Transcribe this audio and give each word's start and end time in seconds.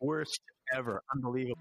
Worst 0.00 0.40
ever. 0.74 1.02
Unbelievable. 1.14 1.60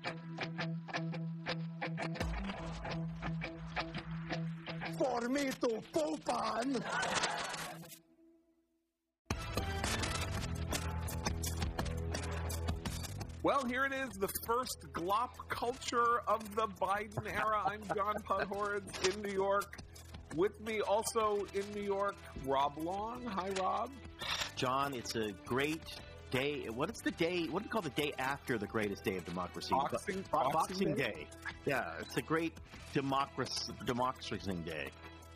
For 4.97 5.27
me 5.27 5.49
to 5.61 5.81
poop 5.91 6.33
on. 6.33 6.83
Well, 13.41 13.65
here 13.65 13.85
it 13.85 13.93
is, 13.93 14.17
the 14.17 14.27
first 14.45 14.85
glop 14.93 15.29
culture 15.47 16.19
of 16.27 16.55
the 16.55 16.67
Biden 16.67 17.25
era. 17.33 17.61
I'm 17.65 17.81
John 17.95 18.15
Podhoretz 18.23 19.15
in 19.15 19.21
New 19.21 19.33
York. 19.33 19.79
With 20.35 20.59
me 20.61 20.81
also 20.81 21.45
in 21.53 21.63
New 21.73 21.81
York, 21.81 22.15
Rob 22.45 22.77
Long. 22.77 23.23
Hi, 23.25 23.49
Rob. 23.59 23.91
John, 24.55 24.93
it's 24.93 25.15
a 25.15 25.31
great 25.45 25.83
day. 26.31 26.67
What 26.69 26.89
is 26.89 27.01
the 27.01 27.11
day? 27.11 27.45
What 27.47 27.63
do 27.63 27.65
you 27.65 27.71
call 27.71 27.81
the 27.81 27.89
day 27.91 28.13
after 28.17 28.57
the 28.57 28.67
greatest 28.67 29.03
day 29.03 29.17
of 29.17 29.25
democracy? 29.25 29.69
Boxing, 29.71 30.23
Bo- 30.31 30.49
Boxing 30.51 30.93
Day. 30.95 31.03
Day? 31.03 31.27
Yeah, 31.65 31.91
it's 31.99 32.17
a 32.17 32.21
great 32.21 32.53
democracy 32.93 33.73
democracy 33.85 34.37
day. 34.65 34.89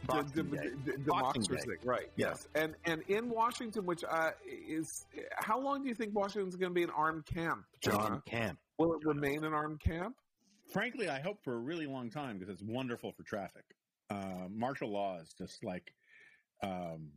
Boxing 0.05 0.50
D- 0.50 0.58
Day. 0.58 0.64
d- 0.86 0.91
d- 0.91 0.98
Boxing 1.05 1.44
democracy, 1.44 1.67
Day. 1.70 1.76
right? 1.84 2.09
Yeah. 2.16 2.30
Yes, 2.30 2.48
and 2.55 2.76
and 2.86 3.02
in 3.08 3.30
Washington, 3.30 3.86
which 3.86 4.03
uh, 4.03 4.31
is 4.45 5.05
how 5.38 5.59
long 5.59 5.81
do 5.84 5.90
you 5.90 5.95
think 5.95 6.14
Washington's 6.16 6.55
going 6.55 6.72
to 6.72 6.76
be 6.76 6.84
an 6.84 6.91
armed 6.95 7.25
camp, 7.25 7.66
John? 7.81 7.94
John 7.94 8.22
Camp. 8.25 8.59
Will 8.78 8.94
it 8.94 9.05
remain 9.05 9.44
an 9.44 9.53
armed 9.53 9.80
camp? 9.80 10.16
Frankly, 10.72 11.08
I 11.09 11.20
hope 11.20 11.38
for 11.44 11.53
a 11.53 11.59
really 11.59 11.86
long 11.86 12.09
time 12.09 12.38
because 12.39 12.53
it's 12.53 12.64
wonderful 12.64 13.12
for 13.12 13.23
traffic. 13.23 13.64
Uh, 14.09 14.48
martial 14.50 14.89
law 14.91 15.20
is 15.20 15.34
just 15.38 15.64
like 15.64 15.94
um, 16.62 17.12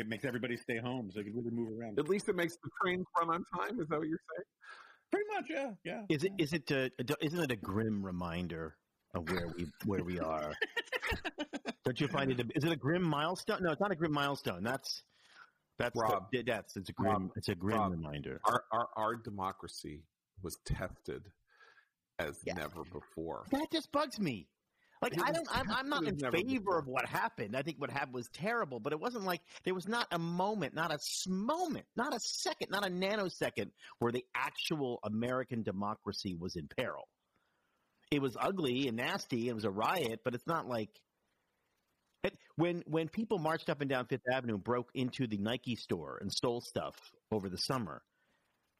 it 0.00 0.08
makes 0.08 0.24
everybody 0.24 0.56
stay 0.56 0.78
home 0.78 1.10
so 1.12 1.18
you 1.20 1.26
can 1.26 1.34
really 1.36 1.50
move 1.50 1.78
around. 1.78 1.98
At 1.98 2.08
least 2.08 2.28
it 2.28 2.36
makes 2.36 2.54
the 2.56 2.70
trains 2.82 3.06
run 3.18 3.30
on 3.30 3.44
time. 3.58 3.80
Is 3.80 3.88
that 3.88 3.98
what 3.98 4.08
you're 4.08 4.20
saying? 4.34 4.44
Pretty 5.12 5.26
much, 5.34 5.44
yeah, 5.48 5.70
yeah. 5.84 6.02
Is 6.08 6.24
it? 6.24 6.32
Is 6.38 6.52
it? 6.52 6.70
Uh, 6.70 6.88
a, 6.98 7.24
isn't 7.24 7.40
it 7.40 7.50
a 7.52 7.56
grim 7.56 8.04
reminder 8.04 8.76
of 9.14 9.28
where 9.30 9.48
we 9.56 9.66
where 9.84 10.02
we 10.04 10.18
are? 10.18 10.52
Don't 11.84 12.00
you 12.00 12.08
find 12.08 12.32
it? 12.32 12.40
A, 12.40 12.44
is 12.56 12.64
it 12.64 12.72
a 12.72 12.76
grim 12.76 13.02
milestone? 13.02 13.62
No, 13.62 13.70
it's 13.70 13.80
not 13.80 13.92
a 13.92 13.94
grim 13.96 14.12
milestone. 14.12 14.62
That's 14.64 15.02
that's 15.78 15.94
the- 15.94 16.02
Rob. 16.02 16.24
that's 16.44 16.76
it's 16.76 16.88
a 16.88 16.92
grim. 16.92 17.12
Rob. 17.12 17.30
it's 17.36 17.48
a 17.48 17.54
grim 17.54 17.78
Rob. 17.78 17.92
reminder. 17.92 18.40
Our 18.44 18.64
our, 18.72 18.88
our 18.96 19.14
democracy 19.16 20.02
was 20.42 20.58
tested 20.66 21.22
as 22.18 22.40
Yeah. 22.44 22.54
never 22.54 22.82
before. 22.92 23.44
That 23.52 23.68
just 23.72 23.92
bugs 23.92 24.18
me. 24.18 24.48
Like 25.02 25.12
I 25.22 25.30
don't, 25.30 25.46
I'm, 25.50 25.70
I'm 25.70 25.88
not 25.88 26.04
in 26.06 26.18
favor 26.18 26.78
of 26.78 26.86
what 26.86 27.06
happened. 27.06 27.54
I 27.54 27.62
think 27.62 27.78
what 27.78 27.90
happened 27.90 28.14
was 28.14 28.28
terrible, 28.32 28.80
but 28.80 28.92
it 28.92 29.00
wasn't 29.00 29.24
like 29.24 29.42
there 29.64 29.74
was 29.74 29.86
not 29.86 30.06
a 30.10 30.18
moment, 30.18 30.74
not 30.74 30.90
a 30.90 30.98
moment, 31.28 31.84
not 31.96 32.14
a 32.14 32.20
second, 32.20 32.68
not 32.70 32.86
a 32.86 32.90
nanosecond 32.90 33.70
where 33.98 34.12
the 34.12 34.24
actual 34.34 34.98
American 35.04 35.62
democracy 35.62 36.34
was 36.34 36.56
in 36.56 36.68
peril. 36.76 37.08
It 38.10 38.22
was 38.22 38.36
ugly 38.40 38.88
and 38.88 38.96
nasty. 38.96 39.48
It 39.48 39.54
was 39.54 39.64
a 39.64 39.70
riot, 39.70 40.20
but 40.24 40.34
it's 40.34 40.46
not 40.46 40.66
like 40.66 40.90
it, 42.24 42.34
when 42.56 42.82
when 42.86 43.08
people 43.08 43.38
marched 43.38 43.68
up 43.68 43.80
and 43.80 43.90
down 43.90 44.06
Fifth 44.06 44.22
Avenue, 44.32 44.54
and 44.54 44.64
broke 44.64 44.90
into 44.94 45.26
the 45.26 45.38
Nike 45.38 45.76
store 45.76 46.18
and 46.20 46.32
stole 46.32 46.60
stuff 46.60 46.96
over 47.30 47.48
the 47.48 47.58
summer. 47.58 48.02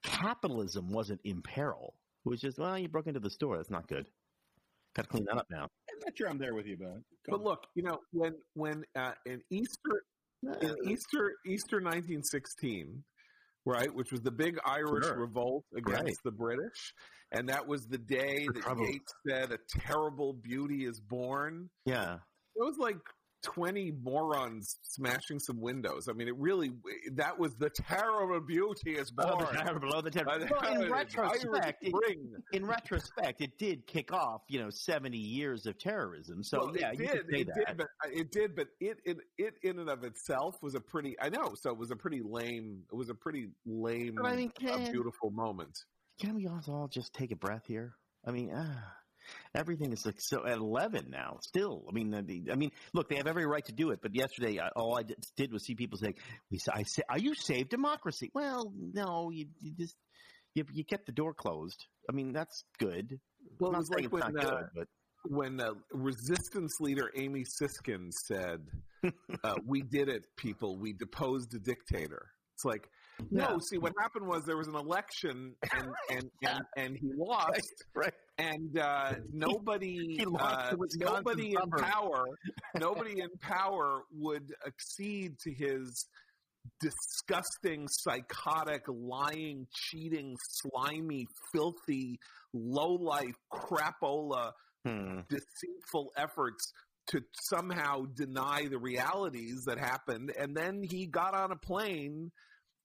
Capitalism 0.03 0.91
wasn't 0.91 1.21
in 1.25 1.43
peril. 1.43 1.95
It 2.25 2.29
was 2.29 2.41
just, 2.41 2.59
well, 2.59 2.79
you 2.79 2.89
broke 2.89 3.07
into 3.07 3.21
the 3.21 3.31
store. 3.31 3.57
That's 3.57 3.71
not 3.71 3.89
good. 3.89 4.07
Got 4.97 5.03
to 5.03 5.09
clean 5.11 5.25
that 5.27 5.37
up 5.37 5.47
now. 5.51 5.65
I'm 5.91 5.99
not 6.05 6.17
sure 6.17 6.29
I'm 6.29 6.39
there 6.39 6.55
with 6.55 6.67
you, 6.67 6.79
but 6.79 7.03
But 7.29 7.43
look, 7.43 7.67
you 7.75 7.83
know, 7.83 7.99
when 8.13 8.35
when 8.55 8.83
uh, 8.97 9.13
in 9.27 9.43
Easter 9.51 10.03
in 10.63 10.75
Easter 10.89 11.35
Easter 11.45 11.77
1916, 11.83 13.05
right, 13.67 13.95
which 13.95 14.11
was 14.11 14.23
the 14.23 14.31
big 14.31 14.59
Irish 14.65 15.05
Sure. 15.05 15.19
revolt 15.19 15.65
against 15.77 16.03
Right. 16.03 16.17
the 16.25 16.31
British, 16.31 16.95
and 17.33 17.47
that 17.51 17.67
was 17.67 17.87
the 17.89 17.99
day 17.99 18.47
The 18.47 18.53
that 18.55 18.63
trouble. 18.63 18.87
Yeats 18.89 19.13
said, 19.29 19.53
"A 19.53 19.59
terrible 19.69 20.33
beauty 20.33 20.87
is 20.87 20.99
born." 20.99 21.69
Yeah. 21.85 22.15
It 22.55 22.65
was 22.65 22.79
like 22.79 22.97
20 23.47 23.93
morons 24.03 24.77
smashing 24.83 25.39
some 25.39 25.61
windows. 25.61 26.09
I 26.09 26.13
mean, 26.13 26.27
it 26.27 26.37
really 26.37 26.73
that 27.13 27.39
was 27.39 27.55
the 27.55 27.71
terrible 27.71 28.41
beauty 28.41 28.97
is 28.97 29.11
born. 29.13 29.31
Oh, 29.33 29.53
the 29.53 29.59
terror 29.59 29.79
below 29.79 30.01
the 30.01 30.11
terror. 30.11 30.39
The 30.39 30.49
Well, 30.51 30.83
in 30.83 30.91
retrospect, 30.91 31.85
it, 31.85 31.95
in 32.53 32.67
retrospect, 32.67 33.41
it 33.41 33.57
did 33.57 33.87
kick 33.87 34.13
off, 34.13 34.43
you 34.49 34.59
know, 34.61 34.69
seventy 34.69 35.19
years 35.19 35.65
of 35.67 35.79
terrorism. 35.79 36.43
So 36.43 36.67
Well, 36.67 36.77
yeah, 36.77 36.91
it 36.91 36.99
you 36.99 37.07
did. 37.07 37.17
It 37.29 37.47
that. 37.47 37.67
did, 37.67 37.77
but 37.77 37.87
uh, 38.05 38.11
it 38.13 38.33
did, 38.33 38.57
but 38.57 38.67
it, 38.81 38.99
it 39.05 39.19
it 39.39 39.55
in 39.63 39.79
and 39.79 39.89
of 39.89 40.03
itself 40.03 40.57
was 40.61 40.75
a 40.75 40.81
pretty. 40.81 41.17
I 41.21 41.29
know, 41.29 41.55
so 41.55 41.71
it 41.71 41.79
was 41.79 41.93
a 41.93 41.97
pretty 41.97 42.23
lame. 42.25 42.83
It 42.93 42.97
was 42.97 43.11
a 43.11 43.15
pretty 43.15 43.49
lame, 43.65 44.19
I 44.25 44.35
mean, 44.35 44.51
can- 44.51 44.91
beautiful 44.91 45.31
moment. 45.31 45.79
Can 46.21 46.35
we 46.35 46.49
all 46.49 46.89
just 46.91 47.13
take 47.15 47.31
a 47.31 47.37
breath 47.37 47.67
here? 47.67 47.95
I 48.27 48.31
mean, 48.33 48.51
ah, 48.55 48.93
everything 49.55 49.93
is 49.93 50.05
like 50.07 50.21
so 50.21 50.47
at 50.47 50.59
eleven 50.59 51.07
now. 51.11 51.39
Still, 51.43 51.85
I 51.89 51.93
mean, 51.93 52.15
I 52.15 52.55
mean, 52.55 52.71
look, 52.93 53.09
they 53.09 53.17
have 53.17 53.27
every 53.27 53.47
right 53.47 53.65
to 53.67 53.73
do 53.73 53.91
it. 53.91 54.01
But 54.03 54.15
yesterday, 54.15 54.59
all 54.75 54.99
I 54.99 55.03
did, 55.37 55.53
was 55.53 55.65
see 55.65 55.75
people 55.75 55.99
saying, 55.99 56.15
"We, 56.51 56.59
I 56.73 56.83
say, 56.85 57.03
are 57.09 57.19
you 57.19 57.35
saved 57.35 57.71
democracy?" 57.71 58.31
Well, 58.35 58.73
no, 58.75 59.31
you, 59.31 59.47
you 59.61 59.73
just 59.79 59.97
you, 60.55 60.65
you 60.73 60.85
kept 60.85 61.07
the 61.07 61.13
door 61.13 61.35
closed. 61.35 61.87
I 62.09 62.13
mean, 62.13 62.33
that's 62.33 62.65
good. 62.79 63.21
Well, 63.59 63.71
I'm 63.71 63.77
it 63.77 63.79
was 63.79 63.91
like 63.91 64.05
it's 64.05 64.13
when 64.13 64.23
uh, 64.23 64.29
good, 64.29 64.65
but 64.75 64.89
when 65.29 65.61
uh, 65.61 65.73
resistance 65.93 66.77
leader 66.81 67.11
Amy 67.17 67.45
Siskind 67.45 68.13
said, 68.13 68.61
uh, 69.45 69.55
"We 69.67 69.83
did 69.83 70.09
it, 70.09 70.25
people. 70.37 70.79
We 70.79 70.93
deposed 70.93 71.55
a 71.55 71.59
dictator." 71.59 72.27
It's 72.55 72.65
like, 72.65 72.89
no. 73.31 73.51
Yeah. 73.51 73.59
See, 73.59 73.77
what 73.77 73.93
happened 74.01 74.27
was 74.27 74.45
there 74.47 74.57
was 74.57 74.69
an 74.69 74.77
election, 74.77 75.55
and 75.75 75.89
and 76.11 76.31
and, 76.43 76.61
and 76.77 76.97
he 76.97 77.11
lost. 77.15 77.85
right. 77.95 78.15
And 78.39 78.79
uh, 78.79 79.15
nobody, 79.33 80.19
uh, 80.39 80.75
nobody 80.97 81.55
in 81.55 81.71
power, 81.71 82.25
nobody 82.75 83.21
in 83.21 83.31
power 83.41 84.03
would 84.13 84.53
accede 84.67 85.39
to 85.41 85.53
his 85.53 86.09
disgusting, 86.81 87.87
psychotic, 87.89 88.83
lying, 88.89 89.67
cheating, 89.73 90.37
slimy, 90.51 91.27
filthy, 91.53 92.19
low 92.53 92.93
life, 92.95 93.35
crapola, 93.53 94.53
Hmm. 94.85 95.23
deceitful 95.29 96.13
efforts 96.17 96.73
to 97.09 97.21
somehow 97.51 98.03
deny 98.15 98.69
the 98.69 98.79
realities 98.79 99.65
that 99.67 99.79
happened. 99.79 100.33
And 100.39 100.57
then 100.57 100.81
he 100.83 101.07
got 101.07 101.35
on 101.35 101.51
a 101.51 101.57
plane 101.57 102.31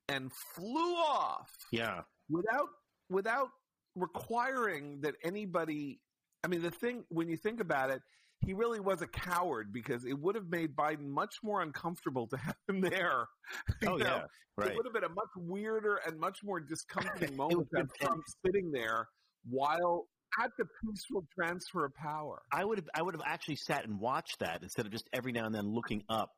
and 0.08 0.32
flew 0.56 0.96
off 0.96 1.50
Yeah. 1.72 2.02
without 2.28 2.70
without 3.10 3.50
requiring 3.96 5.02
that 5.02 5.16
anybody 5.24 6.00
I 6.44 6.48
mean 6.48 6.62
the 6.62 6.72
thing 6.72 7.04
when 7.10 7.30
you 7.30 7.38
think 7.38 7.60
about 7.60 7.90
it 7.90 8.02
he 8.40 8.54
really 8.54 8.80
was 8.80 9.02
a 9.02 9.08
coward 9.08 9.72
because 9.72 10.04
it 10.04 10.20
would 10.20 10.36
have 10.36 10.50
made 10.50 10.76
Biden 10.76 11.08
much 11.08 11.36
more 11.44 11.62
uncomfortable 11.62 12.28
to 12.28 12.38
have 12.38 12.56
him 12.68 12.82
there. 12.82 13.28
You 13.82 13.90
Oh 13.90 13.98
know, 13.98 14.06
yeah. 14.06 14.24
Right. 14.58 14.72
It 14.72 14.78
would 14.78 14.86
have 14.86 14.94
been 14.94 15.04
a 15.04 15.10
much 15.10 15.30
weirder 15.38 16.00
and 16.06 16.20
much 16.20 16.40
more 16.44 16.60
discomforting 16.60 17.36
moment 17.38 17.68
to 17.72 17.80
have 17.80 17.94
Trump 18.00 18.24
sitting 18.46 18.72
there 18.72 19.08
while 19.50 20.08
at 20.42 20.52
the 20.58 20.66
peaceful 20.84 21.26
transfer 21.34 21.86
of 21.86 21.94
power. 21.96 22.42
I 22.52 22.64
would 22.64 22.78
have 22.78 22.88
I 22.94 23.02
would 23.02 23.14
have 23.14 23.24
actually 23.26 23.58
sat 23.58 23.86
and 23.86 24.00
watched 24.00 24.40
that 24.40 24.62
instead 24.62 24.86
of 24.86 24.92
just 24.92 25.10
every 25.14 25.32
now 25.32 25.46
and 25.46 25.54
then 25.54 25.68
looking 25.68 26.04
up 26.10 26.32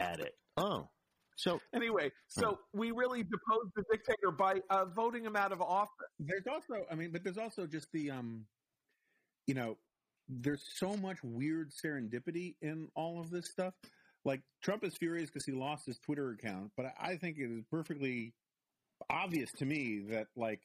at 0.00 0.20
it. 0.20 0.32
Oh, 0.56 0.88
so 1.42 1.60
Anyway, 1.74 2.10
so 2.28 2.58
we 2.72 2.92
really 2.92 3.24
deposed 3.24 3.72
the 3.74 3.82
dictator 3.90 4.30
by 4.30 4.60
uh, 4.70 4.84
voting 4.84 5.24
him 5.24 5.34
out 5.34 5.52
of 5.52 5.60
office. 5.60 5.90
there's 6.20 6.46
also, 6.46 6.86
I 6.90 6.94
mean, 6.94 7.10
but 7.10 7.24
there's 7.24 7.38
also 7.38 7.66
just 7.66 7.88
the, 7.92 8.10
um, 8.12 8.44
you 9.46 9.54
know, 9.54 9.76
there's 10.28 10.62
so 10.76 10.96
much 10.96 11.18
weird 11.24 11.72
serendipity 11.72 12.54
in 12.62 12.88
all 12.94 13.20
of 13.20 13.30
this 13.30 13.50
stuff. 13.50 13.74
Like 14.24 14.40
Trump 14.62 14.84
is 14.84 14.94
furious 14.96 15.30
because 15.30 15.44
he 15.44 15.52
lost 15.52 15.84
his 15.84 15.98
Twitter 15.98 16.30
account, 16.30 16.70
but 16.76 16.86
I 16.86 17.12
I 17.12 17.16
think 17.16 17.38
it 17.38 17.50
is 17.50 17.64
perfectly 17.68 18.32
obvious 19.10 19.50
to 19.58 19.64
me 19.64 20.04
that 20.10 20.28
like 20.36 20.60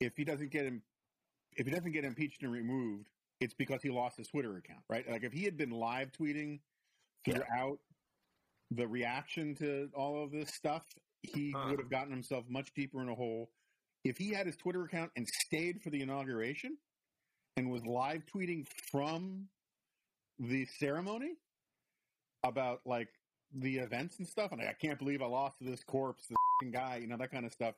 if 0.00 0.16
he 0.16 0.24
doesn't 0.24 0.50
get 0.50 0.64
him, 0.64 0.82
if 1.58 1.66
he 1.66 1.72
doesn't 1.72 1.92
get 1.92 2.06
impeached 2.06 2.42
and 2.42 2.50
removed, 2.50 3.10
it's 3.38 3.52
because 3.52 3.82
he 3.82 3.90
lost 3.90 4.16
his 4.16 4.28
Twitter 4.28 4.56
account, 4.56 4.80
right? 4.88 5.08
Like 5.10 5.24
if 5.24 5.32
he 5.32 5.44
had 5.44 5.58
been 5.58 5.70
live 5.70 6.10
tweeting 6.12 6.60
throughout 7.26 7.78
the 8.70 8.86
reaction 8.86 9.54
to 9.56 9.90
all 9.94 10.22
of 10.22 10.30
this 10.30 10.54
stuff, 10.54 10.84
he 11.22 11.52
Uh. 11.54 11.70
would 11.70 11.78
have 11.80 11.90
gotten 11.90 12.10
himself 12.10 12.48
much 12.48 12.72
deeper 12.74 13.02
in 13.02 13.08
a 13.08 13.14
hole. 13.14 13.50
If 14.04 14.16
he 14.16 14.30
had 14.30 14.46
his 14.46 14.56
Twitter 14.56 14.84
account 14.84 15.12
and 15.16 15.26
stayed 15.28 15.82
for 15.82 15.90
the 15.90 16.00
inauguration 16.00 16.78
and 17.56 17.70
was 17.70 17.84
live 17.84 18.24
tweeting 18.26 18.66
from 18.90 19.48
the 20.38 20.64
ceremony 20.66 21.36
about 22.44 22.86
like 22.86 23.08
the 23.52 23.78
events 23.78 24.18
and 24.18 24.26
stuff, 24.26 24.52
and 24.52 24.62
I 24.62 24.72
can't 24.72 24.98
believe 24.98 25.20
I 25.20 25.26
lost 25.26 25.58
to 25.58 25.64
this 25.64 25.82
corpse, 25.84 26.26
this 26.28 26.70
guy, 26.70 26.96
you 26.96 27.06
know, 27.08 27.16
that 27.18 27.30
kind 27.30 27.44
of 27.44 27.52
stuff. 27.52 27.74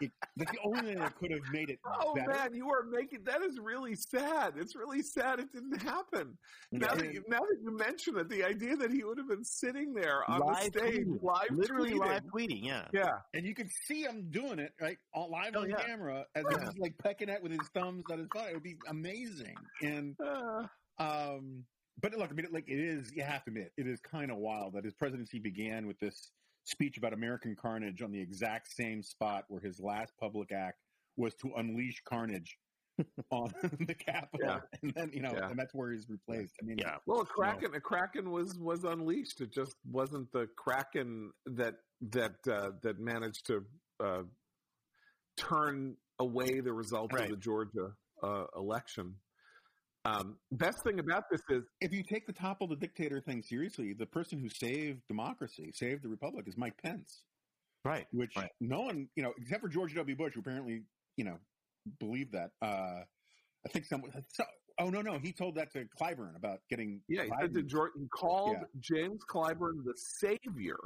It 0.00 0.06
it, 0.06 0.12
like 0.38 0.50
the 0.52 0.58
only 0.64 0.80
thing 0.82 0.98
that 0.98 1.14
could 1.16 1.30
have 1.30 1.42
made 1.52 1.68
it 1.70 1.78
Oh 1.84 2.14
better. 2.14 2.30
man, 2.30 2.54
you 2.54 2.68
are 2.70 2.84
making 2.84 3.24
that 3.24 3.42
is 3.42 3.58
really 3.58 3.94
sad. 3.94 4.54
It's 4.56 4.74
really 4.74 5.02
sad 5.02 5.40
it 5.40 5.52
didn't 5.52 5.80
happen. 5.82 6.36
Now 6.72 6.94
that 6.94 7.12
you, 7.12 7.22
now 7.28 7.40
that 7.40 7.56
you 7.62 7.76
mention 7.76 8.16
it, 8.18 8.28
the 8.28 8.42
idea 8.44 8.76
that 8.76 8.90
he 8.90 9.04
would 9.04 9.18
have 9.18 9.28
been 9.28 9.44
sitting 9.44 9.92
there 9.92 10.28
on 10.30 10.40
Live 10.40 10.72
the 10.72 10.78
stage, 10.80 11.06
tweeting. 11.06 11.22
live 11.22 11.48
Literally 11.50 11.90
tweeting. 11.92 11.98
live 11.98 12.22
tweeting. 12.34 12.64
Yeah. 12.64 12.84
Yeah, 12.92 13.18
and 13.34 13.44
you 13.46 13.54
could 13.54 13.68
see 13.86 14.02
him 14.02 14.28
doing 14.30 14.58
it 14.58 14.72
right 14.80 14.96
all 15.12 15.30
live 15.30 15.52
Oh, 15.56 15.60
on 15.62 15.70
yeah. 15.70 15.76
camera 15.84 16.24
as 16.34 16.44
Yeah. 16.50 16.64
he's 16.70 16.78
like 16.78 16.96
pecking 16.98 17.28
at 17.30 17.42
with 17.42 17.52
his 17.52 17.68
thumbs 17.74 18.04
on 18.10 18.18
his 18.20 18.28
phone. 18.34 18.48
It 18.48 18.54
would 18.54 18.62
be 18.62 18.76
amazing. 18.88 19.56
And 19.82 20.16
Uh, 20.20 20.66
um, 20.98 21.64
but 22.02 22.14
look, 22.14 22.30
I 22.30 22.32
mean, 22.32 22.46
like 22.50 22.68
it 22.68 22.78
is. 22.80 23.12
You 23.14 23.22
have 23.22 23.44
to 23.44 23.50
admit, 23.50 23.72
it 23.76 23.86
is 23.86 24.00
kind 24.00 24.30
of 24.30 24.38
wild 24.38 24.72
that 24.74 24.84
his 24.84 24.94
presidency 24.94 25.38
began 25.38 25.86
with 25.86 25.98
this 25.98 26.30
speech 26.70 26.96
about 26.96 27.12
American 27.12 27.54
carnage 27.56 28.00
on 28.02 28.10
the 28.12 28.20
exact 28.20 28.72
same 28.72 29.02
spot 29.02 29.44
where 29.48 29.60
his 29.60 29.80
last 29.80 30.12
public 30.18 30.52
act 30.52 30.78
was 31.16 31.34
to 31.34 31.50
unleash 31.56 32.00
carnage 32.04 32.56
on 33.30 33.50
the 33.86 33.94
Capitol, 33.94 34.40
Yeah. 34.48 34.60
and 34.82 34.92
then 34.94 35.10
you 35.12 35.20
know, 35.20 35.32
Yeah. 35.34 35.50
and 35.50 35.58
that's 35.58 35.74
where 35.74 35.90
he's 35.92 36.08
replaced. 36.08 36.54
I 36.62 36.64
mean, 36.64 36.78
Yeah. 36.78 36.96
well, 37.06 37.20
a 37.20 37.26
kraken, 37.26 37.74
a 37.74 37.80
kraken 37.80 38.30
was 38.30 38.58
was 38.58 38.84
unleashed. 38.84 39.40
It 39.40 39.52
just 39.52 39.74
wasn't 39.90 40.30
the 40.32 40.46
kraken 40.56 41.32
that 41.46 41.74
that 42.02 42.36
uh, 42.48 42.72
that 42.82 42.98
managed 42.98 43.46
to 43.46 43.64
uh, 44.00 44.22
turn 45.36 45.96
away 46.18 46.60
the 46.60 46.72
results 46.72 47.14
Right. 47.14 47.24
of 47.24 47.30
the 47.30 47.36
Georgia 47.36 47.92
uh, 48.22 48.44
election. 48.56 49.14
Um, 50.10 50.36
best 50.52 50.82
thing 50.82 50.98
about 50.98 51.24
this 51.30 51.40
is 51.50 51.64
if 51.80 51.92
you 51.92 52.02
take 52.02 52.26
the 52.26 52.32
topple 52.32 52.66
the 52.66 52.76
dictator 52.76 53.20
thing 53.20 53.42
seriously, 53.42 53.92
the 53.92 54.06
person 54.06 54.38
who 54.38 54.48
saved 54.48 55.00
democracy, 55.08 55.70
saved 55.74 56.02
the 56.02 56.08
republic, 56.08 56.46
is 56.48 56.56
Mike 56.56 56.76
Pence, 56.82 57.24
Right. 57.84 58.06
which 58.12 58.36
Right. 58.36 58.50
no 58.60 58.80
one, 58.80 59.08
you 59.14 59.22
know, 59.22 59.32
except 59.38 59.60
for 59.62 59.68
George 59.68 59.94
W. 59.94 60.16
Bush, 60.16 60.34
who 60.34 60.40
apparently, 60.40 60.84
you 61.16 61.24
know, 61.24 61.38
believed 61.98 62.32
that. 62.32 62.50
Uh, 62.60 63.04
I 63.64 63.68
think 63.68 63.84
someone. 63.86 64.10
So, 64.28 64.44
oh 64.78 64.90
no, 64.90 65.02
no, 65.02 65.18
he 65.18 65.32
told 65.32 65.54
that 65.56 65.70
to 65.72 65.84
Clyburn 66.00 66.34
about 66.36 66.60
getting. 66.68 67.02
Yeah, 67.08 67.24
he 67.24 67.30
said 67.40 67.54
to 67.54 67.62
Jordan 67.62 68.08
called 68.12 68.56
Yeah. 68.58 68.64
James 68.80 69.20
Clyburn 69.30 69.84
the 69.84 69.94
savior. 69.96 70.78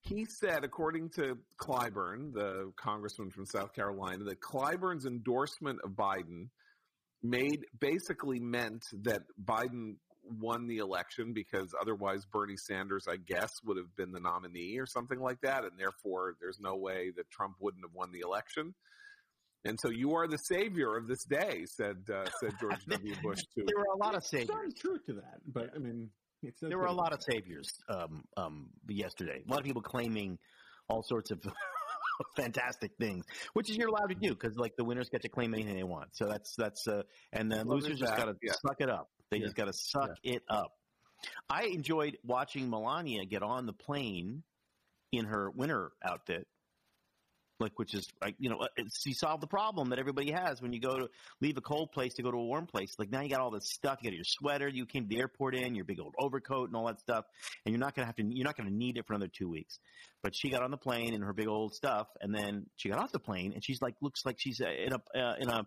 He 0.00 0.26
said, 0.26 0.64
according 0.64 1.10
to 1.10 1.38
Clyburn, 1.58 2.32
the 2.34 2.72
congressman 2.76 3.30
from 3.30 3.46
South 3.46 3.72
Carolina, 3.72 4.22
that 4.24 4.40
Clyburn's 4.40 5.06
endorsement 5.06 5.80
of 5.82 5.92
Biden 5.92 6.50
made 7.24 7.64
basically 7.80 8.38
meant 8.38 8.84
that 9.02 9.22
Biden 9.42 9.96
won 10.40 10.66
the 10.66 10.78
election 10.78 11.32
because 11.32 11.74
otherwise 11.80 12.24
Bernie 12.30 12.56
Sanders, 12.56 13.06
I 13.08 13.16
guess, 13.16 13.50
would 13.64 13.78
have 13.78 13.94
been 13.96 14.12
the 14.12 14.20
nominee 14.20 14.78
or 14.78 14.86
something 14.86 15.18
like 15.18 15.40
that, 15.42 15.64
and 15.64 15.72
therefore 15.78 16.34
there's 16.40 16.60
no 16.60 16.76
way 16.76 17.10
that 17.16 17.30
Trump 17.30 17.56
wouldn't 17.60 17.84
have 17.84 17.94
won 17.94 18.12
the 18.12 18.20
election. 18.20 18.74
And 19.64 19.78
so 19.80 19.90
you 19.90 20.14
are 20.14 20.28
the 20.28 20.36
savior 20.36 20.96
of 20.96 21.08
this 21.08 21.24
day, 21.24 21.64
said 21.66 21.96
uh, 22.12 22.26
said 22.40 22.52
George 22.60 22.84
W. 22.86 23.14
Bush 23.22 23.40
to 23.54 23.64
There 23.66 23.78
were 23.78 23.94
a 23.94 23.98
lot 23.98 24.14
of 24.14 24.22
Some 24.24 24.40
saviors. 24.40 24.74
truth 24.78 25.06
to 25.06 25.14
that, 25.14 25.40
but 25.46 25.70
I 25.74 25.78
mean, 25.78 26.10
it's 26.42 26.60
There 26.60 26.78
were 26.78 26.86
a 26.86 26.92
lot 26.92 27.14
of 27.14 27.20
saviors 27.22 27.70
um, 27.88 28.22
um, 28.36 28.68
yesterday. 28.88 29.42
A 29.46 29.50
lot 29.50 29.60
of 29.60 29.64
people 29.64 29.82
claiming 29.82 30.38
all 30.88 31.02
sorts 31.02 31.30
of 31.30 31.40
fantastic 32.36 32.92
things, 32.98 33.24
which 33.54 33.70
is 33.70 33.76
you're 33.76 33.88
allowed 33.88 34.08
to 34.08 34.14
do 34.14 34.30
because 34.30 34.56
like 34.56 34.76
the 34.76 34.84
winners 34.84 35.08
get 35.08 35.22
to 35.22 35.28
claim 35.28 35.54
anything 35.54 35.74
they 35.76 35.82
want. 35.84 36.14
So 36.16 36.26
that's 36.26 36.54
that's 36.56 36.86
uh, 36.86 37.02
and 37.32 37.50
the 37.50 37.64
Well, 37.64 37.76
losers 37.78 37.98
just 37.98 38.16
got 38.16 38.26
to 38.26 38.36
yeah. 38.42 38.52
suck 38.66 38.76
it 38.80 38.88
up. 38.90 39.08
They 39.30 39.38
Yeah. 39.38 39.44
just 39.44 39.56
got 39.56 39.66
to 39.66 39.72
suck 39.72 40.10
it 40.22 40.42
up. 40.48 40.70
I 41.48 41.64
enjoyed 41.64 42.18
watching 42.22 42.68
Melania 42.68 43.24
get 43.24 43.42
on 43.42 43.66
the 43.66 43.72
plane 43.72 44.42
in 45.12 45.24
her 45.26 45.50
winter 45.50 45.92
outfit. 46.04 46.46
Like, 47.60 47.78
which 47.78 47.94
is 47.94 48.08
like 48.20 48.34
you 48.38 48.50
know, 48.50 48.58
uh, 48.58 48.82
she 48.92 49.12
solved 49.12 49.42
the 49.42 49.46
problem 49.46 49.90
that 49.90 49.98
everybody 49.98 50.32
has 50.32 50.60
when 50.60 50.72
you 50.72 50.80
go 50.80 50.98
to 50.98 51.08
leave 51.40 51.56
a 51.56 51.60
cold 51.60 51.92
place 51.92 52.14
to 52.14 52.22
go 52.22 52.30
to 52.30 52.36
a 52.36 52.44
warm 52.44 52.66
place. 52.66 52.94
Like 52.98 53.10
now 53.10 53.20
you 53.20 53.28
got 53.28 53.40
all 53.40 53.50
this 53.50 53.70
stuff. 53.70 53.98
You 54.02 54.10
got 54.10 54.16
your 54.16 54.24
sweater. 54.24 54.68
You 54.68 54.86
came 54.86 55.04
to 55.04 55.08
the 55.08 55.20
airport 55.20 55.54
in 55.54 55.74
your 55.74 55.84
big 55.84 56.00
old 56.00 56.14
overcoat 56.18 56.68
and 56.68 56.76
all 56.76 56.86
that 56.86 57.00
stuff, 57.00 57.24
and 57.64 57.72
you're 57.72 57.80
not 57.80 57.94
gonna 57.94 58.06
have 58.06 58.16
to. 58.16 58.24
You're 58.24 58.44
not 58.44 58.56
gonna 58.56 58.70
need 58.70 58.98
it 58.98 59.06
for 59.06 59.14
another 59.14 59.30
two 59.32 59.48
weeks. 59.48 59.78
But 60.22 60.34
she 60.34 60.50
got 60.50 60.62
on 60.62 60.70
the 60.70 60.76
plane 60.76 61.14
in 61.14 61.22
her 61.22 61.32
big 61.32 61.48
old 61.48 61.74
stuff, 61.74 62.08
and 62.20 62.34
then 62.34 62.66
she 62.76 62.88
got 62.88 62.98
off 62.98 63.12
the 63.12 63.18
plane, 63.20 63.52
and 63.52 63.62
she's 63.62 63.80
like, 63.80 63.94
looks 64.00 64.24
like 64.24 64.36
she's 64.38 64.60
uh, 64.60 64.66
in 64.68 64.92
a 64.92 65.18
uh, 65.18 65.34
in 65.38 65.48
a 65.48 65.66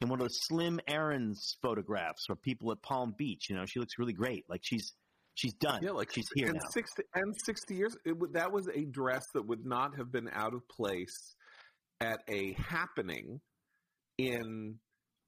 in 0.00 0.08
one 0.08 0.20
of 0.20 0.24
those 0.24 0.40
Slim 0.42 0.80
Aarons 0.88 1.56
photographs 1.62 2.26
of 2.28 2.40
people 2.42 2.70
at 2.72 2.82
Palm 2.82 3.14
Beach. 3.16 3.48
You 3.48 3.56
know, 3.56 3.66
she 3.66 3.78
looks 3.78 3.98
really 3.98 4.12
great. 4.12 4.44
Like 4.48 4.60
she's 4.62 4.92
she's 5.36 5.54
done. 5.54 5.80
Yeah, 5.82 5.92
like 5.92 6.12
she's 6.12 6.28
here 6.34 6.48
and 6.48 6.54
now. 6.56 6.68
sixty 6.72 7.02
and 7.14 7.32
sixty 7.44 7.74
years. 7.76 7.96
It, 8.04 8.16
that 8.34 8.50
was 8.50 8.68
a 8.74 8.84
dress 8.86 9.24
that 9.34 9.46
would 9.46 9.64
not 9.64 9.96
have 9.96 10.10
been 10.10 10.28
out 10.32 10.52
of 10.54 10.60
place 10.68 11.34
at 12.00 12.18
a 12.28 12.52
happening 12.54 13.40
in 14.18 14.74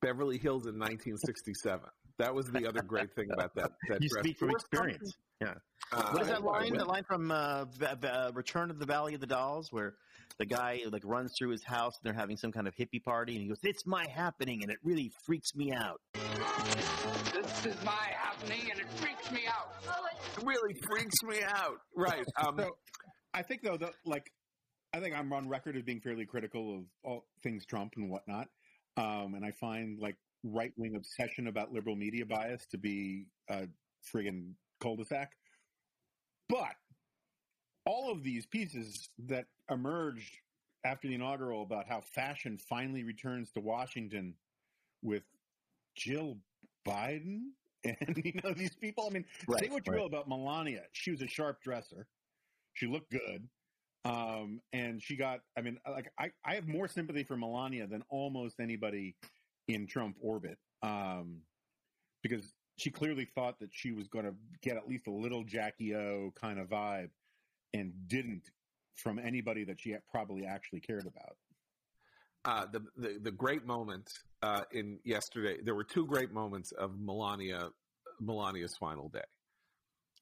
Beverly 0.03 0.39
Hills 0.39 0.67
in 0.67 0.75
1967. 0.79 1.81
That 2.19 2.35
was 2.35 2.47
the 2.51 2.67
other 2.67 2.83
great 2.83 3.15
thing 3.15 3.29
about 3.33 3.55
that. 3.55 3.71
that 3.89 4.03
You 4.03 4.09
dress. 4.09 4.25
speak 4.25 4.39
from 4.39 4.51
experience. 4.51 5.13
Yeah. 5.41 5.55
something- 5.93 6.13
What 6.15 6.23
is 6.23 6.29
uh, 6.29 6.33
that 6.33 6.43
line? 6.45 6.75
I- 6.75 6.79
The 6.79 6.85
line 6.85 7.05
from 7.07 7.31
uh, 7.31 7.65
v- 7.67 7.87
v- 8.01 8.09
uh, 8.09 8.33
Return 8.33 8.71
of 8.71 8.79
the 8.79 8.87
Valley 8.87 9.15
of 9.15 9.21
the 9.21 9.27
Dolls, 9.27 9.69
where 9.71 9.95
the 10.39 10.47
guy 10.47 10.83
like 10.91 11.03
runs 11.05 11.33
through 11.39 11.51
his 11.51 11.65
house 11.65 11.95
and 11.97 12.05
they're 12.05 12.19
having 12.19 12.37
some 12.37 12.53
kind 12.53 12.69
of 12.69 12.75
hippie 12.75 13.03
party, 13.03 13.33
and 13.33 13.43
he 13.43 13.49
goes, 13.49 13.59
"It's 13.63 13.87
my 13.87 14.07
happening, 14.09 14.63
and 14.63 14.71
it 14.71 14.79
really 14.83 15.11
freaks 15.25 15.55
me 15.55 15.73
out." 15.73 16.01
This 16.15 17.67
is 17.67 17.85
my 17.85 18.09
happening 18.13 18.71
and 18.71 18.81
it 18.81 18.91
freaks 18.97 19.31
me 19.33 19.47
out. 19.49 19.73
It 20.37 20.45
really 20.45 20.75
freaks 20.89 21.23
me 21.23 21.43
out. 21.43 21.81
Right. 21.97 22.25
Um, 22.37 22.57
So, 22.59 22.77
I 23.35 23.43
think 23.43 23.63
though 23.63 23.77
that 23.77 23.95
like, 24.05 24.31
I 24.93 25.01
think 25.01 25.15
I'm 25.15 25.33
on 25.33 25.49
record 25.49 25.77
as 25.77 25.83
being 25.83 26.01
fairly 26.01 26.27
critical 26.27 26.79
of 26.79 26.85
all 27.05 27.27
things 27.43 27.67
Trump 27.67 27.95
and 27.97 28.11
whatnot, 28.11 28.49
um, 28.97 29.35
and 29.35 29.45
I 29.45 29.53
find 29.61 29.99
like 29.99 30.17
right 30.45 30.73
wing 30.77 30.95
obsession 30.97 31.49
about 31.49 31.73
liberal 31.73 31.97
media 31.97 32.25
bias 32.27 32.67
to 32.71 32.79
be 32.79 33.27
a 33.51 33.67
friggin' 34.15 34.55
cul-de-sac. 34.81 35.33
But 36.49 36.75
all 37.89 38.13
of 38.13 38.23
these 38.23 38.45
pieces 38.45 39.09
that 39.19 39.47
emerged 39.71 40.37
after 40.85 41.09
the 41.09 41.15
inaugural 41.15 41.63
about 41.63 41.87
how 41.89 42.01
fashion 42.01 42.59
finally 42.59 43.03
returns 43.03 43.51
to 43.53 43.61
Washington 43.61 44.35
with 45.03 45.23
Jill 45.97 46.37
Biden 46.87 47.45
and 47.85 48.21
you 48.25 48.39
know 48.45 48.53
these 48.53 48.75
people. 48.75 49.07
I 49.09 49.11
mean, 49.11 49.25
say 49.41 49.47
Right, 49.49 49.73
what 49.73 49.87
you 49.87 49.93
right. 49.93 50.01
will 50.01 50.07
about 50.07 50.29
Melania. 50.29 50.83
She 50.93 51.11
was 51.11 51.23
a 51.23 51.27
sharp 51.27 51.63
dresser. 51.63 52.07
She 52.75 52.87
looked 52.87 53.11
good. 53.11 53.49
Um, 54.05 54.61
and 54.73 55.03
she 55.03 55.17
got, 55.17 55.41
I 55.57 55.63
mean, 55.63 55.79
like, 55.89 56.11
I, 56.19 56.31
I 56.45 56.55
have 56.55 56.69
more 56.69 56.89
sympathy 56.89 57.25
for 57.25 57.37
Melania 57.37 57.87
than 57.87 58.03
almost 58.11 58.61
anybody 58.61 59.17
in 59.67 59.87
Trump 59.87 60.17
orbit. 60.21 60.59
Um, 60.83 61.39
because 62.23 62.53
she 62.77 62.91
clearly 62.91 63.29
thought 63.35 63.59
that 63.61 63.71
she 63.73 63.93
was 63.93 64.09
going 64.09 64.25
to 64.25 64.35
get 64.63 64.77
at 64.77 64.89
least 64.89 65.07
a 65.09 65.11
little 65.11 65.43
Jackie 65.45 65.95
O 65.95 66.33
kind 66.41 66.59
of 66.59 66.69
vibe 66.69 67.11
and 67.75 67.93
didn't 68.09 68.43
from 68.95 69.19
anybody 69.19 69.65
that 69.65 69.81
she 69.81 69.95
probably 70.11 70.45
actually 70.45 70.81
cared 70.81 71.07
about. 71.07 71.37
uh, 72.45 72.67
the, 72.73 72.81
the 72.97 73.19
the 73.23 73.31
great 73.31 73.67
moment 73.67 74.09
uh, 74.43 74.63
in 74.73 74.99
yesterday. 75.05 75.59
There 75.63 75.75
were 75.75 75.85
two 75.85 76.07
great 76.07 76.33
moments 76.33 76.73
of 76.73 76.99
Melania 76.99 77.71
Melania's 78.21 78.75
final 78.79 79.09
day. 79.09 79.21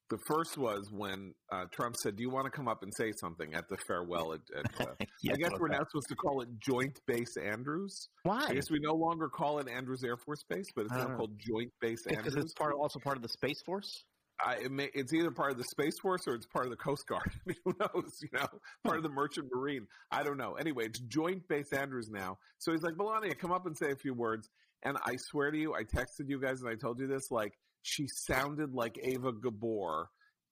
The 0.09 0.19
first 0.29 0.57
was 0.57 0.89
when 0.93 1.35
uh, 1.51 1.65
Trump 1.73 1.97
said, 1.97 2.17
"Do 2.17 2.23
you 2.23 2.31
want 2.31 2.45
to 2.45 2.51
come 2.51 2.69
up 2.69 2.83
and 2.83 2.93
say 2.97 3.13
something 3.21 3.55
at 3.55 3.69
the 3.69 3.77
farewell?" 3.89 4.35
At, 4.35 4.41
at 4.57 4.81
uh, 4.81 4.93
I 5.33 5.37
guess 5.37 5.51
we're 5.59 5.69
now 5.69 5.85
supposed 5.89 6.09
to 6.09 6.15
call 6.15 6.43
it 6.43 6.49
Joint 6.61 7.01
Base 7.07 7.37
Andrews. 7.37 8.09
Why? 8.23 8.47
I 8.49 8.55
guess 8.55 8.71
we 8.71 8.79
no 8.79 8.95
longer 8.95 9.29
call 9.29 9.59
it 9.59 9.69
Andrews 9.69 10.05
Air 10.05 10.17
Force 10.17 10.45
Base, 10.49 10.67
but 10.75 10.83
it's 10.87 10.95
now 10.95 11.09
know. 11.09 11.17
called 11.17 11.33
Joint 11.39 11.73
Base 11.81 12.03
because 12.05 12.27
Andrews. 12.27 12.45
it's 12.45 12.55
part 12.55 12.75
also 12.75 13.01
part 13.01 13.17
of 13.17 13.23
the 13.23 13.29
Space 13.29 13.63
Force. 13.65 14.05
I, 14.45 14.57
it 14.65 14.71
may, 14.71 14.91
it's 14.95 15.13
either 15.13 15.31
part 15.31 15.53
of 15.53 15.59
the 15.59 15.65
Space 15.65 15.99
Force 15.99 16.27
or 16.27 16.35
it's 16.35 16.47
part 16.47 16.67
of 16.67 16.71
the 16.71 16.77
Coast 16.77 17.07
Guard. 17.07 17.31
I 17.33 17.39
mean, 17.47 17.57
who 17.65 17.75
knows? 17.81 18.19
You 18.21 18.29
know, 18.33 18.47
part 18.85 18.99
of 18.99 19.03
the 19.03 19.09
Merchant 19.09 19.49
Marine. 19.55 19.87
I 20.11 20.23
don't 20.23 20.37
know. 20.37 20.55
Anyway, 20.55 20.87
it's 20.87 21.01
Joint 21.01 21.47
Base 21.49 21.73
Andrews 21.73 22.11
now. 22.11 22.39
So 22.59 22.73
he's 22.73 22.83
like, 22.83 22.97
Melania, 22.97 23.35
come 23.35 23.53
up 23.53 23.67
and 23.67 23.77
say 23.77 23.91
a 23.91 23.97
few 23.97 24.15
words. 24.15 24.49
And 24.83 24.97
I 25.05 25.17
swear 25.17 25.51
to 25.51 25.59
you, 25.59 25.75
I 25.75 25.85
texted 25.85 26.29
you 26.29 26.41
guys 26.41 26.61
and 26.61 26.71
I 26.71 26.75
told 26.75 27.01
you 27.01 27.07
this. 27.07 27.31
Like, 27.31 27.55
she 27.83 28.07
sounded 28.09 28.73
like 28.75 28.99
Eva 29.03 29.33
Gabor 29.33 30.11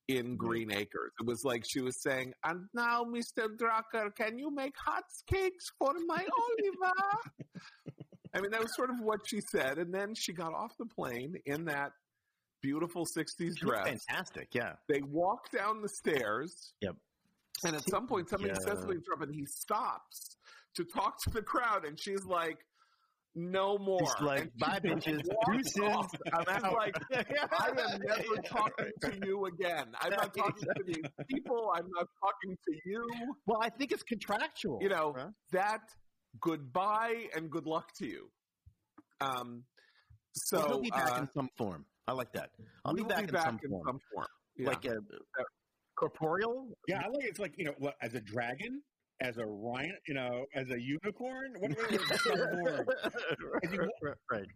in 0.09 0.25
mm-hmm. 0.25 0.37
Green 0.37 0.73
Acres. 0.73 1.13
It 1.21 1.27
was 1.27 1.45
like 1.45 1.65
she 1.67 1.81
was 1.81 2.01
saying, 2.03 2.33
"And 2.45 2.67
now, 2.75 3.05
Mister 3.05 3.49
Drucker, 3.49 4.15
can 4.15 4.39
you 4.39 4.51
make 4.51 4.75
hot 4.77 5.05
cakes 5.27 5.71
for 5.79 5.93
my 6.07 6.25
Oliver?" 6.85 6.95
I 8.35 8.41
mean, 8.41 8.51
that 8.51 8.61
was 8.61 8.75
sort 8.75 8.91
of 8.91 8.97
what 9.01 9.21
she 9.27 9.41
said. 9.41 9.79
And 9.79 9.95
then 9.95 10.15
she 10.15 10.33
got 10.33 10.53
off 10.55 10.73
the 10.79 10.87
plane 10.87 11.35
in 11.47 11.67
that 11.67 11.93
beautiful 12.69 13.05
'60s 13.05 13.29
She 13.39 13.47
looked 13.47 13.61
dress. 13.85 14.05
fantastic. 14.09 14.49
Yeah. 14.55 14.73
They 14.89 15.03
walk 15.03 15.51
down 15.51 15.83
the 15.83 15.89
stairs. 15.89 16.73
Yep. 16.81 16.97
And 17.65 17.77
at 17.77 17.85
some 17.89 18.07
point, 18.07 18.29
somebody 18.31 18.53
Yeah. 18.55 18.67
says 18.67 18.79
something 18.81 18.99
to 19.01 19.05
Trump, 19.05 19.23
and 19.23 19.35
he 19.35 19.45
stops 19.47 20.37
to 20.77 20.85
talk 20.85 21.21
to 21.25 21.31
the 21.31 21.43
crowd, 21.43 21.85
and 21.85 21.99
she's 22.01 22.25
like, 22.25 22.59
"No 23.35 23.79
more." 23.79 24.01
She's 24.01 24.27
like, 24.27 24.41
And 24.43 24.59
"Bye, 24.59 24.81
bitches. 24.85 25.23
Deuces. 25.47 25.81
I'm 26.33 26.65
out." 26.65 26.73
like, 26.73 26.95
I 27.13 27.69
am 27.69 28.01
never 28.13 28.37
talking 28.47 28.91
to 29.03 29.11
you 29.27 29.45
again. 29.47 29.87
I'm 30.01 30.11
not 30.11 30.35
talking 30.35 30.65
to 30.79 30.83
these 30.87 31.05
people. 31.29 31.71
I'm 31.77 31.89
not 31.99 32.09
talking 32.25 32.57
to 32.67 32.73
you. 32.91 33.03
Well, 33.47 33.61
I 33.63 33.69
think 33.71 33.93
it's 33.93 34.03
contractual. 34.03 34.79
You 34.83 34.89
know, 34.89 35.15
Huh? 35.17 35.29
that 35.53 35.83
goodbye 36.41 37.27
and 37.37 37.51
good 37.51 37.67
luck 37.67 37.93
to 37.99 38.07
you. 38.07 38.31
Um, 39.21 39.65
so 40.33 40.67
he'll 40.67 40.81
be 40.81 40.91
back 40.91 41.13
uh, 41.13 41.21
in 41.23 41.29
some 41.33 41.49
form. 41.57 41.87
I 42.07 42.13
like 42.13 42.33
that. 42.33 42.51
I'll 42.85 42.95
be 42.95 43.03
back, 43.03 43.29
in, 43.29 43.29
some 43.31 43.59
form. 43.69 43.87
some 43.87 44.01
form. 44.13 44.27
Yeah. 44.57 44.69
Like 44.69 44.85
a 44.85 44.99
corporeal. 45.97 46.69
Yeah, 46.87 47.03
I 47.05 47.09
like 47.09 47.25
it's 47.25 47.39
like 47.39 47.55
you 47.57 47.65
know 47.65 47.75
what 47.79 47.95
as 48.03 48.15
a 48.15 48.21
dragon, 48.21 48.83
as 49.21 49.39
a 49.39 49.47
rhino, 49.47 49.95
you 50.07 50.15
know, 50.15 50.45
as 50.55 50.71
a 50.71 50.81
unicorn. 50.81 51.55
What, 51.59 51.71
what, 51.71 51.91
what's 51.91 52.25
the 52.25 53.37
form? 53.41 53.59
Is 53.63 53.71
he- 53.71 53.79
right, 53.79 54.15
right. 54.31 54.47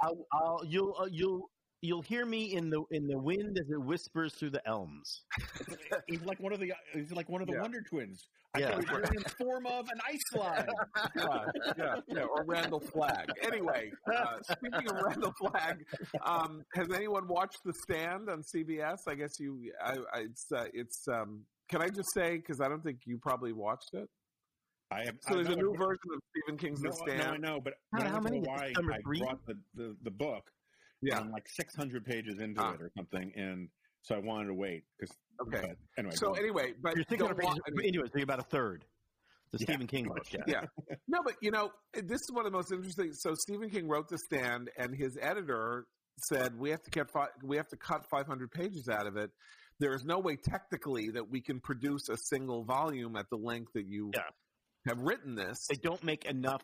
I'll, 0.00 0.26
I'll, 0.32 0.60
you'll, 0.64 0.94
uh, 0.96 1.08
you'll, 1.10 1.50
you'll 1.82 2.02
hear 2.02 2.26
me 2.26 2.54
in 2.54 2.70
the 2.70 2.82
in 2.90 3.06
the 3.06 3.18
wind 3.18 3.56
as 3.58 3.70
it 3.70 3.80
whispers 3.80 4.34
through 4.34 4.50
the 4.50 4.66
elms. 4.68 5.22
He's 6.08 6.22
like 6.22 6.40
one 6.40 6.52
of 6.52 6.60
the 6.60 6.72
he's 6.92 7.12
like 7.12 7.28
one 7.28 7.40
of 7.40 7.46
the 7.46 7.54
Yeah. 7.54 7.62
Wonder 7.62 7.80
Twins. 7.82 8.28
I 8.54 8.60
Yeah. 8.60 8.80
thought 8.80 9.08
in 9.14 9.22
the 9.22 9.34
form 9.38 9.66
of 9.66 9.86
an 9.90 10.00
ice 10.08 10.20
slide. 10.32 10.68
yeah, 11.16 11.44
yeah, 11.76 11.94
yeah, 12.08 12.22
or 12.22 12.44
Randall 12.46 12.80
Flagg. 12.80 13.28
Anyway, 13.42 13.90
uh, 14.12 14.38
speaking 14.50 14.88
of 14.90 14.96
Randall 15.06 15.34
Flagg, 15.38 15.84
um, 16.24 16.62
has 16.74 16.88
anyone 16.94 17.28
watched 17.28 17.58
The 17.64 17.74
Stand 17.82 18.30
on 18.30 18.42
CBS? 18.42 18.96
I 19.06 19.14
guess 19.16 19.38
you. 19.38 19.70
I, 19.84 19.92
I, 20.14 20.20
it's 20.20 20.46
uh, 20.50 20.64
it's. 20.72 21.06
Um, 21.08 21.44
can 21.68 21.82
I 21.82 21.88
just 21.88 22.08
say 22.14 22.38
because 22.38 22.62
I 22.62 22.68
don't 22.68 22.82
think 22.82 23.00
you 23.04 23.18
probably 23.18 23.52
watched 23.52 23.90
it. 23.92 24.08
I 24.90 25.04
have 25.04 25.16
So 25.20 25.32
I 25.32 25.42
there's 25.42 25.48
a 25.48 25.56
new 25.56 25.74
version 25.76 26.08
of 26.14 26.20
Stephen 26.30 26.58
King's 26.58 26.80
No, 26.80 26.90
The 27.04 27.16
no, 27.16 27.24
I 27.24 27.36
know, 27.36 27.60
but 27.62 27.74
How- 27.92 28.00
I 28.00 28.08
how 28.08 28.14
went 28.14 28.26
to 28.28 28.32
many? 28.32 28.38
Hawaii, 28.46 28.72
Number 28.74 28.92
I 28.94 28.98
three? 29.04 29.18
brought 29.18 29.46
the, 29.46 29.54
the, 29.74 29.96
the 30.04 30.10
book. 30.10 30.50
Yeah. 31.02 31.18
I'm 31.20 31.30
like 31.30 31.48
600 31.48 32.04
pages 32.04 32.38
into 32.40 32.60
Ah. 32.60 32.72
it 32.74 32.82
or 32.82 32.90
something, 32.96 33.32
and 33.36 33.68
so 34.02 34.14
I 34.16 34.18
wanted 34.18 34.48
to 34.48 34.54
wait 34.54 34.84
because. 34.98 35.14
Okay. 35.40 35.72
Anyway, 35.96 36.14
So 36.16 36.28
go 36.28 36.32
anyway, 36.32 36.74
but 36.82 36.96
You're 36.96 37.04
thinking 37.04 37.28
don't 37.28 37.38
of 37.38 37.44
wa- 37.44 37.54
I 37.66 37.70
mean, 37.70 37.88
anyway, 37.88 38.06
so 38.06 38.12
you're 38.16 38.24
about 38.24 38.40
a 38.40 38.48
third. 38.50 38.84
The 39.52 39.58
Yeah. 39.60 39.64
Stephen 39.66 39.86
King 39.86 40.06
book. 40.08 40.26
Yeah. 40.32 40.40
yeah. 40.46 40.64
No, 41.08 41.20
but 41.24 41.36
you 41.40 41.50
know, 41.50 41.70
this 41.94 42.20
is 42.20 42.30
one 42.32 42.44
of 42.44 42.52
the 42.52 42.56
most 42.58 42.72
interesting. 42.72 43.12
So 43.12 43.34
Stephen 43.34 43.70
King 43.70 43.86
wrote 43.88 44.08
The 44.08 44.18
Stand, 44.18 44.70
and 44.76 44.94
his 44.94 45.16
editor 45.20 45.86
said 46.28 46.58
we 46.58 46.70
have 46.70 46.82
to 46.82 46.90
get 46.90 47.10
fi- 47.10 47.28
we 47.44 47.56
have 47.56 47.68
to 47.68 47.76
cut 47.76 48.04
500 48.10 48.50
pages 48.50 48.88
out 48.90 49.06
of 49.06 49.16
it. 49.16 49.30
There 49.78 49.94
is 49.94 50.04
no 50.04 50.18
way 50.18 50.36
technically 50.36 51.10
that 51.10 51.30
we 51.30 51.40
can 51.40 51.60
produce 51.60 52.08
a 52.10 52.16
single 52.16 52.64
volume 52.64 53.14
at 53.16 53.26
the 53.30 53.36
length 53.36 53.72
that 53.74 53.86
you 53.86 54.10
Yeah. 54.14 54.22
have 54.88 54.98
written 54.98 55.36
this. 55.36 55.66
They 55.68 55.76
don't 55.76 56.02
make 56.02 56.24
enough 56.24 56.62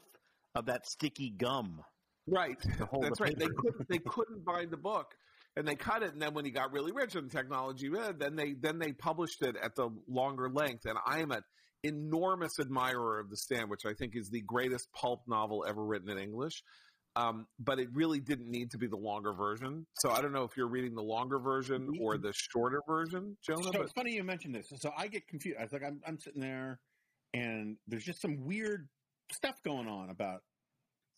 of 0.56 0.66
that 0.66 0.84
sticky 0.86 1.30
gum 1.30 1.80
Right. 2.26 2.56
That's 3.00 3.20
right. 3.20 3.38
They 3.38 3.46
couldn't 3.46 3.88
they 3.88 3.98
couldn't 3.98 4.44
bind 4.44 4.70
the 4.70 4.76
book. 4.76 5.14
And 5.56 5.68
they 5.68 5.76
cut 5.76 6.02
it, 6.02 6.12
and 6.12 6.20
then 6.20 6.34
when 6.34 6.44
he 6.44 6.50
got 6.50 6.72
really 6.72 6.90
rich 6.90 7.14
in 7.14 7.28
technology, 7.28 7.88
then 8.18 8.34
they 8.34 8.54
then 8.54 8.80
they 8.80 8.92
published 8.92 9.42
it 9.42 9.56
at 9.62 9.76
the 9.76 9.90
longer 10.08 10.50
length. 10.50 10.84
And 10.84 10.98
I 11.06 11.20
am 11.20 11.30
an 11.30 11.42
enormous 11.84 12.58
admirer 12.58 13.20
of 13.20 13.30
The 13.30 13.36
Stand, 13.36 13.70
which 13.70 13.86
I 13.86 13.92
think 13.92 14.16
is 14.16 14.30
the 14.30 14.40
greatest 14.40 14.88
pulp 14.92 15.22
novel 15.28 15.64
ever 15.68 15.84
written 15.84 16.08
in 16.08 16.18
English. 16.18 16.64
Um, 17.16 17.46
but 17.60 17.78
it 17.78 17.88
really 17.92 18.18
didn't 18.18 18.50
need 18.50 18.72
to 18.72 18.78
be 18.78 18.88
the 18.88 18.96
longer 18.96 19.32
version. 19.32 19.86
So 20.00 20.10
I 20.10 20.20
don't 20.20 20.32
know 20.32 20.42
if 20.42 20.56
you're 20.56 20.66
reading 20.66 20.96
the 20.96 21.02
longer 21.02 21.38
version 21.38 21.88
or 22.00 22.18
the 22.18 22.32
shorter 22.32 22.82
version, 22.88 23.36
Jonah. 23.40 23.62
So 23.62 23.70
but 23.70 23.80
it's 23.82 23.92
funny 23.92 24.14
you 24.14 24.24
mentioned 24.24 24.56
this. 24.56 24.72
So 24.80 24.90
I 24.98 25.06
get 25.06 25.28
confused. 25.28 25.58
I 25.60 25.62
was 25.62 25.72
like, 25.72 25.84
I'm, 25.84 26.00
I'm 26.04 26.18
sitting 26.18 26.40
there, 26.40 26.80
and 27.32 27.76
there's 27.86 28.02
just 28.02 28.20
some 28.20 28.44
weird 28.44 28.88
stuff 29.30 29.62
going 29.62 29.86
on 29.86 30.10
about 30.10 30.42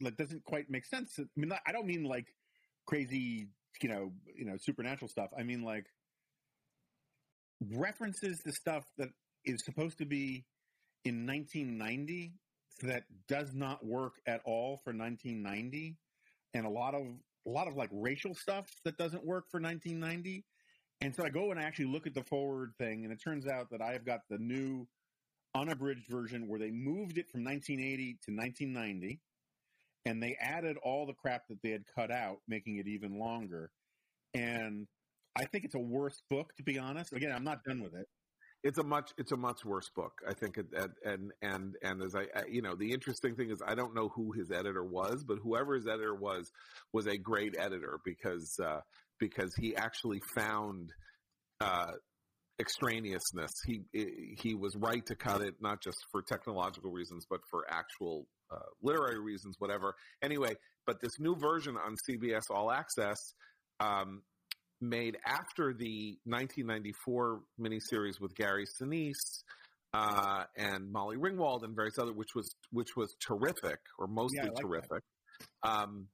like 0.01 0.17
doesn't 0.17 0.45
quite 0.45 0.71
make 0.71 0.85
sense. 0.85 1.19
I 1.19 1.25
mean, 1.37 1.53
I 1.67 1.73
don't 1.73 1.87
mean 1.87 2.05
like 2.05 2.27
crazy, 2.87 3.49
you 3.83 3.89
know, 3.89 4.13
you 4.37 4.45
know, 4.45 4.57
supernatural 4.59 5.09
stuff. 5.09 5.31
I 5.39 5.43
mean 5.43 5.63
like 5.63 5.87
references 7.73 8.41
to 8.45 8.53
stuff 8.53 8.85
that 8.99 9.09
is 9.45 9.65
supposed 9.65 9.99
to 9.99 10.07
be 10.07 10.45
in 11.05 11.27
1990 11.27 12.33
that 12.83 13.05
does 13.29 13.55
not 13.55 13.85
work 13.85 14.15
at 14.27 14.41
all 14.45 14.79
for 14.85 14.93
1990, 14.93 15.97
and 16.55 16.67
a 16.67 16.69
lot 16.71 16.95
of 16.95 17.03
a 17.47 17.51
lot 17.51 17.69
of 17.69 17.77
like 17.77 17.89
racial 17.93 18.35
stuff 18.35 18.69
that 18.85 18.99
doesn't 18.99 19.25
work 19.25 19.45
for 19.51 19.61
1990. 19.61 20.45
And 21.03 21.15
so 21.15 21.25
I 21.25 21.29
go 21.29 21.51
and 21.51 21.61
I 21.61 21.63
actually 21.63 21.87
look 21.87 22.07
at 22.07 22.15
the 22.15 22.25
forward 22.25 22.73
thing, 22.79 23.05
and 23.05 23.13
it 23.13 23.23
turns 23.23 23.47
out 23.47 23.71
that 23.71 23.81
I 23.81 23.93
have 23.93 24.05
got 24.05 24.21
the 24.29 24.39
new 24.39 24.87
unabridged 25.55 26.09
version 26.09 26.49
where 26.49 26.59
they 26.59 26.71
moved 26.71 27.19
it 27.19 27.31
from 27.31 27.45
1980 27.45 28.19
to 28.25 28.33
1990, 28.35 29.21
and 30.07 30.23
they 30.23 30.37
added 30.41 30.77
all 30.83 31.05
the 31.07 31.13
crap 31.13 31.43
that 31.49 31.59
they 31.63 31.71
had 31.71 31.83
cut 31.95 32.11
out, 32.11 32.39
making 32.49 32.79
it 32.79 32.87
even 32.87 33.19
longer. 33.19 33.71
And 34.35 34.87
I 35.37 35.45
think 35.45 35.65
it's 35.65 35.75
a 35.75 35.79
worse 35.81 36.23
book, 36.31 36.53
to 36.57 36.63
be 36.63 36.79
honest. 36.79 37.13
Again, 37.13 37.33
I'm 37.33 37.45
not 37.45 37.65
done 37.65 37.83
with 37.83 37.95
it. 37.95 38.07
it's 38.63 38.79
a 38.79 38.85
much 38.85 39.13
it's 39.19 39.33
a 39.33 39.37
much 39.37 39.65
worse 39.65 39.91
book 39.95 40.13
i 40.29 40.33
think 40.33 40.57
and 40.57 40.91
and 41.05 41.33
and 41.43 41.75
and 41.83 42.03
as 42.03 42.15
I, 42.15 42.23
I 42.39 42.45
you 42.51 42.63
know 42.63 42.75
the 42.75 42.91
interesting 42.93 43.37
thing 43.37 43.51
is 43.51 43.61
i 43.67 43.75
don't 43.75 43.95
know 43.95 44.09
who 44.17 44.33
his 44.33 44.51
editor 44.51 44.83
was 44.85 45.25
but 45.25 45.39
whoever 45.43 45.75
his 45.75 45.87
editor 45.87 46.15
was 46.15 46.51
was 46.93 47.07
a 47.07 47.19
great 47.19 47.55
editor 47.59 47.99
because 48.05 48.59
uh 48.65 48.81
because 49.21 49.53
he 49.61 49.77
actually 49.77 50.21
found 50.35 50.91
uh 51.61 51.93
extraneousness 52.59 53.53
he 53.67 53.83
he 54.43 54.55
was 54.55 54.75
right 54.77 55.05
to 55.07 55.15
cut 55.15 55.43
it 55.43 55.55
not 55.61 55.83
just 55.83 55.99
for 56.11 56.23
technological 56.23 56.91
reasons 56.91 57.27
but 57.29 57.41
for 57.51 57.65
actual 57.71 58.27
uh, 58.51 58.59
literary 58.83 59.21
reasons 59.21 59.57
whatever 59.59 59.95
anyway 60.23 60.55
but 60.87 61.01
this 61.01 61.19
new 61.19 61.35
version 61.35 61.77
on 61.77 61.97
cbs 62.09 62.45
all 62.51 62.71
access 62.71 63.35
um 63.81 64.23
made 64.81 65.17
after 65.27 65.73
the 65.73 66.19
1994 66.25 67.41
miniseries 67.61 68.21
with 68.21 68.35
Gary 68.35 68.67
Sinise 68.67 69.43
uh, 69.95 70.45
and 70.57 70.91
Molly 70.93 71.17
Ringwald 71.17 71.65
and 71.65 71.75
various 71.75 71.99
other, 71.99 72.13
which 72.13 72.35
was 72.35 72.55
which 72.71 72.97
was 72.97 73.15
terrific 73.21 73.79
or 73.99 74.07
mostly 74.07 74.41
Yeah, 74.43 74.51
like 74.51 74.63
terrific. 74.63 75.03
Um, 75.63 76.09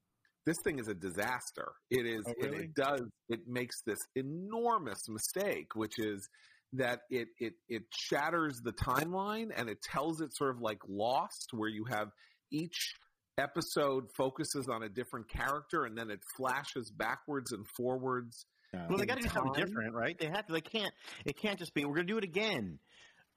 this 0.47 0.57
thing 0.65 0.79
is 0.79 0.89
a 0.89 0.95
disaster. 0.95 1.73
It 1.91 2.07
is. 2.07 2.25
Oh, 2.27 2.33
and 2.41 2.53
really? 2.53 2.65
it 2.65 2.75
does. 2.75 3.03
It 3.29 3.41
makes 3.47 3.83
this 3.83 3.99
enormous 4.15 5.09
mistake, 5.09 5.75
which 5.75 5.99
is 5.99 6.29
that 6.75 7.01
it 7.11 7.29
it 7.39 7.55
it 7.69 7.83
shatters 7.91 8.61
the 8.63 8.73
timeline 8.73 9.51
and 9.55 9.69
it 9.69 9.79
tells 9.83 10.21
it 10.21 10.35
sort 10.35 10.51
of 10.51 10.61
like 10.61 10.79
Lost, 10.89 11.51
where 11.53 11.69
you 11.69 11.85
have 11.91 12.09
each 12.51 12.95
episode 13.39 14.05
focuses 14.17 14.69
on 14.69 14.83
a 14.83 14.89
different 14.89 15.29
character 15.29 15.85
and 15.85 15.97
then 15.97 16.11
it 16.11 16.21
flashes 16.37 16.91
backwards 16.91 17.53
and 17.53 17.67
forwards 17.77 18.45
Uh, 18.75 18.87
Well, 18.89 18.99
they 18.99 19.07
got 19.07 19.17
to 19.17 19.23
do 19.23 19.29
something 19.29 19.53
different, 19.55 19.95
right? 19.95 20.19
They 20.19 20.27
have 20.27 20.47
to. 20.47 20.53
They 20.53 20.61
can't. 20.63 20.93
It 21.25 21.37
can't 21.39 21.59
just 21.59 21.75
be. 21.75 21.85
We're 21.85 21.95
going 21.95 22.07
to 22.07 22.13
do 22.13 22.19
it 22.19 22.25
again, 22.25 22.79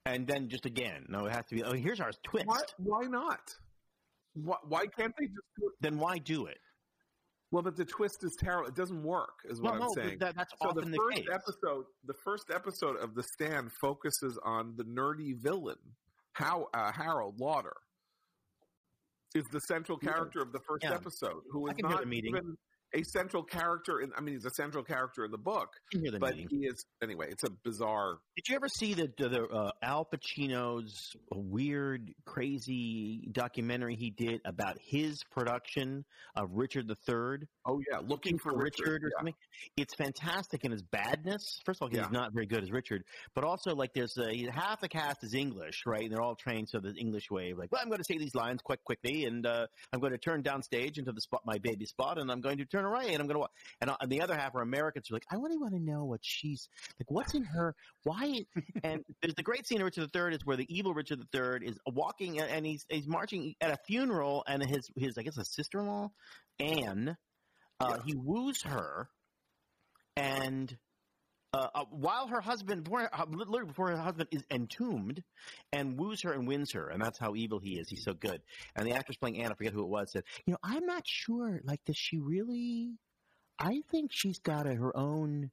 and 0.05 0.25
then 0.27 0.47
just 0.49 0.65
again. 0.65 1.05
No, 1.09 1.25
it 1.25 1.31
has 1.33 1.45
to 1.47 1.55
be. 1.55 1.63
Oh, 1.63 1.73
here's 1.73 1.99
our 1.99 2.11
twist. 2.23 2.45
Why, 2.45 2.61
why 2.77 3.01
not? 3.07 3.41
Why, 4.33 4.57
why 4.67 4.85
can't 4.97 5.13
they 5.19 5.25
just 5.27 5.47
do 5.59 5.67
it? 5.67 5.73
Then 5.81 5.97
why 5.97 6.17
do 6.19 6.45
it? 6.45 6.57
Well, 7.55 7.63
but 7.63 7.77
the 7.77 7.85
twist 7.85 8.21
is 8.25 8.35
terrible. 8.37 8.67
It 8.67 8.75
doesn't 8.75 9.01
work, 9.01 9.39
is 9.45 9.61
what 9.61 9.75
well, 9.79 9.83
I'm 9.83 9.87
no, 9.87 9.93
saying. 9.93 10.17
that, 10.19 10.35
that's 10.35 10.51
so 10.61 10.71
often 10.71 10.91
the 10.91 10.91
the, 10.91 10.97
first 10.97 11.17
case. 11.19 11.25
episode, 11.31 11.85
the 12.03 12.13
first 12.13 12.51
episode 12.53 12.97
of 12.97 13.15
The 13.15 13.23
Stand 13.23 13.71
focuses 13.71 14.37
on 14.43 14.75
the 14.75 14.83
nerdy 14.83 15.37
villain, 15.41 15.77
how 16.33 16.67
uh, 16.73 16.91
Harold 16.91 17.39
Lauder 17.39 17.71
is 19.35 19.45
the 19.53 19.61
central 19.61 19.97
Yeah. 20.01 20.11
character 20.11 20.41
of 20.41 20.51
the 20.51 20.59
first 20.67 20.83
Yeah. 20.83 20.95
episode, 20.95 21.43
who 21.49 21.67
is 21.67 21.71
I 21.71 21.71
is 21.71 21.77
can 21.77 21.85
hear 21.85 21.95
not 21.95 22.01
the 22.01 22.09
meeting. 22.09 22.35
even 22.35 22.57
a 22.95 23.03
central 23.03 23.43
character. 23.43 23.99
In 24.01 24.11
I 24.17 24.21
mean, 24.21 24.35
he's 24.35 24.45
a 24.45 24.49
central 24.51 24.83
character 24.83 25.25
in 25.25 25.31
the 25.31 25.37
book, 25.37 25.69
the 25.91 26.17
but 26.19 26.35
meeting. 26.35 26.47
he 26.49 26.67
is 26.67 26.85
anyway. 27.03 27.27
It's 27.29 27.43
a 27.43 27.49
bizarre. 27.63 28.17
Did 28.35 28.49
you 28.49 28.55
ever 28.55 28.67
see 28.67 28.93
the 28.93 29.07
the, 29.17 29.43
uh, 29.45 29.71
Al 29.83 30.05
Pacino's 30.05 31.11
weird, 31.31 32.11
crazy 32.25 33.27
documentary 33.31 33.95
he 33.95 34.11
did 34.11 34.41
about 34.45 34.77
his 34.81 35.21
production 35.31 36.05
of 36.35 36.49
Richard 36.53 36.89
III? 36.89 37.47
Oh 37.65 37.81
yeah, 37.91 37.99
looking 38.05 38.37
for 38.37 38.55
Richard. 38.55 39.03
or 39.03 39.07
yeah. 39.07 39.17
something. 39.17 39.33
It's 39.77 39.95
fantastic 39.95 40.63
in 40.63 40.71
his 40.71 40.81
badness. 40.83 41.59
First 41.65 41.79
of 41.81 41.83
all, 41.83 41.89
he's 41.89 41.97
Yeah. 41.99 42.07
not 42.11 42.33
very 42.33 42.45
good 42.45 42.63
as 42.63 42.71
Richard, 42.71 43.03
but 43.33 43.43
also 43.43 43.75
like 43.75 43.93
there's 43.93 44.17
a, 44.17 44.51
half 44.51 44.81
the 44.81 44.89
cast 44.89 45.23
is 45.23 45.33
English, 45.33 45.83
right? 45.85 46.03
And 46.03 46.11
they're 46.11 46.21
all 46.21 46.35
trained 46.35 46.69
so 46.69 46.79
the 46.79 46.93
English 46.99 47.29
way. 47.31 47.53
Like, 47.53 47.71
well, 47.71 47.81
I'm 47.81 47.89
going 47.89 47.99
to 47.99 48.05
say 48.05 48.17
these 48.17 48.35
lines 48.35 48.61
quite 48.63 48.83
quickly, 48.83 49.25
and 49.25 49.45
uh, 49.45 49.67
I'm 49.91 49.99
going 49.99 50.11
to 50.11 50.17
turn 50.17 50.43
downstage 50.43 50.97
into 50.97 51.11
the 51.11 51.21
spot, 51.21 51.41
my 51.45 51.57
baby 51.57 51.85
spot, 51.85 52.17
and 52.19 52.31
I'm 52.31 52.41
going 52.41 52.57
to 52.57 52.65
turn 52.65 52.84
away, 52.85 53.13
and 53.13 53.21
I'm 53.21 53.27
going 53.27 53.41
to. 53.41 53.47
And, 53.81 53.89
uh, 53.89 53.97
and 54.01 54.11
the 54.11 54.21
other 54.21 54.35
half 54.35 54.55
are 54.55 54.61
Americans 54.61 55.07
who 55.07 55.15
are 55.15 55.17
like, 55.17 55.25
I 55.31 55.35
really 55.35 55.57
want 55.57 55.73
to 55.73 55.79
know 55.79 56.05
what 56.05 56.19
she's 56.23 56.69
like. 56.99 57.09
What's 57.09 57.33
in 57.33 57.43
her? 57.43 57.75
Why? 58.03 58.45
and 58.83 59.03
there's 59.21 59.35
the 59.35 59.43
great 59.43 59.67
scene 59.67 59.81
of 59.81 59.85
Richard 59.85 60.09
III 60.15 60.35
is 60.35 60.45
where 60.45 60.57
the 60.57 60.67
evil 60.69 60.93
Richard 60.93 61.19
III 61.33 61.67
is 61.67 61.77
walking 61.85 62.39
and 62.39 62.65
he's 62.65 62.85
he's 62.89 63.07
marching 63.07 63.55
at 63.61 63.71
a 63.71 63.77
funeral, 63.87 64.43
and 64.47 64.63
his 64.65 64.89
his 64.95 65.17
I 65.17 65.23
guess 65.23 65.35
his 65.35 65.51
sister-in-law 65.53 66.09
Anne. 66.59 67.17
Uh, 67.79 67.97
He 68.05 68.15
woos 68.15 68.61
her, 68.63 69.09
and 70.15 70.75
uh, 71.55 71.69
uh, 71.73 71.85
while 71.89 72.27
her 72.27 72.41
husband, 72.41 72.83
before, 72.83 73.09
uh, 73.13 73.25
literally 73.29 73.65
before 73.65 73.89
her 73.89 73.97
husband 73.97 74.27
is 74.31 74.43
entombed, 74.51 75.23
and 75.71 75.97
woos 75.97 76.21
her 76.21 76.33
and 76.33 76.47
wins 76.47 76.73
her, 76.73 76.89
and 76.89 77.01
that's 77.01 77.17
how 77.17 77.33
evil 77.35 77.59
he 77.59 77.79
is. 77.79 77.87
He's 77.87 78.03
so 78.03 78.13
good. 78.13 78.41
And 78.75 78.85
the 78.85 78.91
actress 78.91 79.17
playing 79.17 79.41
Anne, 79.41 79.51
I 79.51 79.55
forget 79.55 79.71
who 79.71 79.83
it 79.83 79.89
was, 79.89 80.11
said, 80.11 80.23
"You 80.45 80.51
know, 80.51 80.59
I'm 80.63 80.85
not 80.85 81.03
sure. 81.05 81.61
Like, 81.63 81.79
does 81.85 81.97
she 81.97 82.19
really? 82.19 82.97
I 83.57 83.81
think 83.89 84.11
she's 84.11 84.39
got 84.39 84.67
a, 84.67 84.73
her 84.73 84.95
own." 84.97 85.51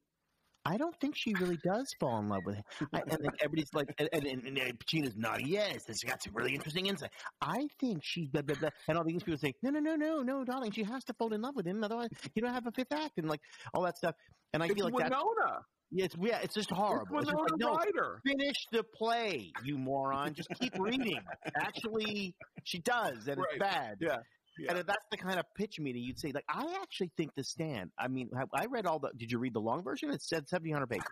I 0.64 0.76
don't 0.76 0.94
think 1.00 1.16
she 1.16 1.34
really 1.34 1.58
does 1.64 1.92
fall 1.98 2.18
in 2.20 2.28
love 2.28 2.42
with 2.46 2.54
him. 2.54 2.64
I, 2.92 3.00
and 3.00 3.10
then 3.10 3.32
everybody's 3.40 3.74
like, 3.74 3.92
and, 3.98 4.08
and, 4.12 4.24
and, 4.24 4.58
and 4.58 4.78
Pacino's 4.78 5.16
nodding, 5.16 5.48
yes, 5.48 5.82
this 5.84 6.04
got 6.04 6.22
some 6.22 6.34
really 6.36 6.54
interesting 6.54 6.86
insight. 6.86 7.10
I 7.40 7.66
think 7.80 8.02
she, 8.04 8.26
blah, 8.26 8.42
blah, 8.42 8.54
blah. 8.54 8.68
and 8.86 8.96
all 8.96 9.02
these 9.02 9.24
people 9.24 9.38
say, 9.38 9.54
no, 9.62 9.70
no, 9.70 9.80
no, 9.80 9.96
no, 9.96 10.22
no, 10.22 10.44
darling, 10.44 10.70
she 10.70 10.84
has 10.84 11.02
to 11.06 11.14
fall 11.14 11.32
in 11.32 11.42
love 11.42 11.56
with 11.56 11.66
him, 11.66 11.82
otherwise 11.82 12.10
you 12.34 12.42
don't 12.42 12.54
have 12.54 12.68
a 12.68 12.70
fifth 12.70 12.92
act, 12.92 13.18
and 13.18 13.28
like 13.28 13.40
all 13.74 13.82
that 13.82 13.96
stuff. 13.96 14.14
And 14.52 14.62
I 14.62 14.66
it's 14.66 14.74
feel 14.76 14.84
like 14.84 14.94
Winona. 14.94 15.62
Yeah, 15.92 16.04
it's, 16.06 16.16
yeah, 16.20 16.38
it's 16.42 16.54
just 16.54 16.70
horrible. 16.70 17.18
It's 17.18 17.28
It's 17.28 17.38
just 17.38 17.50
like, 17.50 17.60
no, 17.60 17.78
finish 18.26 18.56
the 18.72 18.82
play, 18.82 19.52
you 19.64 19.76
moron. 19.78 20.34
Just 20.34 20.48
keep 20.60 20.72
reading. 20.78 21.20
Actually, 21.56 22.34
she 22.64 22.78
does, 22.80 23.28
and 23.28 23.38
Right. 23.38 23.46
it's 23.52 23.58
bad. 23.58 23.96
Yeah. 24.00 24.16
Yeah. 24.58 24.70
And 24.70 24.78
if 24.80 24.86
that's 24.86 25.06
the 25.10 25.16
kind 25.16 25.38
of 25.38 25.46
pitch 25.56 25.80
meeting 25.80 26.02
you'd 26.02 26.18
say, 26.20 26.30
like, 26.30 26.44
I 26.46 26.76
actually 26.82 27.10
think 27.16 27.30
The 27.34 27.42
Stand. 27.42 27.90
I 27.98 28.08
mean, 28.08 28.28
I 28.54 28.66
read 28.66 28.84
all 28.84 28.98
the. 28.98 29.10
Did 29.16 29.32
you 29.32 29.38
read 29.38 29.54
the 29.54 29.60
long 29.60 29.82
version? 29.82 30.10
It 30.10 30.20
said 30.22 30.46
seventeen 30.46 30.74
hundred 30.74 30.90
pages. 30.90 31.06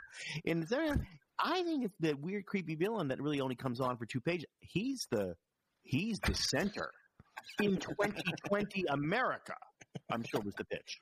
And 0.45 0.65
there, 0.69 0.95
I 1.39 1.63
think 1.63 1.87
it's 1.87 1.97
the 2.01 2.13
weird, 2.15 2.45
creepy 2.45 2.75
villain 2.75 3.09
that 3.09 3.19
really 3.21 3.41
only 3.41 3.55
comes 3.55 3.81
on 3.81 3.97
for 3.97 4.05
two 4.05 4.21
pages. 4.21 4.45
He's 4.61 5.07
the, 5.11 5.35
he's 5.85 6.21
the 6.21 6.35
center 6.35 6.91
in 7.63 7.79
2020 7.79 8.85
America. 8.91 9.55
I'm 10.13 10.23
sure 10.23 10.43
was 10.43 10.55
the 10.59 10.65
pitch. 10.67 10.99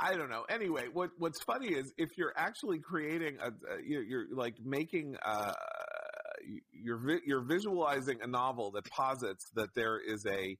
I 0.00 0.14
don't 0.14 0.30
know. 0.30 0.44
Anyway, 0.48 0.84
what 0.92 1.10
what's 1.18 1.42
funny 1.42 1.68
is 1.68 1.92
if 1.96 2.16
you're 2.16 2.34
actually 2.36 2.78
creating 2.80 3.38
a, 3.42 3.48
a 3.48 3.82
you're, 3.84 4.02
you're 4.02 4.26
like 4.34 4.54
making 4.64 5.16
uh 5.24 5.52
you're 6.72 6.98
vi- 6.98 7.22
you're 7.26 7.44
visualizing 7.44 8.18
a 8.22 8.26
novel 8.26 8.70
that 8.72 8.84
posits 8.90 9.46
that 9.54 9.74
there 9.74 9.98
is 9.98 10.24
a 10.26 10.56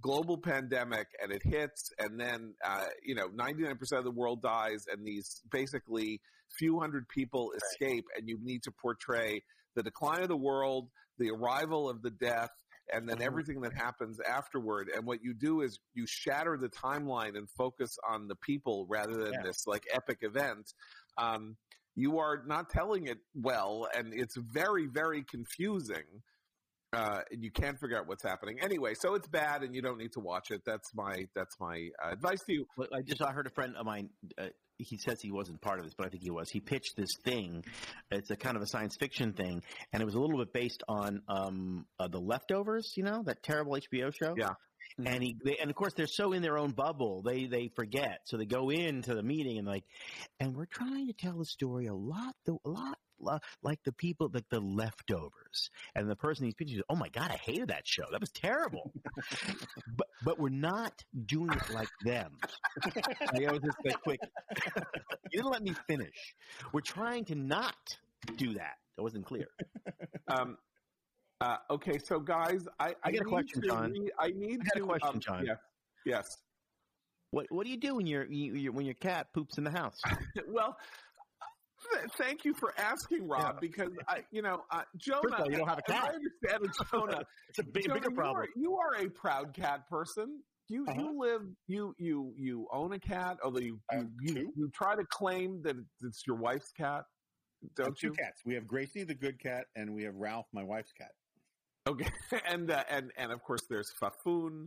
global 0.00 0.36
pandemic 0.38 1.06
and 1.22 1.32
it 1.32 1.42
hits 1.42 1.90
and 1.98 2.20
then 2.20 2.54
uh, 2.64 2.84
you 3.02 3.14
know 3.14 3.28
99% 3.28 3.76
of 3.92 4.04
the 4.04 4.10
world 4.10 4.42
dies 4.42 4.84
and 4.92 5.06
these 5.06 5.40
basically 5.50 6.20
few 6.58 6.78
hundred 6.78 7.08
people 7.08 7.52
escape 7.52 8.04
and 8.16 8.28
you 8.28 8.38
need 8.42 8.62
to 8.62 8.70
portray 8.70 9.42
the 9.74 9.82
decline 9.82 10.22
of 10.22 10.28
the 10.28 10.36
world 10.36 10.88
the 11.18 11.30
arrival 11.30 11.88
of 11.88 12.02
the 12.02 12.10
death 12.10 12.50
and 12.92 13.08
then 13.08 13.18
Mhm. 13.18 13.22
everything 13.26 13.60
that 13.60 13.72
happens 13.74 14.20
afterward 14.20 14.88
and 14.94 15.06
what 15.06 15.22
you 15.22 15.34
do 15.34 15.60
is 15.62 15.78
you 15.94 16.06
shatter 16.06 16.56
the 16.56 16.68
timeline 16.68 17.36
and 17.36 17.50
focus 17.50 17.96
on 18.08 18.28
the 18.28 18.36
people 18.36 18.86
rather 18.88 19.14
than 19.16 19.32
Yeah. 19.32 19.42
this 19.42 19.66
like 19.66 19.86
epic 19.92 20.18
event 20.22 20.72
um, 21.18 21.56
you 21.94 22.18
are 22.18 22.44
not 22.46 22.68
telling 22.68 23.06
it 23.06 23.18
well 23.34 23.88
and 23.94 24.12
it's 24.14 24.36
very 24.36 24.86
very 24.86 25.24
confusing 25.24 26.22
uh, 26.92 27.22
and 27.30 27.42
you 27.42 27.50
can't 27.50 27.78
figure 27.78 27.98
out 27.98 28.06
what's 28.06 28.22
happening 28.22 28.60
anyway 28.60 28.94
so 28.94 29.14
it's 29.14 29.28
bad 29.28 29.62
and 29.62 29.74
you 29.74 29.82
don't 29.82 29.98
need 29.98 30.12
to 30.12 30.20
watch 30.20 30.50
it 30.50 30.62
that's 30.64 30.94
my 30.94 31.26
that's 31.34 31.58
my 31.58 31.90
uh, 32.04 32.10
advice 32.10 32.42
to 32.44 32.52
you 32.52 32.66
I 32.92 33.02
just 33.02 33.22
I 33.22 33.32
heard 33.32 33.46
a 33.46 33.50
friend 33.50 33.76
of 33.76 33.84
mine. 33.84 34.10
Uh, 34.38 34.48
he 34.78 34.98
says 34.98 35.20
he 35.20 35.30
wasn't 35.30 35.60
part 35.60 35.78
of 35.78 35.84
this, 35.84 35.94
but 35.96 36.06
I 36.06 36.10
think 36.10 36.22
he 36.22 36.30
was. 36.30 36.50
He 36.50 36.60
pitched 36.60 36.96
this 36.96 37.10
thing. 37.24 37.64
It's 38.10 38.30
a 38.30 38.36
kind 38.36 38.56
of 38.56 38.62
a 38.62 38.66
science 38.66 38.96
fiction 38.96 39.32
thing, 39.32 39.62
and 39.92 40.02
it 40.02 40.04
was 40.04 40.14
a 40.14 40.20
little 40.20 40.38
bit 40.38 40.52
based 40.52 40.82
on 40.88 41.22
um, 41.28 41.86
uh, 41.98 42.08
the 42.08 42.20
leftovers. 42.20 42.92
You 42.96 43.04
know 43.04 43.22
that 43.24 43.42
terrible 43.42 43.72
HBO 43.72 44.12
show. 44.14 44.34
Yeah. 44.36 44.54
And 45.04 45.22
he 45.22 45.36
they, 45.44 45.56
and 45.60 45.68
of 45.68 45.76
course 45.76 45.92
they're 45.94 46.06
so 46.06 46.32
in 46.32 46.42
their 46.42 46.56
own 46.56 46.70
bubble 46.70 47.20
they 47.20 47.46
they 47.46 47.70
forget 47.74 48.20
so 48.24 48.36
they 48.36 48.46
go 48.46 48.70
into 48.70 49.14
the 49.14 49.22
meeting 49.22 49.58
and 49.58 49.66
like 49.66 49.84
and 50.38 50.56
we're 50.56 50.64
trying 50.64 51.08
to 51.08 51.12
tell 51.12 51.36
the 51.36 51.44
story 51.44 51.86
a 51.86 51.94
lot 51.94 52.34
the 52.46 52.56
a 52.64 52.68
lot 52.68 52.96
like 53.62 53.78
the 53.84 53.92
people 53.92 54.30
like 54.32 54.48
the 54.50 54.60
leftovers 54.60 55.70
and 55.94 56.08
the 56.08 56.16
person 56.16 56.44
he's 56.44 56.54
pitching 56.54 56.74
says, 56.76 56.84
oh 56.88 56.96
my 56.96 57.08
god 57.08 57.30
I 57.30 57.36
hated 57.36 57.68
that 57.68 57.86
show 57.86 58.04
that 58.10 58.20
was 58.20 58.30
terrible 58.30 58.92
but 59.96 60.06
but 60.24 60.38
we're 60.38 60.48
not 60.50 60.92
doing 61.26 61.50
it 61.52 61.70
like 61.74 61.88
them 62.04 62.38
I 62.84 63.50
was 63.52 63.60
just 63.64 63.78
like, 63.84 64.02
quick. 64.02 64.20
you 65.32 65.40
didn't 65.40 65.50
let 65.50 65.62
me 65.62 65.74
finish. 65.86 66.34
We're 66.72 66.80
trying 66.80 67.24
to 67.26 67.34
not 67.34 67.74
do 68.36 68.54
that. 68.54 68.74
That 68.96 69.02
wasn't 69.02 69.26
clear. 69.26 69.46
um, 70.28 70.56
uh, 71.40 71.56
okay 71.70 71.98
so 71.98 72.18
guys 72.18 72.66
i 72.80 72.94
I 73.04 73.12
got 73.12 73.22
a 73.22 73.24
question, 73.24 73.60
to 73.62 73.68
John. 73.68 73.90
re- 73.92 74.10
i 74.18 74.28
need 74.28 74.60
I 74.62 74.78
got 74.78 74.82
a 74.82 74.86
question, 74.86 75.08
um, 75.14 75.20
John. 75.20 75.44
yes 75.46 75.58
yes 76.06 76.38
What 77.30 77.46
What 77.50 77.64
do 77.64 77.70
you 77.70 77.76
do 77.76 77.94
when 77.96 78.06
your 78.06 78.24
you, 78.24 78.72
when 78.72 78.86
your 78.86 78.94
cat 78.94 79.26
poops 79.34 79.58
in 79.58 79.64
the 79.64 79.70
house? 79.70 80.00
well 80.48 80.76
thank 82.18 82.44
you 82.44 82.54
for 82.54 82.72
asking 82.78 83.26
rob 83.28 83.54
Yeah. 83.54 83.58
because 83.60 83.90
i 84.08 84.22
you 84.30 84.42
know 84.42 84.62
uh, 84.70 84.82
jonah 84.96 85.36
all, 85.38 85.50
you 85.50 85.56
don't 85.56 85.68
have 85.68 85.78
a 85.78 85.82
cat. 85.82 86.04
i 86.04 86.14
understand 86.14 86.64
it 86.64 86.70
jonah 86.92 87.22
It's 87.48 87.58
a 87.58 87.62
big, 87.62 87.84
Jonah, 87.84 87.94
bigger 88.00 88.10
you 88.10 88.16
problem. 88.16 88.42
are, 88.44 88.48
you 88.56 88.76
are 88.76 88.94
a 89.06 89.08
proud 89.10 89.54
cat 89.54 89.88
person. 89.88 90.40
You 90.68 90.84
Uh-huh. 90.88 91.00
you 91.00 91.18
live 91.20 91.42
you 91.68 91.94
you 91.98 92.34
you 92.36 92.66
own 92.72 92.92
a 92.92 92.98
cat, 92.98 93.38
although 93.44 93.60
you 93.60 93.78
you, 93.92 93.98
have 93.98 94.06
you, 94.20 94.52
you 94.56 94.70
try 94.74 94.96
to 94.96 95.04
claim 95.10 95.62
that 95.62 95.76
it's 96.02 96.22
your 96.26 96.36
wife's 96.36 96.72
cat, 96.72 97.04
don't 97.76 97.96
two 97.96 98.08
you? 98.08 98.12
cats. 98.14 98.42
We 98.44 98.54
have 98.54 98.66
Gracie, 98.66 99.04
the 99.04 99.14
good 99.14 99.38
cat, 99.40 99.66
and 99.76 99.94
we 99.94 100.02
have 100.02 100.16
Ralph, 100.16 100.46
my 100.52 100.64
wife's 100.64 100.92
cat. 100.92 101.12
Okay, 101.88 102.10
and 102.48 102.68
uh, 102.70 102.82
and 102.90 103.12
and 103.16 103.30
of 103.30 103.42
course 103.44 103.62
there's 103.70 103.92
Fafoon, 104.02 104.66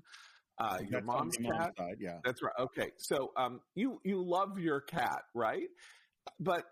uh, 0.57 0.77
your 0.89 1.01
mom's 1.01 1.35
cat. 1.35 1.73
side, 1.77 1.97
yeah. 1.99 2.19
That's 2.23 2.41
right. 2.41 2.53
Okay, 2.57 2.91
so 2.97 3.31
um, 3.35 3.59
you 3.75 3.99
you 4.05 4.23
love 4.23 4.57
your 4.57 4.79
cat, 4.79 5.23
right? 5.35 5.67
But 6.39 6.63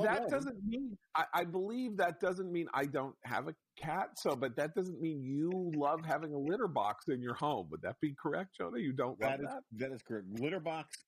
I 0.00 0.14
that 0.14 0.28
doesn't 0.28 0.64
mean 0.64 0.96
I, 1.14 1.24
I 1.34 1.44
believe 1.44 1.96
that 1.98 2.20
doesn't 2.20 2.50
mean 2.50 2.66
I 2.74 2.84
don't 2.84 3.14
have 3.24 3.48
a 3.48 3.54
cat. 3.80 4.10
So, 4.16 4.34
but 4.36 4.56
that 4.56 4.74
doesn't 4.74 5.00
mean 5.00 5.22
you 5.22 5.72
love 5.76 6.00
having 6.04 6.32
a 6.32 6.38
litter 6.38 6.68
box 6.68 7.06
in 7.08 7.20
your 7.20 7.34
home. 7.34 7.68
Would 7.70 7.82
that 7.82 7.96
be 8.00 8.14
correct, 8.20 8.56
Jonah? 8.58 8.78
You 8.78 8.92
don't 8.92 9.20
love 9.20 9.30
That 9.30 9.40
is 9.40 9.46
that? 9.46 9.62
that 9.78 9.92
is 9.94 10.02
correct. 10.02 10.26
Litter 10.40 10.60
box 10.60 11.04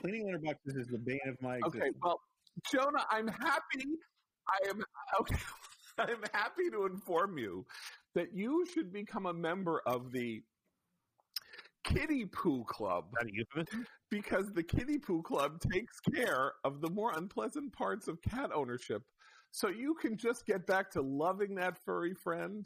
cleaning 0.00 0.26
litter 0.26 0.40
boxes 0.42 0.76
is 0.76 0.86
the 0.88 0.98
bane 0.98 1.18
of 1.26 1.36
my 1.40 1.56
existence. 1.56 1.82
Okay, 1.82 1.90
well, 2.02 2.20
Jonah, 2.72 3.06
I'm 3.10 3.28
happy. 3.28 3.84
I 4.48 4.70
am 4.70 4.82
okay. 5.20 5.36
I'm 5.98 6.22
happy 6.32 6.70
to 6.72 6.86
inform 6.86 7.36
you 7.36 7.66
that 8.14 8.34
you 8.34 8.64
should 8.72 8.92
become 8.92 9.26
a 9.26 9.34
member 9.34 9.82
of 9.86 10.12
the 10.12 10.42
Kitty 11.84 12.26
Poo 12.26 12.64
Club 12.64 13.06
because 14.10 14.52
the 14.52 14.62
Kitty 14.62 14.98
Poo 14.98 15.22
Club 15.22 15.60
takes 15.72 15.98
care 16.00 16.52
of 16.64 16.80
the 16.80 16.90
more 16.90 17.12
unpleasant 17.16 17.72
parts 17.72 18.08
of 18.08 18.20
cat 18.22 18.50
ownership, 18.54 19.02
so 19.50 19.68
you 19.68 19.94
can 19.94 20.16
just 20.16 20.46
get 20.46 20.66
back 20.66 20.90
to 20.92 21.02
loving 21.02 21.54
that 21.56 21.78
furry 21.84 22.14
friend. 22.14 22.64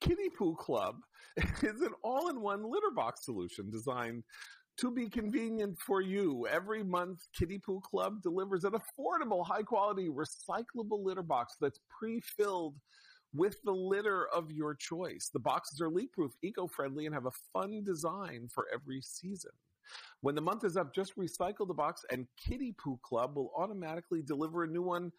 Kitty 0.00 0.30
Poo 0.30 0.54
Club 0.54 0.96
is 1.62 1.80
an 1.82 1.92
all-in-one 2.02 2.62
litter 2.62 2.90
box 2.94 3.24
solution 3.24 3.70
designed 3.70 4.24
to 4.78 4.90
be 4.90 5.08
convenient 5.08 5.78
for 5.78 6.00
you. 6.00 6.46
Every 6.50 6.82
month, 6.82 7.20
Kitty 7.36 7.58
Poo 7.58 7.80
Club 7.80 8.22
delivers 8.22 8.64
an 8.64 8.72
affordable, 8.72 9.46
high 9.46 9.62
quality, 9.62 10.08
recyclable 10.08 11.04
litter 11.04 11.22
box 11.22 11.56
that's 11.60 11.80
pre 11.90 12.20
filled 12.20 12.76
with 13.34 13.56
the 13.64 13.72
litter 13.72 14.26
of 14.34 14.50
your 14.50 14.74
choice. 14.74 15.30
The 15.32 15.40
boxes 15.40 15.80
are 15.80 15.88
leak 15.88 16.12
proof, 16.12 16.32
eco 16.42 16.66
friendly, 16.66 17.06
and 17.06 17.14
have 17.14 17.26
a 17.26 17.30
fun 17.52 17.82
design 17.84 18.48
for 18.52 18.66
every 18.72 19.00
season. 19.02 19.52
When 20.20 20.34
the 20.34 20.40
month 20.40 20.64
is 20.64 20.76
up, 20.76 20.94
just 20.94 21.16
recycle 21.16 21.66
the 21.66 21.74
box, 21.74 22.04
and 22.10 22.26
Kitty 22.36 22.74
Poo 22.82 22.98
Club 23.02 23.36
will 23.36 23.52
automatically 23.56 24.22
deliver 24.22 24.64
a 24.64 24.68
new 24.68 24.82
one 24.82 25.10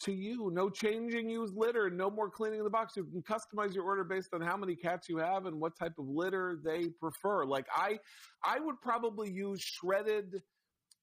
to 0.00 0.12
you. 0.12 0.50
No 0.52 0.70
changing 0.70 1.28
used 1.28 1.56
litter, 1.56 1.90
no 1.90 2.10
more 2.10 2.30
cleaning 2.30 2.62
the 2.62 2.70
box. 2.70 2.96
You 2.96 3.04
can 3.04 3.22
customize 3.22 3.74
your 3.74 3.84
order 3.84 4.04
based 4.04 4.32
on 4.32 4.40
how 4.40 4.56
many 4.56 4.76
cats 4.76 5.08
you 5.08 5.18
have 5.18 5.46
and 5.46 5.58
what 5.60 5.76
type 5.76 5.94
of 5.98 6.08
litter 6.08 6.58
they 6.64 6.88
prefer. 7.00 7.44
Like 7.44 7.66
I 7.74 7.98
I 8.44 8.60
would 8.60 8.80
probably 8.80 9.30
use 9.30 9.60
shredded 9.60 10.42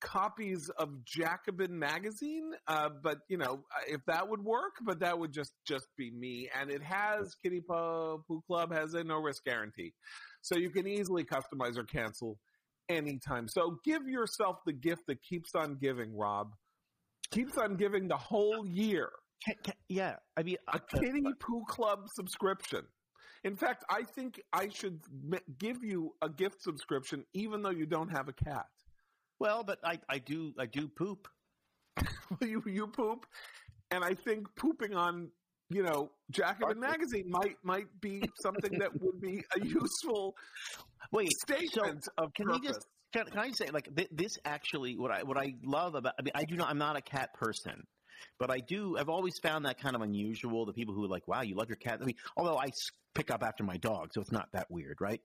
copies 0.05 0.69
of 0.77 0.89
Jacobin 1.05 1.77
magazine, 1.77 2.51
uh, 2.67 2.89
but 3.03 3.17
you 3.27 3.37
know 3.37 3.63
if 3.87 4.01
that 4.07 4.27
would 4.29 4.43
work, 4.43 4.75
but 4.85 4.99
that 4.99 5.17
would 5.17 5.33
just 5.33 5.53
just 5.67 5.87
be 5.97 6.11
me. 6.11 6.49
And 6.59 6.69
it 6.71 6.83
has 6.83 7.35
Kitty 7.43 7.61
Poo 7.61 8.43
Club 8.47 8.73
has 8.73 8.93
a 8.93 9.03
no 9.03 9.17
risk 9.17 9.43
guarantee, 9.43 9.93
so 10.41 10.57
you 10.57 10.69
can 10.69 10.87
easily 10.87 11.23
customize 11.23 11.77
or 11.77 11.83
cancel 11.83 12.39
anytime. 12.89 13.47
So 13.47 13.77
give 13.83 14.07
yourself 14.07 14.57
the 14.65 14.73
gift 14.73 15.01
that 15.07 15.21
keeps 15.23 15.55
on 15.55 15.77
giving, 15.81 16.15
Rob. 16.15 16.51
Keeps 17.31 17.57
on 17.57 17.75
giving 17.75 18.07
the 18.07 18.17
whole 18.17 18.65
year 18.67 19.09
Ca- 19.45 19.53
ca- 19.63 19.73
yeah, 19.89 20.15
I 20.37 20.43
mean, 20.43 20.57
a 20.73 20.77
uh, 20.77 20.79
Kitty 20.79 21.23
Poo 21.39 21.63
Club 21.67 22.07
subscription. 22.15 22.81
In 23.43 23.55
fact, 23.55 23.83
I 23.89 24.03
think 24.03 24.41
I 24.53 24.69
should 24.69 25.01
give 25.59 25.83
you 25.83 26.15
a 26.21 26.29
gift 26.29 26.61
subscription, 26.61 27.25
even 27.33 27.61
though 27.61 27.69
you 27.69 27.85
don't 27.85 28.09
have 28.09 28.27
a 28.27 28.33
cat. 28.33 28.65
Well, 29.39 29.63
but 29.63 29.79
I, 29.83 29.99
I 30.09 30.19
do 30.19 30.53
I 30.59 30.65
do 30.65 30.87
poop. 30.87 31.27
you 32.41 32.63
you 32.65 32.87
poop, 32.87 33.25
and 33.91 34.03
I 34.03 34.13
think 34.13 34.47
pooping 34.55 34.93
on 34.93 35.29
you 35.69 35.83
know 35.83 36.11
Jacobin 36.31 36.79
magazine 36.79 37.25
might 37.29 37.57
might 37.63 37.87
be 38.01 38.21
something 38.41 38.77
that 38.79 38.89
would 39.01 39.21
be 39.21 39.43
a 39.55 39.65
useful 39.65 40.35
Wait, 41.11 41.31
statement 41.31 42.07
of 42.17 42.33
can 42.33 42.47
purpose. 42.47 42.61
you 42.63 42.69
just 42.69 42.87
can, 43.13 43.25
can 43.27 43.39
I 43.39 43.51
say 43.51 43.69
like 43.71 43.93
th- 43.95 44.09
this 44.11 44.37
actually 44.45 44.97
what 44.97 45.11
I 45.11 45.23
what 45.23 45.37
I 45.37 45.53
love 45.63 45.95
about 45.95 46.13
I 46.19 46.23
mean 46.23 46.31
I 46.35 46.43
do 46.43 46.55
not 46.55 46.69
I'm 46.69 46.77
not 46.77 46.97
a 46.97 47.01
cat 47.01 47.33
person, 47.33 47.83
but 48.39 48.51
I 48.51 48.59
do 48.59 48.97
I've 48.97 49.09
always 49.09 49.33
found 49.41 49.65
that 49.65 49.79
kind 49.79 49.95
of 49.95 50.01
unusual. 50.01 50.65
The 50.65 50.73
people 50.73 50.93
who 50.93 51.05
are 51.05 51.09
like, 51.09 51.27
wow, 51.27 51.41
you 51.41 51.55
love 51.55 51.69
your 51.69 51.77
cat. 51.77 51.99
I 52.01 52.05
mean, 52.05 52.15
although 52.37 52.57
I 52.57 52.67
pick 53.13 53.31
up 53.31 53.43
after 53.43 53.63
my 53.63 53.77
dog, 53.77 54.13
so 54.13 54.21
it's 54.21 54.31
not 54.31 54.49
that 54.53 54.69
weird, 54.69 54.97
right? 54.99 55.21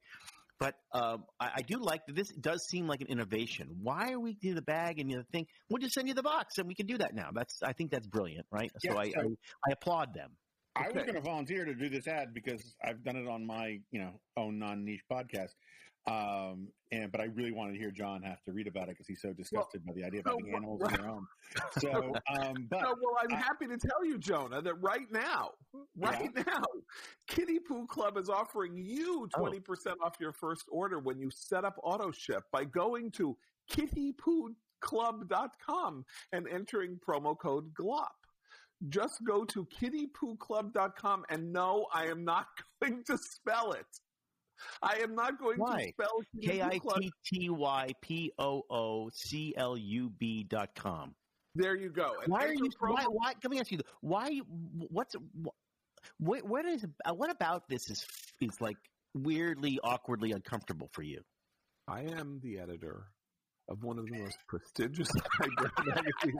But 0.60 0.74
um, 0.92 1.24
I, 1.40 1.50
I 1.56 1.62
do 1.62 1.78
like 1.78 2.02
that. 2.06 2.14
This 2.14 2.28
does 2.28 2.66
seem 2.68 2.86
like 2.86 3.00
an 3.00 3.06
innovation. 3.08 3.68
Why 3.82 4.12
are 4.12 4.20
we 4.20 4.34
do 4.34 4.54
the 4.54 4.62
bag 4.62 5.00
and 5.00 5.10
the 5.10 5.24
thing? 5.32 5.46
We'll 5.70 5.80
just 5.80 5.94
send 5.94 6.06
you 6.06 6.14
the 6.14 6.22
box, 6.22 6.58
and 6.58 6.68
we 6.68 6.74
can 6.74 6.86
do 6.86 6.98
that 6.98 7.14
now. 7.14 7.30
That's 7.34 7.62
I 7.62 7.72
think 7.72 7.90
that's 7.90 8.06
brilliant, 8.06 8.46
right? 8.52 8.70
Yeah, 8.84 8.92
so 8.92 8.98
I, 8.98 9.04
I 9.04 9.24
I 9.66 9.72
applaud 9.72 10.12
them. 10.14 10.30
I 10.76 10.86
was 10.86 11.02
going 11.02 11.14
to 11.14 11.20
volunteer 11.20 11.64
to 11.64 11.74
do 11.74 11.88
this 11.88 12.06
ad 12.06 12.32
because 12.32 12.76
I've 12.84 13.02
done 13.02 13.16
it 13.16 13.26
on 13.26 13.44
my, 13.44 13.80
you 13.90 14.00
know, 14.00 14.20
own 14.36 14.58
non-niche 14.58 15.02
podcast. 15.10 15.50
Um, 16.06 16.68
and 16.92 17.12
but 17.12 17.20
I 17.20 17.24
really 17.24 17.52
wanted 17.52 17.72
to 17.74 17.78
hear 17.78 17.90
John 17.90 18.22
have 18.22 18.42
to 18.44 18.52
read 18.52 18.66
about 18.66 18.84
it 18.84 18.90
because 18.90 19.06
he's 19.06 19.20
so 19.20 19.32
disgusted 19.32 19.84
by 19.86 19.92
the 19.92 20.02
idea 20.02 20.20
of 20.20 20.26
so 20.26 20.36
having 20.38 20.54
animals 20.54 20.80
in 20.82 20.92
their 21.00 21.08
own. 21.10 21.26
So, 21.80 22.14
um, 22.38 22.66
but 22.70 22.80
No, 22.82 22.94
well, 23.00 23.16
I'm 23.22 23.34
I- 23.34 23.38
happy 23.38 23.66
to 23.66 23.76
tell 23.76 24.04
you, 24.04 24.18
Jonah, 24.18 24.62
that 24.62 24.74
right 24.80 25.10
now, 25.12 25.50
right 25.96 26.30
now, 26.46 26.62
Kitty 27.28 27.58
Poo 27.60 27.86
Club 27.86 28.16
is 28.16 28.28
offering 28.30 28.76
you 28.78 29.28
Oh. 29.36 29.42
20% 29.42 29.60
off 30.02 30.14
your 30.20 30.32
first 30.32 30.64
order 30.72 30.98
when 30.98 31.18
you 31.18 31.30
set 31.30 31.64
up 31.64 31.76
auto 31.82 32.10
ship 32.10 32.44
by 32.50 32.64
going 32.64 33.10
to 33.12 33.36
kittypooclub.com 33.70 36.04
and 36.32 36.48
entering 36.48 36.98
promo 37.06 37.38
code 37.38 37.72
GLOP. 37.74 38.08
Just 38.88 39.22
go 39.26 39.44
to 39.44 39.66
kittypooclub.com 39.66 41.24
and 41.28 41.52
no, 41.52 41.86
I 41.92 42.06
am 42.06 42.24
not 42.24 42.46
going 42.82 43.04
to 43.06 43.18
spell 43.18 43.72
it. 43.72 43.84
I 44.82 44.98
am 45.02 45.14
not 45.14 45.38
going 45.38 45.58
Why? 45.58 45.84
to 45.84 45.88
spell 45.88 46.20
Kitty 46.40 46.58
K 46.58 46.62
I 46.62 46.70
Poo 46.70 46.80
Club. 46.80 47.00
T 47.00 47.12
T 47.24 47.50
Y 47.50 47.88
P 48.00 48.32
O 48.38 48.62
O 48.70 49.10
C 49.12 49.54
L 49.56 49.76
U 49.76 50.10
B 50.18 50.44
dot 50.44 50.74
com. 50.74 51.14
There 51.54 51.76
you 51.76 51.90
go. 51.90 52.14
And 52.22 52.30
Why 52.30 52.44
are 52.46 52.54
you? 52.54 52.70
promo 52.80 52.94
Why, 52.94 53.04
why? 53.04 53.32
Let 53.42 53.50
me 53.50 53.58
ask 53.58 53.72
you. 53.72 53.80
Why? 54.00 54.40
What's? 54.88 55.16
What? 56.18 56.44
What 56.46 56.64
is? 56.64 56.84
What 57.08 57.30
about 57.30 57.68
this 57.68 57.90
is 57.90 58.06
is 58.40 58.60
like 58.60 58.76
weirdly, 59.14 59.78
awkwardly 59.82 60.32
uncomfortable 60.32 60.88
for 60.92 61.02
you? 61.02 61.20
I 61.88 62.02
am 62.02 62.40
the 62.42 62.60
editor 62.60 63.06
of 63.68 63.82
one 63.82 63.98
of 63.98 64.06
the 64.06 64.18
most 64.18 64.38
prestigious 64.48 65.08
library 65.40 65.70
magazines 65.86 66.36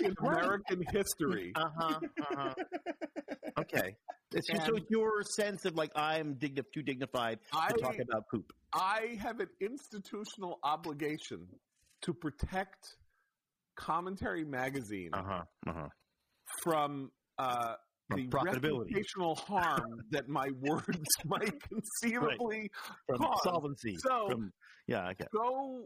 in 0.00 0.14
American 0.20 0.82
history. 0.92 1.52
Uh 1.54 1.68
huh. 1.78 2.00
Uh-huh. 2.20 2.54
okay. 3.58 3.96
It's 4.32 4.46
just, 4.52 4.66
so 4.66 4.76
it's 4.76 4.90
your 4.90 5.22
sense 5.22 5.64
of 5.64 5.74
like 5.76 5.90
I'm 5.94 6.34
digni- 6.36 6.64
too 6.72 6.82
dignified 6.82 7.38
I, 7.52 7.68
to 7.68 7.74
talk 7.80 7.98
about 7.98 8.24
poop. 8.30 8.52
I 8.72 9.16
have 9.20 9.40
an 9.40 9.48
institutional 9.60 10.58
obligation 10.62 11.46
to 12.02 12.12
protect 12.12 12.96
Commentary 13.76 14.44
Magazine 14.44 15.10
huh. 15.14 15.42
Uh 15.66 15.72
huh. 15.72 15.88
from 16.62 17.10
uh, 17.38 17.74
the 18.10 18.26
reputational 18.28 19.38
harm 19.38 20.00
that 20.10 20.28
my 20.28 20.48
words 20.60 21.08
might 21.24 21.54
conceivably 21.62 22.70
from 23.06 23.18
cause. 23.18 23.40
solvency. 23.44 23.96
So- 23.98 24.28
from, 24.28 24.52
yeah. 24.86 25.08
Okay. 25.10 25.24
go 25.34 25.82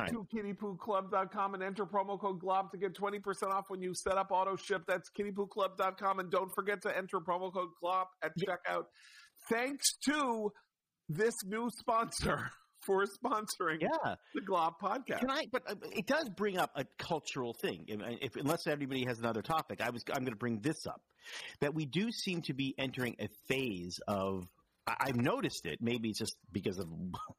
right. 0.00 0.10
to 0.10 0.26
kittypooclub.com 0.34 1.54
and 1.54 1.62
enter 1.62 1.84
promo 1.86 2.20
code 2.20 2.40
GLOP 2.40 2.70
to 2.72 2.78
get 2.78 2.94
20% 2.94 3.20
off 3.50 3.64
when 3.68 3.80
you 3.82 3.92
set 3.94 4.16
up 4.16 4.28
auto 4.30 4.56
ship. 4.56 4.82
That's 4.86 5.10
kittypooclub.com. 5.18 6.20
And 6.20 6.30
don't 6.30 6.50
forget 6.54 6.82
to 6.82 6.96
enter 6.96 7.20
promo 7.20 7.52
code 7.52 7.68
GLOP 7.82 8.08
at 8.22 8.32
checkout. 8.36 8.84
Thanks 9.50 9.96
to 10.08 10.50
this 11.08 11.34
new 11.44 11.68
sponsor 11.78 12.50
for 12.84 13.04
sponsoring 13.04 13.80
Yeah. 13.80 14.14
the 14.34 14.40
GLOP 14.40 14.74
podcast. 14.82 15.20
Can 15.20 15.30
I? 15.30 15.44
But 15.50 15.62
uh, 15.68 15.74
it 15.92 16.06
does 16.06 16.28
bring 16.30 16.58
up 16.58 16.70
a 16.74 16.84
cultural 16.98 17.54
thing. 17.54 17.84
If, 17.88 18.00
if 18.20 18.36
unless 18.36 18.66
everybody 18.66 19.04
has 19.06 19.18
another 19.18 19.42
topic, 19.42 19.80
I 19.80 19.90
was 19.90 20.02
I'm 20.12 20.22
going 20.22 20.32
to 20.32 20.38
bring 20.38 20.60
this 20.60 20.86
up 20.86 21.00
that 21.60 21.74
we 21.74 21.86
do 21.86 22.10
seem 22.12 22.42
to 22.42 22.54
be 22.54 22.74
entering 22.78 23.16
a 23.20 23.28
phase 23.48 23.98
of. 24.06 24.44
I've 24.86 25.16
noticed 25.16 25.66
it. 25.66 25.78
Maybe 25.80 26.10
it's 26.10 26.18
just 26.18 26.36
because 26.52 26.78
of 26.78 26.88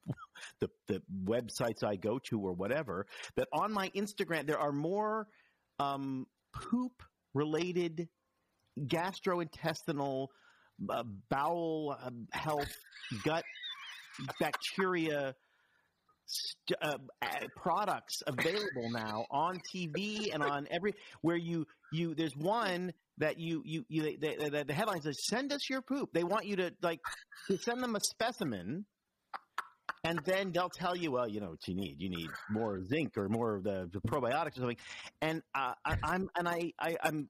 the 0.59 0.69
the 0.87 1.01
websites 1.23 1.83
I 1.83 1.95
go 1.95 2.19
to 2.29 2.39
or 2.39 2.53
whatever. 2.53 3.05
That 3.35 3.47
on 3.53 3.71
my 3.71 3.89
Instagram 3.89 4.45
there 4.45 4.59
are 4.59 4.71
more 4.71 5.27
um, 5.79 6.27
poop 6.53 7.03
related 7.33 8.09
gastrointestinal 8.79 10.27
uh, 10.89 11.03
bowel 11.29 11.97
uh, 12.01 12.09
health 12.31 12.73
gut 13.23 13.43
bacteria 14.39 15.35
st- 16.27 16.77
uh, 16.81 16.97
products 17.55 18.21
available 18.27 18.89
now 18.91 19.25
on 19.31 19.59
TV 19.73 20.33
and 20.33 20.43
on 20.43 20.67
every 20.69 20.93
where 21.21 21.35
you 21.37 21.65
you 21.91 22.13
there's 22.15 22.35
one 22.35 22.93
that 23.17 23.39
you 23.39 23.61
you 23.65 23.85
you 23.89 24.17
they, 24.19 24.35
they, 24.35 24.63
the 24.63 24.73
headline 24.73 25.01
says 25.01 25.17
send 25.27 25.51
us 25.51 25.69
your 25.69 25.81
poop. 25.81 26.09
They 26.13 26.23
want 26.23 26.45
you 26.45 26.55
to 26.57 26.71
like 26.81 26.99
to 27.47 27.57
send 27.57 27.81
them 27.81 27.95
a 27.95 27.99
specimen. 27.99 28.85
And 30.03 30.19
then 30.25 30.51
they'll 30.53 30.69
tell 30.69 30.95
you, 30.95 31.11
well, 31.11 31.27
you 31.27 31.41
know 31.41 31.49
what 31.49 31.67
you 31.67 31.75
need. 31.75 31.99
You 31.99 32.09
need 32.09 32.29
more 32.49 32.81
zinc 32.85 33.17
or 33.17 33.27
more 33.27 33.55
of 33.55 33.63
the, 33.63 33.89
the 33.91 33.99
probiotics 33.99 34.51
or 34.57 34.61
something. 34.61 34.77
And 35.21 35.41
uh, 35.53 35.73
I, 35.83 35.97
I'm 36.03 36.29
and 36.37 36.47
I, 36.47 36.71
I 36.79 36.95
I'm 37.03 37.29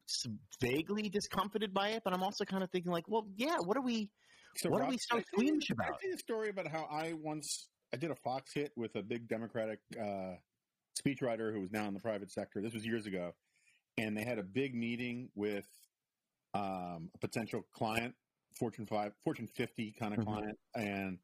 vaguely 0.61 1.09
discomfited 1.09 1.73
by 1.73 1.89
it, 1.91 2.03
but 2.03 2.13
I'm 2.13 2.21
also 2.21 2.45
kind 2.45 2.63
of 2.63 2.69
thinking 2.69 2.91
like, 2.91 3.05
well, 3.07 3.25
yeah, 3.35 3.55
what 3.63 3.77
are 3.77 3.81
we? 3.83 4.09
So 4.57 4.69
What 4.69 4.81
are 4.81 4.89
we 4.89 4.97
so 4.97 5.17
I 5.17 5.21
squeamish 5.21 5.71
I 5.71 5.73
about? 5.73 5.99
tell 5.99 6.09
you 6.09 6.15
a 6.15 6.19
story 6.19 6.49
about 6.49 6.67
how 6.67 6.83
I 6.91 7.13
once 7.13 7.67
I 7.93 7.97
did 7.97 8.11
a 8.11 8.15
Fox 8.15 8.53
hit 8.53 8.71
with 8.75 8.95
a 8.95 9.01
big 9.01 9.27
Democratic 9.27 9.79
uh, 9.99 10.35
speechwriter 10.99 11.53
who 11.53 11.61
was 11.61 11.71
now 11.71 11.87
in 11.87 11.93
the 11.93 11.99
private 11.99 12.31
sector. 12.31 12.61
This 12.61 12.73
was 12.73 12.85
years 12.85 13.05
ago, 13.05 13.33
and 13.97 14.15
they 14.15 14.23
had 14.23 14.39
a 14.39 14.43
big 14.43 14.75
meeting 14.75 15.29
with 15.35 15.67
um, 16.53 17.09
a 17.15 17.17
potential 17.19 17.63
client, 17.73 18.13
Fortune 18.59 18.85
five, 18.87 19.13
Fortune 19.23 19.47
fifty 19.47 19.91
kind 19.91 20.13
of 20.13 20.19
Mhm. 20.19 20.25
client, 20.25 20.59
and 20.75 21.19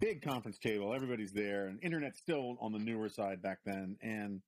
big 0.00 0.22
conference 0.22 0.58
table. 0.58 0.92
Everybody's 0.92 1.32
there, 1.32 1.68
and 1.68 1.82
internet's 1.82 2.18
still 2.18 2.56
on 2.60 2.72
the 2.72 2.78
newer 2.78 3.08
side 3.08 3.40
back 3.40 3.58
then. 3.64 3.96
And 4.02 4.42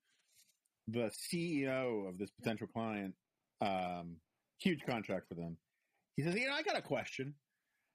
the 0.88 1.10
CEO 1.10 2.06
of 2.06 2.18
this 2.18 2.30
potential 2.32 2.66
client, 2.66 3.14
um, 3.60 4.20
huge 4.58 4.84
contract 4.84 5.28
for 5.28 5.34
them. 5.34 5.56
He 6.16 6.22
says, 6.22 6.34
"You 6.34 6.46
know, 6.48 6.54
I 6.54 6.62
got 6.62 6.76
a 6.76 6.82
question." 6.82 7.34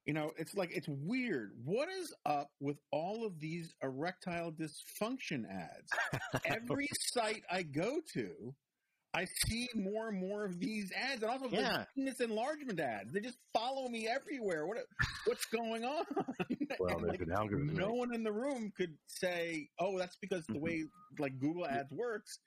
You 0.09 0.15
know, 0.15 0.31
it's 0.37 0.55
like 0.55 0.71
it's 0.75 0.87
weird. 0.89 1.51
What 1.63 1.87
is 1.87 2.11
up 2.25 2.49
with 2.59 2.77
all 2.91 3.27
of 3.27 3.39
these 3.39 3.75
erectile 3.83 4.51
dysfunction 4.51 5.43
ads? 5.47 5.91
Every 6.45 6.87
site 7.11 7.43
I 7.51 7.61
go 7.61 7.99
to, 8.13 8.55
I 9.13 9.27
see 9.45 9.67
more 9.75 10.07
and 10.07 10.19
more 10.19 10.45
of 10.45 10.59
these 10.59 10.91
ads, 10.93 11.21
and 11.21 11.29
also 11.31 11.47
Yeah. 11.51 11.77
the 11.77 11.87
penis 11.93 12.21
enlargement 12.21 12.79
ads. 12.79 13.13
They 13.13 13.19
just 13.19 13.37
follow 13.53 13.87
me 13.87 14.07
everywhere. 14.07 14.65
What 14.65 14.77
what's 15.25 15.45
going 15.45 15.85
on? 15.85 16.05
And, 16.79 17.07
like, 17.07 17.19
an 17.21 17.31
algorithm. 17.31 17.75
no 17.75 17.91
one 17.91 18.11
in 18.15 18.23
the 18.23 18.31
room 18.31 18.71
could 18.75 18.97
say, 19.05 19.69
"Oh, 19.77 19.99
that's 19.99 20.17
because 20.19 20.43
the 20.47 20.53
Mhm. 20.55 20.59
way 20.61 20.83
like 21.19 21.37
Google 21.37 21.67
Ads 21.67 21.91
works." 21.91 22.39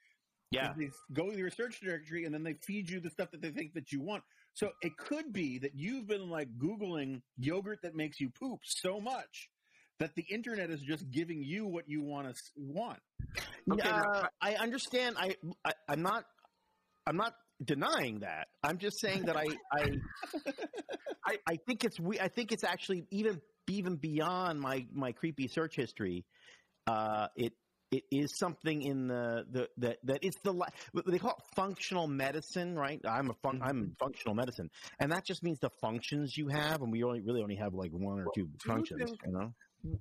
Yeah. 0.51 0.73
they 0.77 0.89
go 1.13 1.31
to 1.31 1.37
your 1.37 1.49
search 1.49 1.79
directory 1.79 2.25
and 2.25 2.33
then 2.33 2.43
they 2.43 2.55
feed 2.55 2.89
you 2.89 2.99
the 2.99 3.09
stuff 3.09 3.31
that 3.31 3.41
they 3.41 3.51
think 3.51 3.73
that 3.73 3.93
you 3.93 4.01
want. 4.01 4.21
So 4.53 4.69
it 4.81 4.95
could 4.97 5.33
be 5.33 5.59
that 5.59 5.71
you've 5.75 6.07
been 6.07 6.29
like 6.29 6.47
Googling 6.57 7.21
yogurt 7.37 7.79
that 7.83 7.95
makes 7.95 8.19
you 8.19 8.29
poop 8.29 8.59
so 8.63 8.99
much 8.99 9.49
that 9.99 10.15
the 10.15 10.25
internet 10.29 10.69
is 10.69 10.81
just 10.81 11.09
giving 11.11 11.43
you 11.43 11.65
what 11.65 11.85
you 11.87 12.03
want 12.03 12.27
to 12.27 12.41
want. 12.57 12.99
Okay, 13.71 13.89
now- 13.89 14.03
uh, 14.11 14.27
I 14.41 14.55
understand. 14.55 15.15
I, 15.19 15.35
I 15.65 15.71
I'm 15.87 16.01
not 16.01 16.25
I'm 17.07 17.17
not 17.17 17.33
denying 17.63 18.19
that. 18.19 18.47
I'm 18.63 18.77
just 18.77 18.99
saying 18.99 19.25
that 19.25 19.37
I 19.37 19.45
I 19.71 19.91
I, 21.25 21.37
I 21.47 21.55
think 21.67 21.83
it's 21.83 21.99
we 21.99 22.19
I 22.19 22.27
think 22.27 22.51
it's 22.51 22.63
actually 22.63 23.05
even 23.11 23.41
even 23.69 23.95
beyond 23.95 24.59
my 24.59 24.85
my 24.93 25.13
creepy 25.13 25.47
search 25.47 25.75
history. 25.75 26.25
Uh, 26.85 27.27
it 27.35 27.53
it 27.93 28.03
is 28.11 28.35
something 28.37 28.81
in 28.81 29.07
the 29.07 29.45
the 29.51 29.69
that 29.77 29.97
that 30.03 30.19
it's 30.23 30.37
the 30.43 30.53
they 31.05 31.19
call 31.19 31.31
it 31.31 31.43
functional 31.55 32.07
medicine, 32.07 32.75
right? 32.75 32.99
I'm 33.05 33.29
a 33.29 33.33
fun, 33.35 33.61
I'm 33.63 33.95
functional 33.99 34.33
medicine, 34.35 34.69
and 34.99 35.11
that 35.11 35.25
just 35.25 35.43
means 35.43 35.59
the 35.59 35.69
functions 35.81 36.35
you 36.35 36.47
have, 36.47 36.81
and 36.81 36.91
we 36.91 37.03
only 37.03 37.21
really 37.21 37.41
only 37.41 37.55
have 37.55 37.73
like 37.73 37.91
one 37.91 38.19
or 38.19 38.25
two 38.33 38.41
you 38.41 38.49
functions, 38.65 39.03
think- 39.03 39.19
you 39.25 39.31
know. 39.31 39.53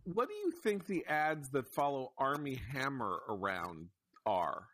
What 0.05 0.29
do 0.29 0.35
you 0.37 0.53
think 0.63 0.87
the 0.87 1.05
ads 1.07 1.51
that 1.51 1.67
follow 1.67 2.13
Armie 2.17 2.61
Hammer 2.73 3.19
around 3.29 3.89
are? 4.25 4.69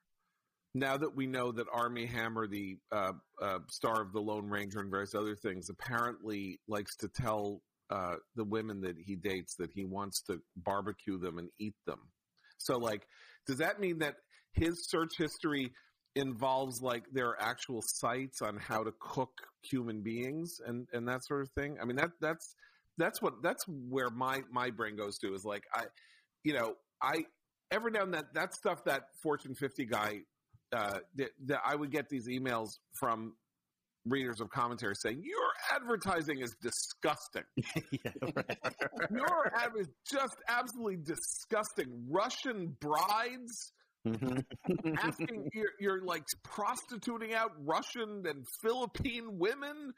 Now 0.75 0.99
that 0.99 1.17
we 1.17 1.27
know 1.27 1.51
that 1.51 1.67
Armie 1.73 2.05
Hammer, 2.05 2.47
the 2.47 2.77
uh, 2.93 3.13
uh, 3.41 3.61
star 3.71 4.03
of 4.03 4.13
the 4.13 4.21
Lone 4.21 4.51
Ranger 4.51 4.81
and 4.81 4.91
various 4.91 5.15
other 5.15 5.35
things, 5.35 5.71
apparently 5.71 6.61
likes 6.69 6.95
to 6.97 7.09
tell 7.09 7.63
uh, 7.89 8.17
the 8.37 8.45
women 8.45 8.83
that 8.83 8.97
he 8.99 9.17
dates 9.17 9.55
that 9.57 9.71
he 9.75 9.87
wants 9.87 10.21
to 10.25 10.41
barbecue 10.57 11.19
them 11.19 11.39
and 11.39 11.49
eat 11.59 11.75
them. 11.87 12.01
So, 12.59 12.79
like, 12.79 13.07
does 13.47 13.59
that 13.59 13.81
mean 13.81 13.99
that 13.99 14.17
his 14.53 14.89
search 14.89 15.13
history 15.17 15.73
involves 16.17 16.83
like 16.83 17.05
there 17.13 17.29
are 17.29 17.41
actual 17.41 17.83
sites 17.83 18.43
on 18.43 18.57
how 18.57 18.83
to 18.83 18.93
cook 19.01 19.31
human 19.63 20.03
beings 20.03 20.61
and 20.67 20.87
and 20.93 21.09
that 21.09 21.25
sort 21.25 21.43
of 21.43 21.51
thing? 21.51 21.79
I 21.81 21.85
mean, 21.85 21.97
that 21.97 22.11
that's 22.21 22.55
that's 22.99 23.23
what 23.23 23.43
that's 23.43 23.65
where 23.69 24.11
my 24.11 24.43
my 24.51 24.71
brain 24.71 24.97
goes 24.97 25.19
to 25.19 25.35
is 25.35 25.45
like 25.45 25.65
I, 25.75 25.85
you 26.45 26.55
know, 26.55 26.75
I 27.03 27.25
every 27.71 27.93
now 27.93 28.03
and 28.03 28.13
then 28.13 28.25
that 28.35 28.55
stuff 28.55 28.85
that 28.85 29.05
Fortune 29.23 29.55
50 29.55 29.87
guy 29.87 30.21
uh, 30.73 30.99
that, 31.17 31.31
that 31.47 31.61
I 31.65 31.75
would 31.75 31.91
get 31.91 32.09
these 32.09 32.29
emails 32.29 32.79
from 32.95 33.35
readers 34.07 34.41
of 34.41 34.51
commentary 34.51 34.95
saying 34.95 35.23
your 35.23 35.51
advertising 35.75 36.41
is 36.41 36.55
disgusting. 36.63 37.45
yeah, 37.91 38.13
right. 38.35 38.59
Your 39.11 39.53
ad 39.55 39.73
is 39.79 39.89
just 40.11 40.37
absolutely 40.49 40.99
disgusting. 41.05 42.07
Russian 42.11 42.77
brides 42.81 43.73
Mhm. 44.07 44.45
asking 44.99 45.51
you're, 45.53 45.73
you're 45.81 46.05
like 46.05 46.23
prostituting 46.45 47.35
out 47.35 47.51
Russian 47.59 48.23
and 48.27 48.47
Philippine 48.63 49.39
women 49.39 49.93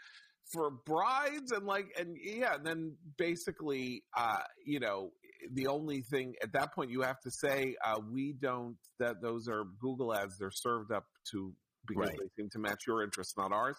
for 0.53 0.71
brides 0.87 1.53
and 1.53 1.67
like 1.67 1.87
and 1.99 2.17
yeah 2.21 2.55
and 2.55 2.67
then 2.67 2.97
basically 3.19 4.03
uh 4.17 4.39
you 4.65 4.81
know 4.81 5.11
the 5.53 5.67
only 5.67 6.01
thing 6.11 6.35
at 6.43 6.53
that 6.55 6.75
point 6.75 6.91
you 6.91 7.03
have 7.03 7.21
to 7.21 7.31
say 7.31 7.77
uh 7.85 8.01
we 8.11 8.33
don't 8.33 8.77
that 8.99 9.21
those 9.23 9.49
are 9.49 9.65
Google 9.81 10.15
ads 10.15 10.39
they're 10.39 10.51
served 10.51 10.91
up 10.93 11.05
to 11.31 11.53
because 11.91 12.09
Right. 12.09 12.19
they 12.19 12.43
seem 12.43 12.49
to 12.51 12.59
match 12.59 12.81
your 12.87 13.03
interests 13.03 13.35
not 13.37 13.53
ours 13.53 13.77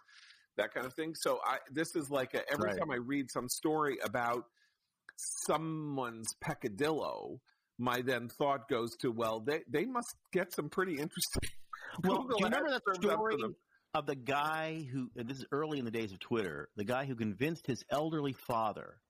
that 0.57 0.73
kind 0.73 0.85
of 0.85 0.93
thing 0.93 1.13
so 1.15 1.39
I 1.45 1.57
this 1.71 1.95
is 1.95 2.09
like 2.09 2.33
a, 2.35 2.41
every 2.51 2.69
Right. 2.69 2.77
time 2.79 2.91
I 2.91 2.97
read 2.97 3.31
some 3.31 3.49
story 3.49 3.97
about 4.03 4.43
someone's 5.17 6.33
peccadillo 6.41 7.39
my 7.79 8.01
then 8.01 8.29
thought 8.29 8.67
goes 8.69 8.95
to 9.01 9.11
well 9.11 9.39
they 9.39 9.61
they 9.67 9.85
must 9.85 10.13
get 10.31 10.53
some 10.53 10.69
pretty 10.69 10.93
interesting 10.93 11.41
Well, 12.03 12.23
do 12.23 12.35
you 12.37 12.45
remember 12.45 12.69
that 12.69 12.83
served 12.87 13.05
up 13.05 13.19
to 13.31 13.37
story 13.37 13.53
of 13.93 14.05
the 14.05 14.15
guy 14.15 14.87
who, 14.91 15.09
this 15.15 15.37
is 15.39 15.45
early 15.51 15.79
in 15.79 15.85
the 15.85 15.91
days 15.91 16.13
of 16.13 16.19
Twitter, 16.19 16.69
the 16.77 16.85
guy 16.85 17.05
who 17.05 17.15
convinced 17.15 17.67
his 17.67 17.83
elderly 17.89 18.33
father 18.33 19.01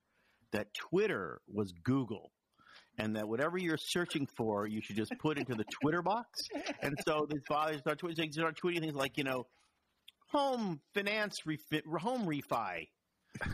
that 0.52 0.74
Twitter 0.74 1.40
was 1.46 1.72
Google 1.84 2.32
and 3.02 3.16
that 3.16 3.28
whatever 3.28 3.58
you're 3.58 3.76
searching 3.76 4.28
for, 4.36 4.68
you 4.68 4.80
should 4.80 4.94
just 4.94 5.12
put 5.18 5.36
into 5.36 5.56
the 5.56 5.64
Twitter 5.80 6.02
box. 6.02 6.46
And 6.82 6.94
so 7.04 7.26
his 7.28 7.42
father 7.48 7.76
started 7.78 8.00
tweeting, 8.00 8.26
he 8.26 8.32
started 8.32 8.56
tweeting 8.62 8.80
things 8.80 8.94
like, 8.94 9.18
you 9.18 9.24
know, 9.24 9.46
home 10.28 10.80
finance, 10.94 11.40
refi- 11.44 11.82
home 11.98 12.28
refi, 12.28 12.86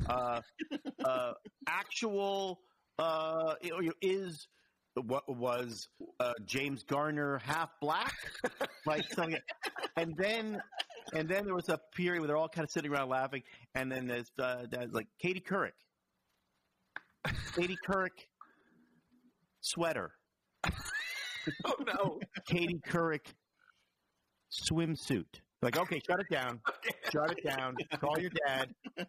uh, 0.06 0.40
uh, 1.02 1.32
actual, 1.66 2.60
uh, 2.98 3.54
is 4.02 4.48
what 4.94 5.34
was 5.34 5.88
uh, 6.20 6.34
James 6.44 6.82
Garner 6.82 7.38
half 7.38 7.70
black, 7.80 8.12
like 8.86 9.04
something, 9.14 9.38
and 9.96 10.14
then 10.18 10.60
and 11.14 11.26
then 11.26 11.46
there 11.46 11.54
was 11.54 11.70
a 11.70 11.78
period 11.96 12.20
where 12.20 12.26
they're 12.26 12.36
all 12.36 12.48
kind 12.48 12.64
of 12.64 12.70
sitting 12.70 12.92
around 12.92 13.08
laughing, 13.08 13.44
and 13.74 13.90
then 13.90 14.06
there's 14.08 14.30
uh, 14.38 14.66
there's 14.70 14.92
like 14.92 15.06
Katie 15.22 15.40
Couric, 15.40 15.72
Katie 17.54 17.78
Couric 17.88 18.10
sweater, 19.72 20.12
oh 21.64 21.74
no 21.86 22.20
Katie 22.48 22.80
Couric 22.88 23.34
swimsuit. 24.70 25.26
Like, 25.60 25.76
okay, 25.76 26.00
shut 26.06 26.20
it 26.20 26.28
down, 26.30 26.60
shut 27.12 27.32
it 27.32 27.44
down, 27.44 27.74
call 27.98 28.16
your 28.20 28.30
dad. 28.46 28.72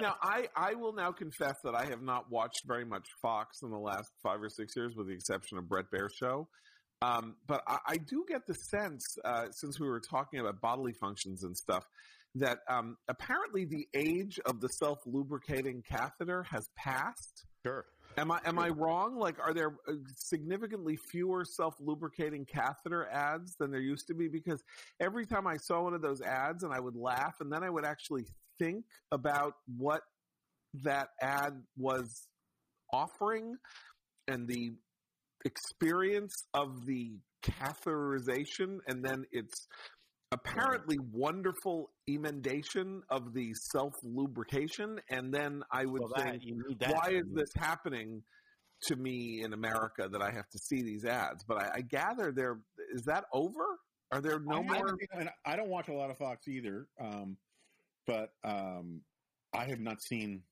now 0.00 0.16
I, 0.22 0.46
I 0.54 0.74
will 0.74 0.92
now 0.92 1.10
confess 1.10 1.54
that 1.64 1.74
I 1.74 1.86
have 1.86 2.02
not 2.02 2.30
watched 2.30 2.62
very 2.66 2.84
much 2.84 3.06
Fox 3.22 3.62
in 3.62 3.70
the 3.70 3.78
last 3.78 4.10
five 4.22 4.42
or 4.42 4.50
six 4.50 4.76
years, 4.76 4.94
with 4.94 5.06
the 5.06 5.14
exception 5.14 5.56
of 5.56 5.66
Bret 5.66 5.86
Baier 5.90 6.08
show. 6.14 6.48
Um, 7.00 7.36
but 7.46 7.62
I, 7.66 7.78
I 7.86 7.96
do 7.96 8.26
get 8.28 8.46
the 8.46 8.54
sense, 8.54 9.16
uh, 9.24 9.46
since 9.52 9.80
we 9.80 9.88
were 9.88 10.00
talking 10.00 10.40
about 10.40 10.60
bodily 10.60 10.92
functions 10.92 11.44
and 11.44 11.56
stuff, 11.56 11.84
that 12.34 12.58
um, 12.68 12.96
apparently 13.08 13.64
the 13.64 13.86
age 13.94 14.38
of 14.44 14.60
the 14.60 14.68
self 14.68 14.98
lubricating 15.06 15.82
catheter 15.88 16.42
has 16.42 16.68
passed. 16.76 17.46
Sure. 17.64 17.86
Am 18.18 18.32
I 18.32 18.40
am 18.44 18.58
I 18.58 18.68
wrong? 18.70 19.16
Like, 19.16 19.38
are 19.38 19.54
there 19.54 19.76
uh, 19.88 19.92
significantly 20.16 20.96
fewer 20.96 21.44
self 21.44 21.74
lubricating 21.80 22.44
catheter 22.44 23.08
ads 23.10 23.54
than 23.56 23.70
there 23.70 23.80
used 23.80 24.08
to 24.08 24.14
be? 24.14 24.28
Because 24.28 24.62
every 25.00 25.24
time 25.24 25.46
I 25.46 25.56
saw 25.56 25.82
one 25.82 25.94
of 25.94 26.02
those 26.02 26.20
ads, 26.20 26.64
and 26.64 26.72
I 26.72 26.80
would 26.80 26.96
laugh, 26.96 27.34
and 27.40 27.52
then 27.52 27.62
I 27.62 27.70
would 27.70 27.84
actually 27.84 28.24
think 28.58 28.84
about 29.12 29.54
what 29.76 30.02
that 30.82 31.08
ad 31.22 31.62
was 31.76 32.26
offering 32.92 33.54
and 34.26 34.48
the 34.48 34.72
experience 35.44 36.34
of 36.54 36.86
the 36.86 37.18
catheterization, 37.44 38.78
and 38.88 39.04
then 39.04 39.24
its 39.30 39.68
apparently 40.32 40.98
wonderful 41.12 41.90
emendation 42.08 43.02
of 43.10 43.32
the 43.32 43.52
self 43.54 43.94
lubrication, 44.02 45.00
and 45.10 45.32
then 45.32 45.62
I 45.72 45.84
would 45.86 46.00
Well, 46.02 46.12
think 46.16 46.40
that, 46.40 46.42
you 46.44 46.62
need 46.68 46.78
that. 46.80 46.92
why 46.94 47.10
is 47.10 47.24
this 47.32 47.50
happening 47.56 48.22
to 48.82 48.96
me 48.96 49.40
in 49.42 49.52
America 49.52 50.08
that 50.10 50.22
I 50.22 50.30
have 50.30 50.48
to 50.50 50.58
see 50.58 50.82
these 50.82 51.04
ads? 51.04 51.44
But 51.44 51.62
I, 51.62 51.70
I 51.76 51.80
gather 51.80 52.32
there 52.32 52.58
is 52.94 53.02
that 53.04 53.24
over? 53.32 53.64
Are 54.10 54.20
there 54.20 54.38
no 54.40 54.58
I, 54.58 54.62
more? 54.62 54.96
and 55.12 55.28
I 55.44 55.56
don't 55.56 55.68
watch 55.68 55.88
a 55.88 55.92
lot 55.94 56.10
of 56.10 56.16
Fox 56.16 56.48
either, 56.48 56.86
um, 57.00 57.36
but 58.06 58.30
um, 58.44 59.02
I 59.54 59.66
have 59.68 59.80
not 59.80 60.00
seen 60.02 60.42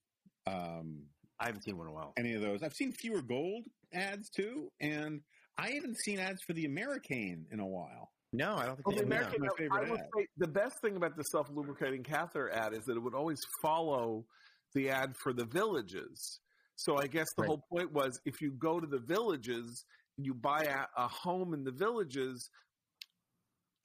um, 0.46 1.02
I 1.40 1.46
haven't 1.46 1.64
seen 1.64 1.76
one 1.76 1.86
in 1.86 1.92
a 1.92 1.94
while. 1.94 2.12
any 2.18 2.34
of 2.34 2.42
those. 2.42 2.62
I've 2.62 2.74
seen 2.74 2.92
fewer 2.92 3.20
gold 3.22 3.64
ads 3.92 4.28
too, 4.30 4.70
and 4.80 5.20
I 5.58 5.70
haven't 5.70 5.96
seen 5.98 6.18
ads 6.18 6.42
for 6.46 6.52
the 6.52 6.66
Americane 6.66 7.46
in 7.50 7.60
a 7.60 7.66
while. 7.66 8.10
No, 8.36 8.56
I 8.56 8.66
don't 8.66 8.76
think 8.76 8.86
Well, 8.86 8.96
they 8.96 9.02
the 9.02 9.16
have 9.16 9.22
American, 9.22 9.40
my 9.40 9.48
favorite 9.56 9.86
I 9.86 9.90
would 9.90 10.00
ad. 10.00 10.06
say 10.14 10.26
the 10.36 10.46
best 10.46 10.80
thing 10.82 10.96
about 10.96 11.16
the 11.16 11.22
self 11.24 11.48
lubricating 11.50 12.02
catheter 12.02 12.50
ad 12.50 12.74
is 12.74 12.84
that 12.84 12.96
it 12.96 13.00
would 13.00 13.14
always 13.14 13.40
follow 13.62 14.26
the 14.74 14.90
ad 14.90 15.16
for 15.16 15.32
the 15.32 15.46
villages. 15.46 16.40
So 16.76 16.98
I 16.98 17.06
guess 17.06 17.26
the 17.36 17.42
Right. 17.42 17.48
whole 17.48 17.64
point 17.72 17.90
was 17.92 18.20
if 18.26 18.42
you 18.42 18.50
go 18.52 18.78
to 18.78 18.86
the 18.86 18.98
villages, 18.98 19.84
and 20.18 20.26
you 20.26 20.34
buy 20.34 20.64
a, 20.64 20.86
a 21.02 21.08
home 21.08 21.54
in 21.54 21.64
the 21.64 21.72
villages, 21.72 22.50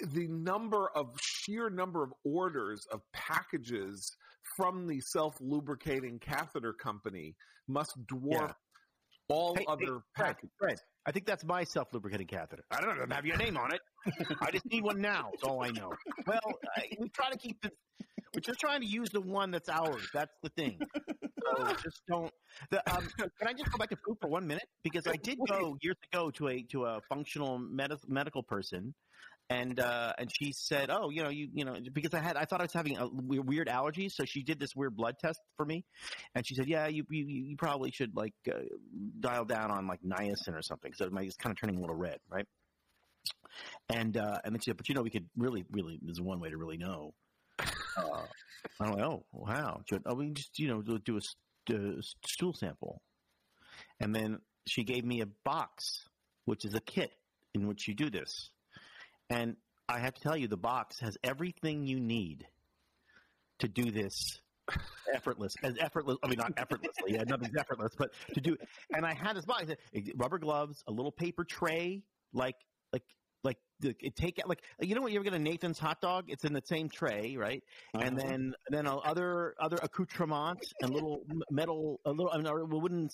the 0.10 0.28
number 0.28 0.90
of 0.96 1.16
sheer 1.22 1.70
number 1.70 2.04
of 2.04 2.14
orders 2.26 2.86
of 2.92 3.02
packages 3.14 4.12
from 4.58 4.88
the 4.88 5.00
self 5.00 5.36
lubricating 5.40 6.20
catheter 6.20 6.74
company 6.74 7.36
must 7.70 7.94
dwarf 8.08 8.50
Yeah. 8.50 8.54
all 9.30 9.56
Hey, 9.56 9.62
hey, 9.62 9.72
other 9.72 10.02
Fred, 10.16 10.28
packages. 10.28 10.52
Fred, 10.60 10.78
I 11.06 11.12
think 11.12 11.26
that's 11.26 11.44
my 11.44 11.64
self 11.64 11.88
lubricating 11.94 12.28
catheter. 12.28 12.64
I 12.70 12.82
don't 12.82 12.98
know, 12.98 13.16
have 13.16 13.26
your 13.26 13.38
name 13.38 13.58
on 13.58 13.74
it. 13.74 13.82
I 14.42 14.52
just 14.52 14.66
need 14.66 14.84
one 14.84 15.02
now. 15.02 15.30
That's 15.32 15.44
all 15.44 15.64
I 15.64 15.70
know. 15.70 15.92
Well, 16.28 16.40
I, 16.78 16.90
we 17.00 17.10
try 17.10 17.32
to 17.32 17.38
keep 17.38 17.62
the. 17.62 17.72
We're 18.34 18.42
just 18.42 18.60
trying 18.60 18.82
to 18.82 18.88
use 18.88 19.10
the 19.10 19.22
one 19.22 19.52
that's 19.52 19.68
ours. 19.68 20.08
That's 20.14 20.32
the 20.42 20.50
thing. 20.50 20.80
So 21.44 21.68
just 21.74 22.02
don't. 22.08 22.32
The, 22.70 22.96
um, 22.96 23.08
can 23.18 23.48
I 23.48 23.54
just 23.54 23.72
go 23.72 23.78
back 23.78 23.90
to 23.90 23.98
poop 24.08 24.20
for 24.22 24.30
one 24.30 24.48
minute? 24.48 24.64
Because 24.84 25.08
I 25.08 25.16
did 25.16 25.38
go 25.50 25.76
years 25.82 25.98
ago 26.14 26.32
to 26.32 26.48
a 26.48 26.64
to 26.72 26.86
a 26.86 27.00
functional 27.10 27.58
med- 27.58 27.92
medical 28.08 28.44
person, 28.44 28.94
and 29.52 29.82
uh, 29.82 30.14
and 30.18 30.32
she 30.34 30.54
said, 30.54 30.90
"Oh, 30.90 31.10
you 31.10 31.24
know, 31.24 31.30
you 31.30 31.50
you 31.54 31.66
know, 31.66 31.76
because 31.92 32.14
I 32.14 32.20
had 32.20 32.38
I 32.38 32.46
thought 32.46 32.62
I 32.62 32.64
was 32.64 32.74
having 32.74 32.98
a 32.98 33.10
weird 33.12 33.68
allergies, 33.68 34.14
so 34.14 34.24
she 34.24 34.44
did 34.44 34.60
this 34.60 34.74
weird 34.76 34.96
blood 34.96 35.16
test 35.20 35.42
for 35.58 35.66
me, 35.66 35.84
and 36.34 36.48
she 36.48 36.56
said, 36.56 36.70
"Yeah, 36.70 36.88
you 36.88 37.06
you, 37.10 37.26
you 37.26 37.58
probably 37.58 37.92
should 37.92 38.16
like 38.16 38.34
uh, 38.50 38.60
dial 39.20 39.44
down 39.44 39.70
on 39.70 39.88
like 39.88 40.00
niacin 40.04 40.56
or 40.56 40.62
something 40.62 40.92
because 40.92 41.12
it's 41.28 41.36
kind 41.36 41.52
of 41.52 41.60
turning 41.60 41.78
a 41.78 41.82
little 41.82 41.98
red, 41.98 42.20
right?" 42.30 42.46
And 43.90 44.16
uh, 44.16 44.38
and 44.46 44.56
then 44.56 44.62
she 44.62 44.72
said, 44.72 44.78
"But 44.78 44.88
you 44.88 44.96
know, 44.96 45.02
we 45.02 45.10
could 45.10 45.28
really, 45.36 45.66
really. 45.70 46.00
There's 46.02 46.22
one 46.22 46.40
way 46.40 46.50
to 46.50 46.58
really 46.58 46.78
know." 46.78 47.14
Uh, 47.60 48.24
I'm 48.80 48.92
like, 48.92 49.04
"Oh, 49.04 49.26
wow!" 49.34 49.82
She 49.90 49.96
went, 49.96 50.06
"Oh, 50.08 50.16
we 50.16 50.28
can 50.28 50.36
just 50.36 50.58
you 50.60 50.70
know 50.70 50.82
do 50.82 51.18
a 51.18 52.02
stool 52.26 52.54
sample," 52.54 53.02
and 54.00 54.16
then 54.16 54.40
she 54.66 54.86
gave 54.86 55.04
me 55.04 55.20
a 55.20 55.28
box, 55.44 56.08
which 56.46 56.64
is 56.64 56.74
a 56.74 56.80
kit 56.80 57.12
in 57.54 57.68
which 57.68 57.90
you 57.90 57.94
do 57.94 58.10
this, 58.10 58.50
and 59.32 59.56
I 59.90 60.00
have 60.00 60.14
to 60.14 60.22
tell 60.22 60.38
you, 60.38 60.48
the 60.48 60.58
box 60.58 61.00
has 61.00 61.18
everything 61.24 61.86
you 61.86 62.00
need 62.00 62.46
to 63.60 63.68
do 63.68 63.92
this 63.92 64.40
effortless 65.14 65.54
as 65.64 65.76
effortless 65.80 66.18
i 66.24 66.28
mean 66.28 66.38
not 66.38 66.54
effortlessly 66.56 67.14
yeah, 67.14 67.24
nothing's 67.28 67.56
effortless 67.58 67.94
but 67.98 68.14
to 68.34 68.40
do 68.40 68.56
and 68.96 69.06
i 69.06 69.14
had 69.14 69.36
this 69.36 69.44
box 69.46 69.66
rubber 70.16 70.40
gloves 70.40 70.82
a 70.88 70.92
little 70.92 71.12
paper 71.12 71.44
tray 71.44 72.02
like 72.32 72.56
like 72.94 73.04
like 73.44 73.58
it 73.84 74.16
take 74.16 74.40
out 74.40 74.48
like 74.48 74.62
you 74.80 74.96
know 74.96 75.02
what 75.02 75.12
you 75.12 75.18
ever 75.18 75.24
get 75.24 75.34
a 75.34 75.40
nathan's 75.40 75.80
hot 75.80 76.00
dog? 76.02 76.26
It's 76.28 76.46
in 76.46 76.54
the 76.54 76.62
same 76.64 76.88
tray 76.90 77.36
right? 77.36 77.64
And 77.94 78.18
Uh-huh. 78.18 78.28
then 78.28 78.54
then 78.70 78.88
uh, 78.88 78.98
other 78.98 79.56
other 79.60 79.78
accoutrements 79.82 80.72
and 80.82 80.94
little 80.94 81.24
metal 81.50 82.00
a 82.06 82.12
little 82.12 82.30
I 82.32 82.38
mean, 82.38 82.48
or 82.48 82.66
wooden 82.66 83.10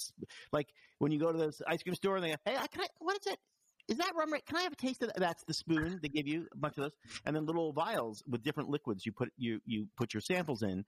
like 0.51 0.67
when 0.99 1.11
you 1.13 1.19
go 1.19 1.31
to 1.31 1.37
this 1.37 1.61
ice 1.65 1.81
cream 1.81 1.95
store 1.95 2.17
and 2.17 2.25
they 2.25 2.29
go, 2.31 2.35
hey 2.45 2.57
I- 2.57 2.67
can 2.67 2.81
I 2.81 2.87
what 2.99 3.17
is 3.21 3.27
it 3.33 3.39
is 3.87 3.97
that 3.97 4.13
rum 4.15 4.31
right? 4.33 4.45
Can 4.45 4.57
I 4.57 4.61
have 4.61 4.73
a 4.73 4.77
taste 4.77 5.01
of 5.01 5.09
that? 5.09 5.19
That's 5.19 5.43
the 5.43 5.53
spoon 5.53 5.99
they 6.01 6.09
give 6.09 6.27
you, 6.27 6.47
a 6.53 6.57
bunch 6.57 6.77
of 6.77 6.83
those, 6.83 6.91
and 7.25 7.35
then 7.35 7.45
little 7.45 7.71
vials 7.71 8.23
with 8.27 8.43
different 8.43 8.69
liquids. 8.69 9.05
You 9.05 9.11
put 9.11 9.29
you 9.37 9.59
you 9.65 9.87
put 9.97 10.13
your 10.13 10.21
samples 10.21 10.63
in, 10.63 10.83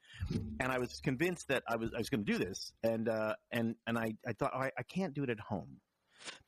and 0.60 0.72
I 0.72 0.78
was 0.78 1.00
convinced 1.02 1.48
that 1.48 1.64
I 1.68 1.76
was 1.76 1.94
I 1.94 1.98
was 1.98 2.10
going 2.10 2.26
to 2.26 2.32
do 2.32 2.38
this, 2.38 2.72
and 2.84 3.08
uh, 3.08 3.36
and 3.52 3.76
and 3.88 3.98
I 3.98 4.14
I 4.28 4.34
thought 4.34 4.54
I, 4.54 4.72
I 4.78 4.84
can't 4.84 5.14
do 5.14 5.24
it 5.24 5.30
at 5.30 5.40
home 5.40 5.80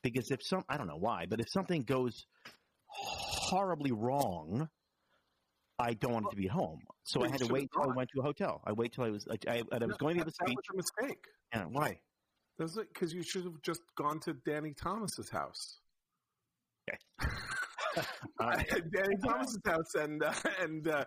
because 0.02 0.30
if 0.30 0.42
some 0.42 0.64
I 0.68 0.76
don't 0.76 0.88
know 0.88 0.98
why, 0.98 1.26
but 1.28 1.40
if 1.40 1.48
something 1.48 1.82
goes 1.84 2.26
horribly 2.86 3.92
wrong, 3.92 4.68
I 5.78 5.94
don't 5.94 6.12
want 6.12 6.26
it 6.26 6.30
to 6.30 6.36
be 6.36 6.46
at 6.46 6.52
home. 6.52 6.80
So 7.04 7.20
Well, 7.20 7.28
I 7.28 7.32
had 7.32 7.40
to 7.40 7.52
wait 7.52 7.70
till 7.72 7.90
I 7.90 7.94
went 7.94 8.10
to 8.14 8.20
a 8.20 8.22
hotel. 8.22 8.60
I 8.66 8.72
wait 8.72 8.92
till 8.92 9.04
I 9.04 9.10
was 9.10 9.26
I, 9.28 9.38
I, 9.50 9.62
I 9.72 9.84
was 9.86 9.96
going 9.96 10.18
to 10.18 10.24
give 10.24 10.28
a 10.28 10.30
that, 10.30 10.46
speech. 10.46 10.56
was 10.56 10.74
a 10.74 10.76
mistake. 10.76 11.24
Yeah, 11.54 11.64
why? 11.64 12.00
Because 12.58 13.14
you 13.14 13.22
should 13.22 13.44
have 13.44 13.60
just 13.62 13.80
gone 13.96 14.20
to 14.20 14.34
Danny 14.34 14.74
Thomas's 14.74 15.30
house. 15.30 15.78
All 18.40 18.48
right. 18.48 18.66
Danny 18.94 19.16
Thomas's 19.24 19.58
house, 19.66 19.94
and 19.94 20.22
uh, 20.22 20.32
and 20.60 20.88
uh, 20.88 21.04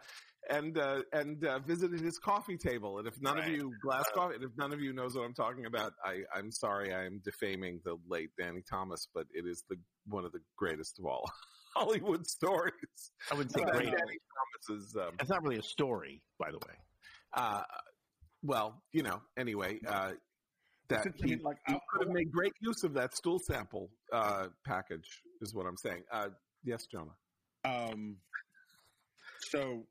and 0.49 0.77
uh, 0.77 1.01
and 1.13 1.43
uh, 1.45 1.59
visited 1.59 1.99
his 1.99 2.19
coffee 2.19 2.57
table. 2.57 2.99
And 2.99 3.07
if 3.07 3.19
none 3.21 3.39
of 3.39 3.47
you 3.47 3.73
glass 3.81 4.05
coffee, 4.13 4.35
and 4.35 4.43
if 4.43 4.51
none 4.57 4.71
of 4.71 4.79
you 4.79 4.93
knows 4.93 5.15
what 5.15 5.23
I'm 5.23 5.33
talking 5.33 5.65
about, 5.65 5.93
I 6.03 6.19
I'm 6.33 6.51
sorry, 6.51 6.93
I 6.93 7.05
am 7.05 7.19
defaming 7.23 7.79
the 7.83 7.97
late 8.07 8.29
Danny 8.39 8.61
Thomas, 8.69 9.07
but 9.13 9.25
it 9.33 9.45
is 9.47 9.63
the 9.69 9.77
one 10.07 10.25
of 10.25 10.31
the 10.31 10.41
greatest 10.57 10.99
of 10.99 11.05
all 11.05 11.29
Hollywood 11.75 12.27
stories. 12.27 12.73
I 13.31 13.35
wouldn't 13.35 13.53
say 13.53 13.63
Uh, 13.63 13.71
great. 13.71 13.85
Danny 13.85 14.17
Thomas's. 14.69 14.95
Um, 14.95 15.15
It's 15.19 15.29
not 15.29 15.41
really 15.41 15.57
a 15.57 15.63
story, 15.63 16.21
by 16.39 16.51
the 16.51 16.57
way. 16.57 16.75
uh, 17.33 17.63
well, 18.43 18.83
you 18.93 19.01
know, 19.01 19.21
anyway, 19.37 19.79
uh, 19.87 20.11
that 20.89 21.07
I 21.07 21.09
he, 21.15 21.23
mean, 21.23 21.41
like, 21.43 21.57
he 21.67 21.73
could 21.89 22.07
have 22.07 22.13
made 22.13 22.31
great 22.31 22.53
use 22.59 22.83
of 22.83 22.93
that 22.93 23.15
stool 23.15 23.39
sample 23.39 23.89
uh, 24.13 24.47
package, 24.65 25.21
is 25.41 25.53
what 25.53 25.65
I'm 25.65 25.77
saying. 25.77 26.03
Uh, 26.11 26.29
yes, 26.63 26.85
Jonah. 26.85 27.15
Um, 27.63 28.17
so 29.39 29.85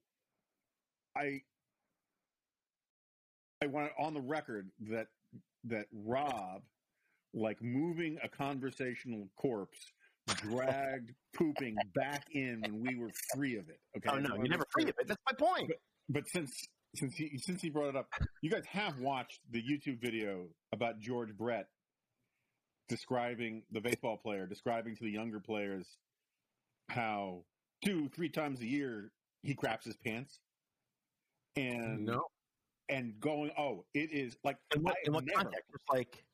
I 1.17 1.41
I 3.63 3.67
want 3.67 3.93
on 3.99 4.15
the 4.15 4.21
record 4.21 4.71
that 4.91 5.09
that 5.65 5.87
Rob, 5.93 6.63
like 7.33 7.63
moving 7.63 8.19
a 8.23 8.29
conversational 8.29 9.29
corpse, 9.37 9.79
dragged 10.37 11.13
pooping 11.35 11.77
back 11.95 12.27
in 12.33 12.63
when 12.63 12.83
we 12.83 12.97
were 12.97 13.11
free 13.35 13.57
of 13.57 13.69
it. 13.69 13.81
Okay. 13.97 14.11
Oh 14.13 14.19
no, 14.19 14.31
So 14.31 14.43
you 14.43 14.49
never 14.49 14.67
free 14.71 14.85
of 14.85 14.91
it. 14.91 15.09
That's 15.09 15.23
my 15.27 15.37
point. 15.37 15.71
But 16.09 16.29
since 16.29 16.69
since 16.95 17.15
he 17.17 17.39
since 17.39 17.61
he 17.63 17.71
brought 17.71 17.89
it 17.89 17.97
up, 17.97 18.09
you 18.43 18.51
guys 18.51 18.65
have 18.67 18.99
watched 18.99 19.41
the 19.51 19.63
YouTube 19.63 20.01
video 20.01 20.47
about 20.73 21.01
George 21.01 21.37
Brett 21.37 21.69
describing 22.89 23.63
the 23.73 23.81
baseball 23.81 24.17
player, 24.17 24.47
describing 24.47 24.95
to 24.97 25.05
the 25.05 25.11
younger 25.11 25.41
players 25.41 25.87
how 26.91 27.45
two, 27.85 28.09
three 28.15 28.29
times 28.29 28.61
a 28.61 28.67
year 28.67 29.11
he 29.43 29.55
craps 29.55 29.85
his 29.87 29.97
pants. 29.97 30.39
And 31.57 32.05
No. 32.07 32.25
and 32.89 33.19
going, 33.21 33.51
oh, 33.57 33.85
it 33.95 34.11
is 34.13 34.37
like 34.45 34.57
In 34.75 34.83
what, 34.83 34.97
in 35.05 35.13
what 35.13 35.25
never- 35.25 35.43
context? 35.45 35.71
It's 35.73 35.85
like, 35.89 36.25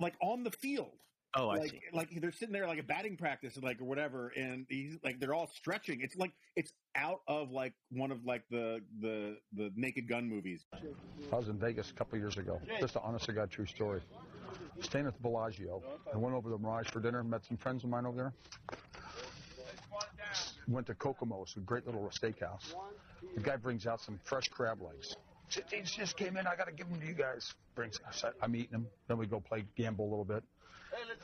like 0.00 0.14
on 0.20 0.42
the 0.42 0.50
field. 0.50 0.98
Oh, 1.34 1.48
I 1.48 1.58
like 1.58 1.70
see. 1.70 1.80
like 1.92 2.08
they're 2.20 2.32
sitting 2.32 2.52
there 2.52 2.66
like 2.66 2.78
a 2.78 2.82
batting 2.82 3.16
practice 3.16 3.58
like 3.62 3.80
or 3.80 3.84
whatever 3.84 4.32
and 4.36 4.66
he's 4.68 4.96
like 5.02 5.20
they're 5.20 5.34
all 5.34 5.50
stretching 5.54 6.00
it's 6.02 6.16
like 6.16 6.32
it's 6.56 6.72
out 6.94 7.20
of 7.26 7.50
like 7.50 7.72
one 7.90 8.10
of 8.10 8.24
like 8.24 8.42
the 8.50 8.80
the 9.00 9.36
the 9.54 9.70
naked 9.76 10.08
gun 10.08 10.28
movies 10.28 10.64
I 11.32 11.36
was 11.36 11.48
in 11.48 11.58
Vegas 11.58 11.90
a 11.90 11.94
couple 11.94 12.18
years 12.18 12.36
ago. 12.36 12.60
Just 12.80 12.96
an 12.96 13.02
honest 13.04 13.26
to 13.26 13.32
God 13.32 13.50
true 13.50 13.66
story. 13.66 14.00
Staying 14.80 15.06
at 15.06 15.14
the 15.14 15.20
Bellagio. 15.20 15.82
I 16.12 16.16
went 16.16 16.34
over 16.34 16.50
to 16.50 16.56
the 16.56 16.62
Mirage 16.62 16.88
for 16.88 17.00
dinner, 17.00 17.22
met 17.22 17.44
some 17.44 17.56
friends 17.56 17.84
of 17.84 17.90
mine 17.90 18.06
over 18.06 18.16
there. 18.16 18.32
Went 20.68 20.86
to 20.86 20.94
Kokomo's, 20.94 21.54
a 21.56 21.60
great 21.60 21.86
little 21.86 22.10
steakhouse. 22.12 22.74
The 23.34 23.40
guy 23.40 23.56
brings 23.56 23.86
out 23.86 24.00
some 24.00 24.18
fresh 24.24 24.48
crab 24.48 24.80
legs. 24.82 25.16
Said, 25.48 25.64
These 25.70 25.92
just 25.92 26.16
came 26.16 26.36
in. 26.36 26.46
I 26.46 26.56
got 26.56 26.66
to 26.66 26.72
give 26.72 26.88
them 26.88 27.00
to 27.00 27.06
you 27.06 27.14
guys. 27.14 27.52
Brings. 27.74 28.00
I 28.06 28.12
said, 28.12 28.32
I'm 28.40 28.54
eating 28.54 28.72
them. 28.72 28.86
Then 29.08 29.18
we 29.18 29.26
go 29.26 29.40
play 29.40 29.64
gamble 29.76 30.06
a 30.06 30.10
little 30.10 30.24
bit. 30.24 30.42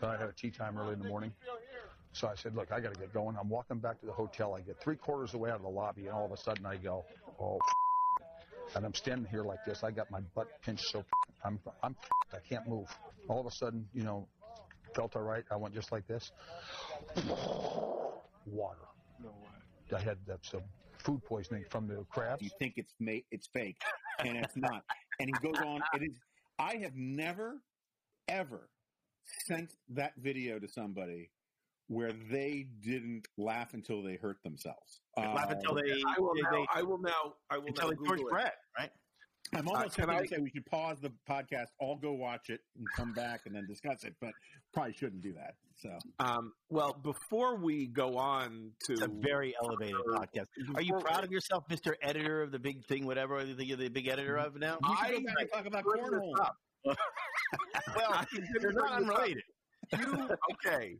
Then 0.00 0.10
I 0.10 0.16
had 0.16 0.28
a 0.28 0.32
tee 0.32 0.50
time 0.50 0.78
early 0.78 0.92
in 0.94 0.98
the 1.00 1.08
morning. 1.08 1.32
So 2.12 2.26
I 2.28 2.34
said, 2.34 2.54
look, 2.54 2.72
I 2.72 2.80
got 2.80 2.94
to 2.94 3.00
get 3.00 3.12
going. 3.12 3.36
I'm 3.38 3.48
walking 3.48 3.78
back 3.78 4.00
to 4.00 4.06
the 4.06 4.12
hotel. 4.12 4.54
I 4.54 4.60
get 4.60 4.80
three 4.80 4.96
quarters 4.96 5.28
of 5.28 5.32
the 5.32 5.38
way 5.38 5.50
out 5.50 5.56
of 5.56 5.62
the 5.62 5.68
lobby, 5.68 6.06
and 6.06 6.10
all 6.14 6.24
of 6.24 6.32
a 6.32 6.36
sudden 6.36 6.64
I 6.66 6.76
go, 6.76 7.04
oh, 7.40 7.58
and 8.74 8.84
I'm 8.84 8.94
standing 8.94 9.26
here 9.30 9.44
like 9.44 9.64
this. 9.64 9.82
I 9.84 9.90
got 9.90 10.10
my 10.10 10.20
butt 10.34 10.48
pinched 10.62 10.86
so 10.90 11.04
I'm 11.44 11.58
I'm 11.82 11.96
I 12.32 12.38
can't 12.48 12.66
move. 12.68 12.88
All 13.28 13.40
of 13.40 13.46
a 13.46 13.50
sudden, 13.50 13.86
you 13.94 14.02
know, 14.02 14.26
felt 14.94 15.16
all 15.16 15.22
right. 15.22 15.44
I 15.50 15.56
went 15.56 15.74
just 15.74 15.92
like 15.92 16.06
this. 16.06 16.32
Water. 18.46 18.78
No 19.22 19.28
way. 19.28 19.96
I 19.96 20.00
had 20.00 20.18
that 20.26 20.44
some 20.44 20.62
food 20.98 21.24
poisoning 21.24 21.64
from 21.70 21.86
the 21.86 22.04
crabs. 22.10 22.42
you 22.42 22.50
think 22.58 22.74
it's 22.76 22.92
ma- 23.00 23.12
it's 23.30 23.46
fake 23.46 23.80
and 24.18 24.36
it's 24.36 24.56
not 24.56 24.82
and 25.20 25.28
he 25.28 25.46
goes 25.46 25.58
on 25.64 25.80
it 25.94 26.02
is 26.02 26.18
i 26.58 26.74
have 26.76 26.94
never 26.96 27.62
ever 28.26 28.68
sent 29.46 29.74
that 29.88 30.12
video 30.18 30.58
to 30.58 30.68
somebody 30.68 31.30
where 31.88 32.12
they 32.30 32.66
didn't 32.80 33.26
laugh 33.38 33.72
until 33.74 34.02
they 34.02 34.16
hurt 34.16 34.42
themselves 34.42 35.00
Laugh 35.16 35.50
Uh, 35.50 35.54
until 35.54 35.74
they, 35.74 36.02
I 36.06 36.20
will 36.20 36.34
they, 36.34 36.42
now. 36.42 36.50
they 36.52 36.66
I 36.74 36.82
will 36.82 36.98
now. 36.98 37.34
I 37.50 37.58
will 37.58 37.66
until 37.68 37.90
now 37.90 37.96
they 38.02 38.06
George 38.06 38.20
Brett, 38.30 38.54
right? 38.78 38.90
i'm 39.54 39.66
almost 39.66 39.86
Uh, 39.98 40.04
can 40.04 40.06
tempted 40.08 40.16
I- 40.16 40.22
to 40.26 40.28
say 40.34 40.40
we 40.42 40.50
should 40.50 40.66
pause 40.66 40.98
the 41.00 41.10
podcast 41.26 41.68
all 41.80 41.96
go 41.96 42.12
watch 42.12 42.50
it 42.50 42.60
and 42.76 42.84
come 42.94 43.14
back 43.14 43.42
and 43.46 43.54
then 43.54 43.64
discuss 43.66 44.04
it 44.04 44.14
but 44.20 44.32
probably 44.74 44.92
shouldn't 44.92 45.22
do 45.22 45.32
that 45.32 45.54
so 45.76 45.96
Um, 46.18 46.52
well, 46.68 46.92
before 46.92 47.56
we 47.56 47.86
go 47.86 48.18
on 48.18 48.72
to 48.86 48.92
It's 48.94 49.02
a 49.02 49.08
very 49.08 49.54
elevated 49.62 49.94
podcast. 50.08 50.46
Are 50.74 50.82
you 50.82 50.98
proud 50.98 51.22
of 51.24 51.30
yourself, 51.30 51.64
Mister 51.70 51.96
Editor 52.02 52.42
of 52.42 52.50
the 52.50 52.58
big 52.58 52.84
thing, 52.86 53.06
whatever 53.06 53.42
you 53.44 53.54
think 53.56 53.68
you're 53.68 53.78
the 53.78 53.88
big 53.88 54.08
editor 54.08 54.36
of 54.36 54.56
now? 54.56 54.76
we 54.82 54.96
should 54.96 55.06
I- 55.06 55.10
go 55.12 55.20
back 55.20 55.36
and 55.38 55.50
talk 55.52 55.66
about 55.66 55.84
bring 55.84 56.02
cornhole 56.02 56.40
up. 56.40 56.56
well, 56.84 58.12
I 58.12 58.24
they're 58.60 58.72
not 58.72 58.92
unrelated. 58.92 59.42
You 59.98 60.28
okay? 60.66 60.96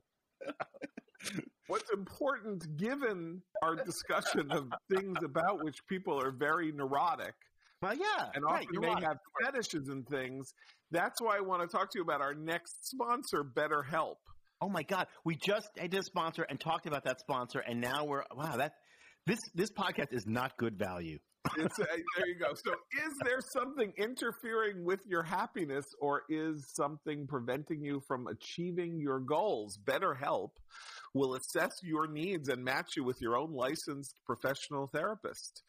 What's 1.67 1.91
important, 1.93 2.65
given 2.79 3.43
our 3.63 3.77
discussion 3.77 4.51
of 4.51 4.69
things 4.95 5.19
about 5.23 5.63
which 5.63 5.77
people 5.87 6.19
are 6.19 6.31
very 6.31 6.73
neurotic 6.73 7.35
Well, 7.83 7.95
yeah, 7.95 8.31
and 8.35 8.45
right, 8.45 8.67
often 8.67 8.81
right. 8.81 9.03
have 9.03 9.19
fetishes 9.43 9.89
and 9.89 10.07
things, 10.09 10.55
that's 10.91 11.21
why 11.21 11.37
I 11.37 11.41
want 11.41 11.61
to 11.63 11.69
talk 11.69 11.91
to 11.93 11.99
you 11.99 12.03
about 12.03 12.23
our 12.23 12.35
next 12.35 12.89
sponsor, 12.89 13.45
BetterHelp. 13.45 14.17
Oh 14.61 14.69
my 14.69 14.83
God, 14.83 15.07
we 15.25 15.37
just 15.37 15.69
did 15.77 15.95
a 15.95 16.03
sponsor 16.03 16.45
and 16.49 16.59
talked 16.59 16.87
about 16.87 17.05
that 17.05 17.21
sponsor, 17.21 17.61
and 17.61 17.81
now 17.81 18.05
we're 18.05 18.25
wow. 18.35 18.57
That 18.57 18.73
this 19.27 19.39
this 19.55 19.71
podcast 19.71 20.13
is 20.13 20.27
not 20.27 20.57
good 20.57 20.79
value. 20.79 21.19
It's, 21.57 21.79
uh, 21.79 21.85
there 22.17 22.27
you 22.27 22.39
go. 22.39 22.55
So, 22.55 22.73
is 22.73 23.15
there 23.25 23.41
something 23.41 23.93
interfering 23.97 24.85
with 24.85 25.01
your 25.07 25.23
happiness, 25.23 25.87
or 26.01 26.23
is 26.29 26.73
something 26.75 27.27
preventing 27.27 27.83
you 27.83 28.01
from 28.07 28.27
achieving 28.27 29.01
your 29.01 29.21
goals? 29.21 29.79
BetterHelp 29.85 30.51
will 31.15 31.35
assess 31.35 31.81
your 31.83 32.07
needs 32.07 32.49
and 32.49 32.63
match 32.63 32.97
you 32.97 33.05
with 33.05 33.21
your 33.21 33.37
own 33.37 33.53
licensed 33.53 34.21
professional 34.27 34.89
therapist. 34.89 35.63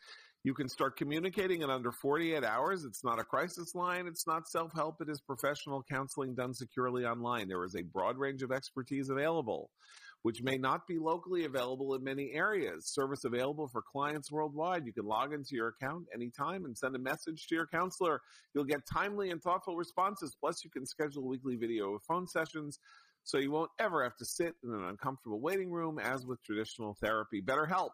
You 0.43 0.53
can 0.53 0.69
start 0.69 0.95
communicating 0.95 1.63
in 1.63 1.69
under 1.69 1.91
48 1.91 2.43
hours. 2.45 2.85
It's 2.85 3.03
not 3.03 3.19
a 3.19 3.25
crisis 3.25 3.75
line. 3.75 4.07
It's 4.07 4.25
not 4.25 4.47
self 4.47 4.71
help. 4.73 5.01
It 5.01 5.09
is 5.09 5.19
professional 5.19 5.83
counseling 5.83 6.33
done 6.33 6.53
securely 6.53 7.05
online. 7.05 7.49
There 7.49 7.65
is 7.65 7.75
a 7.75 7.83
broad 7.83 8.17
range 8.17 8.41
of 8.41 8.51
expertise 8.51 9.09
available, 9.09 9.69
which 10.23 10.41
may 10.43 10.57
not 10.57 10.87
be 10.87 10.99
locally 10.99 11.45
available 11.45 11.95
in 11.95 12.03
many 12.03 12.31
areas. 12.33 12.87
Service 12.87 13.23
available 13.23 13.67
for 13.67 13.81
clients 13.81 14.31
worldwide. 14.31 14.85
You 14.85 14.93
can 14.93 15.05
log 15.05 15.33
into 15.33 15.55
your 15.55 15.69
account 15.69 16.05
anytime 16.13 16.65
and 16.65 16.77
send 16.77 16.95
a 16.95 16.99
message 16.99 17.47
to 17.47 17.55
your 17.55 17.67
counselor. 17.67 18.21
You'll 18.53 18.65
get 18.65 18.85
timely 18.85 19.31
and 19.31 19.41
thoughtful 19.41 19.75
responses. 19.75 20.35
Plus, 20.39 20.63
you 20.63 20.69
can 20.69 20.85
schedule 20.85 21.27
weekly 21.27 21.55
video 21.55 21.91
or 21.91 21.99
phone 21.99 22.27
sessions 22.27 22.79
so 23.23 23.37
you 23.37 23.51
won't 23.51 23.71
ever 23.79 24.03
have 24.03 24.15
to 24.17 24.25
sit 24.25 24.55
in 24.63 24.73
an 24.73 24.83
uncomfortable 24.85 25.39
waiting 25.39 25.71
room 25.71 25.99
as 25.99 26.25
with 26.25 26.43
traditional 26.43 26.95
therapy. 27.01 27.41
BetterHelp 27.41 27.91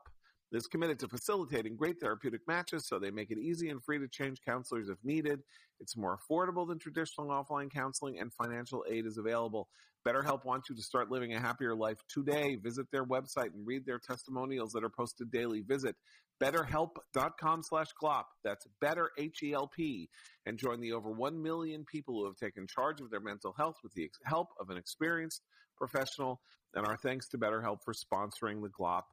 is 0.51 0.67
committed 0.67 0.99
to 0.99 1.07
facilitating 1.07 1.75
great 1.75 1.99
therapeutic 1.99 2.41
matches 2.47 2.87
so 2.87 2.99
they 2.99 3.11
make 3.11 3.31
it 3.31 3.37
easy 3.37 3.69
and 3.69 3.83
free 3.83 3.99
to 3.99 4.07
change 4.07 4.37
counselors 4.45 4.89
if 4.89 4.97
needed. 5.03 5.41
It's 5.79 5.97
more 5.97 6.17
affordable 6.17 6.67
than 6.67 6.79
traditional 6.79 7.27
offline 7.27 7.71
counseling, 7.71 8.19
and 8.19 8.31
financial 8.33 8.85
aid 8.89 9.05
is 9.05 9.17
available. 9.17 9.67
BetterHelp 10.07 10.45
wants 10.45 10.69
you 10.69 10.75
to 10.75 10.81
start 10.81 11.09
living 11.09 11.33
a 11.33 11.39
happier 11.39 11.75
life 11.75 11.97
today. 12.07 12.55
Visit 12.55 12.85
their 12.91 13.05
website 13.05 13.53
and 13.53 13.65
read 13.65 13.85
their 13.85 13.99
testimonials 13.99 14.71
that 14.73 14.83
are 14.83 14.89
posted 14.89 15.31
daily. 15.31 15.61
Visit 15.61 15.95
betterhelp.com 16.41 17.63
slash 17.63 17.87
glop. 18.01 18.25
That's 18.43 18.67
better, 18.81 19.09
H-E-L-P. 19.17 20.09
And 20.45 20.59
join 20.59 20.79
the 20.79 20.91
over 20.91 21.09
1 21.09 21.41
million 21.41 21.85
people 21.85 22.19
who 22.19 22.25
have 22.25 22.35
taken 22.35 22.67
charge 22.67 23.01
of 23.01 23.09
their 23.09 23.19
mental 23.21 23.53
health 23.57 23.77
with 23.83 23.93
the 23.93 24.09
help 24.25 24.49
of 24.59 24.69
an 24.69 24.77
experienced 24.77 25.41
professional. 25.77 26.39
And 26.75 26.85
our 26.85 26.97
thanks 26.97 27.27
to 27.29 27.37
BetterHelp 27.37 27.79
for 27.83 27.93
sponsoring 27.93 28.61
the 28.61 28.69
Glop 28.69 29.03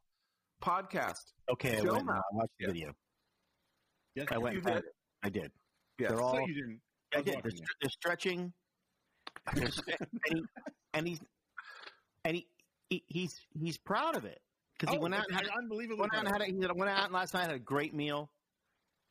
podcast. 0.62 1.32
Okay, 1.50 1.78
I 1.78 1.80
went 1.82 2.00
and. 2.06 2.10
I 2.10 2.20
watched 2.32 2.52
the 2.58 2.64
Yeah. 2.66 2.72
video. 2.72 2.92
yes 4.14 4.26
I 4.30 4.38
went. 4.38 4.54
You 4.56 4.60
did? 4.62 4.76
it. 4.76 4.84
I 5.22 5.28
did. 5.28 5.52
Yes. 5.98 6.08
They're 6.10 6.18
so 6.18 6.24
all. 6.24 6.40
you 6.48 6.54
didn't 6.54 6.80
I 7.14 7.18
was 7.18 7.24
did. 7.26 7.34
They're, 7.34 7.42
watching 7.44 7.64
they're 7.80 7.90
stretching. 7.90 8.52
They're 9.54 9.68
stre- 9.68 9.96
and, 10.30 10.38
he, 10.38 10.42
and 10.94 11.08
he's 11.08 11.20
and 12.24 12.36
he, 12.36 12.46
he 12.88 13.04
he's 13.08 13.40
he's 13.60 13.78
proud 13.78 14.16
of 14.16 14.24
it 14.24 14.40
because 14.78 14.92
he 14.94 14.98
Oh, 14.98 15.02
went 15.02 15.14
out 15.14 15.24
and 15.28 15.34
had, 15.34 15.46
it's 15.46 15.56
unbelievably 15.56 15.98
went 16.00 16.14
out 16.14 16.24
and 16.26 16.28
had 16.28 16.40
a, 16.42 16.46
he 16.46 16.52
went 16.54 16.90
out 16.90 17.12
last 17.12 17.34
night 17.34 17.42
had 17.46 17.54
a 17.54 17.58
great 17.58 17.94
meal, 17.94 18.30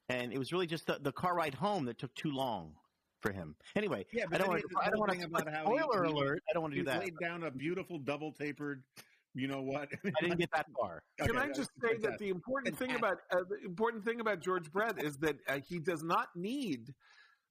and 0.10 0.32
it 0.34 0.40
was 0.40 0.52
really 0.52 0.68
just 0.68 0.88
the, 0.88 0.98
the 1.02 1.12
car 1.12 1.36
ride 1.36 1.54
home 1.54 1.86
that 1.86 1.98
took 1.98 2.14
too 2.16 2.32
long 2.32 2.74
for 3.22 3.32
him. 3.32 3.56
Anyway, 3.76 4.06
Yeah, 4.14 4.26
I 4.32 4.38
don't 4.38 4.48
want 4.48 4.62
to. 4.62 4.68
I 4.82 4.90
don't 4.90 5.00
want 5.00 5.12
thing 5.12 5.22
to. 5.22 5.28
about 5.28 5.48
how 5.54 5.64
Spoiler 5.66 6.06
he- 6.06 6.12
alert! 6.12 6.44
I 6.50 6.54
don't 6.54 6.62
want 6.64 6.74
to 6.74 6.80
do 6.80 6.86
that. 6.86 7.00
laid 7.02 7.14
down 7.22 7.44
a 7.44 7.52
beautiful 7.52 8.00
double 8.00 8.32
tapered, 8.32 8.84
you 9.34 9.48
know 9.48 9.62
what? 9.62 9.88
I 10.06 10.22
didn't 10.22 10.40
get 10.40 10.50
that 10.54 10.66
far. 10.80 11.02
Can 11.20 11.30
Okay, 11.32 11.40
I 11.40 11.46
that's 11.48 11.58
just 11.60 11.70
say 11.82 11.88
that 11.94 12.02
fantastic. 12.02 12.20
the 12.20 12.30
important 12.30 12.78
thing 12.78 12.92
about 12.96 13.18
uh, 13.32 13.38
the 13.50 13.66
important 13.66 14.04
thing 14.06 14.20
about 14.20 14.42
George 14.42 14.72
Brett 14.72 15.04
is 15.04 15.16
that 15.22 15.36
uh, 15.48 15.60
he 15.68 15.80
does 15.80 16.04
not 16.04 16.28
need 16.36 16.88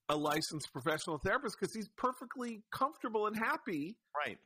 a 0.09 0.16
licensed 0.16 0.68
professional 0.72 1.18
therapist 1.24 1.57
because 1.59 1.74
he's 1.74 1.89
perfectly 1.97 2.62
comfortable 2.72 3.26
and 3.28 3.37
happy 3.37 3.97
Right. 4.16 4.39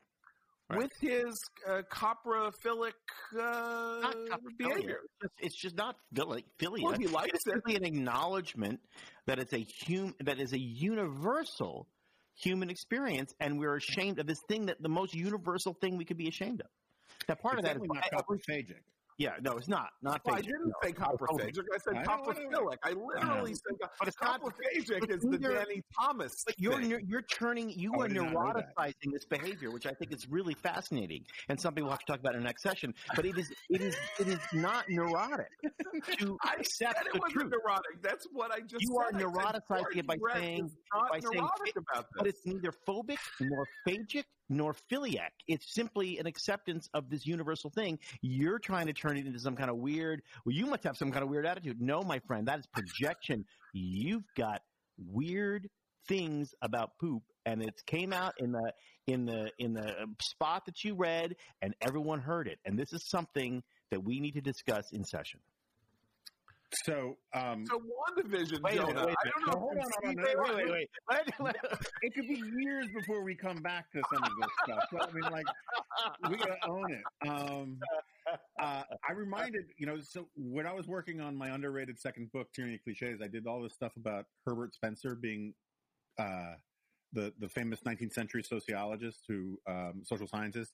Right. 0.70 0.78
with 0.78 0.92
his 1.00 1.34
uh, 1.66 1.82
coprophilic 1.92 2.92
uh, 3.38 4.12
behavior. 4.58 5.00
It's 5.02 5.22
just- 5.22 5.34
It's 5.40 5.56
just 5.56 5.76
not 5.76 5.96
phili- 6.14 6.44
philia. 6.58 6.82
Well, 6.82 6.92
he 6.98 7.06
likes 7.06 7.32
it's 7.34 7.46
it. 7.46 7.52
simply 7.52 7.76
an 7.76 7.84
acknowledgement 7.84 8.80
that 9.26 9.38
it's 9.38 9.52
a 9.52 9.66
hum- 9.86 10.14
that 10.20 10.38
is 10.38 10.52
a 10.52 10.58
universal 10.58 11.88
human 12.36 12.70
experience, 12.70 13.32
and 13.40 13.58
we're 13.58 13.76
ashamed 13.76 14.18
of 14.18 14.26
this 14.26 14.40
thing 14.48 14.66
that 14.66 14.80
the 14.82 14.88
most 14.88 15.14
universal 15.14 15.74
thing 15.80 15.96
we 15.96 16.04
could 16.04 16.16
be 16.18 16.28
ashamed 16.28 16.60
of. 16.62 16.66
Now, 17.28 17.34
part 17.36 17.58
It's 17.58 17.68
of 17.68 17.74
that 17.74 17.82
is 17.82 17.88
not 17.88 18.26
coprophagic. 18.26 18.80
yeah, 19.18 19.34
no, 19.40 19.56
it's 19.56 19.68
not 19.68 19.90
not. 20.02 20.20
Well, 20.24 20.34
I 20.34 20.40
didn't 20.40 20.66
no. 20.68 20.72
say 20.82 20.92
coprophagic. 20.92 21.64
I 21.72 21.78
said 21.78 21.94
I 21.96 22.00
I 22.00 22.04
coprophilic. 22.04 22.76
I 22.82 22.90
literally 22.92 23.54
said 23.54 23.76
But 23.98 24.08
it's 24.08 24.16
not- 24.20 24.40
coprophagic 24.42 25.08
is 25.10 25.22
the 25.22 25.38
Danny 25.38 25.82
Thomas. 25.98 26.42
But 26.44 26.58
you're 26.58 26.80
thing. 26.80 27.00
you're 27.06 27.22
turning 27.22 27.70
you 27.70 27.92
Oh, 27.96 28.00
are 28.02 28.08
did 28.08 28.16
not 28.16 28.32
know 28.32 28.52
that. 28.54 28.74
neuroticizing 28.76 29.12
this 29.12 29.24
behavior, 29.24 29.70
which 29.70 29.86
I 29.86 29.92
think 29.92 30.12
is 30.12 30.28
really 30.28 30.54
fascinating, 30.54 31.24
and 31.48 31.58
something 31.60 31.84
we'll 31.84 31.92
have 31.92 32.00
to 32.00 32.06
talk 32.12 32.20
about 32.20 32.34
in 32.34 32.40
the 32.40 32.44
next 32.46 32.62
session. 32.62 32.92
But 33.14 33.24
it 33.24 33.38
is 33.38 33.52
it 33.70 33.80
is 33.80 33.96
it 34.18 34.28
is 34.28 34.40
not 34.52 34.88
neurotic 34.90 35.48
to 36.18 36.36
I 36.44 36.54
accept 36.58 36.96
said 36.98 37.06
it 37.06 37.12
the 37.12 37.18
wasn't 37.20 37.40
truth. 37.40 37.52
neurotic. 37.52 38.02
That's 38.02 38.26
what 38.32 38.50
I 38.52 38.60
just 38.60 38.72
said. 38.72 38.80
You 38.82 38.98
are 38.98 39.06
said. 39.12 39.14
I 39.14 39.18
said 39.20 39.62
neuroticizing 39.68 39.96
it 39.98 40.06
by 40.06 40.16
saying- 40.34 40.70
by 41.10 41.20
saying 41.20 41.38
about 41.38 41.60
this. 41.64 42.04
But 42.16 42.26
it's 42.26 42.44
neither 42.46 42.72
phobic 42.86 43.18
nor 43.40 43.66
phagic 43.88 44.24
nor 44.48 44.74
philiac. 44.90 45.30
It's 45.48 45.74
simply 45.74 46.18
an 46.18 46.26
acceptance 46.26 46.88
of 46.94 47.10
this 47.10 47.26
universal 47.26 47.70
thing. 47.70 47.98
You're 48.20 48.58
trying 48.58 48.86
to 48.86 48.92
turn 48.92 49.16
it 49.16 49.26
into 49.26 49.38
some 49.38 49.56
kind 49.56 49.70
of 49.70 49.76
weird. 49.76 50.22
Well, 50.44 50.54
you 50.54 50.66
must 50.66 50.84
have 50.84 50.96
some 50.96 51.10
kind 51.10 51.22
of 51.22 51.28
weird 51.28 51.46
attitude. 51.46 51.80
No, 51.80 52.02
my 52.02 52.20
friend, 52.26 52.46
that 52.48 52.58
is 52.58 52.66
projection. 52.66 53.44
You've 53.72 54.24
got 54.36 54.60
weird 54.98 55.68
things 56.08 56.54
about 56.62 56.90
poop, 57.00 57.22
and 57.46 57.62
it 57.62 57.74
came 57.86 58.12
out 58.12 58.34
in 58.38 58.52
the 58.52 58.72
in 59.06 59.24
the 59.24 59.50
in 59.58 59.74
the 59.74 59.94
spot 60.22 60.66
that 60.66 60.84
you 60.84 60.94
read, 60.94 61.34
and 61.62 61.74
everyone 61.80 62.20
heard 62.20 62.46
it. 62.46 62.58
And 62.64 62.78
this 62.78 62.92
is 62.92 63.08
something 63.08 63.62
that 63.90 64.04
we 64.04 64.20
need 64.20 64.32
to 64.32 64.40
discuss 64.40 64.92
in 64.92 65.04
session. 65.04 65.40
So, 66.84 67.16
um, 67.34 67.64
so 67.66 67.78
WandaVision, 67.80 68.60
Wait 68.62 68.78
a 68.78 68.86
minute, 68.86 68.94
Jonah. 68.96 69.06
wait 69.06 69.14
a 69.14 69.28
I 69.28 69.30
don't 69.30 69.46
know. 69.46 69.60
Hold 69.60 69.78
on, 69.78 70.16
you 70.16 70.24
hold 70.36 70.56
wait, 70.56 70.56
wait, 70.56 70.70
wait. 70.70 70.88
Let- 71.10 71.40
let- 71.40 71.56
it 72.02 72.14
could 72.14 72.26
be 72.26 72.42
years 72.58 72.86
before 72.94 73.22
we 73.22 73.34
come 73.34 73.56
back 73.58 73.90
to 73.92 74.02
some 74.12 74.22
of 74.24 74.30
this 74.40 74.50
stuff. 74.64 74.84
So, 74.90 74.98
I 75.00 75.12
mean, 75.12 75.30
like, 75.30 75.46
we 76.30 76.36
gotta 76.36 76.56
own 76.68 76.92
it. 76.92 77.28
Um, 77.28 77.78
uh, 78.60 78.82
I 79.08 79.12
reminded, 79.12 79.66
you 79.78 79.86
know, 79.86 80.00
so 80.00 80.28
when 80.36 80.66
I 80.66 80.72
was 80.72 80.86
working 80.88 81.20
on 81.20 81.36
my 81.36 81.50
underrated 81.50 82.00
second 82.00 82.32
book, 82.32 82.48
Tyranny 82.54 82.74
of 82.76 82.82
Cliches, 82.82 83.20
I 83.22 83.28
did 83.28 83.46
all 83.46 83.62
this 83.62 83.74
stuff 83.74 83.92
about 83.96 84.24
Herbert 84.46 84.74
Spencer 84.74 85.14
being 85.14 85.54
uh, 86.18 86.54
the 87.12 87.32
the 87.38 87.48
famous 87.48 87.80
19th 87.86 88.12
century 88.12 88.42
sociologist 88.42 89.20
who 89.28 89.58
um, 89.68 90.02
social 90.02 90.26
scientist 90.26 90.72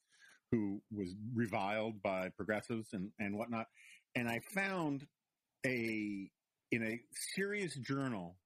who 0.50 0.80
was 0.90 1.14
reviled 1.34 2.00
by 2.02 2.28
progressives 2.30 2.88
and 2.94 3.10
and 3.18 3.36
whatnot. 3.36 3.66
And 4.16 4.28
I 4.28 4.40
found 4.54 5.06
a 5.66 6.30
in 6.72 6.82
a 6.84 7.00
serious 7.34 7.74
journal 7.74 8.36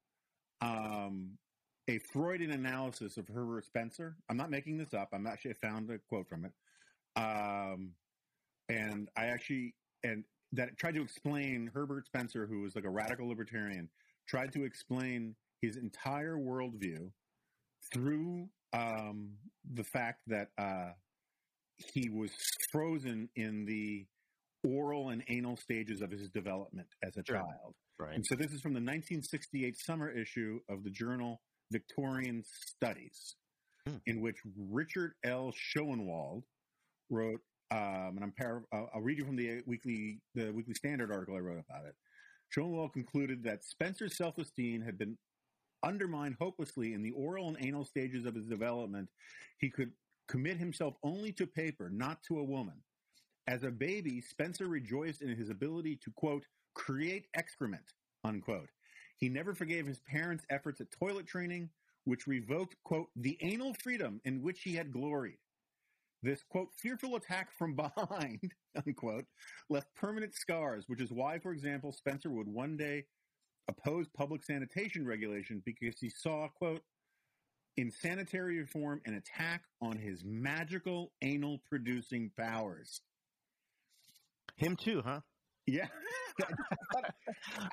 um, 0.61 1.31
a 1.89 1.99
Freudian 1.99 2.53
analysis 2.53 3.17
of 3.19 3.29
Herbert 3.29 3.67
Spencer. 3.67 4.17
I'm 4.31 4.37
not 4.37 4.51
making 4.51 4.79
this 4.79 4.95
up. 4.95 5.11
I'm 5.13 5.27
actually 5.27 5.55
found 5.55 5.91
a 5.91 5.99
quote 5.99 6.29
from 6.29 6.47
it. 6.47 6.53
Um, 7.17 7.91
and 8.69 9.09
I 9.17 9.27
actually 9.27 9.75
and 10.03 10.25
that 10.53 10.77
tried 10.79 10.95
to 10.95 11.03
explain 11.03 11.71
Herbert 11.75 12.07
Spencer, 12.07 12.47
who 12.47 12.61
was 12.61 12.75
like 12.75 12.85
a 12.85 12.91
radical 12.91 13.29
libertarian, 13.29 13.89
tried 14.29 14.53
to 14.53 14.65
explain 14.65 15.35
his 15.61 15.77
entire 15.77 16.37
worldview 16.37 17.11
through 17.93 18.49
um, 18.73 19.31
the 19.73 19.85
fact 19.85 20.21
that 20.27 20.49
uh, 20.59 20.93
he 21.93 22.09
was 22.09 22.31
frozen 22.71 23.29
in 23.37 23.65
the 23.65 24.07
oral 24.65 25.11
and 25.11 25.23
anal 25.29 25.57
stages 25.57 26.01
of 26.01 26.11
his 26.11 26.29
development 26.31 26.89
as 27.03 27.17
a 27.17 27.25
Sure. 27.25 27.37
child. 27.37 27.75
right. 27.99 28.15
And 28.17 28.25
so 28.27 28.35
this 28.35 28.53
is 28.53 28.61
from 28.61 28.73
the 28.73 28.81
1968 28.81 29.77
summer 29.79 30.11
issue 30.11 30.61
of 30.69 30.83
the 30.83 30.91
journal 30.91 31.41
Victorian 31.71 32.43
Studies, 32.45 33.37
Hmm. 33.87 33.97
in 34.07 34.21
which 34.21 34.37
Richard 34.57 35.15
L. 35.25 35.53
Schoenwald 35.53 36.45
wrote, 37.11 37.41
um, 37.71 38.17
and 38.17 38.25
I'm 38.25 38.33
par- 38.33 38.67
I'll 38.73 39.01
read 39.03 39.19
you 39.19 39.25
from 39.25 39.37
the 39.37 39.63
weekly 39.67 40.21
the 40.35 40.51
Weekly 40.53 40.75
Standard 40.75 41.13
article 41.13 41.37
I 41.37 41.41
wrote 41.41 41.59
about 41.59 41.87
it. 41.87 41.95
Schoenwald 42.55 42.93
concluded 42.93 43.43
that 43.45 43.65
Spencer's 43.65 44.17
self-esteem 44.17 44.83
had 44.83 44.97
been 44.99 45.19
undermined 45.83 46.37
hopelessly 46.41 46.95
in 46.95 47.03
the 47.03 47.11
oral 47.13 47.49
and 47.49 47.57
anal 47.65 47.85
stages 47.85 48.25
of 48.27 48.35
his 48.35 48.47
development. 48.47 49.11
He 49.59 49.71
could 49.71 49.93
commit 50.29 50.57
himself 50.57 50.97
only 51.03 51.33
to 51.35 51.47
paper, 51.47 51.91
not 51.91 52.23
to 52.25 52.39
a 52.39 52.45
woman. 52.45 52.83
As 53.47 53.63
a 53.63 53.71
baby, 53.71 54.21
Spencer 54.21 54.69
rejoiced 54.69 55.21
in 55.21 55.37
his 55.37 55.51
ability 55.51 55.97
to, 55.97 56.11
quote, 56.13 56.47
create 56.75 57.27
excrement, 57.35 57.93
unquote. 58.25 58.71
He 59.17 59.29
never 59.29 59.55
forgave 59.55 59.87
his 59.87 60.01
parents' 60.01 60.47
efforts 60.51 60.81
at 60.81 60.91
toilet 60.91 61.27
training, 61.27 61.69
which 62.05 62.27
revoked, 62.27 62.77
quote, 62.85 63.09
the 63.17 63.39
anal 63.43 63.75
freedom 63.75 64.21
in 64.25 64.43
which 64.43 64.63
he 64.63 64.75
had 64.75 64.93
gloried. 64.93 65.39
This, 66.23 66.43
quote, 66.43 66.71
fearful 66.79 67.17
attack 67.17 67.51
from 67.53 67.75
behind, 67.77 68.53
unquote, 68.87 69.27
left 69.69 69.95
permanent 69.95 70.35
scars, 70.35 70.85
which 70.87 71.03
is 71.03 71.13
why, 71.13 71.39
for 71.39 71.53
example, 71.53 71.93
Spencer 71.93 72.31
would 72.31 72.49
one 72.49 72.79
day 72.79 73.05
oppose 73.69 74.09
public 74.17 74.43
sanitation 74.43 75.07
regulation 75.07 75.63
because 75.67 75.99
he 76.01 76.09
saw, 76.09 76.49
quote, 76.49 76.83
in 77.77 77.91
sanitary 77.91 78.59
reform 78.59 79.03
an 79.05 79.15
attack 79.15 79.65
on 79.83 79.99
his 79.99 80.23
magical 80.25 81.13
anal 81.23 81.61
producing 81.69 82.31
powers. 82.39 83.01
Him 84.57 84.77
too, 84.77 85.03
huh? 85.05 85.21
Yeah. 85.67 85.87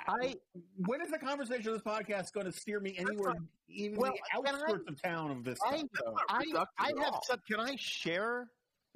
I 0.08 0.36
when 0.86 1.02
is 1.02 1.10
the 1.10 1.18
conversation 1.18 1.70
of 1.70 1.74
this 1.74 1.84
podcast 1.84 2.32
going 2.34 2.46
to 2.46 2.52
steer 2.52 2.80
me 2.80 2.96
anywhere, 2.98 3.36
even 3.68 3.98
Well, 3.98 4.14
the 4.14 4.44
can 4.44 4.56
I- 4.56 4.60
outskirts 4.60 4.86
of 4.88 5.02
town 5.02 5.32
of 5.32 5.44
this 5.44 5.58
I, 5.66 5.78
stuff? 5.78 6.14
I, 6.30 6.44
I 6.78 6.92
have 7.04 7.16
some. 7.24 7.40
Can 7.50 7.60
I 7.60 7.76
share 7.78 8.48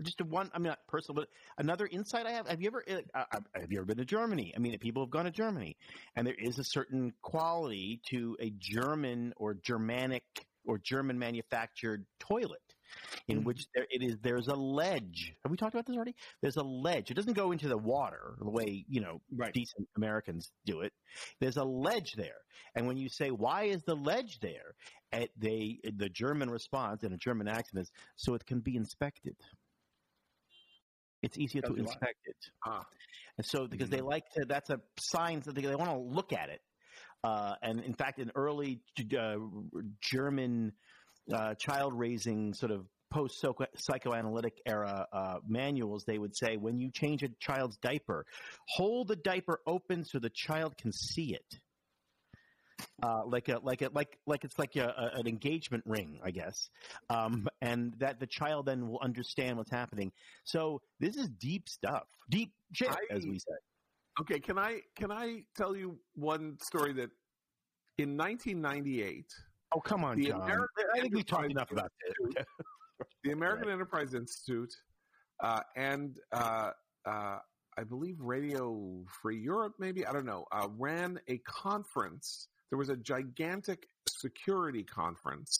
just 0.01 0.21
one? 0.21 0.51
I 0.53 0.59
mean, 0.59 0.67
not 0.69 0.79
personal, 0.87 1.21
but 1.21 1.29
another 1.57 1.87
insight 1.91 2.25
I 2.25 2.31
have. 2.31 2.47
Have 2.47 2.61
you 2.61 2.67
ever 2.67 2.83
uh, 2.89 3.23
uh, 3.31 3.39
have 3.55 3.71
you 3.71 3.79
ever 3.79 3.85
been 3.85 3.97
to 3.97 4.05
Germany? 4.05 4.53
I 4.55 4.59
mean, 4.59 4.77
people 4.79 5.03
have 5.03 5.09
gone 5.11 5.25
to 5.25 5.31
Germany, 5.31 5.77
and 6.15 6.25
there 6.27 6.35
is 6.37 6.59
a 6.59 6.63
certain 6.63 7.13
quality 7.21 8.01
to 8.09 8.37
a 8.39 8.51
German 8.57 9.33
or 9.37 9.55
Germanic 9.55 10.23
or 10.65 10.77
German 10.77 11.17
manufactured 11.19 12.05
toilet. 12.19 12.61
In 13.27 13.41
Mhm. 13.41 13.45
which 13.45 13.65
there 13.73 13.87
it 13.89 14.01
is, 14.03 14.17
there's 14.19 14.47
a 14.47 14.55
ledge. 14.55 15.33
Have 15.43 15.51
we 15.51 15.57
talked 15.57 15.73
about 15.73 15.85
this 15.85 15.95
already? 15.95 16.15
There's 16.41 16.57
a 16.57 16.63
ledge. 16.63 17.11
It 17.11 17.15
doesn't 17.15 17.33
go 17.33 17.51
into 17.51 17.67
the 17.67 17.77
water 17.77 18.35
the 18.39 18.49
way 18.49 18.85
you 18.87 19.01
know 19.01 19.21
right. 19.31 19.53
decent 19.53 19.87
Americans 19.95 20.51
do 20.65 20.81
it. 20.81 20.93
There's 21.39 21.57
a 21.57 21.63
ledge 21.63 22.13
there, 22.13 22.41
and 22.75 22.87
when 22.87 22.97
you 22.97 23.09
say 23.09 23.31
why 23.31 23.63
is 23.63 23.83
the 23.83 23.95
ledge 23.95 24.39
there, 24.39 24.75
at 25.11 25.29
they 25.37 25.79
the 25.83 26.09
German 26.09 26.49
response 26.49 27.03
in 27.03 27.13
a 27.13 27.17
German 27.17 27.47
accent 27.47 27.81
is 27.81 27.91
so 28.15 28.33
it 28.35 28.45
can 28.45 28.59
be 28.61 28.75
inspected. 28.75 29.35
It's 31.21 31.37
easier 31.37 31.61
to 31.61 31.67
Tells 31.67 31.77
you 31.79 31.83
why. 31.85 31.91
inspect 31.93 32.19
it, 32.25 32.51
Ah. 32.65 32.85
and 33.37 33.45
so 33.45 33.67
because 33.67 33.89
they 33.89 34.01
like 34.01 34.29
to. 34.31 34.45
That's 34.45 34.69
a 34.69 34.79
sign 34.99 35.39
that 35.41 35.55
they, 35.55 35.61
they 35.61 35.75
want 35.75 35.89
to 35.91 35.97
look 35.97 36.33
at 36.33 36.49
it. 36.49 36.61
Uh, 37.23 37.55
and 37.63 37.79
in 37.79 37.95
fact, 37.95 38.19
in 38.19 38.31
early 38.35 38.83
uh, 39.17 39.37
German 39.99 40.77
uh, 41.33 41.55
child 41.55 41.93
raising 41.93 42.53
sort 42.53 42.71
of 42.71 42.85
post 43.11 43.43
psychoanalytic 43.77 44.59
era 44.65 45.07
uh, 45.13 45.37
manuals, 45.47 46.03
they 46.05 46.17
would 46.17 46.35
say 46.35 46.57
when 46.57 46.79
you 46.79 46.91
change 46.91 47.23
a 47.23 47.29
child's 47.39 47.77
diaper, 47.77 48.25
hold 48.67 49.07
the 49.07 49.15
diaper 49.15 49.61
open 49.65 50.03
so 50.03 50.19
the 50.19 50.29
child 50.29 50.75
can 50.77 50.91
see 50.91 51.33
it. 51.33 51.59
Uh, 53.01 53.21
like 53.25 53.47
a 53.47 53.57
like 53.59 53.81
a 53.81 53.89
like 53.93 54.17
like 54.25 54.43
it's 54.43 54.59
like 54.59 54.75
a, 54.75 54.87
a, 54.87 55.19
an 55.19 55.27
engagement 55.27 55.83
ring, 55.85 56.19
I 56.23 56.31
guess, 56.31 56.69
um, 57.09 57.47
and 57.61 57.93
that 57.99 58.19
the 58.19 58.27
child 58.27 58.65
then 58.65 58.87
will 58.89 58.99
understand 59.01 59.57
what's 59.57 59.71
happening. 59.71 60.11
So 60.43 60.81
this 60.99 61.15
is 61.15 61.29
deep 61.29 61.69
stuff, 61.69 62.03
deep 62.29 62.51
shit, 62.73 62.89
I- 62.89 63.13
as 63.15 63.25
we 63.25 63.39
say. 63.39 63.55
Okay, 64.21 64.39
can 64.39 64.57
I 64.57 64.81
can 64.97 65.11
I 65.11 65.43
tell 65.55 65.75
you 65.75 65.99
one 66.15 66.57
story 66.61 66.93
that 66.93 67.09
in 67.97 68.17
1998, 68.17 69.25
Oh 69.75 69.79
come 69.81 70.03
on, 70.05 70.15
The 70.17 70.27
John! 70.29 70.41
American 70.43 70.85
I 70.95 71.01
think 71.01 71.13
we 71.13 71.23
talked 71.23 71.51
enough 71.51 71.71
about 71.71 71.91
this. 72.33 72.45
the 73.23 73.31
American 73.31 73.69
Enterprise 73.69 74.13
Institute 74.13 74.73
uh, 75.43 75.59
and 75.75 76.17
uh, 76.31 76.71
uh, 77.05 77.39
I 77.77 77.83
believe 77.87 78.15
Radio 78.19 79.03
Free 79.21 79.37
Europe, 79.37 79.73
maybe 79.79 80.05
I 80.05 80.13
don't 80.13 80.25
know, 80.25 80.45
uh, 80.53 80.67
ran 80.77 81.19
a 81.27 81.39
conference. 81.39 82.47
There 82.71 82.79
was 82.79 82.87
a 82.89 82.95
gigantic 82.95 83.87
security 84.07 84.83
conference 84.83 85.59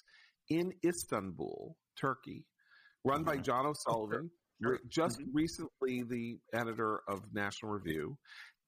in 0.50 0.72
Istanbul, 0.86 1.76
Turkey, 2.00 2.46
run 3.04 3.24
by 3.24 3.36
Mhm. 3.38 3.44
John 3.44 3.66
O'Sullivan, 3.66 4.32
re- 4.62 4.80
just 4.88 5.20
Mm-hmm. 5.20 5.36
recently 5.36 6.04
the 6.04 6.40
editor 6.54 7.02
of 7.10 7.34
National 7.34 7.74
Review, 7.74 8.18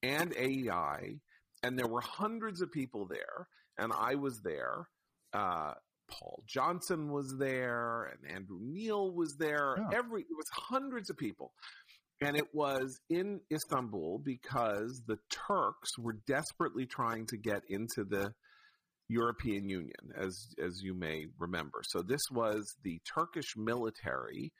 and 0.03 0.33
AEI, 0.35 1.21
and 1.63 1.79
there 1.79 1.87
were 1.87 2.01
hundreds 2.01 2.59
of 2.61 2.69
people 2.71 3.05
there, 3.07 3.47
and 3.77 3.93
I 3.93 4.15
was 4.15 4.41
there. 4.41 4.89
Uh, 5.37 5.73
Paul 6.09 6.43
Johnson 6.47 7.11
was 7.11 7.35
there, 7.37 8.05
and 8.05 8.31
Andrew 8.35 8.59
Neil 8.61 9.11
was 9.11 9.35
there. 9.37 9.75
Yeah. 9.77 9.97
Every 9.97 10.21
it 10.21 10.35
was 10.35 10.47
hundreds 10.51 11.09
of 11.09 11.17
people, 11.17 11.51
and 12.21 12.35
it 12.35 12.47
was 12.53 12.99
in 13.09 13.41
Istanbul 13.51 14.21
because 14.23 15.03
the 15.05 15.17
Turks 15.29 15.97
were 15.99 16.17
desperately 16.25 16.85
trying 16.85 17.25
to 17.27 17.37
get 17.37 17.61
into 17.69 18.05
the 18.05 18.31
European 19.09 19.69
Union, 19.69 20.13
as 20.17 20.47
as 20.63 20.81
you 20.81 20.93
may 20.93 21.25
remember. 21.37 21.81
So 21.83 22.01
this 22.01 22.23
was 22.31 22.75
the 22.83 22.99
Turkish 23.13 23.55
military 23.57 24.53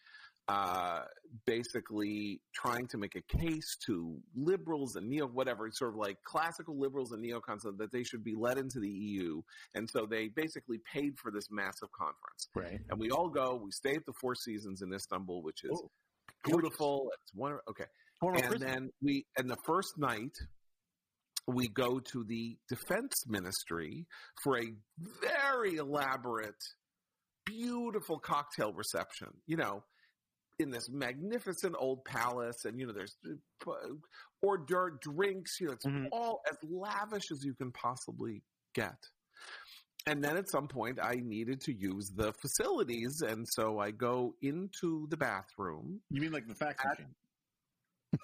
uh, 0.49 1.01
basically 1.45 2.39
trying 2.53 2.87
to 2.87 2.97
make 2.97 3.15
a 3.15 3.37
case 3.37 3.77
to 3.85 4.17
liberals 4.35 4.95
and 4.95 5.09
neo 5.09 5.27
whatever, 5.27 5.69
sort 5.71 5.91
of 5.91 5.97
like 5.97 6.17
classical 6.23 6.79
liberals 6.79 7.11
and 7.11 7.23
neocons 7.23 7.61
that 7.77 7.91
they 7.91 8.03
should 8.03 8.23
be 8.23 8.33
let 8.35 8.57
into 8.57 8.79
the 8.79 8.89
EU. 8.89 9.41
And 9.75 9.89
so 9.89 10.05
they 10.09 10.29
basically 10.29 10.79
paid 10.93 11.17
for 11.21 11.31
this 11.31 11.47
massive 11.51 11.89
conference. 11.91 12.47
Right. 12.55 12.79
And 12.89 12.99
we 12.99 13.09
all 13.11 13.29
go, 13.29 13.59
we 13.61 13.71
stay 13.71 13.93
at 13.95 14.05
the 14.05 14.13
Four 14.21 14.35
Seasons 14.35 14.81
in 14.81 14.93
Istanbul, 14.93 15.43
which 15.43 15.63
is 15.63 15.71
Oh, 15.73 15.89
beautiful. 16.45 17.09
It's 17.21 17.33
one 17.33 17.57
okay. 17.69 17.85
Former 18.21 18.37
and 18.37 18.47
prison. 18.47 18.67
then 18.67 18.89
we 19.01 19.25
and 19.37 19.49
the 19.49 19.57
first 19.65 19.97
night 19.97 20.35
we 21.47 21.67
go 21.69 21.99
to 21.99 22.23
the 22.25 22.57
defense 22.67 23.13
ministry 23.27 24.05
for 24.43 24.57
a 24.57 24.65
very 25.21 25.75
elaborate 25.75 26.55
beautiful 27.45 28.19
cocktail 28.19 28.73
reception 28.73 29.29
you 29.45 29.55
know 29.55 29.81
in 30.59 30.69
this 30.71 30.89
magnificent 30.89 31.75
old 31.77 32.03
palace 32.05 32.65
and 32.65 32.79
you 32.79 32.87
know 32.87 32.93
there's 32.93 33.15
uh, 33.67 33.71
hors 34.41 34.57
d'oeuvre 34.65 34.97
drinks 35.01 35.59
you 35.59 35.67
know 35.67 35.73
it's 35.73 35.85
Mhm. 35.85 36.07
all 36.11 36.41
as 36.49 36.57
lavish 36.63 37.31
as 37.31 37.43
you 37.43 37.53
can 37.53 37.71
possibly 37.71 38.41
get 38.73 38.97
and 40.07 40.23
then 40.23 40.35
at 40.37 40.49
some 40.49 40.67
point 40.67 40.97
i 41.01 41.15
needed 41.15 41.61
to 41.61 41.73
use 41.73 42.09
the 42.15 42.33
facilities 42.33 43.21
and 43.21 43.45
so 43.51 43.79
i 43.79 43.91
go 43.91 44.33
into 44.41 45.07
the 45.09 45.17
bathroom 45.17 46.01
You 46.09 46.21
mean 46.21 46.31
like 46.31 46.47
the 46.47 46.55
fax 46.55 46.83
At- 46.83 46.99
machine? 46.99 47.15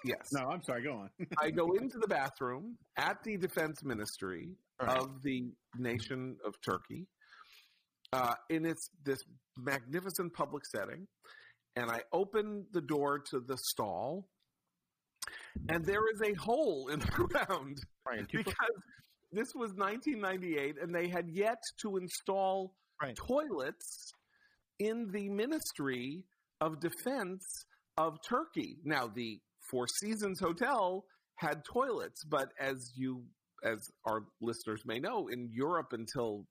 yes 0.06 0.32
No, 0.32 0.48
I'm 0.50 0.64
sorry. 0.64 0.82
Go 0.84 0.94
on. 0.94 1.10
I 1.38 1.52
go 1.52 1.74
into 1.82 2.00
the 2.00 2.08
bathroom 2.08 2.78
at 2.98 3.22
the 3.24 3.38
defense 3.38 3.84
ministry 3.84 4.56
Right. 4.82 4.98
of 4.98 5.22
the 5.22 5.54
nation 5.78 6.36
of 6.44 6.60
Turkey, 6.62 7.06
uh, 8.12 8.34
in 8.50 8.66
its 8.66 8.90
this 9.04 9.24
magnificent 9.58 10.34
public 10.34 10.66
setting, 10.66 11.08
and 11.76 11.90
I 11.90 12.02
open 12.12 12.66
the 12.72 12.82
door 12.82 13.20
to 13.32 13.40
the 13.40 13.58
stall, 13.58 14.28
and 15.70 15.86
there 15.86 16.02
is 16.14 16.22
a 16.22 16.34
hole 16.36 16.88
in 16.90 17.00
the 17.00 17.06
ground. 17.12 17.78
Two- 18.30 18.38
because 18.38 18.56
this 19.32 19.54
was 19.56 19.72
1998, 19.76 20.76
and 20.82 20.94
they 20.94 21.08
had 21.08 21.30
yet 21.30 21.62
to 21.82 21.98
install 21.98 22.76
Right. 23.02 23.16
toilets 23.16 24.14
in 24.80 25.10
the 25.12 25.28
Ministry 25.30 26.24
of 26.62 26.80
Defense 26.80 27.44
of 27.98 28.18
Turkey. 28.28 28.78
Now, 28.86 29.08
the 29.08 29.40
Four 29.70 29.88
Seasons 30.00 30.40
Hotel 30.40 31.04
had 31.36 31.64
toilets, 31.66 32.24
but 32.24 32.50
as 32.60 32.92
you, 32.96 33.24
as 33.64 33.90
our 34.06 34.22
listeners 34.42 34.84
may 34.86 35.00
know, 35.00 35.28
in 35.28 35.50
Europe 35.52 35.92
until 35.92 36.46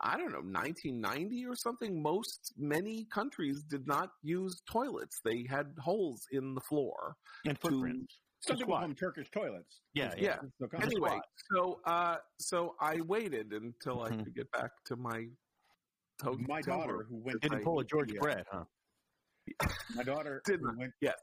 I 0.00 0.16
don't 0.16 0.32
know 0.32 0.38
1990 0.40 1.46
or 1.46 1.54
something, 1.54 2.02
most 2.02 2.52
many 2.58 3.04
countries 3.12 3.62
did 3.62 3.86
not 3.86 4.10
use 4.22 4.60
toilets. 4.70 5.20
They 5.24 5.46
had 5.48 5.66
holes 5.78 6.26
in 6.32 6.54
the 6.54 6.60
floor. 6.60 7.16
and 7.46 7.58
footprints. 7.60 8.18
Some 8.40 8.56
people 8.56 8.66
squat. 8.66 8.80
call 8.80 8.88
them 8.88 8.96
Turkish 8.96 9.30
toilets. 9.30 9.80
Yeah, 9.94 10.12
It's- 10.12 10.20
yeah. 10.20 10.38
so. 10.60 10.68
Anyway, 10.82 11.18
so 11.52 11.80
uh, 11.86 12.16
so 12.38 12.74
I 12.80 13.00
waited 13.02 13.52
until 13.52 14.02
I 14.02 14.10
Mhm. 14.10 14.24
could 14.24 14.34
get 14.34 14.50
back 14.50 14.70
to 14.86 14.96
my 14.96 15.28
hotel 16.22 16.44
my 16.46 16.60
daughter 16.60 17.04
who 17.08 17.16
went 17.16 17.40
Didn't 17.40 17.58
I- 17.60 17.62
pull 17.62 17.80
a 17.80 17.84
George. 17.84 18.12
Brett, 18.18 18.46
huh? 18.50 18.64
my 19.94 20.02
daughter 20.02 20.42
Did 20.44 20.60
who 20.60 20.66
not. 20.66 20.76
went 20.78 20.92
Yes. 21.00 21.18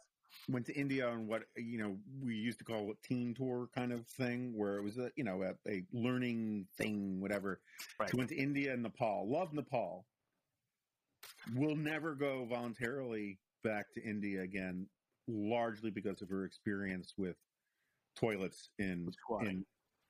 Went 0.50 0.66
to 0.68 0.74
India 0.74 1.08
on 1.08 1.28
what 1.28 1.44
you 1.56 1.78
know 1.78 1.98
we 2.24 2.36
used 2.36 2.60
to 2.60 2.66
call 2.66 2.92
a 2.92 3.08
teen 3.08 3.34
tour 3.34 3.70
kind 3.76 3.92
of 3.92 4.06
thing, 4.08 4.54
where 4.56 4.78
it 4.78 4.84
was 4.84 4.98
a 4.98 5.12
you 5.16 5.24
know 5.24 5.44
a, 5.44 5.70
a 5.70 5.84
learning 5.94 6.68
thing, 6.78 7.20
whatever. 7.20 7.62
Right. 8.00 8.10
She 8.10 8.18
went 8.18 8.30
to 8.30 8.38
India 8.38 8.74
and 8.74 8.84
Nepal. 8.84 9.30
Love 9.30 9.54
Nepal. 9.54 10.06
Will 11.56 11.76
never 11.76 12.16
go 12.16 12.46
voluntarily 12.46 13.40
back 13.64 13.92
to 13.94 14.04
India 14.04 14.42
again, 14.42 14.88
largely 15.28 15.92
because 15.92 16.22
of 16.22 16.30
her 16.30 16.46
experience 16.46 17.14
with 17.18 17.36
toilets 18.16 18.70
in 18.80 19.10
in 19.42 19.66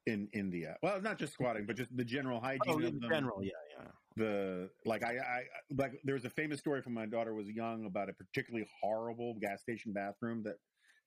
in 0.08 0.28
India. 0.34 0.78
Well, 0.82 1.02
not 1.02 1.20
just 1.20 1.34
squatting, 1.34 1.66
but 1.66 1.76
just 1.76 1.96
the 1.96 2.04
general 2.04 2.40
hygiene 2.40 2.62
Oh, 2.68 2.80
in 2.80 3.02
general, 3.02 3.44
yeah, 3.44 3.52
yeah. 3.78 3.88
The 4.22 4.70
like 4.86 5.04
I, 5.04 5.18
I 5.18 5.42
like 5.76 5.94
there 6.04 6.14
was 6.14 6.26
a 6.26 6.30
famous 6.30 6.60
story 6.60 6.82
from 6.82 6.94
my 6.94 7.06
daughter 7.06 7.34
was 7.34 7.50
young 7.50 7.86
about 7.86 8.10
a 8.10 8.14
particularly 8.14 8.68
horrible 8.82 9.36
gas 9.42 9.62
station 9.62 9.94
bathroom 9.94 10.44
that 10.44 10.56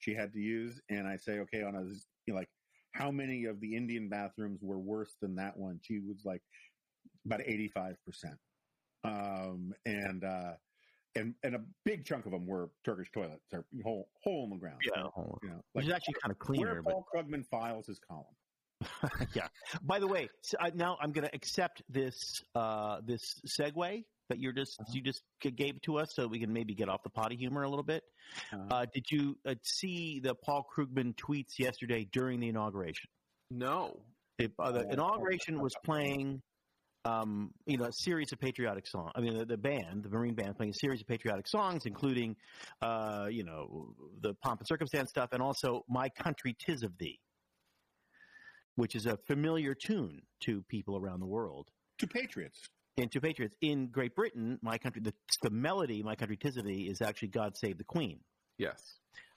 she 0.01 0.15
had 0.15 0.33
to 0.33 0.41
use 0.41 0.81
and 0.91 1.07
i 1.07 1.17
say 1.17 1.39
okay 1.39 1.63
on 1.63 1.77
a 1.77 1.83
you 1.83 2.33
know, 2.33 2.35
like 2.35 2.49
how 2.93 3.11
many 3.11 3.45
of 3.45 3.61
the 3.61 3.75
indian 3.77 4.09
bathrooms 4.09 4.61
were 4.63 4.79
worse 4.79 5.17
than 5.21 5.35
that 5.37 5.57
one? 5.57 5.79
She 5.83 6.01
was 6.01 6.23
like 6.25 6.43
about 7.27 7.41
85% 7.41 7.97
um 9.05 9.73
and 9.87 10.25
uh 10.25 10.53
and 11.17 11.35
and 11.45 11.55
a 11.55 11.61
big 11.85 12.05
chunk 12.05 12.27
of 12.27 12.33
them 12.33 12.47
were 12.47 12.71
turkish 12.85 13.11
toilets 13.13 13.53
or 13.53 13.65
hole 13.85 14.09
hole 14.23 14.45
in 14.45 14.51
the 14.51 14.57
ground. 14.57 14.79
Yeah. 14.85 15.05
you 15.43 15.51
know 15.51 15.63
Which 15.73 15.85
like 15.85 15.87
is 15.87 15.93
actually 15.93 16.15
kind 16.23 16.33
of 16.33 16.49
where 16.49 16.57
cleaner, 16.57 16.83
but 16.83 16.93
paul 16.93 17.07
krugman 17.15 17.47
files 17.47 17.87
his 17.87 18.01
column 18.01 18.25
yeah. 19.35 19.49
By 19.83 19.99
the 19.99 20.07
way, 20.07 20.29
so 20.43 20.57
I, 20.61 20.71
now 20.75 20.97
I'm 21.01 21.13
going 21.13 21.27
to 21.27 21.35
accept 21.35 21.83
this 21.89 22.43
uh, 22.55 23.01
this 23.07 23.41
segue 23.47 24.05
that 24.31 24.39
you're 24.39 24.53
just 24.53 24.81
Uh-huh. 24.81 24.93
you 24.95 25.03
just 25.03 25.23
gave 25.41 25.81
to 25.83 25.99
us, 25.99 26.15
so 26.15 26.27
we 26.27 26.39
can 26.41 26.53
maybe 26.53 26.75
get 26.75 26.89
off 26.89 27.03
the 27.03 27.11
potty 27.11 27.37
humor 27.37 27.63
a 27.63 27.69
little 27.69 27.85
bit. 27.85 28.03
Uh-huh. 28.53 28.63
Uh, 28.71 28.87
did 28.93 29.05
you 29.11 29.37
uh, 29.47 29.55
see 29.63 30.21
the 30.21 30.35
Paul 30.35 30.67
Krugman 30.77 31.15
tweets 31.15 31.59
yesterday 31.59 32.07
during 32.13 32.41
the 32.41 32.49
inauguration? 32.49 33.09
No. 33.51 34.01
The, 34.39 34.51
uh, 34.59 34.73
the 34.73 34.85
Oh. 34.87 34.91
inauguration 34.91 35.61
was 35.61 35.75
playing, 35.85 36.43
um, 37.05 37.53
you 37.67 37.77
know, 37.77 37.85
a 37.85 37.93
series 37.93 38.33
of 38.33 38.41
patriotic 38.41 38.87
songs. 38.87 39.13
I 39.15 39.21
mean, 39.21 39.39
the, 39.39 39.45
the 39.45 39.59
band, 39.59 40.03
the 40.05 40.09
Marine 40.09 40.35
band, 40.35 40.57
playing 40.57 40.71
a 40.71 40.79
series 40.81 41.01
of 41.03 41.07
patriotic 41.07 41.47
songs, 41.47 41.83
including, 41.87 42.35
uh, 42.83 43.27
you 43.31 43.45
know, 43.45 43.95
the 44.21 44.35
pomp 44.43 44.61
and 44.61 44.67
circumstance 44.67 45.11
stuff, 45.11 45.29
and 45.33 45.43
also 45.43 45.85
"My 45.89 46.09
Country, 46.09 46.57
Tis 46.59 46.83
of 46.83 46.97
Thee," 46.99 47.21
which 48.77 48.95
is 48.95 49.07
a 49.07 49.17
familiar 49.27 49.75
tune 49.75 50.23
to 50.41 50.63
people 50.63 50.97
around 50.97 51.21
the 51.21 51.27
world. 51.27 51.71
to 51.99 52.07
patriots 52.07 52.69
And 52.97 53.11
to 53.13 53.21
patriots 53.21 53.57
in 53.61 53.89
Great 53.89 54.15
Britain, 54.15 54.59
"My 54.63 54.79
Country," 54.79 55.03
the, 55.03 55.15
the 55.43 55.51
melody 55.51 56.03
"My 56.03 56.15
Country, 56.15 56.37
Tis 56.37 56.57
of 56.57 56.65
Thee" 56.65 56.89
is 56.89 57.01
actually 57.03 57.29
"God 57.29 57.57
Save 57.57 57.79
the 57.79 57.85
Queen." 57.85 58.21
Yes. 58.59 58.81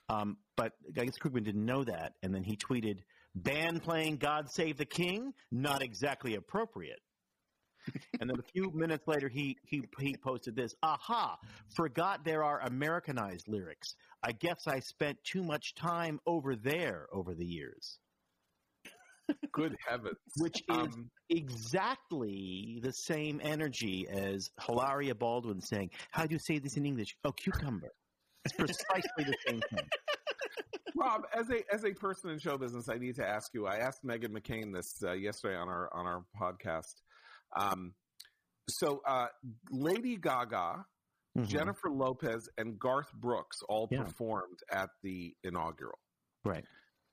Um, 0.08 0.38
but 0.56 0.72
I 0.96 1.04
guess 1.04 1.18
Krugman 1.18 1.44
didn't 1.44 1.66
know 1.66 1.84
that, 1.84 2.14
and 2.22 2.34
then 2.34 2.44
he 2.44 2.56
tweeted, 2.56 3.00
"Band 3.34 3.82
playing 3.82 4.16
God 4.18 4.50
Save 4.50 4.76
the 4.76 4.86
King, 4.86 5.34
not 5.50 5.82
exactly 5.82 6.34
appropriate." 6.36 7.00
and 8.20 8.28
then 8.28 8.38
a 8.38 8.52
few 8.52 8.70
minutes 8.74 9.06
later, 9.06 9.28
he 9.28 9.56
he 9.64 9.82
he 9.98 10.16
posted 10.22 10.56
this: 10.56 10.74
"Aha! 10.82 11.38
Forgot 11.76 12.24
there 12.24 12.44
are 12.44 12.60
Americanized 12.60 13.48
lyrics. 13.48 13.94
I 14.22 14.32
guess 14.32 14.66
I 14.66 14.80
spent 14.80 15.18
too 15.24 15.42
much 15.42 15.74
time 15.74 16.20
over 16.26 16.56
there 16.56 17.06
over 17.12 17.34
the 17.34 17.46
years." 17.46 17.98
Good 19.52 19.76
heavens. 19.86 20.16
Which 20.38 20.62
is 20.68 20.76
Um, 20.94 21.10
exactly 21.30 22.78
the 22.82 22.92
same 22.92 23.40
energy 23.42 24.06
as 24.08 24.50
Hilaria 24.66 25.14
Baldwin 25.14 25.60
saying, 25.60 25.90
"How 26.10 26.26
do 26.26 26.34
you 26.34 26.38
say 26.38 26.58
this 26.58 26.76
in 26.76 26.86
English?" 26.86 27.16
Oh, 27.24 27.32
cucumber. 27.32 27.90
It's 28.44 28.54
precisely 28.54 29.24
the 29.24 29.36
same 29.46 29.60
thing. 29.70 29.88
Rob, 30.96 31.22
as 31.34 31.50
a 31.50 31.62
as 31.72 31.84
a 31.84 31.92
person 31.92 32.30
in 32.30 32.38
show 32.38 32.56
business, 32.58 32.88
I 32.88 32.96
need 32.98 33.14
to 33.16 33.26
ask 33.26 33.52
you. 33.54 33.66
I 33.66 33.76
asked 33.76 34.04
Meghan 34.04 34.30
McCain 34.30 34.72
this 34.74 35.02
uh, 35.02 35.12
yesterday 35.12 35.56
on 35.56 35.68
our 35.68 35.92
on 35.94 36.06
our 36.06 36.24
podcast. 36.40 36.94
Um, 37.56 37.94
so, 38.68 39.00
uh, 39.06 39.28
Lady 39.70 40.16
Gaga, 40.16 40.84
Mhm. 41.36 41.46
Jennifer 41.46 41.90
Lopez, 41.90 42.48
and 42.58 42.78
Garth 42.78 43.12
Brooks 43.14 43.58
all 43.68 43.88
Yeah. 43.90 44.02
performed 44.04 44.58
at 44.70 44.90
the 45.02 45.34
inaugural. 45.44 45.98
Right. 46.44 46.64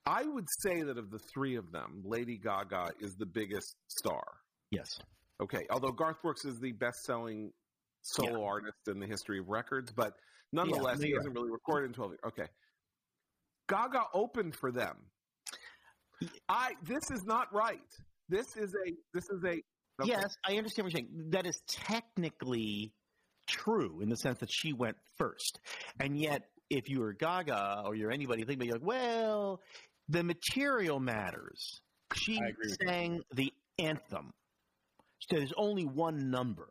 I 0.05 0.23
would 0.23 0.47
say 0.59 0.83
that 0.83 0.97
of 0.97 1.09
the 1.09 1.19
three 1.19 1.55
of 1.55 1.71
them, 1.71 2.03
Lady 2.05 2.37
Gaga 2.37 2.91
is 2.99 3.15
the 3.15 3.25
biggest 3.25 3.75
star. 3.87 4.23
Yes. 4.71 4.99
Okay, 5.41 5.65
although 5.69 5.91
Garth 5.91 6.21
Brooks 6.21 6.45
is 6.45 6.59
the 6.59 6.71
best-selling 6.71 7.51
solo 8.01 8.45
artist 8.45 8.77
in 8.87 8.99
the 8.99 9.07
history 9.07 9.39
of 9.39 9.49
records, 9.49 9.91
but 9.91 10.13
nonetheless, 10.53 10.99
no, 10.99 11.05
he 11.05 11.13
hasn't 11.13 11.33
really 11.33 11.51
recorded 11.51 11.87
in 11.87 11.93
twelve 11.93 12.11
years. 12.11 12.19
Okay, 12.27 12.45
Gaga 13.67 14.03
opened 14.13 14.55
for 14.55 14.71
them. 14.71 14.95
I 16.47 16.75
this 16.83 17.11
is 17.11 17.25
not 17.25 17.53
right. 17.53 17.79
This 18.29 18.55
is 18.55 18.73
a 18.73 18.93
this 19.13 19.29
is 19.29 19.43
a 19.43 19.61
okay. 20.01 20.05
Yes, 20.05 20.37
I 20.47 20.57
understand 20.57 20.85
what 20.85 20.93
you're 20.93 21.01
saying. 21.01 21.31
That 21.31 21.45
is 21.45 21.61
technically 21.67 22.93
true 23.47 23.99
in 24.01 24.09
the 24.09 24.17
sense 24.17 24.39
that 24.39 24.51
she 24.51 24.71
went 24.71 24.97
first. 25.17 25.59
And 25.99 26.17
yet, 26.17 26.43
if 26.69 26.89
you 26.89 27.01
were 27.01 27.13
Gaga 27.13 27.83
or 27.85 27.95
you're 27.95 28.11
anybody, 28.11 28.43
think 28.45 28.57
about 28.57 28.67
you're 28.67 28.77
like, 28.77 28.87
well, 28.87 29.61
the 30.09 30.23
material 30.23 30.99
matters. 30.99 31.81
She 32.13 32.41
I 32.41 32.49
agree 32.49 32.69
with 32.69 32.77
you. 32.81 32.87
sang 32.87 33.23
the 33.33 33.53
anthem. 33.79 34.33
So 35.19 35.37
there's 35.37 35.53
only 35.57 35.85
one 35.85 36.29
number. 36.29 36.69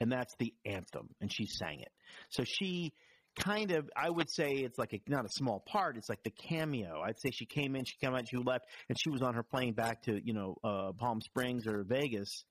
and 0.00 0.10
that's 0.10 0.34
the 0.38 0.52
anthem, 0.66 1.08
and 1.20 1.32
she 1.32 1.46
sang 1.46 1.80
it. 1.80 1.92
So 2.30 2.44
she 2.44 2.92
kind 3.38 3.70
of, 3.72 3.88
I 3.96 4.10
would 4.10 4.30
say 4.30 4.50
it's 4.50 4.78
like 4.78 4.92
a, 4.92 5.00
not 5.08 5.24
a 5.24 5.28
small 5.30 5.60
part. 5.66 5.96
It's 5.96 6.08
like 6.08 6.22
the 6.22 6.30
cameo. 6.32 7.00
I'd 7.04 7.18
say 7.20 7.30
she 7.30 7.46
came 7.46 7.76
in, 7.76 7.84
she 7.84 7.96
came 7.98 8.14
out, 8.14 8.28
she 8.28 8.36
left, 8.36 8.66
and 8.88 8.98
she 9.00 9.10
was 9.10 9.22
on 9.22 9.34
her 9.34 9.42
plane 9.42 9.74
back 9.74 10.02
to 10.02 10.20
you 10.24 10.34
know 10.34 10.56
uh, 10.64 10.92
Palm 10.98 11.20
Springs 11.20 11.66
or 11.66 11.84
Vegas 11.84 12.44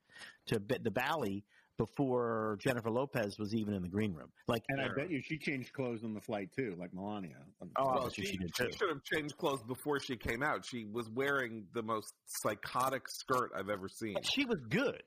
to 0.47 0.59
the 0.59 0.91
Valley 0.91 1.43
before 1.85 2.57
Jennifer 2.61 2.91
Lopez 2.91 3.39
was 3.39 3.55
even 3.55 3.73
in 3.73 3.81
the 3.81 3.87
green 3.89 4.13
room. 4.13 4.29
Like, 4.47 4.61
And 4.69 4.79
I 4.81 4.89
bet 4.95 5.09
you 5.09 5.19
she 5.23 5.37
changed 5.39 5.73
clothes 5.73 6.03
on 6.03 6.13
the 6.13 6.21
flight 6.21 6.49
too, 6.55 6.75
like 6.77 6.93
Melania. 6.93 7.37
Oh, 7.77 7.85
Well, 7.85 8.09
she, 8.09 8.23
she 8.23 8.37
did 8.37 8.51
she 8.55 8.77
should 8.77 8.89
have 8.89 9.03
changed 9.03 9.35
clothes 9.37 9.63
before 9.67 9.99
she 9.99 10.15
came 10.15 10.43
out. 10.43 10.63
She 10.63 10.85
was 10.85 11.09
wearing 11.09 11.65
the 11.73 11.81
most 11.81 12.13
psychotic 12.25 13.03
skirt 13.09 13.51
I've 13.57 13.69
ever 13.69 13.87
seen. 13.89 14.15
she 14.23 14.45
was 14.45 14.59
good. 14.69 15.01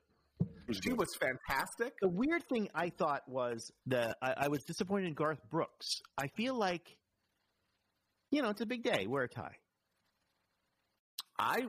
She 0.83 0.91
was 0.91 1.07
fantastic. 1.15 1.93
The 2.01 2.09
weird 2.09 2.43
thing 2.49 2.67
I 2.75 2.89
thought 2.89 3.21
was 3.27 3.71
that 3.85 4.17
I, 4.21 4.33
I 4.37 4.47
was 4.49 4.63
disappointed 4.65 5.07
in 5.07 5.13
Garth 5.13 5.39
Brooks. 5.49 6.01
I 6.17 6.27
feel 6.35 6.55
like, 6.59 6.97
you 8.31 8.41
know, 8.41 8.49
it's 8.49 8.59
a 8.61 8.65
big 8.65 8.83
day. 8.83 9.05
Wear 9.07 9.23
a 9.23 9.29
tie. 9.29 9.55
I 11.39 11.61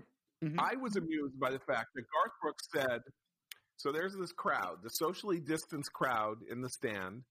Mhm. 0.43 0.57
I 0.59 0.75
was 0.83 0.97
amused 0.97 1.39
by 1.41 1.51
the 1.51 1.61
fact 1.61 1.87
that 1.95 2.03
Garth 2.13 2.33
Brooks 2.43 2.69
said, 2.75 3.01
"So 3.77 3.93
there's 3.93 4.15
this 4.15 4.33
crowd, 4.33 4.79
the 4.83 4.91
socially 4.91 5.41
distanced 5.41 5.93
crowd 5.93 6.39
in 6.51 6.61
the 6.61 6.71
stand. 6.71 7.23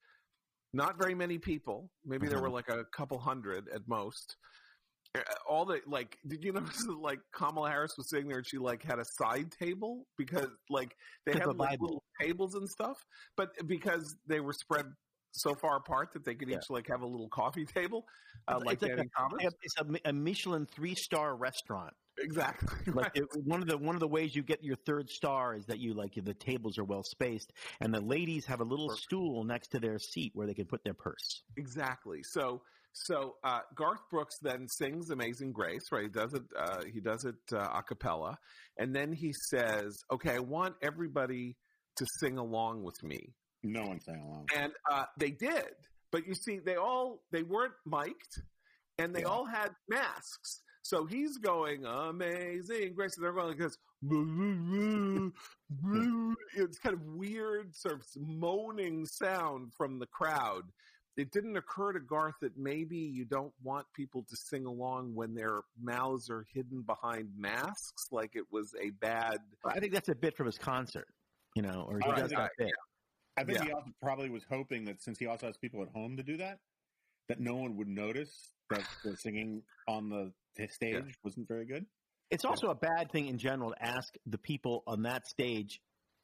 Not 0.74 0.98
very 0.98 1.16
many 1.16 1.38
people. 1.38 1.90
Maybe 2.06 2.28
there 2.28 2.42
were 2.42 2.50
like 2.50 2.70
a 2.70 2.84
couple 2.96 3.18
hundred 3.18 3.70
at 3.74 3.88
most. 3.88 4.36
Uh, 5.16 5.22
All 5.48 5.66
the 5.66 5.80
like, 5.88 6.18
did 6.28 6.44
you 6.44 6.52
notice 6.60 6.84
that 6.86 7.00
like 7.00 7.20
Kamala 7.34 7.70
Harris 7.70 7.96
was 7.98 8.10
sitting 8.10 8.28
there 8.28 8.40
and 8.40 8.48
she 8.48 8.58
like 8.58 8.84
had 8.84 9.00
a 9.00 9.06
side 9.06 9.52
table 9.58 10.06
because 10.18 10.50
like 10.70 10.96
they 11.26 11.34
had 11.34 11.46
the 11.46 11.54
like 11.54 11.80
little 11.80 12.04
tables 12.20 12.56
and 12.56 12.70
stuff, 12.70 12.98
but 13.38 13.50
because 13.68 14.16
they 14.28 14.40
were 14.40 14.54
spread." 14.54 14.86
So 15.38 15.54
far 15.56 15.78
apart 15.78 16.10
that 16.14 16.24
they 16.26 16.36
could 16.36 16.50
Yeah. 16.50 16.58
each 16.58 16.70
like 16.70 16.88
have 16.90 17.02
a 17.02 17.06
little 17.08 17.30
coffee 17.30 17.66
table, 17.78 18.06
uh, 18.48 18.54
It's- 18.58 18.66
like 18.66 18.82
it's 18.82 18.96
Danny 18.96 19.10
Thomas. 19.18 19.54
It's 19.62 19.76
a, 19.80 20.10
a 20.10 20.14
Michelin 20.14 20.66
three 20.66 20.96
star 20.96 21.36
restaurant. 21.36 21.94
Exactly. 22.18 22.70
Like 22.94 23.12
it, 23.16 23.26
one 23.44 23.62
of 23.62 23.68
the 23.68 23.78
one 23.78 23.96
of 23.96 24.00
the 24.00 24.08
ways 24.08 24.34
you 24.36 24.42
get 24.44 24.64
your 24.64 24.78
third 24.86 25.10
star 25.10 25.56
is 25.56 25.66
that 25.66 25.80
you 25.80 25.94
like 25.94 26.14
the 26.16 26.34
tables 26.34 26.78
are 26.78 26.86
well 26.86 27.04
spaced, 27.04 27.52
and 27.82 27.94
the 27.94 28.00
ladies 28.00 28.46
have 28.46 28.62
a 28.62 28.64
little 28.64 28.90
stool 28.96 29.44
next 29.44 29.70
to 29.70 29.80
their 29.80 30.00
seat 30.00 30.32
where 30.34 30.48
they 30.48 30.54
can 30.54 30.66
put 30.66 30.82
their 30.86 30.94
purse. 30.94 31.44
Exactly. 31.58 32.22
So 32.24 32.62
so 32.94 33.36
uh, 33.44 33.60
Garth 33.76 34.00
Brooks 34.10 34.36
then 34.42 34.68
sings 34.70 35.10
"Amazing 35.10 35.52
Grace," 35.52 35.92
right? 35.92 36.04
He 36.04 36.10
does 36.10 36.34
it. 36.34 36.44
Uh, 36.58 36.84
he 36.94 37.02
does 37.02 37.26
it 37.26 37.36
uh, 37.52 37.80
a 37.80 37.84
cappella, 37.84 38.38
and 38.78 38.96
then 38.96 39.12
he 39.12 39.34
says, 39.50 39.98
"Okay, 40.14 40.36
I 40.36 40.40
want 40.40 40.76
everybody 40.82 41.58
to 41.98 42.06
sing 42.22 42.38
along 42.38 42.84
with 42.84 43.04
me," 43.04 43.34
No 43.66 43.88
one 43.88 44.00
sang 44.00 44.22
along. 44.22 44.48
and 44.56 44.72
uh, 44.92 45.06
they 45.20 45.32
did. 45.32 45.66
But 46.12 46.28
you 46.28 46.36
see, 46.36 46.60
they 46.60 46.76
all 46.76 47.22
they 47.32 47.44
weren't 47.44 47.74
mic'd, 47.86 48.42
and 49.00 49.14
they 49.14 49.22
Yeah. 49.22 49.28
all 49.28 49.46
had 49.46 49.72
masks. 49.90 50.62
So 50.84 51.06
he's 51.06 51.38
going 51.38 51.86
"Amazing 51.86 52.94
Grace," 52.94 53.16
they're 53.16 53.34
going 53.34 53.48
like 53.50 53.58
this. 53.58 53.78
It's 56.58 56.78
kind 56.80 56.94
of 56.96 57.02
weird, 57.04 57.76
sort 57.76 57.96
of 57.96 58.06
moaning 58.18 59.06
sound 59.06 59.74
from 59.74 60.00
the 60.00 60.06
crowd 60.08 60.64
it 61.18 61.32
didn't 61.32 61.56
occur 61.56 61.94
to 61.94 62.00
Garth 62.02 62.36
that 62.42 62.58
maybe 62.58 62.98
you 62.98 63.24
don't 63.24 63.54
want 63.64 63.86
people 63.96 64.26
to 64.30 64.36
sing 64.36 64.66
along 64.66 65.16
when 65.16 65.34
their 65.34 65.62
mouths 65.82 66.30
are 66.30 66.46
hidden 66.54 66.82
behind 66.82 67.30
masks, 67.38 68.08
like 68.12 68.32
it 68.36 68.44
was 68.52 68.76
a 68.84 68.90
bad. 68.90 69.38
I 69.64 69.80
think 69.80 69.94
that's 69.94 70.10
a 70.10 70.16
bit 70.16 70.36
from 70.36 70.48
his 70.48 70.58
concert, 70.58 71.08
you 71.56 71.62
know, 71.62 71.86
or 71.90 72.00
he 72.00 72.06
Oh, 72.06 72.16
does 72.16 72.34
yeah, 72.34 72.40
that 72.40 72.52
bit. 72.58 72.72
I 73.38 73.44
think 73.44 73.60
Yeah. 73.60 73.66
he 73.66 73.72
also 73.72 73.92
probably 74.02 74.30
was 74.30 74.44
hoping 74.46 74.86
that 74.86 75.02
since 75.02 75.20
he 75.20 75.28
also 75.28 75.48
has 75.48 75.58
people 75.58 75.82
at 75.82 75.90
home 75.90 76.18
to 76.18 76.24
do 76.24 76.38
that, 76.38 76.60
that 77.28 77.40
no 77.40 77.56
one 77.56 77.76
would 77.78 77.88
notice 77.88 78.54
that 78.70 78.88
the 79.04 79.18
singing 79.18 79.64
on 79.88 80.10
the 80.10 80.34
stage 80.70 81.16
wasn't 81.24 81.48
very 81.48 81.66
good. 81.66 81.86
It's 82.32 82.46
also 82.46 82.68
a 82.68 82.76
bad 82.76 83.12
thing 83.12 83.28
in 83.28 83.38
general 83.38 83.72
to 83.72 83.84
ask 83.84 84.14
the 84.26 84.38
people 84.38 84.84
on 84.88 85.04
that 85.04 85.28
stage 85.28 85.80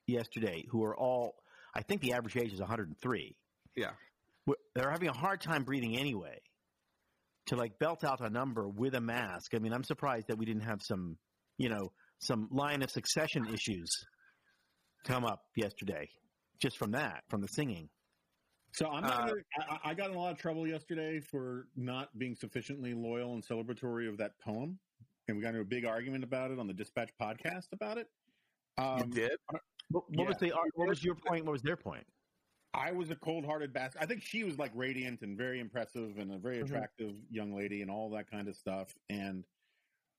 yesterday, 0.07 0.66
who 0.70 0.84
are 0.84 0.95
all, 0.95 1.43
I 1.76 1.82
think 1.84 2.01
the 2.01 2.14
average 2.14 2.38
age 2.38 2.53
is 2.53 2.59
103. 2.59 3.36
Yeah. 3.76 3.91
They're 4.74 4.89
having 4.91 5.09
a 5.09 5.14
hard 5.14 5.41
time 5.41 5.64
breathing 5.64 5.97
anyway. 5.97 6.39
To 7.47 7.55
like 7.55 7.78
belt 7.80 8.03
out 8.03 8.22
a 8.22 8.30
number 8.30 8.70
with 8.70 8.93
a 8.95 9.01
mask. 9.01 9.53
I 9.55 9.59
mean, 9.59 9.74
I'm 9.74 9.84
surprised 9.84 10.28
that 10.28 10.38
we 10.38 10.45
didn't 10.45 10.62
have 10.64 10.82
some, 10.82 11.18
you 11.57 11.70
know, 11.70 11.91
some 12.20 12.47
line 12.51 12.84
of 12.84 12.91
succession 12.91 13.47
issues 13.47 13.89
come 15.05 15.26
up 15.26 15.41
yesterday, 15.55 16.07
just 16.62 16.78
from 16.78 16.91
that, 16.91 17.24
from 17.28 17.41
the 17.41 17.47
singing. 17.47 17.89
So 18.74 18.89
I'm 18.89 19.01
not. 19.03 19.14
Uh, 19.14 19.34
gonna- 19.34 19.80
I, 19.84 19.89
I 19.89 19.93
got 19.93 20.12
in 20.12 20.16
a 20.16 20.20
lot 20.20 20.32
of 20.32 20.38
trouble 20.38 20.66
yesterday 20.66 21.20
for 21.20 21.68
not 21.76 22.18
being 22.18 22.36
sufficiently 22.36 22.93
loyal 22.93 23.34
and 23.34 23.43
celebratory 23.43 24.07
of 24.07 24.18
that 24.18 24.39
poem, 24.39 24.80
and 25.28 25.36
we 25.36 25.43
got 25.43 25.49
into 25.49 25.62
a 25.62 25.66
big 25.66 25.84
argument 25.86 26.24
about 26.24 26.51
it 26.51 26.59
on 26.59 26.68
the 26.68 26.74
Dispatch 26.74 27.09
podcast 27.22 27.74
about 27.74 27.97
it. 27.97 28.07
You 28.78 28.84
Um, 28.86 29.09
did? 29.09 29.32
What, 29.89 30.09
what 30.12 30.28
was 30.28 30.38
the? 30.38 30.53
What 30.76 30.88
was 30.88 31.03
your 31.03 31.16
point? 31.16 31.43
What 31.43 31.51
was 31.51 31.62
their 31.62 31.76
point? 31.76 32.05
I 32.74 32.93
was 32.93 33.09
a 33.09 33.18
cold-hearted 33.18 33.74
bastard. 33.74 34.01
I 34.01 34.05
think 34.05 34.22
she 34.22 34.45
was 34.45 34.57
like 34.57 34.72
radiant 34.74 35.24
and 35.24 35.38
very 35.38 35.59
impressive 35.59 36.18
and 36.18 36.32
a 36.32 36.38
very 36.38 36.59
Mhm. 36.59 36.64
attractive 36.64 37.18
young 37.30 37.53
lady 37.53 37.82
and 37.82 37.91
all 37.91 38.09
that 38.12 38.32
kind 38.32 38.47
of 38.47 38.55
stuff. 38.55 38.95
And, 39.09 39.43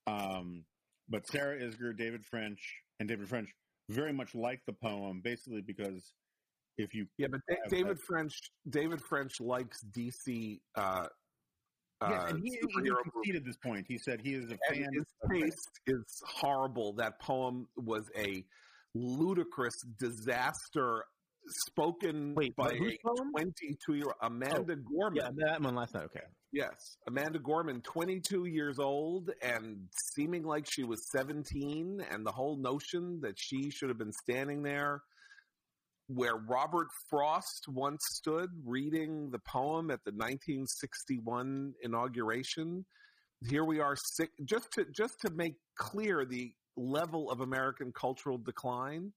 um, 0.06 0.66
but 1.08 1.26
Sarah 1.26 1.58
Isgur, 1.58 1.96
David 1.96 2.26
French, 2.26 2.82
and 3.00 3.08
David 3.08 3.26
French 3.26 3.54
very 3.88 4.12
much 4.12 4.34
liked 4.34 4.66
the 4.66 4.74
poem, 4.74 5.22
basically 5.22 5.62
because 5.62 6.12
if 6.78 6.94
you 6.94 7.06
Yeah, 7.18 7.28
but 7.30 7.40
Da- 7.48 7.56
David 7.68 7.96
that- 7.98 8.02
French. 8.06 8.32
David 8.68 9.00
French 9.08 9.40
likes 9.40 9.82
DC. 9.96 10.60
Uh, 10.76 11.06
yes, 12.02 12.22
uh, 12.22 12.26
and 12.28 12.40
he, 12.42 12.50
he 12.50 12.58
superhero 12.60 13.02
conceded 13.12 13.44
this 13.44 13.56
point. 13.58 13.86
He 13.88 13.98
said 13.98 14.20
he 14.20 14.34
is 14.34 14.44
a 14.50 14.58
fan. 14.72 14.88
his 14.92 15.04
of- 15.22 15.30
taste 15.30 15.80
is 15.86 16.22
horrible. 16.26 16.94
That 16.94 17.20
poem 17.20 17.68
was 17.76 18.08
a 18.16 18.44
ludicrous 18.94 19.74
disaster 19.98 21.04
spoken 21.48 22.34
Wait, 22.34 22.54
by 22.56 22.68
a 22.70 22.98
22 23.32 23.94
year 23.94 24.04
old 24.06 24.14
Amanda 24.22 24.76
Gorman. 24.76 25.16
Yeah, 25.16 25.30
that 25.48 25.60
one 25.60 25.74
last 25.74 25.94
night. 25.94 26.04
Okay. 26.04 26.20
Yes, 26.52 26.96
Amanda 27.08 27.38
Gorman, 27.38 27.80
22 27.80 28.44
years 28.44 28.78
old 28.78 29.30
and 29.42 29.88
seeming 30.14 30.44
like 30.44 30.66
she 30.70 30.84
was 30.84 31.02
17, 31.10 32.04
and 32.10 32.26
the 32.26 32.30
whole 32.30 32.58
notion 32.58 33.20
that 33.22 33.34
she 33.38 33.70
should 33.70 33.88
have 33.88 33.96
been 33.98 34.12
standing 34.12 34.62
there 34.62 35.02
where 36.14 36.36
Robert 36.36 36.88
Frost 37.08 37.66
once 37.68 38.00
stood 38.14 38.50
reading 38.64 39.30
the 39.30 39.38
poem 39.40 39.90
at 39.90 40.00
the 40.04 40.10
1961 40.12 41.74
inauguration. 41.82 42.84
Here 43.48 43.64
we 43.64 43.80
are, 43.80 43.96
sick, 43.96 44.30
just 44.44 44.70
to 44.72 44.84
just 44.94 45.20
to 45.20 45.30
make 45.30 45.54
clear 45.76 46.24
the 46.24 46.52
level 46.76 47.30
of 47.30 47.40
American 47.40 47.92
cultural 47.92 48.38
decline. 48.38 49.12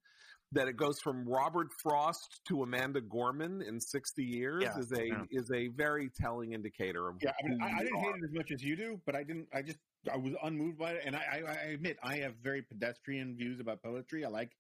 That 0.52 0.68
it 0.68 0.78
goes 0.78 1.00
from 1.04 1.28
Robert 1.28 1.68
Frost 1.84 2.40
to 2.48 2.64
Amanda 2.64 3.02
Gorman 3.02 3.62
in 3.68 3.80
60 3.82 4.24
years 4.24 4.64
Yeah, 4.64 4.78
is 4.80 4.92
a 4.94 5.08
yeah. 5.08 5.24
is 5.32 5.50
a 5.52 5.68
very 5.70 6.10
telling 6.22 6.54
indicator 6.54 7.10
of 7.10 7.16
Yeah, 7.22 7.32
I 7.44 7.48
mean, 7.50 7.60
I, 7.62 7.66
I 7.66 7.80
didn't 7.80 7.98
are. 7.98 8.02
hate 8.04 8.16
it 8.22 8.24
as 8.30 8.32
much 8.32 8.52
as 8.52 8.64
you 8.64 8.76
do, 8.78 9.02
but 9.06 9.16
I 9.16 9.24
didn't. 9.24 9.48
I 9.54 9.62
just 9.64 9.80
I 10.14 10.16
was 10.18 10.34
unmoved 10.44 10.78
by 10.78 10.92
it, 10.92 11.02
and 11.06 11.16
I, 11.16 11.42
I, 11.46 11.52
I 11.52 11.56
admit 11.74 11.98
I 12.04 12.18
have 12.18 12.36
very 12.44 12.62
pedestrian 12.62 13.36
views 13.36 13.60
about 13.60 13.82
poetry. 13.84 14.24
I 14.24 14.30
like 14.30 14.52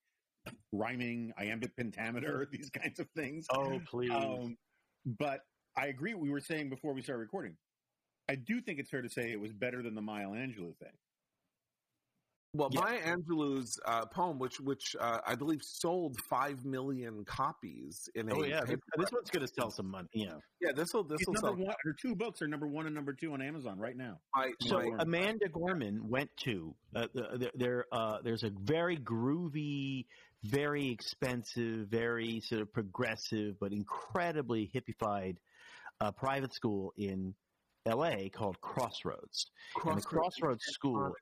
rhyming, 0.71 1.31
iambic 1.37 1.75
pentameter, 1.75 2.47
these 2.51 2.69
kinds 2.69 2.99
of 2.99 3.07
things. 3.15 3.45
Oh 3.53 3.79
please. 3.89 4.11
Um, 4.11 4.57
but 5.05 5.39
I 5.77 5.87
agree. 5.87 6.13
We 6.13 6.29
were 6.29 6.39
saying 6.39 6.69
before 6.69 6.93
we 6.93 7.01
started 7.01 7.19
recording. 7.21 7.55
I 8.27 8.35
do 8.35 8.59
think 8.61 8.79
it's 8.79 8.89
fair 8.89 9.01
to 9.03 9.09
say 9.09 9.31
it 9.31 9.39
was 9.39 9.53
better 9.53 9.83
than 9.83 9.93
the 9.93 10.01
Maya 10.01 10.25
Angelou 10.27 10.75
thing. 10.77 10.93
Well, 12.55 12.69
Yeah. 12.71 12.79
Maya 12.79 13.01
Angelou's 13.17 13.77
uh, 13.85 14.05
poem, 14.05 14.39
which 14.39 14.61
which 14.61 14.95
uh, 14.99 15.19
I 15.27 15.35
believe 15.35 15.59
sold 15.61 16.15
five 16.29 16.63
million 16.63 17.25
copies 17.25 18.07
in 18.15 18.31
oh 18.31 18.43
a 18.43 18.47
yeah, 18.47 18.61
this, 18.61 18.69
paper- 18.69 18.81
this 18.97 19.11
one's 19.11 19.29
going 19.29 19.45
to 19.45 19.53
sell 19.59 19.69
some 19.69 19.91
money. 19.91 20.07
You 20.13 20.27
know. 20.27 20.39
yeah. 20.61 20.71
This 20.73 20.87
will 20.93 21.03
this 21.03 21.19
will 21.27 21.35
sell. 21.35 21.53
one. 21.55 21.75
Her 21.83 21.93
two 22.01 22.15
books 22.15 22.41
are 22.41 22.47
number 22.47 22.67
one 22.67 22.85
and 22.85 22.95
number 22.95 23.11
two 23.11 23.33
on 23.33 23.41
Amazon 23.41 23.77
right 23.77 23.97
now. 23.97 24.19
My, 24.33 24.51
So 24.61 24.79
my- 24.79 25.03
Amanda 25.03 25.49
Gorman 25.49 26.07
went 26.07 26.29
to 26.45 26.73
uh, 26.95 27.07
there. 27.13 27.51
there 27.55 27.85
uh, 27.91 28.19
there's 28.23 28.43
a 28.43 28.51
very 28.63 28.97
groovy, 28.97 30.05
very 30.49 30.89
expensive, 30.89 31.87
very 31.87 32.39
sort 32.41 32.61
of 32.61 32.71
progressive, 32.73 33.59
but 33.59 33.71
incredibly 33.71 34.69
hippified 34.73 35.37
uh, 36.01 36.11
private 36.11 36.53
school 36.53 36.93
in 36.97 37.33
L.A. 37.85 38.29
called 38.29 38.59
Crossroads. 38.61 39.47
and 39.85 39.97
the 39.97 40.01
Crossroads 40.01 40.63
School, 40.65 41.13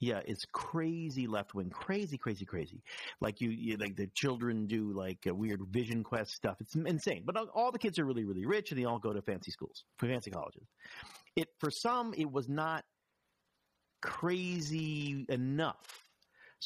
yeah, 0.00 0.20
it's 0.26 0.44
crazy 0.52 1.26
left 1.26 1.54
wing, 1.54 1.70
crazy, 1.70 2.16
crazy, 2.18 2.44
crazy. 2.44 2.82
Like 3.20 3.40
you, 3.40 3.50
you, 3.50 3.76
like 3.76 3.96
the 3.96 4.06
children 4.08 4.66
do 4.66 4.92
like 4.92 5.18
a 5.26 5.34
weird 5.34 5.60
Vision 5.70 6.02
Quest 6.02 6.32
stuff. 6.32 6.56
It's 6.60 6.74
insane. 6.74 7.22
But 7.24 7.36
all- 7.36 7.50
all 7.54 7.72
the 7.72 7.78
kids 7.78 7.98
are 7.98 8.04
really, 8.04 8.24
really 8.24 8.46
rich, 8.46 8.70
and 8.70 8.80
they 8.80 8.84
all 8.84 8.98
go 8.98 9.12
to 9.12 9.22
fancy 9.22 9.50
schools, 9.50 9.84
fancy 9.98 10.30
colleges. 10.30 10.66
It 11.36 11.48
for 11.58 11.70
some, 11.70 12.14
it 12.16 12.30
was 12.30 12.48
not 12.48 12.84
crazy 14.02 15.26
enough. 15.28 16.03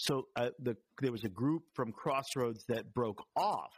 So 0.01 0.29
uh, 0.37 0.51
the 0.61 0.77
there 1.03 1.11
was 1.11 1.25
a 1.25 1.29
group 1.29 1.65
from 1.75 1.93
Crossroads 1.93 2.65
that 2.69 2.95
broke 2.95 3.25
off 3.37 3.73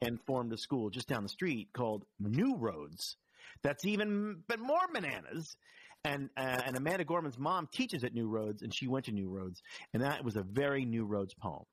and 0.00 0.20
formed 0.26 0.52
a 0.52 0.56
school 0.56 0.90
just 0.90 1.08
down 1.08 1.24
the 1.24 1.28
street 1.28 1.68
called 1.72 2.04
New 2.20 2.56
Roads. 2.56 3.16
That's 3.64 3.84
even 3.84 4.42
but 4.48 4.60
more 4.60 4.86
bananas. 4.92 5.56
And 6.04 6.30
uh, 6.36 6.62
and 6.64 6.76
Amanda 6.76 7.04
Gorman's 7.04 7.38
mom 7.38 7.68
teaches 7.72 8.04
at 8.04 8.14
New 8.14 8.28
Roads, 8.28 8.62
and 8.62 8.72
she 8.72 8.86
went 8.86 9.06
to 9.06 9.12
New 9.12 9.28
Roads, 9.28 9.60
and 9.92 10.02
that 10.02 10.24
was 10.24 10.36
a 10.36 10.42
very 10.42 10.84
New 10.84 11.04
Roads 11.04 11.34
poem. 11.34 11.64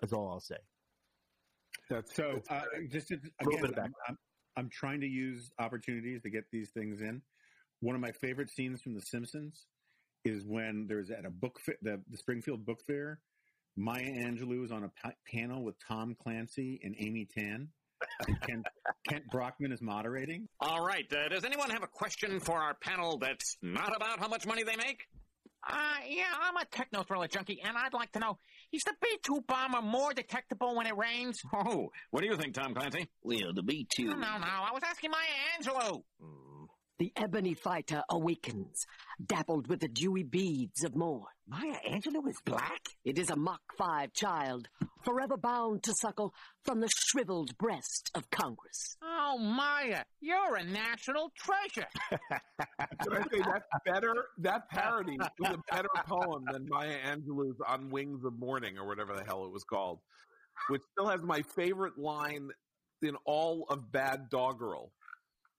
That's 0.00 0.12
all 0.12 0.30
I'll 0.30 0.40
say. 0.40 0.56
That's 1.90 2.14
So 2.14 2.42
uh, 2.50 2.60
just 2.92 3.08
to, 3.08 3.14
again, 3.40 3.72
I'm, 3.76 3.92
I'm, 4.08 4.18
I'm 4.56 4.68
trying 4.68 5.00
to 5.00 5.06
use 5.06 5.50
opportunities 5.58 6.22
to 6.22 6.30
get 6.30 6.44
these 6.52 6.70
things 6.70 7.00
in. 7.00 7.22
One 7.80 7.94
of 7.94 8.00
my 8.00 8.12
favorite 8.12 8.50
scenes 8.50 8.82
from 8.82 8.94
The 8.94 9.00
Simpsons 9.00 9.66
is 10.26 10.44
when 10.46 10.86
there's 10.88 11.10
at 11.10 11.24
a 11.24 11.30
book 11.30 11.58
fair, 11.60 11.76
the, 11.82 12.00
the 12.10 12.16
Springfield 12.16 12.64
Book 12.64 12.80
Fair. 12.86 13.20
Maya 13.76 14.10
Angelou 14.10 14.64
is 14.64 14.72
on 14.72 14.84
a 14.84 14.90
pa- 15.02 15.12
panel 15.30 15.62
with 15.62 15.74
Tom 15.86 16.16
Clancy 16.22 16.80
and 16.82 16.94
Amy 16.98 17.28
Tan. 17.36 17.68
And 18.26 18.40
Kent, 18.42 18.66
Kent 19.08 19.24
Brockman 19.30 19.72
is 19.72 19.80
moderating. 19.82 20.48
All 20.60 20.84
right. 20.84 21.04
Uh, 21.10 21.28
does 21.28 21.44
anyone 21.44 21.70
have 21.70 21.82
a 21.82 21.86
question 21.86 22.40
for 22.40 22.56
our 22.58 22.74
panel 22.74 23.18
that's 23.18 23.56
not 23.62 23.94
about 23.96 24.18
how 24.18 24.28
much 24.28 24.46
money 24.46 24.62
they 24.64 24.76
make? 24.76 25.00
Uh, 25.68 25.74
yeah, 26.08 26.24
I'm 26.40 26.56
a 26.56 26.64
techno 26.66 27.02
thriller 27.02 27.26
junkie, 27.26 27.60
and 27.66 27.76
I'd 27.76 27.92
like 27.92 28.12
to 28.12 28.20
know, 28.20 28.38
is 28.72 28.84
the 28.84 28.92
B-2 29.02 29.46
bomber 29.46 29.82
more 29.82 30.12
detectable 30.14 30.76
when 30.76 30.86
it 30.86 30.96
rains? 30.96 31.40
Oh, 31.52 31.88
what 32.10 32.20
do 32.20 32.28
you 32.28 32.36
think, 32.36 32.54
Tom 32.54 32.72
Clancy? 32.74 33.08
Well, 33.22 33.52
the 33.52 33.62
B 33.62 33.86
2. 33.96 34.04
no, 34.04 34.14
no, 34.14 34.20
I 34.20 34.70
was 34.72 34.82
asking 34.86 35.10
Maya 35.10 35.22
Angelou. 35.60 36.02
The 36.98 37.12
ebony 37.14 37.52
fighter 37.52 38.02
awakens, 38.08 38.86
dappled 39.22 39.66
with 39.66 39.80
the 39.80 39.88
dewy 39.88 40.22
beads 40.22 40.82
of 40.82 40.96
morn. 40.96 41.24
Maya 41.46 41.76
Angelou 41.86 42.26
is 42.26 42.40
black? 42.44 42.80
It 43.04 43.18
is 43.18 43.28
a 43.28 43.36
Mach 43.36 43.60
5 43.76 44.14
child, 44.14 44.68
forever 45.04 45.36
bound 45.36 45.82
to 45.82 45.92
suckle 46.00 46.32
from 46.64 46.80
the 46.80 46.88
shriveled 46.88 47.56
breast 47.58 48.10
of 48.14 48.30
Congress. 48.30 48.96
Oh, 49.02 49.36
Maya, 49.38 50.04
you're 50.20 50.56
a 50.56 50.64
national 50.64 51.30
treasure. 51.36 51.86
Can 52.10 53.12
I 53.12 53.22
say 53.30 53.42
that's 53.44 53.68
better? 53.84 54.14
That 54.38 54.70
parody 54.70 55.18
was 55.38 55.50
a 55.50 55.74
better 55.74 55.90
poem 56.06 56.44
than 56.50 56.66
Maya 56.66 56.96
Angelou's 57.06 57.60
"On 57.68 57.90
Wings 57.90 58.24
of 58.24 58.38
Morning" 58.38 58.78
or 58.78 58.86
whatever 58.86 59.14
the 59.14 59.24
hell 59.24 59.44
it 59.44 59.52
was 59.52 59.64
called, 59.64 60.00
which 60.70 60.82
still 60.92 61.08
has 61.08 61.22
my 61.22 61.42
favorite 61.54 61.98
line 61.98 62.48
in 63.02 63.16
all 63.26 63.66
of 63.68 63.92
Bad 63.92 64.30
Doggerel, 64.30 64.90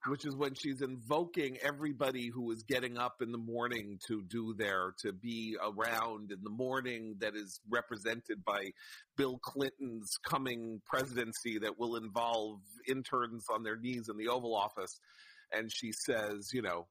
which 0.06 0.24
is 0.24 0.36
when 0.36 0.54
she's 0.54 0.80
invoking 0.80 1.58
everybody 1.62 2.28
who 2.28 2.50
is 2.52 2.62
getting 2.62 2.96
up 2.96 3.16
in 3.20 3.32
the 3.32 3.38
morning 3.38 3.98
to 4.06 4.22
do 4.28 4.54
their 4.54 4.94
to 5.02 5.12
be 5.12 5.56
around 5.62 6.30
in 6.30 6.38
the 6.42 6.50
morning 6.50 7.16
that 7.20 7.34
is 7.34 7.60
represented 7.68 8.44
by 8.44 8.70
Bill 9.16 9.38
Clinton's 9.42 10.16
coming 10.24 10.80
presidency 10.86 11.58
that 11.58 11.78
will 11.78 11.96
involve 11.96 12.60
interns 12.88 13.46
on 13.52 13.62
their 13.64 13.76
knees 13.76 14.08
in 14.08 14.16
the 14.16 14.28
Oval 14.28 14.54
Office. 14.54 15.00
And 15.52 15.70
she 15.72 15.92
says, 15.92 16.50
you 16.52 16.62
know, 16.62 16.86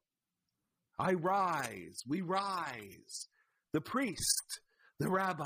I 0.99 1.13
rise, 1.13 2.01
we 2.07 2.21
rise, 2.21 3.27
the 3.71 3.81
priest, 3.81 4.59
the 4.99 5.09
rabbi, 5.09 5.45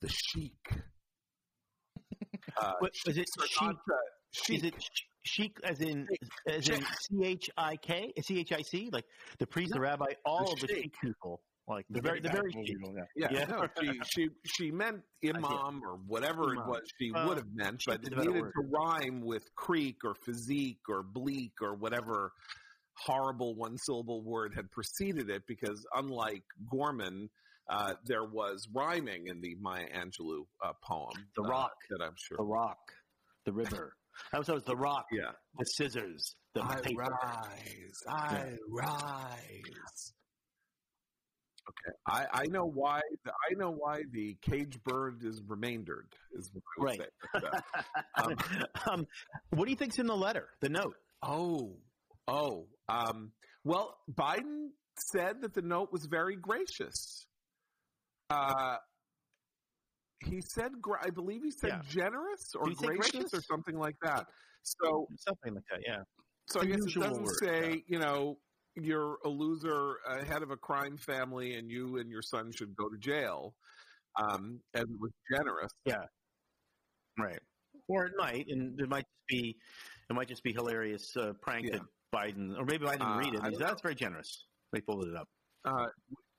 the 0.00 0.08
sheik. 0.08 0.52
Uh, 2.60 2.72
What, 2.80 2.90
is 3.06 3.16
it 3.16 3.26
not, 3.62 3.76
uh, 3.76 4.52
Is 4.52 4.64
it 4.64 4.74
chic 5.24 5.56
as 5.64 5.80
in 5.80 6.06
as 6.48 6.68
in 6.68 6.82
C 6.82 7.24
H 7.24 7.50
I 7.56 7.76
K 7.76 8.12
C 8.22 8.40
H 8.40 8.52
I 8.52 8.62
C 8.62 8.88
like 8.92 9.04
the 9.38 9.46
priest, 9.46 9.72
the 9.74 9.80
rabbi, 9.80 10.06
all 10.24 10.52
of 10.52 10.60
the 10.60 10.66
sheik. 10.68 10.94
people, 11.02 11.42
like 11.68 11.86
the 11.90 12.00
very 12.00 12.20
the 12.20 12.30
very 12.30 12.52
chic. 12.52 12.76
Yeah, 13.16 13.28
Yeah. 13.30 13.44
no, 13.46 13.66
she 13.80 14.00
she 14.14 14.28
she 14.46 14.70
meant 14.70 15.02
imam 15.24 15.82
or 15.84 15.96
whatever 16.06 16.52
it 16.54 16.66
was 16.66 16.82
she 16.98 17.12
Uh, 17.14 17.26
would 17.28 17.36
have 17.36 17.52
meant, 17.52 17.82
but 17.86 18.02
it 18.04 18.16
needed 18.16 18.42
word. 18.42 18.52
to 18.54 18.62
rhyme 18.68 19.20
with 19.20 19.44
creek 19.54 19.98
or 20.04 20.14
physique 20.14 20.80
or 20.88 21.02
bleak 21.02 21.52
or 21.60 21.74
whatever 21.74 22.32
horrible 22.96 23.54
one 23.54 23.78
syllable 23.78 24.22
word 24.22 24.52
had 24.54 24.70
preceded 24.70 25.30
it 25.30 25.42
because 25.46 25.86
unlike 25.94 26.42
Gorman, 26.70 27.30
uh, 27.68 27.94
there 28.04 28.24
was 28.24 28.68
rhyming 28.74 29.28
in 29.28 29.40
the 29.40 29.54
Maya 29.60 29.86
Angelou 29.94 30.44
uh, 30.62 30.72
poem. 30.84 31.12
The 31.36 31.42
uh, 31.44 31.48
Rock. 31.48 31.72
that 31.90 32.02
I'm 32.02 32.14
sure. 32.16 32.36
The 32.36 32.44
rock, 32.44 32.78
the 33.46 33.52
river. 33.52 33.94
That 34.32 34.38
was 34.38 34.48
always 34.48 34.64
the 34.64 34.76
rock, 34.76 35.06
Yeah. 35.12 35.32
the 35.58 35.64
scissors, 35.64 36.34
the 36.54 36.62
I 36.62 36.80
paper. 36.80 37.02
rise, 37.02 38.02
I 38.08 38.56
rise. 38.68 40.12
Okay, 41.68 41.96
I, 42.06 42.26
I 42.32 42.46
know 42.46 42.64
why. 42.64 43.00
I 43.26 43.54
know 43.54 43.70
why 43.70 44.02
the 44.10 44.36
cage 44.42 44.82
bird 44.82 45.22
is 45.24 45.40
remaindered. 45.46 46.08
Is 46.32 46.50
what 46.52 46.62
I 46.64 46.80
would 46.80 46.86
Right. 46.86 46.98
say. 47.00 47.06
But, 47.32 47.44
uh, 47.44 47.60
um, 48.24 48.36
um, 48.90 49.06
what 49.50 49.66
do 49.66 49.70
you 49.70 49.76
think's 49.76 49.98
in 49.98 50.06
the 50.06 50.16
letter, 50.16 50.48
the 50.60 50.68
note? 50.68 50.96
oh, 51.22 51.76
oh. 52.26 52.66
Um, 52.88 53.32
well, 53.62 53.98
Biden 54.12 54.70
said 55.12 55.42
that 55.42 55.54
the 55.54 55.62
note 55.62 55.92
was 55.92 56.06
very 56.06 56.34
gracious. 56.34 57.26
Uh, 58.30 58.76
he 60.24 60.40
said, 60.40 60.72
I 61.02 61.10
believe 61.10 61.42
he 61.42 61.50
said 61.50 61.68
Yeah. 61.68 61.82
generous 61.88 62.54
or 62.54 62.64
Did 62.64 62.70
he 62.70 62.74
say 62.76 62.86
gracious, 62.86 63.10
gracious? 63.12 63.34
or 63.34 63.42
something 63.42 63.76
like 63.78 63.96
that. 64.02 64.26
So 64.62 65.06
Something 65.16 65.54
like 65.54 65.64
that, 65.70 65.80
yeah. 65.86 66.02
So 66.48 66.60
I 66.60 66.66
guess 66.66 66.78
it 66.84 66.94
doesn't 66.98 67.22
word, 67.22 67.34
say, 67.42 67.84
you 67.86 67.98
know, 67.98 68.36
you're 68.74 69.18
a 69.24 69.28
loser, 69.28 69.96
uh, 70.06 70.24
head 70.24 70.42
of 70.42 70.50
a 70.50 70.56
crime 70.56 70.96
family, 70.98 71.54
and 71.54 71.70
you 71.70 71.96
and 71.98 72.10
your 72.10 72.22
son 72.22 72.52
should 72.52 72.74
go 72.76 72.88
to 72.88 72.98
jail. 72.98 73.54
Um, 74.16 74.60
and 74.74 74.82
it 74.82 75.00
was 75.00 75.10
generous. 75.32 75.70
Yeah, 75.84 75.96
right. 77.18 77.38
Or 77.88 78.06
it 78.06 78.12
might, 78.16 78.46
and 78.48 78.78
it 78.80 78.88
might 78.88 79.04
just 79.04 79.26
be, 79.28 79.56
it 80.08 80.12
might 80.12 80.28
just 80.28 80.42
be 80.42 80.52
hilarious 80.52 81.16
uh, 81.16 81.32
prank 81.40 81.66
Yeah. 81.66 81.78
that 81.78 81.86
Biden, 82.14 82.58
or 82.58 82.64
maybe 82.64 82.86
I 82.86 82.92
didn't 82.92 83.06
Uh, 83.06 83.18
read 83.18 83.34
it. 83.34 83.40
I 83.40 83.46
He 83.46 83.50
don't 83.52 83.60
said, 83.60 83.68
That's 83.68 83.82
very 83.82 83.94
generous. 83.94 84.46
They 84.72 84.80
pulled 84.80 85.06
it 85.06 85.16
up. 85.16 85.28
Uh, 85.64 85.86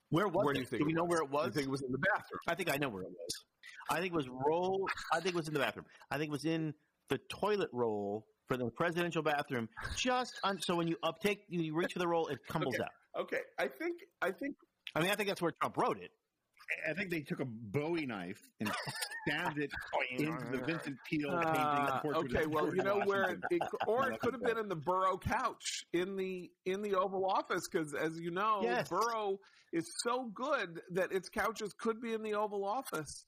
Where 0.10 0.28
was 0.28 0.44
where 0.46 0.52
it? 0.52 0.56
do 0.56 0.60
you 0.62 0.66
think? 0.66 0.80
Do 0.82 0.86
we 0.86 0.92
it 0.92 0.96
know 0.96 1.04
was? 1.04 1.10
where 1.10 1.24
it 1.24 1.30
was? 1.30 1.48
I 1.48 1.52
think 1.52 1.68
it 1.68 1.72
was 1.72 1.82
in 1.82 1.92
the 1.92 1.98
bathroom? 2.14 2.40
I 2.48 2.56
think 2.56 2.70
I 2.74 2.78
know 2.78 2.90
where 2.90 3.04
it 3.04 3.10
was. 3.12 3.46
I 3.90 3.96
think 4.00 4.14
it 4.14 4.16
was 4.16 4.28
roll. 4.30 4.88
I 5.14 5.20
think 5.20 5.36
it 5.36 5.36
was 5.36 5.48
in 5.48 5.54
the 5.54 5.60
bathroom. 5.60 5.86
I 6.10 6.18
think 6.18 6.30
it 6.30 6.32
was 6.32 6.46
in 6.46 6.74
the 7.10 7.18
toilet 7.30 7.70
roll 7.74 8.26
for 8.48 8.58
the 8.58 8.70
presidential 8.72 9.22
bathroom. 9.22 9.68
Just 9.98 10.34
on, 10.44 10.60
so 10.62 10.76
when 10.76 10.88
you 10.88 10.98
uptake, 11.04 11.44
you 11.50 11.74
reach 11.76 11.94
for 11.94 12.00
the 12.00 12.08
roll, 12.08 12.28
it 12.28 12.40
tumbles 12.50 12.76
Okay. 12.76 12.84
out. 12.84 13.22
Okay, 13.24 13.40
I 13.60 13.68
think 13.68 13.98
I 14.22 14.32
think 14.32 14.56
I 14.96 15.02
mean, 15.02 15.12
I 15.12 15.16
think 15.16 15.28
that's 15.28 15.42
where 15.42 15.52
Trump 15.60 15.78
wrote 15.78 15.98
it. 16.02 16.12
I 16.90 16.94
think 16.94 17.10
they 17.10 17.20
took 17.20 17.42
a 17.42 17.46
Bowie 17.46 18.06
knife 18.06 18.40
and 18.62 18.72
stabbed 19.28 19.58
it 19.60 19.70
into 20.18 20.32
the 20.52 20.60
Vincent 20.66 20.96
Peale 21.10 21.38
painting. 21.44 21.58
Uh, 21.58 22.00
portrait 22.02 22.34
okay, 22.34 22.46
well, 22.46 22.74
you 22.74 22.82
know 22.82 23.02
where, 23.04 23.24
it, 23.32 23.40
it, 23.50 23.62
or 23.88 24.10
it 24.10 24.20
could 24.22 24.34
have 24.34 24.44
been 24.44 24.58
in 24.58 24.70
the 24.70 24.76
Burrow 24.78 25.18
couch 25.18 25.84
in 25.92 26.16
the 26.16 26.50
in 26.66 26.82
the 26.82 26.96
Oval 26.96 27.26
Office 27.26 27.68
because, 27.70 27.94
as 27.94 28.18
you 28.18 28.32
know, 28.32 28.62
Yes. 28.64 28.88
Burrow 28.88 29.38
is 29.74 29.92
so 30.04 30.32
good 30.34 30.80
that 30.92 31.12
its 31.12 31.28
couches 31.28 31.74
could 31.78 32.00
be 32.02 32.14
in 32.14 32.24
the 32.24 32.36
Oval 32.36 32.64
Office. 32.64 33.26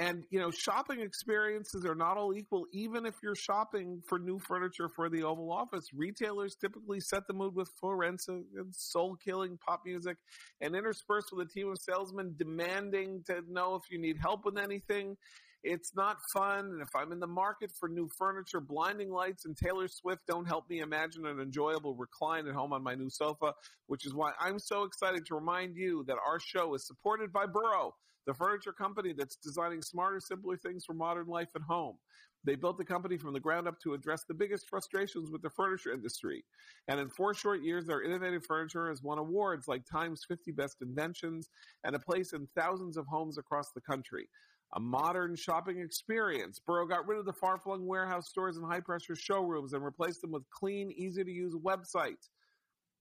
And 0.00 0.24
you 0.30 0.40
know, 0.40 0.50
shopping 0.50 1.00
experiences 1.00 1.84
are 1.84 1.94
not 1.94 2.16
all 2.16 2.34
equal. 2.34 2.66
Even 2.72 3.06
if 3.06 3.14
you're 3.22 3.36
shopping 3.36 4.02
for 4.08 4.18
new 4.18 4.40
furniture 4.40 4.88
for 4.88 5.08
the 5.08 5.22
Oval 5.22 5.52
Office, 5.52 5.90
retailers 5.94 6.56
typically 6.56 6.98
set 6.98 7.28
the 7.28 7.32
mood 7.32 7.54
with 7.54 7.70
forensic 7.80 8.42
and 8.56 8.74
soul-killing 8.74 9.56
pop 9.64 9.82
music, 9.86 10.16
and 10.60 10.74
interspersed 10.74 11.28
with 11.32 11.46
a 11.46 11.50
team 11.50 11.68
of 11.68 11.78
salesmen 11.78 12.34
demanding 12.36 13.22
to 13.26 13.42
know 13.48 13.76
if 13.76 13.82
you 13.88 14.00
need 14.00 14.16
help 14.20 14.44
with 14.44 14.58
anything. 14.58 15.16
It's 15.62 15.94
not 15.94 16.18
fun. 16.34 16.72
And 16.72 16.82
if 16.82 16.90
I'm 16.94 17.12
in 17.12 17.20
the 17.20 17.26
market 17.26 17.70
for 17.78 17.88
new 17.88 18.08
furniture, 18.18 18.60
blinding 18.60 19.10
lights 19.10 19.46
and 19.46 19.56
Taylor 19.56 19.88
Swift 19.88 20.20
don't 20.26 20.44
help 20.44 20.68
me 20.68 20.80
imagine 20.80 21.24
an 21.24 21.40
enjoyable 21.40 21.94
recline 21.94 22.46
at 22.48 22.54
home 22.54 22.72
on 22.72 22.82
my 22.82 22.94
new 22.94 23.08
sofa, 23.08 23.54
which 23.86 24.04
is 24.04 24.12
why 24.12 24.32
I'm 24.40 24.58
so 24.58 24.82
excited 24.82 25.24
to 25.26 25.36
remind 25.36 25.76
you 25.76 26.04
that 26.08 26.18
our 26.26 26.38
show 26.38 26.74
is 26.74 26.86
supported 26.86 27.32
by 27.32 27.46
Burrow, 27.46 27.94
the 28.26 28.34
furniture 28.34 28.72
company 28.72 29.12
that's 29.16 29.36
designing 29.36 29.82
smarter, 29.82 30.20
simpler 30.20 30.56
things 30.56 30.84
for 30.84 30.94
modern 30.94 31.26
life 31.26 31.50
at 31.54 31.62
home. 31.62 31.96
They 32.44 32.56
built 32.56 32.76
the 32.76 32.84
company 32.84 33.16
from 33.16 33.32
the 33.32 33.40
ground 33.40 33.66
up 33.66 33.80
to 33.80 33.94
address 33.94 34.24
the 34.24 34.34
biggest 34.34 34.68
frustrations 34.68 35.30
with 35.30 35.42
the 35.42 35.50
furniture 35.50 35.92
industry. 35.92 36.44
And 36.88 37.00
in 37.00 37.08
four 37.08 37.32
short 37.32 37.62
years, 37.62 37.86
their 37.86 38.02
innovative 38.02 38.44
furniture 38.46 38.88
has 38.90 39.02
won 39.02 39.18
awards 39.18 39.66
like 39.66 39.82
Time's 39.90 40.24
50 40.28 40.52
Best 40.52 40.76
Inventions 40.82 41.48
and 41.84 41.96
a 41.96 41.98
place 41.98 42.34
in 42.34 42.46
thousands 42.54 42.96
of 42.96 43.06
homes 43.06 43.38
across 43.38 43.72
the 43.72 43.80
country 43.80 44.28
a 44.76 44.80
modern 44.80 45.36
shopping 45.36 45.78
experience. 45.78 46.60
Burrow 46.66 46.86
got 46.86 47.06
rid 47.06 47.18
of 47.18 47.26
the 47.26 47.32
far 47.32 47.58
flung 47.58 47.86
warehouse 47.86 48.28
stores 48.28 48.56
and 48.56 48.66
high 48.66 48.80
pressure 48.80 49.14
showrooms 49.14 49.72
and 49.72 49.84
replaced 49.84 50.20
them 50.20 50.32
with 50.32 50.42
clean, 50.50 50.90
easy 50.90 51.22
to 51.22 51.30
use 51.30 51.54
websites 51.54 52.28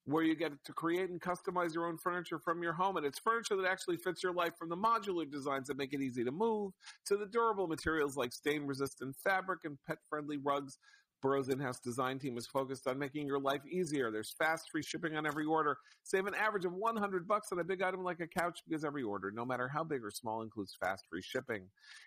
where 0.06 0.24
you 0.24 0.36
get 0.36 0.52
to 0.66 0.74
create 0.74 1.10
and 1.10 1.22
customize 1.22 1.74
your 1.74 1.88
own 1.88 1.98
furniture 1.98 2.38
from 2.38 2.62
your 2.62 2.74
home. 2.74 2.98
And 2.98 3.06
it's 3.06 3.20
furniture 3.20 3.56
that 3.56 3.70
actually 3.70 3.98
fits 3.98 4.22
your 4.22 4.34
life 4.34 4.54
from 4.58 4.70
the 4.70 4.76
modular 4.76 5.30
designs 5.30 5.68
that 5.68 5.78
make 5.78 5.94
it 5.94 6.02
easy 6.02 6.24
to 6.24 6.32
move 6.32 6.74
to 7.06 7.18
the 7.18 7.26
durable 7.26 7.68
materials 7.68 8.18
like 8.18 8.34
stain 8.34 8.66
resistant 8.66 9.16
fabric 9.24 9.60
and 9.64 9.78
pet 9.88 10.00
friendly 10.10 10.38
rugs. 10.38 10.78
Burrow's 11.24 11.48
in-house 11.48 11.80
design 11.80 12.20
team 12.20 12.38
is 12.38 12.46
focused 12.46 12.86
on 12.86 13.00
making 13.00 13.26
your 13.26 13.40
life 13.40 13.62
easier. 13.66 14.12
There's 14.12 14.36
fast 14.38 14.70
free 14.70 14.84
shipping 14.84 15.16
on 15.16 15.26
every 15.26 15.46
order. 15.46 15.78
Save 16.04 16.28
an 16.28 16.36
average 16.36 16.66
of 16.66 16.74
100 16.74 17.26
bucks 17.26 17.54
on 17.54 17.60
a 17.60 17.64
big 17.64 17.82
item 17.82 18.04
like 18.04 18.20
a 18.20 18.28
couch 18.28 18.60
because 18.68 18.84
every 18.84 19.04
order, 19.04 19.32
no 19.32 19.46
matter 19.46 19.70
how 19.70 19.86
big 19.86 20.04
or 20.04 20.12
small, 20.12 20.42
includes 20.42 20.76
fast 20.78 21.06
free 21.10 21.22
shipping. 21.22 21.64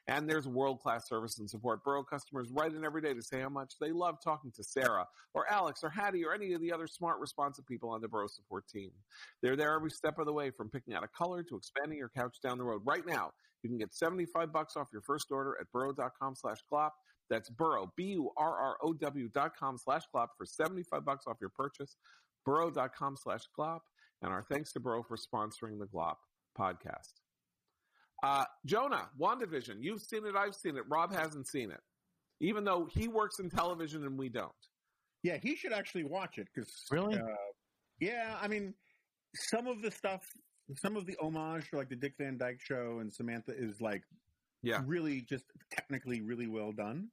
And 0.07 0.29
there's 0.29 0.47
world-class 0.47 1.09
service 1.09 1.39
and 1.39 1.49
support. 1.49 1.83
Burrow 1.83 2.05
customers 2.05 2.49
write 2.51 2.75
in 2.75 2.85
every 2.85 3.01
day 3.01 3.15
to 3.15 3.23
say 3.23 3.41
how 3.41 3.49
much 3.49 3.77
they 3.81 3.91
love 3.91 4.19
talking 4.23 4.53
to 4.53 4.63
Sarah 4.63 5.07
or 5.33 5.51
Alex 5.51 5.83
or 5.83 5.89
Hattie 5.89 6.25
or 6.25 6.35
any 6.35 6.53
of 6.53 6.61
the 6.61 6.71
other 6.71 6.87
smart, 6.87 7.19
responsive 7.19 7.67
people 7.67 7.89
on 7.89 8.03
the 8.03 8.09
Burrow 8.09 8.29
support 8.29 8.69
team. 8.69 8.91
They're 9.41 9.57
there 9.57 9.73
every 9.73 9.91
step 9.91 10.19
of 10.19 10.27
the 10.27 10.33
way 10.35 10.51
from 10.51 10.69
picking 10.69 10.93
out 10.93 11.05
a 11.05 11.09
color 11.09 11.43
to 11.43 11.57
expanding 11.57 11.97
your 11.97 12.11
couch 12.11 12.37
down 12.43 12.59
the 12.59 12.65
road. 12.65 12.83
Right 12.85 13.07
now, 13.07 13.31
you 13.63 13.71
can 13.71 13.79
get 13.79 13.95
75 13.95 14.53
bucks 14.53 14.77
off 14.77 14.89
your 14.93 15.03
first 15.03 15.33
order 15.33 15.57
at 15.61 15.67
burrow.com 15.73 16.37
slash 16.37 16.59
glop. 16.73 16.91
That's 17.29 17.51
burrow, 17.51 17.93
B-U-R-R-O-W 17.97 19.29
dot 19.31 19.57
com 19.57 19.77
slash 19.79 20.03
glop 20.15 20.29
for 20.37 20.47
75 20.47 21.05
bucks 21.05 21.25
off 21.27 21.37
your 21.41 21.51
purchase. 21.51 21.97
Burrow.com 22.45 23.17
slash 23.17 23.43
glop. 23.59 23.81
And 24.23 24.33
our 24.33 24.45
thanks 24.51 24.73
to 24.73 24.81
Burrow 24.81 25.03
for 25.03 25.17
sponsoring 25.17 25.79
the 25.79 25.87
Glop 25.87 26.15
podcast. 26.59 27.13
Uh, 28.23 28.45
Jonah, 28.65 29.09
WandaVision. 29.21 29.77
You've 29.81 30.01
seen 30.01 30.25
it. 30.25 30.35
I've 30.37 30.55
seen 30.55 30.77
it. 30.77 30.85
Rob 30.89 31.13
hasn't 31.15 31.49
seen 31.49 31.71
it. 31.71 31.81
Even 32.41 32.65
though 32.65 32.87
he 32.91 33.09
works 33.09 33.41
in 33.41 33.51
television 33.51 34.05
and 34.05 34.17
we 34.19 34.29
don't. 34.29 34.51
Yeah, 35.23 35.37
he 35.43 35.57
should 35.57 35.73
actually 35.73 36.05
watch 36.05 36.39
it 36.39 36.49
because 36.55 36.73
Really? 36.91 37.17
Uh, 37.19 37.27
yeah, 38.01 38.37
I 38.41 38.49
mean, 38.49 38.73
some 39.35 39.67
of 39.67 39.83
the 39.83 39.91
stuff, 39.91 40.23
some 40.77 40.97
of 40.97 41.05
the 41.07 41.17
homage 41.21 41.69
to 41.71 41.77
like 41.77 41.89
the 41.89 41.97
Dick 41.97 42.15
Van 42.19 42.39
Dyke 42.39 42.61
Show 42.61 42.99
and 43.01 43.13
Samantha 43.13 43.53
is 43.57 43.81
like 43.81 44.03
Yeah. 44.63 44.83
really 44.87 45.21
just 45.23 45.45
technically 45.71 46.21
really 46.23 46.47
well 46.47 46.73
done. 46.73 47.09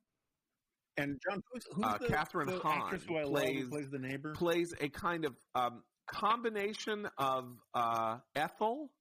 And 0.97 1.19
John, 1.27 1.41
who's, 1.51 1.63
who's 1.73 1.85
Uh, 1.85 1.97
the, 1.97 2.07
Kathryn 2.07 2.45
the 2.47 2.59
Hahn 2.59 2.81
actress 2.83 3.03
who 3.07 3.17
I 3.17 3.23
plays- 3.23 3.63
who 3.63 3.69
plays 3.69 3.89
the 3.89 3.99
neighbor? 3.99 4.33
plays 4.33 4.73
a 4.79 4.89
kind 4.89 5.25
of 5.25 5.35
um, 5.55 5.83
combination 6.07 7.07
of 7.17 7.57
uh, 7.73 8.19
Ethel 8.35 8.91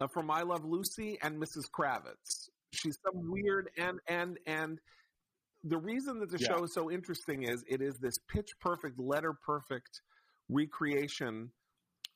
uh, 0.00 0.06
from 0.14 0.30
I 0.30 0.42
Love 0.42 0.64
Lucy 0.64 1.18
and 1.22 1.36
Mrs. 1.40 1.64
Kravitz. 1.70 2.48
She's 2.72 2.96
some 3.04 3.30
weird 3.30 3.68
and 3.76 3.98
and 4.08 4.38
and 4.46 4.78
the 5.64 5.76
reason 5.76 6.20
that 6.20 6.30
the 6.30 6.38
Yeah. 6.40 6.48
show 6.56 6.64
is 6.64 6.72
so 6.72 6.90
interesting 6.90 7.42
is 7.42 7.62
it 7.68 7.82
is 7.82 7.98
this 7.98 8.14
pitch 8.32 8.48
perfect, 8.60 8.98
letter 8.98 9.34
perfect 9.44 10.00
recreation 10.48 11.50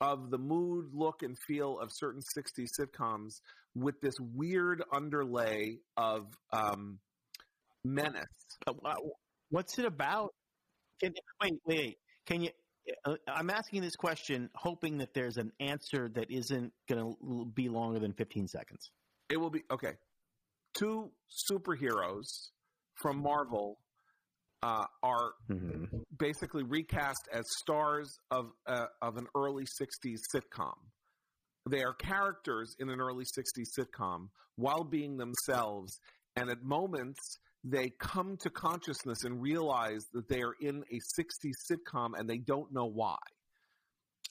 of 0.01 0.31
the 0.31 0.39
mood, 0.39 0.87
look, 0.95 1.23
and 1.23 1.37
feel 1.47 1.79
of 1.79 1.91
certain 1.93 2.21
60s 2.37 2.69
sitcoms 2.81 3.41
with 3.75 4.01
this 4.01 4.15
weird 4.21 4.83
underlay 4.93 5.79
of 5.97 6.27
um, 6.53 6.99
menace. 7.85 8.25
What's 9.51 9.79
it 9.79 9.85
about? 9.85 10.31
Can, 11.01 11.13
wait, 11.43 11.55
wait. 11.67 11.97
Can 12.27 12.43
you? 12.43 12.51
Uh, 13.05 13.15
I'm 13.29 13.51
asking 13.51 13.81
this 13.81 13.97
question, 13.97 14.51
hoping 14.55 14.99
that 14.99 15.15
there's 15.15 15.37
an 15.37 15.53
answer 15.59 16.11
that 16.15 16.27
isn't 16.31 16.73
going 16.89 17.15
to 17.15 17.47
be 17.55 17.69
longer 17.69 17.99
than 17.99 18.13
15 18.13 18.47
seconds. 18.49 18.91
It 19.31 19.39
will 19.39 19.51
be 19.51 19.63
okay. 19.71 19.93
Two 20.79 21.11
superheroes 21.51 22.51
from 23.01 23.23
Marvel 23.23 23.79
uh, 24.63 24.85
are 25.03 25.33
basically 26.19 26.63
recast 26.63 27.29
as 27.33 27.45
stars 27.61 28.19
of 28.31 28.47
uh, 28.67 28.87
of 29.03 29.17
an 29.17 29.27
early 29.37 29.65
'60s 29.65 30.19
sitcom. 30.35 30.75
They 31.69 31.83
are 31.83 31.95
characters 31.95 32.75
in 32.79 32.89
an 32.89 33.01
early 33.01 33.25
'60s 33.25 33.67
sitcom 33.79 34.29
while 34.57 34.85
being 34.85 35.17
themselves, 35.17 35.99
and 36.37 36.51
at 36.51 36.63
moments 36.63 37.39
they 37.65 37.91
come 37.99 38.37
to 38.43 38.51
consciousness 38.51 39.25
and 39.25 39.41
realize 39.41 40.05
that 40.13 40.29
they 40.29 40.43
are 40.43 40.55
in 40.61 40.85
a 40.93 41.01
'60s 41.19 41.55
sitcom 41.71 42.11
and 42.19 42.29
they 42.29 42.39
don't 42.39 42.73
know 42.73 42.85
why. 42.87 43.17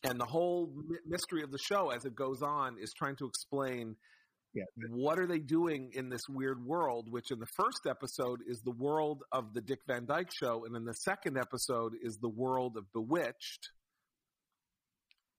And 0.04 0.20
the 0.20 0.26
whole 0.26 0.72
mystery 1.06 1.44
of 1.44 1.52
the 1.52 1.58
show, 1.58 1.90
as 1.90 2.06
it 2.06 2.14
goes 2.16 2.42
on, 2.42 2.78
is 2.80 2.94
trying 2.94 3.16
to 3.18 3.26
explain 3.26 3.96
Yeah. 4.56 4.66
what 4.90 5.18
are 5.18 5.26
they 5.26 5.40
doing 5.40 5.92
in 5.94 6.10
this 6.10 6.22
weird 6.30 6.64
world 6.64 7.10
which 7.10 7.32
in 7.32 7.40
the 7.40 7.48
first 7.58 7.88
episode 7.88 8.40
is 8.46 8.62
the 8.62 8.76
world 8.78 9.24
of 9.32 9.52
the 9.56 9.62
dick 9.62 9.80
van 9.88 10.06
dyke 10.06 10.30
show 10.32 10.66
and 10.66 10.76
in 10.76 10.86
the 10.86 10.94
second 10.94 11.38
episode 11.40 11.94
is 12.04 12.18
the 12.22 12.30
world 12.30 12.78
of 12.78 12.84
bewitched 12.94 13.70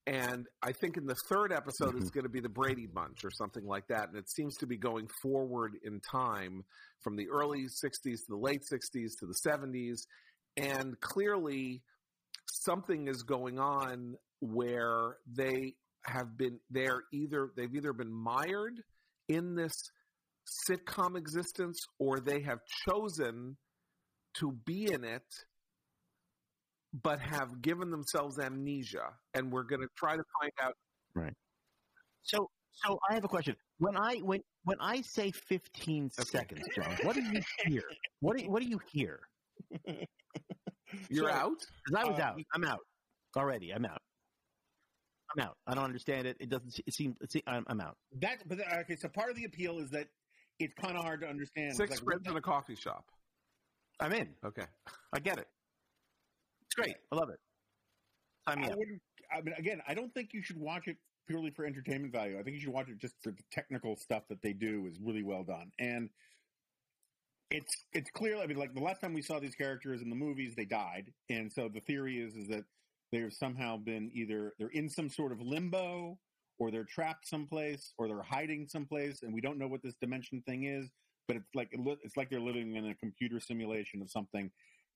and 0.06 0.46
i 0.62 0.72
think 0.72 0.96
in 0.96 1.06
the 1.06 1.14
third 1.28 1.52
episode 1.52 1.94
it's 1.96 2.06
mm-hmm. 2.06 2.14
going 2.14 2.24
to 2.24 2.30
be 2.30 2.40
the 2.40 2.48
brady 2.48 2.86
bunch 2.86 3.24
or 3.24 3.30
something 3.30 3.66
like 3.66 3.86
that 3.88 4.08
and 4.08 4.18
it 4.18 4.28
seems 4.28 4.56
to 4.56 4.66
be 4.66 4.76
going 4.76 5.08
forward 5.22 5.72
in 5.82 6.00
time 6.00 6.62
from 7.00 7.16
the 7.16 7.28
early 7.30 7.64
60s 7.64 8.02
to 8.02 8.26
the 8.28 8.36
late 8.36 8.62
60s 8.70 9.12
to 9.18 9.26
the 9.26 9.36
70s 9.46 10.06
and 10.56 10.98
clearly 11.00 11.82
something 12.46 13.08
is 13.08 13.22
going 13.22 13.58
on 13.58 14.14
where 14.40 15.16
they 15.26 15.74
have 16.06 16.36
been 16.36 16.58
they're 16.70 17.02
either 17.12 17.50
they've 17.56 17.74
either 17.74 17.92
been 17.92 18.12
mired 18.12 18.82
in 19.28 19.54
this 19.54 19.90
sitcom 20.68 21.16
existence 21.16 21.78
or 21.98 22.20
they 22.20 22.40
have 22.40 22.58
chosen 22.86 23.56
to 24.34 24.52
be 24.66 24.92
in 24.92 25.04
it 25.04 25.24
but 27.02 27.18
have 27.20 27.60
given 27.60 27.90
themselves 27.90 28.38
amnesia 28.38 29.12
and 29.34 29.50
we're 29.52 29.64
going 29.64 29.80
to 29.80 29.88
try 29.96 30.16
to 30.16 30.22
find 30.40 30.52
out 30.62 30.74
Right. 31.16 31.32
So, 32.22 32.48
so 32.72 32.98
I 33.08 33.14
have 33.14 33.24
a 33.24 33.28
question. 33.28 33.54
When 33.78 33.96
I 33.96 34.16
when 34.16 34.40
when 34.64 34.78
I 34.80 35.00
say 35.02 35.30
15 35.30 36.10
seconds, 36.10 36.62
John, 36.74 36.96
what 37.02 37.14
do 37.14 37.22
you 37.22 37.40
hear? 37.66 37.82
What 38.20 38.36
do 38.36 38.42
you, 38.44 38.50
what 38.50 38.62
do 38.62 38.68
you 38.68 38.80
hear? 38.90 39.20
you're 41.08 41.28
So- 41.28 41.34
out 41.34 41.58
Because 41.86 42.04
I 42.04 42.08
was 42.10 42.18
Uh, 42.18 42.22
out. 42.22 42.40
I'm 42.54 42.64
out 42.64 42.80
already. 43.36 43.70
I'm 43.72 43.84
out. 43.84 44.00
I'm 45.36 45.44
out. 45.44 45.56
I 45.66 45.74
don't 45.74 45.84
understand 45.84 46.26
it. 46.26 46.36
It 46.40 46.48
doesn't. 46.48 46.80
It 46.86 46.94
seems. 46.94 47.16
It 47.20 47.30
seem, 47.32 47.42
I'm, 47.46 47.64
I'm 47.68 47.80
out. 47.80 47.96
That, 48.20 48.46
but 48.48 48.58
uh, 48.60 48.80
okay. 48.80 48.96
So 48.96 49.08
part 49.08 49.30
of 49.30 49.36
the 49.36 49.44
appeal 49.44 49.78
is 49.78 49.90
that 49.90 50.06
it's 50.58 50.74
kind 50.74 50.96
of 50.96 51.02
hard 51.04 51.20
to 51.22 51.28
understand. 51.28 51.76
Six 51.76 51.90
like, 51.90 51.98
spreads 51.98 52.28
in 52.28 52.36
a 52.36 52.40
coffee 52.40 52.76
shop 52.76 53.04
I'm 54.00 54.12
in. 54.12 54.28
okay 54.44 54.66
I 55.12 55.18
get 55.20 55.38
it. 55.38 55.48
It's 56.76 56.86
great. 56.86 56.96
I 57.12 57.16
love 57.16 57.30
it. 57.30 57.38
Sign 58.48 58.60
me 58.60 58.68
I 58.68 58.72
up. 58.72 58.78
wouldn't. 58.78 59.00
I 59.32 59.40
mean, 59.40 59.54
again, 59.56 59.80
I 59.86 59.94
don't 59.94 60.12
think 60.12 60.30
you 60.32 60.42
should 60.42 60.58
watch 60.58 60.88
it 60.88 60.96
purely 61.26 61.50
for 61.50 61.64
entertainment 61.64 62.12
value. 62.12 62.38
I 62.38 62.42
think 62.42 62.54
you 62.54 62.60
should 62.60 62.72
watch 62.72 62.88
it 62.88 62.98
just 62.98 63.14
for 63.22 63.30
the 63.30 63.42
technical 63.50 63.96
stuff 63.96 64.24
that 64.28 64.42
they 64.42 64.52
do 64.52 64.86
is 64.86 64.98
really 65.00 65.22
well 65.22 65.44
done, 65.44 65.70
and 65.78 66.10
it's 67.50 67.84
it's 67.92 68.10
clear. 68.10 68.38
I 68.38 68.46
mean, 68.46 68.56
like 68.56 68.74
the 68.74 68.82
last 68.82 69.00
time 69.00 69.14
we 69.14 69.22
saw 69.22 69.38
these 69.38 69.54
characters 69.54 70.02
in 70.02 70.10
the 70.10 70.16
movies, 70.16 70.54
they 70.56 70.64
died, 70.64 71.12
and 71.30 71.52
so 71.52 71.68
the 71.68 71.80
theory 71.80 72.18
is 72.18 72.34
is 72.34 72.48
that 72.48 72.64
they've 73.12 73.32
somehow 73.32 73.76
been 73.76 74.10
either 74.12 74.52
they're 74.58 74.68
in 74.68 74.88
some 74.88 75.08
sort 75.08 75.30
of 75.30 75.40
limbo, 75.40 76.18
or 76.58 76.70
they're 76.70 76.84
trapped 76.84 77.28
someplace, 77.28 77.94
or 77.98 78.08
they're 78.08 78.22
hiding 78.22 78.66
someplace, 78.66 79.22
and 79.22 79.32
we 79.32 79.40
don't 79.40 79.58
know 79.58 79.68
what 79.68 79.82
this 79.82 79.94
dimension 80.00 80.42
thing 80.44 80.64
is. 80.64 80.90
But 81.28 81.36
it's 81.36 81.54
like 81.54 81.68
it 81.72 81.80
li- 81.80 81.98
it's 82.02 82.16
like 82.16 82.30
they're 82.30 82.40
living 82.40 82.74
in 82.74 82.86
a 82.86 82.94
computer 82.96 83.40
simulation 83.40 84.02
of 84.02 84.10
something, 84.10 84.50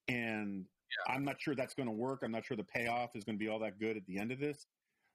and 0.08 0.66
I'm 1.08 1.24
not 1.24 1.40
sure 1.40 1.54
that's 1.54 1.74
going 1.74 1.88
to 1.88 1.94
work. 1.94 2.20
I'm 2.22 2.32
not 2.32 2.44
sure 2.44 2.56
the 2.56 2.64
payoff 2.64 3.10
is 3.14 3.24
going 3.24 3.36
to 3.38 3.44
be 3.44 3.48
all 3.48 3.58
that 3.60 3.78
good 3.78 3.96
at 3.96 4.06
the 4.06 4.18
end 4.18 4.32
of 4.32 4.38
this. 4.38 4.66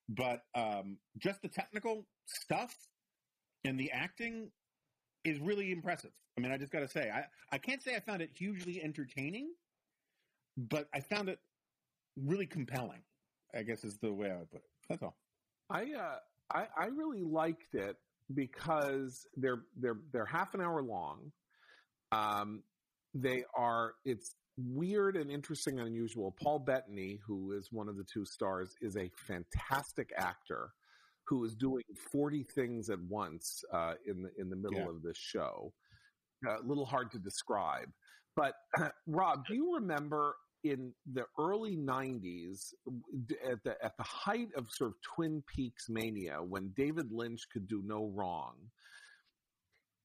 But 0.09 0.41
um, 0.55 0.97
just 1.17 1.41
the 1.41 1.47
technical 1.47 2.05
stuff 2.25 2.75
and 3.65 3.79
the 3.79 3.91
acting 3.91 4.51
is 5.23 5.39
really 5.39 5.71
impressive. 5.71 6.11
I 6.37 6.41
mean, 6.41 6.51
I 6.51 6.57
just 6.57 6.71
got 6.71 6.79
to 6.79 6.87
say, 6.87 7.09
I, 7.09 7.25
I 7.51 7.57
can't 7.57 7.81
say 7.81 7.95
I 7.95 7.99
found 7.99 8.21
it 8.21 8.31
hugely 8.35 8.81
entertaining, 8.83 9.51
but 10.57 10.87
I 10.93 10.99
found 10.99 11.29
it 11.29 11.39
really 12.17 12.45
compelling. 12.45 13.01
I 13.55 13.61
guess 13.61 13.83
is 13.83 13.97
the 13.97 14.11
way 14.11 14.31
I 14.31 14.37
would 14.37 14.51
put 14.51 14.61
it. 14.61 14.69
That's 14.89 15.03
all. 15.03 15.15
I 15.69 15.83
uh, 15.93 16.17
I 16.51 16.67
I 16.75 16.85
really 16.87 17.21
liked 17.21 17.75
it 17.75 17.97
because 18.33 19.27
they're 19.37 19.61
they're 19.77 19.99
they're 20.11 20.25
half 20.25 20.55
an 20.55 20.61
hour 20.61 20.81
long. 20.81 21.31
Um, 22.11 22.63
they 23.13 23.43
are 23.55 23.93
it's 24.05 24.35
weird 24.57 25.15
and 25.15 25.31
interesting 25.31 25.79
and 25.79 25.87
unusual. 25.87 26.35
Paul 26.41 26.59
Bettany, 26.59 27.19
who 27.25 27.53
is 27.53 27.71
one 27.71 27.89
of 27.89 27.97
the 27.97 28.03
two 28.03 28.25
stars, 28.25 28.75
is 28.81 28.95
a 28.97 29.09
fantastic 29.27 30.11
actor 30.17 30.71
who 31.25 31.43
is 31.45 31.55
doing 31.55 31.83
forty 32.11 32.43
things 32.43 32.89
at 32.89 32.99
once 33.01 33.63
uh, 33.73 33.93
in 34.05 34.21
the 34.23 34.29
in 34.37 34.49
the 34.49 34.55
middle 34.55 34.79
Yeah. 34.79 34.89
of 34.89 35.01
this 35.01 35.17
show. 35.17 35.73
Uh, 36.47 36.59
a 36.59 36.65
little 36.65 36.85
hard 36.85 37.09
to 37.11 37.19
describe, 37.19 37.89
but 38.35 38.53
Rob, 39.07 39.45
do 39.47 39.55
you 39.55 39.75
remember 39.75 40.35
in 40.65 40.93
the 41.13 41.25
early 41.37 41.75
90s 41.75 42.73
at 43.49 43.61
the 43.65 43.75
at 43.83 43.97
the 43.97 44.03
height 44.03 44.47
of 44.55 44.65
sort 44.71 44.91
of 44.91 44.95
twin 45.01 45.43
peaks 45.53 45.89
mania 45.89 46.37
when 46.41 46.71
david 46.77 47.11
lynch 47.11 47.41
could 47.51 47.67
do 47.67 47.81
no 47.85 48.05
wrong 48.15 48.55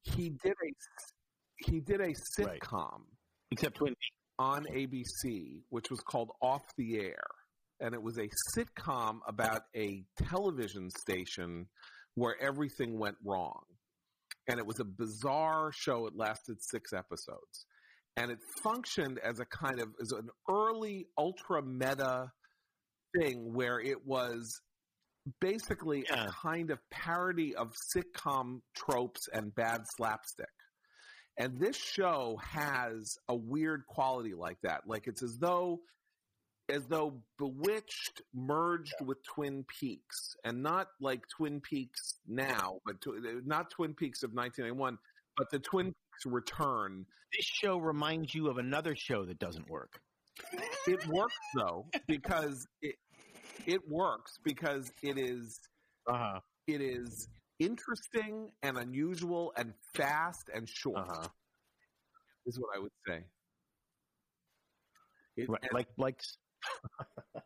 he 0.03 0.31
did 0.31 0.53
a 0.53 1.65
he 1.71 1.79
did 1.79 2.01
a 2.01 2.07
Right. 2.07 2.61
sitcom 2.61 3.03
Except 3.53 3.77
Twin 3.77 3.95
Peaks. 3.95 4.18
On 4.39 4.65
abc 4.75 5.63
which 5.71 5.91
was 5.91 6.01
called 6.01 6.31
off 6.41 6.63
the 6.77 6.99
air 7.01 7.25
and 7.81 7.95
it 7.95 8.03
was 8.03 8.19
a 8.19 8.29
sitcom 8.57 9.19
about 9.27 9.63
a 9.77 10.03
television 10.29 10.89
station 10.91 11.67
where 12.15 12.37
everything 12.41 12.99
went 12.99 13.17
wrong 13.25 13.63
and 14.49 14.59
it 14.59 14.67
was 14.67 14.81
a 14.81 14.85
bizarre 14.85 15.71
show 15.73 16.07
it 16.07 16.15
lasted 16.17 16.57
six 16.61 16.93
episodes 16.93 17.67
and 18.17 18.31
it 18.31 18.39
functioned 18.63 19.19
as 19.25 19.39
a 19.41 19.45
kind 19.47 19.81
of 19.81 19.89
as 20.01 20.11
an 20.13 20.29
early 20.51 21.07
ultra 21.17 21.63
meta 21.63 22.31
thing 23.17 23.53
where 23.55 23.81
it 23.81 24.05
was 24.07 24.61
basically 25.41 26.05
Yeah. 26.11 26.25
a 26.27 26.31
kind 26.31 26.71
of 26.71 26.79
parody 26.91 27.55
of 27.55 27.73
sitcom 27.95 28.61
tropes 28.75 29.29
and 29.33 29.55
bad 29.55 29.83
slapstick. 29.97 30.47
And 31.39 31.59
this 31.59 31.77
show 31.77 32.39
has 32.43 33.17
a 33.29 33.35
weird 33.35 33.87
quality 33.87 34.35
like 34.35 34.59
that. 34.63 34.83
Like 34.87 35.07
it's 35.07 35.23
as 35.23 35.39
though 35.39 35.81
as 36.71 36.85
though 36.87 37.15
Bewitched 37.39 38.21
merged 38.35 38.93
with 39.03 39.23
Twin 39.25 39.65
Peaks, 39.69 40.37
and 40.45 40.63
not 40.63 40.89
like 41.01 41.23
Twin 41.29 41.61
Peaks 41.63 42.17
now, 42.27 42.79
but 42.85 43.01
to, 43.03 43.41
not 43.47 43.71
Twin 43.71 43.95
Peaks 43.95 44.23
of 44.23 44.33
1991, 44.35 44.99
but 45.39 45.49
the 45.51 45.59
Twin 45.61 45.87
Peaks 45.87 46.27
Return. 46.27 47.07
This 47.35 47.47
show 47.47 47.79
reminds 47.79 48.35
you 48.35 48.49
of 48.49 48.59
another 48.59 48.95
show 48.97 49.25
that 49.25 49.39
doesn't 49.39 49.71
work. 49.71 50.01
It 50.87 51.07
works 51.09 51.35
though 51.57 51.87
because 52.07 52.67
it 52.83 52.97
it 53.67 53.81
works 53.89 54.39
because 54.45 54.93
it 55.03 55.19
is 55.19 55.59
Uh-huh. 56.07 56.41
it 56.67 56.81
is 56.81 57.29
interesting 57.59 58.51
and 58.63 58.77
unusual 58.79 59.53
and 59.57 59.75
fast 59.95 60.49
and 60.55 60.69
short. 60.69 60.99
Uh-huh. 60.99 61.29
Is 62.47 62.59
what 62.59 62.71
I 62.77 62.79
would 62.81 62.93
say. 63.07 63.25
It- 65.37 65.49
Right. 65.49 65.63
and- 65.63 65.73
Like 65.73 65.89
like 65.97 66.21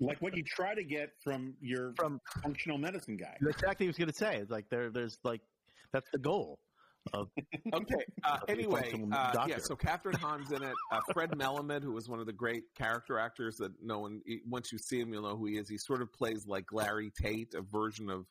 like 0.00 0.20
what 0.20 0.36
you 0.36 0.42
try 0.44 0.74
to 0.74 0.84
get 0.84 1.10
from 1.22 1.54
your 1.60 1.92
From- 1.96 2.20
functional 2.42 2.78
medicine 2.78 3.16
guy. 3.16 3.36
that's 3.40 3.56
exactly 3.62 3.86
what 3.86 3.88
I 3.88 3.90
was 3.90 3.98
going 3.98 4.08
to 4.10 4.14
say. 4.14 4.36
It's 4.42 4.50
like 4.50 4.68
there 4.70 4.90
there's 4.90 5.18
like 5.24 5.40
that's 5.92 6.08
the 6.12 6.18
goal 6.18 6.58
of 7.14 7.28
Okay. 7.72 7.94
Uh, 8.22 8.38
Okay, 8.42 8.52
anyway, 8.52 8.92
uh, 9.12 9.46
yeah. 9.48 9.56
So 9.58 9.74
Kathryn 9.76 10.16
Hahn's 10.16 10.52
in 10.52 10.62
it. 10.62 10.74
Uh, 10.92 11.00
Fred 11.14 11.30
Melamed, 11.30 11.82
who 11.82 11.92
was 11.92 12.06
one 12.08 12.20
of 12.20 12.26
the 12.26 12.32
great 12.34 12.64
character 12.76 13.18
actors 13.18 13.56
that 13.58 13.72
no 13.82 14.00
one 14.00 14.20
once 14.46 14.70
you 14.72 14.78
see 14.78 15.00
him, 15.00 15.12
you'll 15.12 15.22
know 15.22 15.36
who 15.36 15.46
he 15.46 15.56
is. 15.56 15.68
He 15.70 15.78
sort 15.78 16.02
of 16.02 16.12
plays 16.12 16.46
like 16.46 16.66
Larry 16.72 17.10
Tate, 17.22 17.54
a 17.54 17.62
version 17.62 18.10
of, 18.10 18.26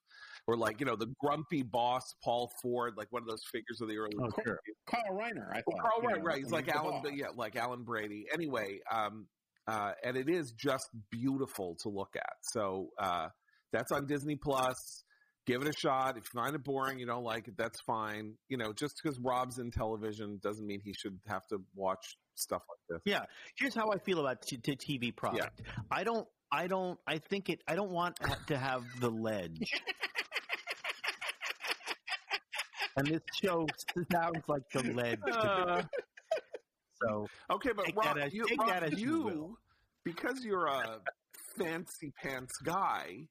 or 0.48 0.56
like 0.56 0.80
you 0.80 0.86
know 0.86 0.95
the 0.95 1.14
grumpy 1.20 1.62
boss 1.62 2.16
Paul 2.24 2.52
Ford, 2.62 2.93
like 2.98 3.12
one 3.12 3.22
of 3.22 3.28
those 3.28 3.43
figures 3.52 3.82
of 3.82 3.89
the 3.89 3.98
early. 3.98 4.12
Oh, 4.20 4.30
sure. 4.43 4.60
Carl 4.89 5.18
Reiner, 5.18 5.50
I 5.52 5.62
thought. 5.62 5.82
Carl, 5.82 6.02
Reiner, 6.02 6.04
right, 6.04 6.18
know, 6.18 6.24
right. 6.24 6.38
He's 6.39 6.52
like 6.52 6.70
Alan, 6.70 7.02
boss. 7.04 7.12
yeah, 7.14 7.28
like 7.36 7.56
Alan 7.56 7.84
Brady. 7.84 8.26
Anyway, 8.34 8.80
um, 8.91 9.28
uh, 9.68 9.91
and 10.04 10.16
it 10.16 10.30
is 10.30 10.52
just 10.52 10.89
beautiful 11.12 11.76
to 11.82 11.89
look 11.89 12.16
at. 12.16 12.34
So 12.41 12.89
uh, 12.98 13.28
that's 13.74 13.91
on 13.91 14.08
Disney 14.08 14.36
Plus. 14.36 15.04
Give 15.45 15.62
it 15.62 15.68
a 15.70 15.74
shot. 15.74 16.18
If 16.18 16.26
you 16.34 16.41
find 16.41 16.56
it 16.56 16.64
boring, 16.64 17.00
you 17.00 17.06
don't 17.06 17.24
like 17.24 17.48
it, 17.48 17.56
that's 17.58 17.80
fine. 17.82 18.34
You 18.50 18.58
know, 18.58 18.74
just 18.74 19.00
because 19.02 19.18
Rob's 19.20 19.60
in 19.60 19.72
television 19.72 20.39
doesn't 20.43 20.66
mean 20.66 20.82
he 20.84 20.93
should 20.93 21.20
have 21.28 21.45
to 21.48 21.62
watch 21.74 22.18
stuff 22.36 22.64
like 22.70 22.80
this. 22.89 23.12
Yeah, 23.12 23.24
here's 23.58 23.74
how 23.74 23.89
I 23.91 23.98
feel 24.00 24.20
about 24.20 24.41
t- 24.41 24.58
t- 24.58 24.76
TV 24.76 25.16
product. 25.16 25.62
I 25.91 26.04
don't. 26.04 26.28
I 26.52 26.68
don't. 26.68 26.98
I 27.08 27.18
think 27.18 27.50
it. 27.50 27.62
I 27.68 27.76
don't 27.76 27.91
want 27.91 28.18
to 28.48 28.58
have 28.58 28.84
the 29.00 29.10
ledge. 29.10 29.72
and 32.98 33.08
this 33.08 33.22
show 33.41 33.68
sounds 34.12 34.43
like 34.48 34.64
the 34.74 34.82
lead. 34.93 35.20
to. 35.26 35.34
Uh, 35.34 35.84
so 37.02 37.28
okay, 37.52 37.70
but 37.76 37.86
Take 37.86 37.95
Rob, 37.95 38.16
that 38.18 38.28
as- 38.28 38.34
you, 38.34 38.45
Rob, 38.60 38.84
you 38.91 38.98
you 38.98 39.58
because 40.04 40.43
you're 40.43 40.66
a 40.68 41.00
fancy 41.58 42.12
pants 42.22 42.58
guy 42.64 43.28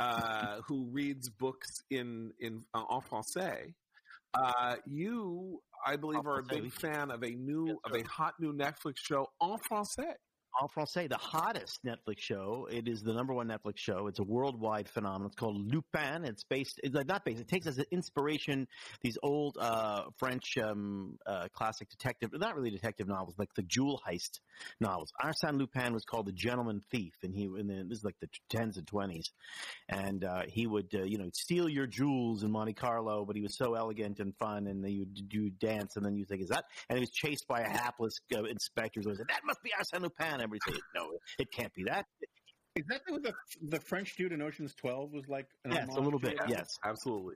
uh, 0.00 0.58
who 0.66 0.88
reads 0.90 1.28
books 1.28 1.80
in 1.90 2.32
in 2.40 2.62
uh, 2.74 2.82
en 2.90 3.00
français. 3.00 3.72
Uh, 4.34 4.74
you, 4.84 5.60
I 5.86 5.94
believe, 5.94 6.26
are 6.26 6.40
a 6.40 6.42
big 6.42 6.72
fan 6.72 7.12
of 7.12 7.22
a 7.22 7.30
new 7.30 7.78
of 7.84 7.94
a 7.94 8.02
hot 8.02 8.34
new 8.40 8.52
Netflix 8.52 8.94
show 8.96 9.28
en 9.40 9.58
français. 9.70 10.14
En 10.60 10.68
français, 10.68 11.08
the 11.08 11.16
hottest 11.16 11.84
Netflix 11.84 12.20
show. 12.20 12.68
It 12.70 12.88
is 12.88 13.02
the 13.02 13.12
number 13.12 13.34
one 13.34 13.48
Netflix 13.48 13.78
show. 13.78 14.06
It's 14.06 14.20
a 14.20 14.24
worldwide 14.24 14.88
phenomenon. 14.88 15.26
It's 15.26 15.36
called 15.36 15.56
Lupin. 15.72 16.24
It's 16.24 16.44
based, 16.44 16.80
it's 16.82 16.94
not 16.94 17.24
based. 17.24 17.40
It 17.40 17.48
takes 17.48 17.66
as 17.66 17.78
an 17.78 17.86
inspiration 17.90 18.68
these 19.02 19.18
old 19.22 19.56
uh, 19.60 20.04
French 20.18 20.56
um, 20.62 21.18
uh, 21.26 21.48
classic 21.52 21.90
detective, 21.90 22.30
not 22.34 22.54
really 22.54 22.70
detective 22.70 23.08
novels, 23.08 23.34
like 23.38 23.52
the 23.54 23.62
jewel 23.62 24.00
heist 24.06 24.40
novels. 24.80 25.12
Arsène 25.20 25.58
Lupin 25.58 25.92
was 25.92 26.04
called 26.04 26.26
the 26.26 26.32
gentleman 26.32 26.82
thief, 26.90 27.14
and 27.22 27.34
he, 27.34 27.44
and 27.44 27.90
this 27.90 27.98
is 27.98 28.04
like 28.04 28.16
the 28.20 28.28
tens 28.48 28.76
and 28.76 28.86
twenties, 28.86 29.30
and 29.88 30.24
uh, 30.24 30.42
he 30.46 30.66
would, 30.66 30.94
uh, 30.94 31.02
you 31.02 31.18
know, 31.18 31.28
steal 31.32 31.68
your 31.68 31.86
jewels 31.86 32.44
in 32.44 32.50
Monte 32.50 32.74
Carlo, 32.74 33.24
but 33.24 33.34
he 33.34 33.42
was 33.42 33.56
so 33.56 33.74
elegant 33.74 34.20
and 34.20 34.36
fun, 34.36 34.66
and 34.66 34.88
you 34.88 35.04
do 35.04 35.50
dance, 35.50 35.96
and 35.96 36.04
then 36.04 36.16
you 36.16 36.24
think, 36.24 36.42
is 36.42 36.48
that? 36.48 36.64
And 36.88 36.98
he 36.98 37.00
was 37.00 37.10
chased 37.10 37.46
by 37.48 37.60
a 37.60 37.68
hapless 37.68 38.20
uh, 38.34 38.44
inspector 38.44 39.00
who 39.02 39.14
said, 39.14 39.26
that 39.28 39.40
must 39.44 39.62
be 39.62 39.70
Arsène 39.70 40.02
Lupin. 40.02 40.43
Everybody 40.44 40.60
said, 40.66 40.80
no, 40.94 41.08
it 41.38 41.50
can't 41.50 41.72
be 41.74 41.84
that. 41.84 42.06
Is 42.76 42.84
that 42.88 43.00
what 43.08 43.22
the 43.22 43.32
the 43.62 43.80
French 43.80 44.16
dude 44.16 44.32
in 44.32 44.42
Ocean's 44.42 44.74
Twelve 44.74 45.10
was 45.12 45.24
like? 45.28 45.46
an 45.64 45.72
Yes, 45.72 45.88
a 45.96 46.00
little 46.00 46.18
bit. 46.18 46.36
that? 46.38 46.48
Yes, 46.48 46.76
Absolutely. 46.84 47.34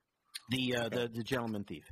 the 0.50 0.76
uh, 0.76 0.88
the 0.88 1.08
the 1.14 1.22
gentleman 1.22 1.62
thief. 1.62 1.84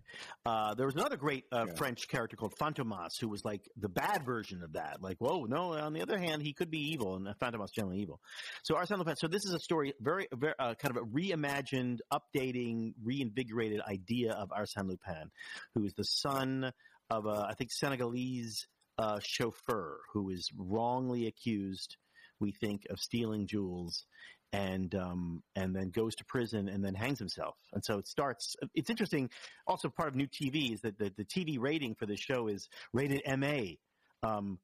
Uh, 0.45 0.75
there 0.75 0.85
was 0.87 0.97
another 0.97 1.17
great 1.17 1.45
uh, 1.53 1.67
Yeah. 1.69 1.75
French 1.75 2.09
character 2.09 2.37
called 2.37 2.55
Fantomas 2.61 3.21
who 3.21 3.29
was 3.29 3.45
like 3.45 3.63
the 3.77 3.89
bad 3.89 4.25
version 4.25 4.63
of 4.65 4.73
that. 4.73 5.01
Like, 5.01 5.19
whoa, 5.19 5.45
no. 5.45 5.75
On 5.75 5.93
the 5.93 6.03
other 6.03 6.19
hand, 6.19 6.43
he 6.43 6.53
could 6.55 6.73
be 6.73 6.91
evil, 6.91 7.15
and 7.15 7.27
Fantomas 7.39 7.71
generally 7.73 8.01
evil. 8.01 8.21
So 8.65 8.75
Arsène 8.75 8.99
Lupin. 8.99 9.15
So 9.17 9.29
this 9.29 9.45
is 9.45 9.55
a 9.55 9.61
story, 9.61 9.93
very, 10.01 10.27
very 10.35 10.55
uh, 10.59 10.75
kind 10.75 10.97
of 10.97 11.05
a 11.05 11.07
reimagined, 11.07 11.99
updating, 12.13 12.95
reinvigorated 13.05 13.81
idea 13.81 14.33
of 14.33 14.49
Arsène 14.51 14.89
Lupin, 14.89 15.31
who 15.75 15.85
is 15.85 15.93
the 15.95 16.03
son 16.05 16.73
of 17.11 17.27
a 17.27 17.47
I 17.49 17.55
think 17.57 17.71
Senegalese 17.71 18.67
uh, 18.99 19.19
chauffeur 19.23 20.01
who 20.13 20.31
is 20.31 20.51
wrongly 20.57 21.27
accused, 21.27 21.97
we 22.41 22.53
think, 22.53 22.83
of 22.91 22.99
stealing 22.99 23.47
jewels 23.47 24.07
and 24.53 24.95
um, 24.95 25.43
and 25.55 25.75
then 25.75 25.91
goes 25.91 26.15
to 26.15 26.25
prison 26.25 26.69
and 26.69 26.85
then 26.85 26.95
hangs 26.95 27.19
himself. 27.19 27.57
And 27.73 27.85
so 27.85 27.99
it 27.99 28.07
starts. 28.07 28.57
It's 28.75 28.91
interesting. 28.91 29.31
Also, 29.67 29.89
part 29.89 30.09
of 30.09 30.15
new 30.15 30.29
TV 30.29 30.73
is 30.73 30.81
that 30.83 30.99
the, 30.99 31.13
the 31.17 31.25
TV 31.25 31.59
rating 31.59 31.95
for 31.95 32.07
the 32.07 32.17
show 32.17 32.49
is 32.49 32.69
rated 32.93 33.23
MA. 33.39 33.75
Um, 34.23 34.59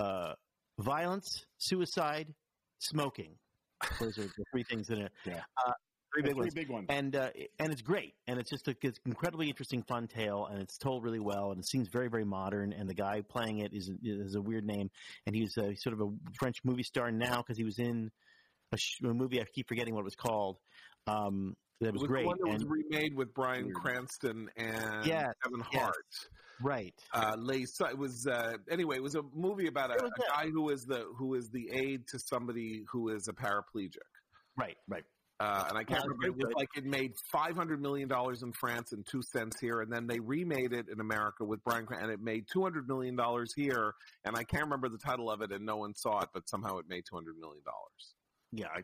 uh, 0.00 0.34
violence, 0.78 1.44
suicide, 1.58 2.32
smoking. 2.78 3.34
Those 4.00 4.18
are 4.18 4.22
the 4.22 4.44
three 4.52 4.64
things 4.64 4.90
in 4.90 4.98
it. 4.98 5.12
Yeah. 5.26 5.42
Uh, 5.56 5.72
three 6.20 6.30
big 6.30 6.34
three 6.34 6.42
ones 6.42 6.54
big 6.54 6.68
ones. 6.70 6.86
and 6.88 7.16
uh, 7.16 7.30
and 7.58 7.72
it's 7.72 7.82
great, 7.82 8.14
and 8.26 8.38
it's 8.38 8.50
just 8.50 8.68
a 8.68 8.76
it's 8.82 8.98
incredibly 9.06 9.48
interesting, 9.48 9.82
fun 9.82 10.06
tale, 10.08 10.46
and 10.50 10.60
it's 10.60 10.78
told 10.78 11.04
really 11.04 11.20
well, 11.20 11.50
and 11.50 11.60
it 11.60 11.66
seems 11.66 11.88
very, 11.88 12.08
very 12.08 12.24
modern. 12.24 12.72
And 12.72 12.88
the 12.88 12.94
guy 12.94 13.22
playing 13.28 13.58
it 13.58 13.72
is 13.72 13.90
is 14.02 14.34
a 14.34 14.40
weird 14.40 14.64
name, 14.64 14.90
and 15.26 15.34
he's 15.34 15.56
a, 15.56 15.74
sort 15.76 15.94
of 15.94 16.00
a 16.00 16.10
French 16.38 16.58
movie 16.64 16.82
star 16.82 17.10
now 17.10 17.38
because 17.38 17.56
he 17.56 17.64
was 17.64 17.78
in 17.78 18.10
a, 18.72 18.76
sh- 18.76 19.00
a 19.04 19.14
movie 19.14 19.40
I 19.40 19.44
keep 19.54 19.68
forgetting 19.68 19.94
what 19.94 20.00
it 20.00 20.04
was 20.04 20.16
called. 20.16 20.58
Um, 21.06 21.54
that 21.80 21.92
was, 21.92 22.02
was 22.02 22.08
great. 22.08 22.22
the 22.24 22.28
one 22.28 22.38
that 22.44 22.52
was 22.52 22.64
remade 22.64 23.14
with 23.14 23.32
Bryan 23.34 23.66
Weird. 23.66 23.76
Cranston 23.76 24.48
and 24.56 25.06
Yes, 25.06 25.28
Kevin 25.44 25.62
yes. 25.72 25.82
Hart. 25.82 25.94
right. 26.60 26.94
uh, 27.14 27.36
lay 27.38 27.64
so 27.66 27.86
it 27.86 27.96
was 27.96 28.26
uh, 28.26 28.54
anyway 28.68 28.96
it 28.96 29.02
was 29.02 29.14
a 29.14 29.22
movie 29.32 29.68
about 29.68 29.90
a, 29.92 30.04
a 30.04 30.10
guy 30.28 30.48
who 30.50 30.70
is 30.70 30.84
the 30.84 31.04
who 31.16 31.34
is 31.34 31.50
the 31.50 31.70
aide 31.72 32.04
to 32.08 32.18
somebody 32.18 32.82
who 32.90 33.10
is 33.10 33.28
a 33.28 33.32
paraplegic 33.32 33.98
Right, 34.56 34.76
right. 34.88 35.04
Uh, 35.40 35.66
and 35.68 35.78
I 35.78 35.84
can't 35.84 36.02
remember 36.02 36.26
it 36.26 36.36
was 36.36 36.52
like 36.56 36.68
it 36.76 36.84
made 36.84 37.12
five 37.30 37.54
hundred 37.54 37.80
million 37.80 38.08
dollars 38.08 38.42
in 38.42 38.52
France 38.52 38.90
and 38.92 39.06
two 39.06 39.22
cents 39.22 39.60
here 39.60 39.82
and 39.82 39.92
then 39.92 40.06
they 40.08 40.18
remade 40.18 40.72
it 40.72 40.86
in 40.92 41.00
America 41.00 41.44
with 41.44 41.62
Bryan 41.62 41.86
Cran- 41.86 42.02
and 42.02 42.10
it 42.10 42.20
made 42.20 42.46
two 42.52 42.62
hundred 42.62 42.88
million 42.88 43.14
dollars 43.14 43.52
here 43.54 43.94
and 44.24 44.34
I 44.36 44.42
can't 44.42 44.64
remember 44.64 44.88
the 44.88 44.98
title 44.98 45.30
of 45.30 45.40
it 45.40 45.52
and 45.52 45.64
no 45.64 45.76
one 45.76 45.94
saw 45.94 46.20
it 46.22 46.30
but 46.34 46.48
somehow 46.48 46.78
it 46.78 46.86
made 46.88 47.04
two 47.08 47.14
hundred 47.14 47.36
million 47.38 47.62
dollars 47.64 48.14
Yeah, 48.50 48.66
I, 48.74 48.82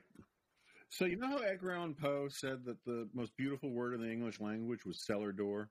So 0.91 1.07
you 1.07 1.17
know 1.17 1.27
how 1.27 1.39
Edgar 1.39 1.73
Allan 1.73 1.95
Poe 1.95 2.29
said 2.29 2.65
that 2.67 2.77
the 2.87 3.09
most 3.15 3.37
beautiful 3.37 3.71
word 3.73 3.95
in 3.95 4.01
the 4.01 4.11
English 4.13 4.39
language 4.39 4.85
was 4.87 5.05
cellar 5.05 5.33
door, 5.33 5.71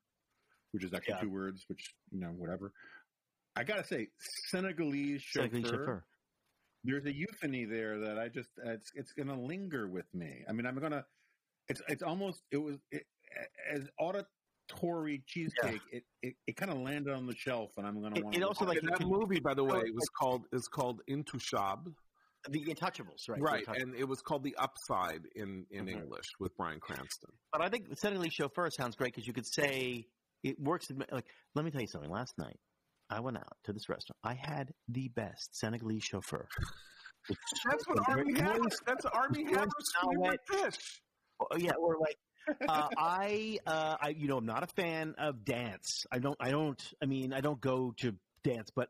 which 0.71 0.83
is 0.83 0.93
actually 0.93 1.13
Yeah. 1.15 1.21
two 1.21 1.29
words, 1.29 1.63
which 1.69 1.93
you 2.11 2.19
know 2.19 2.33
whatever. 2.35 2.73
I 3.55 3.63
gotta 3.63 3.85
say, 3.85 4.09
Senegalese 4.49 5.21
chauffeur. 5.21 5.47
Senegalese 5.49 5.69
chauffeur. 5.71 6.05
There's 6.83 7.05
a 7.05 7.13
euphony 7.13 7.65
there 7.65 7.99
that 7.99 8.19
I 8.19 8.27
just 8.29 8.49
it's 8.65 8.91
it's 8.95 9.13
gonna 9.13 9.39
linger 9.39 9.87
with 9.87 10.05
me. 10.13 10.43
I 10.47 10.51
mean, 10.51 10.65
I'm 10.65 10.77
gonna. 10.79 11.05
It's 11.69 11.81
it's 11.87 12.03
almost 12.03 12.41
it 12.51 12.57
was 12.57 12.77
it, 12.91 13.03
as 13.71 13.87
auditory 13.99 15.23
cheesecake. 15.25 15.81
It 15.91 16.03
it, 16.21 16.35
it 16.45 16.55
kind 16.57 16.71
of 16.71 16.79
landed 16.79 17.13
on 17.13 17.25
the 17.25 17.35
shelf, 17.35 17.71
and 17.77 17.87
I'm 17.87 18.01
gonna 18.01 18.17
It- 18.17 18.23
want 18.25 18.35
it 18.35 18.43
also, 18.43 18.65
like, 18.65 18.81
that 18.81 19.05
movie 19.07 19.39
by 19.39 19.53
the 19.53 19.63
way 19.63 19.79
was 19.93 20.09
called 20.19 20.45
is 20.51 20.67
called 20.67 21.01
Intouchable 21.09 21.93
the 22.49 22.65
Untouchables, 22.65 23.29
right? 23.29 23.39
right, 23.41 23.65
The 23.65 23.71
Untouchables. 23.71 23.81
and 23.83 23.95
it 23.95 24.03
was 24.05 24.21
called 24.21 24.43
The 24.43 24.55
Upside 24.57 25.21
in 25.35 25.65
in 25.71 25.85
Mhm. 25.85 25.91
English 26.01 26.25
with 26.41 26.53
Bryan 26.57 26.81
Cranston 26.81 27.31
But 27.53 27.61
I 27.61 27.69
think 27.69 27.87
the 27.87 27.95
Senegalese 27.95 28.33
chauffeur 28.33 28.69
sounds 28.69 28.97
great 28.97 29.13
because 29.13 29.25
you 29.25 29.31
could 29.31 29.47
say 29.47 30.05
it 30.43 30.59
works. 30.59 30.87
Like, 31.09 31.25
let 31.55 31.63
me 31.63 31.71
tell 31.71 31.79
you 31.79 31.87
something. 31.87 32.11
Last 32.11 32.37
night, 32.37 32.59
I 33.13 33.19
went 33.19 33.37
out 33.37 33.57
to 33.65 33.73
this 33.73 33.89
restaurant. 33.89 34.17
I 34.23 34.33
had 34.33 34.73
the 34.89 35.07
best 35.09 35.55
Senegalese 35.57 36.03
chauffeur. 36.03 36.47
That's 37.69 37.87
what 37.87 38.09
Armie 38.09 38.39
Hammer. 38.39 38.69
That's 38.85 39.05
Armie 39.05 39.43
Going 39.43 39.55
Hammer's 39.55 39.71
somewhere- 40.01 40.35
favorite 40.49 40.71
dish. 40.71 41.01
Oh, 41.39 41.57
yeah, 41.57 41.71
or 41.79 41.97
like 41.99 42.17
uh, 42.67 42.89
I, 42.97 43.57
uh, 43.65 43.95
I, 44.01 44.09
you 44.09 44.27
know, 44.27 44.37
I'm 44.37 44.45
not 44.45 44.63
a 44.63 44.67
fan 44.67 45.15
of 45.17 45.45
dance. 45.45 46.05
I 46.11 46.19
don't, 46.19 46.35
I 46.39 46.51
don't. 46.51 46.81
I 47.01 47.05
mean, 47.05 47.31
I 47.33 47.39
don't 47.41 47.61
go 47.61 47.93
to 47.97 48.13
dance, 48.43 48.69
but 48.75 48.89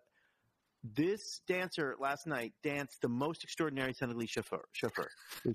this 0.84 1.42
dancer 1.48 1.96
last 2.00 2.26
night 2.28 2.54
danced 2.64 3.02
the 3.02 3.08
most 3.10 3.44
extraordinary 3.44 3.94
Senegalese 3.94 4.32
chauffeur. 4.32 4.64
Chauffeur. 4.74 5.08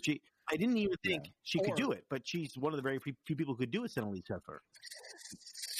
She, 0.02 0.22
I 0.50 0.56
didn't 0.56 0.78
even 0.78 0.96
think 1.04 1.24
she 1.42 1.58
could 1.58 1.74
do 1.74 1.90
it, 1.90 2.04
but 2.08 2.22
she's 2.24 2.56
one 2.56 2.72
of 2.72 2.76
the 2.78 2.82
very 2.82 2.98
few 2.98 3.14
few 3.26 3.36
people 3.36 3.54
who 3.54 3.58
could 3.60 3.70
do 3.72 3.84
a 3.84 3.88
Senegalese 3.88 4.24
chauffeur. 4.26 4.62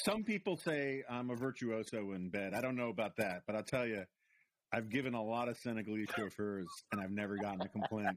Some 0.09 0.25
people 0.25 0.57
say 0.57 1.03
I'm 1.09 1.31
a 1.31 1.35
virtuoso 1.35 2.13
in 2.13 2.31
bed. 2.31 2.55
I 2.55 2.61
don't 2.61 2.77
know 2.77 2.89
about 2.89 3.17
that, 3.17 3.43
but 3.47 3.55
I'll 3.57 3.63
tell 3.63 3.87
you, 3.87 4.05
I've 4.73 4.89
given 4.89 5.15
a 5.15 5.23
lot 5.23 5.49
of 5.49 5.57
Senegalese 5.59 6.09
chauffeurs, 6.17 6.69
and 6.93 7.01
I've 7.01 7.11
never 7.11 7.37
gotten 7.37 7.61
a 7.63 7.69
complaint. 7.69 8.17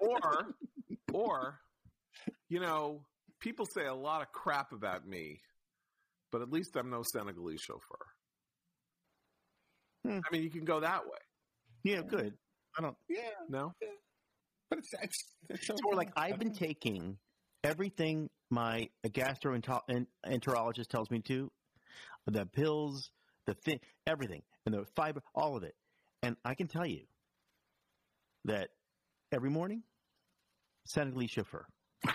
or 0.00 0.54
or 1.12 1.58
you 2.48 2.60
know 2.60 3.00
people 3.40 3.64
say 3.66 3.86
a 3.86 3.94
lot 3.94 4.22
of 4.22 4.30
crap 4.32 4.72
about 4.72 5.06
me 5.06 5.40
but 6.30 6.40
at 6.42 6.50
least 6.50 6.76
i'm 6.76 6.90
no 6.90 7.02
senegalese 7.02 7.60
chauffeur 7.60 8.06
Hmm. 10.06 10.18
i 10.28 10.32
mean 10.32 10.42
you 10.42 10.50
can 10.50 10.64
go 10.64 10.80
that 10.80 11.04
way 11.04 11.18
Yeah, 11.82 12.02
good. 12.02 12.34
I 12.78 12.82
don't. 12.82 12.96
Yeah, 13.08 13.20
no 13.48 13.72
but 14.70 14.78
it's 14.78 14.90
it's, 15.02 15.36
it's 15.48 15.66
so 15.66 15.72
It's 15.74 15.82
more 15.82 15.94
like. 15.94 16.10
I've 16.16 16.38
been 16.38 16.52
taking 16.52 17.18
everything 17.68 18.30
my 18.50 18.88
gastroenterologist 19.06 20.88
tells 20.88 21.10
me 21.10 21.20
to, 21.20 21.52
the 22.26 22.46
pills, 22.46 23.10
the 23.46 23.52
thing, 23.54 23.78
everything, 24.06 24.42
and 24.64 24.74
the 24.74 24.86
fiber, 24.96 25.22
all 25.34 25.54
of 25.56 25.62
it. 25.62 25.74
And 26.22 26.36
I 26.44 26.54
can 26.54 26.66
tell 26.66 26.86
you 26.86 27.02
that 28.46 28.70
every 29.32 29.50
morning, 29.50 29.82
Senegalese 30.86 31.30
chauffeur. 31.30 31.66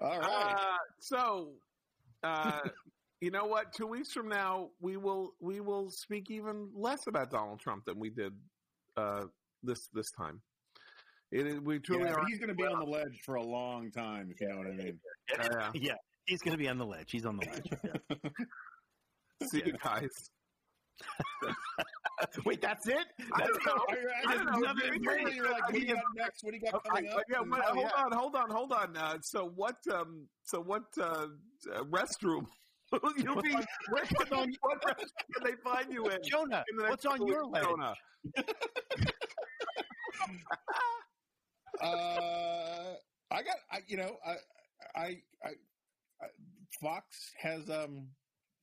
All 0.00 0.18
right. 0.18 0.54
uh, 0.54 0.78
so 1.00 1.52
uh, 2.22 2.60
you 3.20 3.30
know 3.30 3.44
what 3.46 3.72
two 3.72 3.86
weeks 3.86 4.12
from 4.12 4.28
now 4.28 4.70
we 4.80 4.96
will 4.96 5.34
we 5.40 5.60
will 5.60 5.90
speak 5.90 6.30
even 6.30 6.68
less 6.74 7.06
about 7.06 7.30
donald 7.30 7.60
trump 7.60 7.84
than 7.84 7.98
we 8.00 8.10
did 8.10 8.32
uh, 8.96 9.22
this 9.62 9.88
this 9.94 10.10
time 10.10 10.42
it, 11.32 11.46
is- 11.46 11.60
we 11.60 11.78
truly 11.80 12.04
Yeah, 12.04 12.12
are 12.14 12.24
he's 12.26 12.38
going 12.38 12.48
to 12.50 12.54
be 12.54 12.64
on 12.66 12.78
the 12.78 12.84
ledge 12.86 13.20
for 13.24 13.34
a 13.36 13.42
long 13.42 13.90
time, 13.90 14.30
if 14.30 14.40
you 14.40 14.48
know 14.48 14.58
what 14.58 14.66
I 14.68 14.70
mean. 14.72 15.00
uh, 15.40 15.70
Yeah, 15.74 15.94
he's 16.26 16.40
going 16.42 16.52
to 16.52 16.58
be 16.58 16.68
on 16.68 16.78
the 16.78 16.86
ledge. 16.86 17.10
He's 17.10 17.26
on 17.26 17.36
the 17.38 17.46
ledge. 17.50 18.20
see 19.50 19.62
you 19.66 19.72
guys 19.82 20.08
Wait, 22.44 22.60
that's 22.60 22.86
it? 22.86 22.96
I 23.34 23.38
That's 23.38 23.50
don't 23.64 23.66
know. 23.66 23.84
I 24.28 24.34
don't 24.36 24.44
know. 24.44 24.58
Nothing- 24.72 25.00
Maybe- 25.02 25.34
You're 25.34 25.50
like, 25.50 25.64
what 25.64 25.72
do 25.72 25.80
you 25.80 25.94
got 25.94 26.04
next? 26.14 26.44
What 26.44 26.52
do 26.52 26.58
you 26.58 26.62
got 26.70 26.74
Okay, 26.76 26.88
coming 26.88 27.10
up? 27.10 27.22
yeah, 27.28 27.40
And- 27.40 27.52
oh, 27.54 27.72
hold 27.72 27.90
yeah. 27.96 28.04
on, 28.04 28.12
hold 28.12 28.36
on, 28.36 28.50
hold 28.50 28.72
on. 28.72 28.96
Uh, 28.96 29.18
so 29.22 29.50
what? 29.56 29.76
Um, 29.92 30.28
so 30.44 30.60
what? 30.60 30.84
Uh, 31.00 31.26
uh, 31.74 31.82
restroom? 31.84 32.46
You'll 33.16 33.40
be. 33.42 33.50
Where 33.90 34.04
can, 34.04 34.26
they, 34.30 34.56
what 34.60 34.80
restroom 34.82 35.08
can 35.34 35.44
they 35.44 35.56
find 35.64 35.92
you 35.92 36.06
in? 36.08 36.18
Jonah, 36.30 36.62
in 36.70 36.88
what's 36.88 37.06
on 37.06 37.26
your 37.26 37.46
weeks, 37.48 37.54
ledge? 37.54 37.64
Jonah? 37.64 37.94
Uh, 41.80 42.94
I 43.30 43.42
got, 43.42 43.56
I, 43.70 43.78
you 43.86 43.96
know, 43.96 44.16
I, 44.26 44.34
I, 44.94 45.06
I, 45.44 45.48
I, 46.22 46.26
Fox 46.80 47.32
has 47.40 47.68
um 47.70 48.08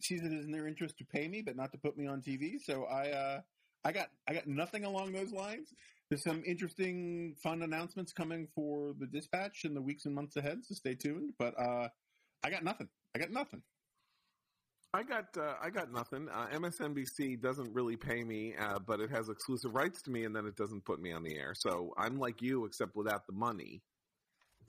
sees 0.01 0.22
it 0.22 0.32
in 0.32 0.51
their 0.51 0.68
interest 0.68 0.97
to 0.97 1.05
pay 1.05 1.28
me, 1.28 1.41
but 1.41 1.55
not 1.55 1.72
to 1.72 1.78
put 1.78 1.97
me 1.97 2.07
on 2.07 2.22
TV. 2.22 2.60
So 2.64 2.86
I, 2.86 3.10
uh, 3.10 3.41
I 3.84 3.91
got, 3.91 4.10
I 4.28 4.34
got 4.34 4.47
nothing 4.47 4.86
along 4.86 5.12
those 5.12 5.32
lines. 5.32 5.74
There's 6.10 6.24
some 6.24 6.43
interesting, 6.45 7.36
fun 7.41 7.62
announcements 7.62 8.12
coming 8.12 8.47
for 8.55 8.93
the 8.99 9.05
Dispatch 9.05 9.66
in 9.66 9.74
the 9.74 9.82
weeks 9.82 10.05
and 10.05 10.16
months 10.16 10.36
ahead. 10.38 10.60
So 10.64 10.74
stay 10.74 10.95
tuned. 10.95 11.34
But 11.38 11.53
uh, 11.60 11.89
I 12.43 12.49
got 12.49 12.64
nothing. 12.64 12.88
I 13.16 13.20
got 13.20 13.32
nothing. 13.32 13.62
I 14.94 15.04
got. 15.04 15.38
Uh, 15.38 15.54
I 15.62 15.70
got 15.70 15.92
nothing. 15.92 16.28
Uh, 16.30 16.48
MSNBC 16.54 17.42
doesn't 17.42 17.72
really 17.74 17.96
pay 17.96 18.24
me, 18.24 18.56
uh, 18.60 18.80
but 18.80 19.00
it 19.00 19.12
has 19.12 19.30
exclusive 19.30 19.76
rights 19.76 20.02
to 20.04 20.12
me, 20.12 20.26
and 20.26 20.36
then 20.36 20.48
it 20.48 20.56
doesn't 20.56 20.84
put 20.84 21.00
me 21.00 21.12
on 21.12 21.24
the 21.24 21.38
air. 21.38 21.54
So 21.56 21.94
I'm 21.98 22.18
like 22.18 22.42
you, 22.42 22.66
except 22.66 22.96
without 22.96 23.28
the 23.28 23.34
money. 23.34 23.84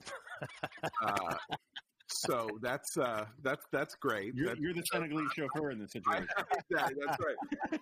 uh, 2.11 2.27
so 2.27 2.49
that's 2.61 2.97
uh, 2.97 3.25
that's 3.43 3.65
that's 3.71 3.95
great. 3.95 4.33
You're, 4.35 4.47
That's- 4.47 4.61
you're 4.61 4.73
the 4.73 4.83
Senegalese 4.91 5.29
chauffeur 5.35 5.71
in 5.71 5.79
this 5.79 5.91
situation. 5.93 6.27
exactly, 6.69 6.95
that's 7.05 7.17
right. 7.23 7.79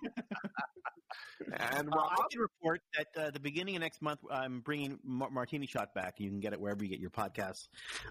and 1.76 1.88
Uh, 1.88 1.96
Rob, 1.96 2.10
I 2.12 2.22
can 2.30 2.40
report 2.40 2.80
that 2.96 3.06
uh, 3.16 3.30
the 3.30 3.40
beginning 3.40 3.74
of 3.76 3.80
next 3.82 4.00
month, 4.02 4.20
I'm 4.30 4.60
bringing 4.60 4.98
Mar- 5.04 5.30
Martini 5.30 5.66
Shot 5.66 5.92
back. 5.94 6.14
You 6.18 6.28
can 6.30 6.40
get 6.40 6.52
it 6.52 6.60
wherever 6.60 6.84
you 6.84 6.90
get 6.90 7.00
your 7.00 7.10
podcasts. 7.10 7.68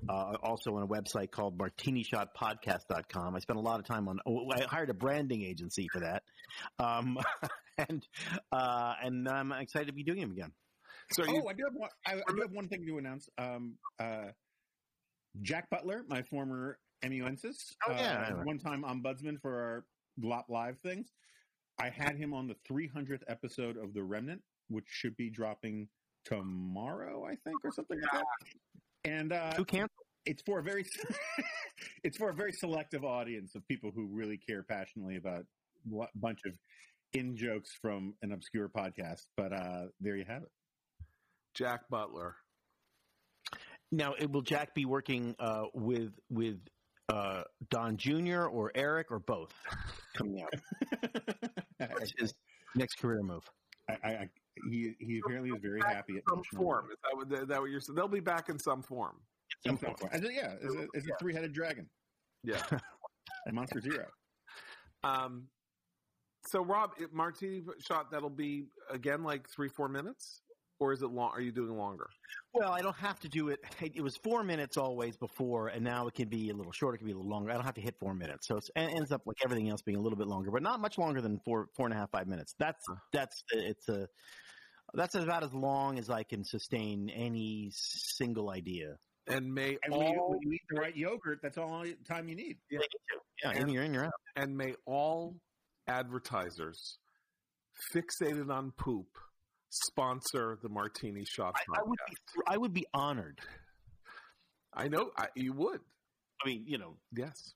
Uh, 0.10 0.36
also 0.44 0.76
on 0.76 0.84
a 0.84 0.88
website 0.88 1.32
called 1.32 1.58
martinishotpodcast.com. 1.58 3.36
I 3.36 3.40
spent 3.40 3.58
a 3.58 3.62
lot 3.62 3.80
of 3.80 3.86
time 3.86 4.08
on. 4.08 4.20
oh, 4.26 4.50
I 4.52 4.62
hired 4.62 4.90
a 4.90 4.94
branding 4.94 5.44
agency 5.44 5.88
for 5.94 6.00
that, 6.02 6.24
um, 6.80 7.18
and 7.78 8.06
uh, 8.52 8.94
and 9.04 9.28
I'm 9.30 9.52
excited 9.54 9.88
to 9.88 9.94
be 9.94 10.04
doing 10.04 10.20
them 10.22 10.32
again. 10.32 10.52
so 11.12 11.24
oh, 11.28 11.32
you, 11.32 11.44
I 11.50 11.54
do 11.54 11.64
have 11.66 11.74
one. 11.76 11.90
I, 12.06 12.14
I 12.16 12.34
do 12.34 12.42
have 12.42 12.52
one 12.52 12.68
thing 12.68 12.86
to 12.86 12.98
announce. 12.98 13.30
Um, 13.38 13.76
uh, 14.00 14.26
Jack 15.42 15.70
Butler, 15.70 16.04
my 16.08 16.22
former 16.22 16.80
amanuensis, 17.04 17.76
Oh, 17.88 17.92
yeah. 17.94 18.30
uh, 18.34 18.44
one 18.44 18.58
time 18.60 18.84
ombudsman 18.84 19.40
for 19.42 19.54
our 19.56 19.86
Glop 20.22 20.50
Live 20.50 20.78
things. 20.80 21.10
I 21.80 21.90
had 21.90 22.18
him 22.18 22.34
on 22.34 22.48
the 22.48 22.56
300th 22.70 23.24
episode 23.28 23.78
of 23.78 23.94
The 23.94 24.04
Remnant, 24.04 24.42
which 24.68 24.86
should 24.88 25.16
be 25.16 25.30
dropping 25.30 25.88
tomorrow, 26.26 27.26
I 27.26 27.36
think, 27.44 27.64
or 27.64 27.72
something 27.72 28.00
like 28.02 28.12
that. 28.12 28.26
And 29.06 29.32
uh, 29.32 29.54
Who 29.56 29.64
canceled? 29.64 29.90
it's 30.26 30.42
for 30.42 30.60
a 30.60 30.64
very 30.64 30.86
it's 32.04 32.18
for 32.18 32.30
a 32.30 32.34
very 32.34 32.52
selective 32.52 33.06
audience 33.06 33.56
of 33.56 33.66
people 33.68 33.92
who 33.96 34.08
really 34.08 34.38
care 34.38 34.62
passionately 34.64 35.16
about 35.16 35.46
a 35.94 36.06
bunch 36.16 36.42
of 36.46 36.54
in 37.14 37.36
jokes 37.38 37.72
from 37.82 38.14
an 38.22 38.34
obscure 38.34 38.68
podcast. 38.68 39.26
But 39.38 39.54
uh, 39.54 39.86
there 40.02 40.18
you 40.18 40.26
have 40.28 40.44
it. 40.44 40.50
Jack 41.54 41.88
Butler. 41.90 42.36
Now, 43.92 44.14
it, 44.14 44.32
will 44.32 44.42
Jack 44.42 44.76
be 44.76 44.86
working 44.86 45.36
uh, 45.40 45.64
with 45.74 46.12
with 46.30 46.60
uh, 47.12 47.44
Don 47.70 47.98
Jr. 47.98 48.44
or 48.44 48.72
Eric 48.76 49.08
or 49.12 49.20
both 49.20 49.54
coming 50.16 50.42
out? 50.44 50.54
That's 51.80 52.14
his 52.18 52.34
next 52.76 53.00
career 53.00 53.24
move. 53.24 53.44
I, 53.90 53.98
I, 54.04 54.10
I 54.10 54.30
he 54.70 54.94
he 55.00 55.22
apparently 55.26 55.50
is 55.52 55.62
very 55.62 55.82
happy 55.82 56.18
at 56.18 56.24
some 56.30 56.44
form. 56.56 56.90
Is 56.92 56.98
that, 57.04 57.18
what, 57.18 57.42
is 57.42 57.48
that 57.48 57.62
what 57.62 57.70
you're 57.72 57.80
saying? 57.80 57.96
They'll 57.96 58.08
be 58.08 58.20
back 58.20 58.50
in 58.50 58.60
some 58.60 58.84
form. 58.84 59.16
Some 59.66 59.78
form. 59.78 59.96
As 60.12 60.22
a, 60.22 60.32
yeah, 60.34 60.54
it's 60.62 60.76
a, 60.76 60.88
as 60.96 61.06
a 61.06 61.10
three 61.20 61.34
headed 61.34 61.54
dragon, 61.54 61.90
Yeah. 62.44 62.62
and 63.46 63.54
Monster 63.56 63.82
Zero. 63.82 64.06
um. 65.04 65.48
So 66.48 66.64
Rob, 66.64 66.92
martini 67.12 67.62
shot 67.86 68.12
that'll 68.12 68.30
be 68.30 68.68
again 68.90 69.24
like 69.24 69.48
three 69.50 69.68
four 69.70 69.90
minutes, 69.90 70.42
or 70.80 70.94
is 70.94 71.02
it 71.02 71.12
long? 71.12 71.32
Are 71.34 71.42
you 71.42 71.52
doing 71.52 71.76
longer? 71.78 72.08
Well, 72.54 72.72
I 72.72 72.82
don't 72.82 72.96
have 72.98 73.20
to 73.22 73.30
do 73.30 73.50
it. 73.50 73.60
It 73.82 74.02
was 74.02 74.18
four 74.24 74.44
minutes 74.44 74.78
always 74.78 75.18
before, 75.18 75.68
and 75.68 75.84
now 75.84 76.08
it 76.08 76.14
can 76.14 76.30
be 76.30 76.50
a 76.50 76.54
little 76.54 76.72
shorter. 76.72 76.96
It 76.96 77.00
can 77.00 77.08
be 77.08 77.14
a 77.14 77.16
little 77.16 77.30
longer. 77.30 77.52
I 77.52 77.56
don't 77.56 77.66
have 77.66 77.76
to 77.76 77.82
hit 77.82 77.96
four 78.00 78.14
minutes, 78.14 78.48
so 78.48 78.58
it's, 78.58 78.70
it 78.76 78.90
ends 78.98 79.12
up 79.12 79.22
like 79.26 79.38
everything 79.44 79.70
else 79.70 79.82
being 79.82 79.98
a 79.98 80.02
little 80.02 80.18
bit 80.18 80.28
longer, 80.28 80.50
but 80.52 80.64
not 80.64 80.80
much 80.80 80.98
longer 80.98 81.22
than 81.22 81.40
four 81.46 81.68
four 81.76 81.86
and 81.86 81.94
a 81.94 81.98
half 81.98 82.10
five 82.12 82.28
minutes. 82.28 82.56
That's 82.60 82.84
that's 83.14 83.44
it's 83.52 83.88
a 83.90 84.08
that's 84.94 85.16
about 85.16 85.44
as 85.44 85.54
long 85.54 86.00
as 86.00 86.10
I 86.10 86.24
can 86.24 86.44
sustain 86.44 87.10
any 87.10 87.70
single 87.74 88.50
idea. 88.50 88.96
And 89.28 89.54
may 89.54 89.78
And 89.84 89.96
when 89.96 90.08
you, 90.14 90.20
all 90.20 90.32
when 90.32 90.40
you 90.42 90.54
eat 90.54 90.62
the 90.70 90.82
right 90.82 90.96
yogurt, 90.96 91.40
that's 91.44 91.58
all 91.60 91.84
the 91.84 91.96
time 92.08 92.28
you 92.28 92.36
need. 92.36 92.58
Yeah, 92.72 92.80
yeah 93.44 93.52
And- 93.52 93.60
in 93.60 93.70
you're 93.70 93.84
in, 93.84 93.94
you're 93.94 94.06
out. 94.06 94.12
and 94.36 94.56
may 94.58 94.74
all 94.88 95.36
advertisers 95.88 96.98
fixated 97.94 98.50
on 98.50 98.72
poop 98.78 99.08
sponsor 99.70 100.58
the 100.62 100.70
martini 100.70 101.26
Shot. 101.26 101.56
I, 101.58 101.80
I 101.80 101.84
would 101.84 102.00
be 102.08 102.16
I 102.48 102.58
would 102.58 102.74
be 102.74 102.86
honored. 102.94 103.40
I 104.74 104.88
know 104.88 105.12
I, 105.18 105.28
you 105.36 105.54
would. 105.54 105.80
I 106.44 106.48
mean, 106.50 106.64
you 106.66 106.78
know, 106.78 106.96
Yes. 107.16 107.54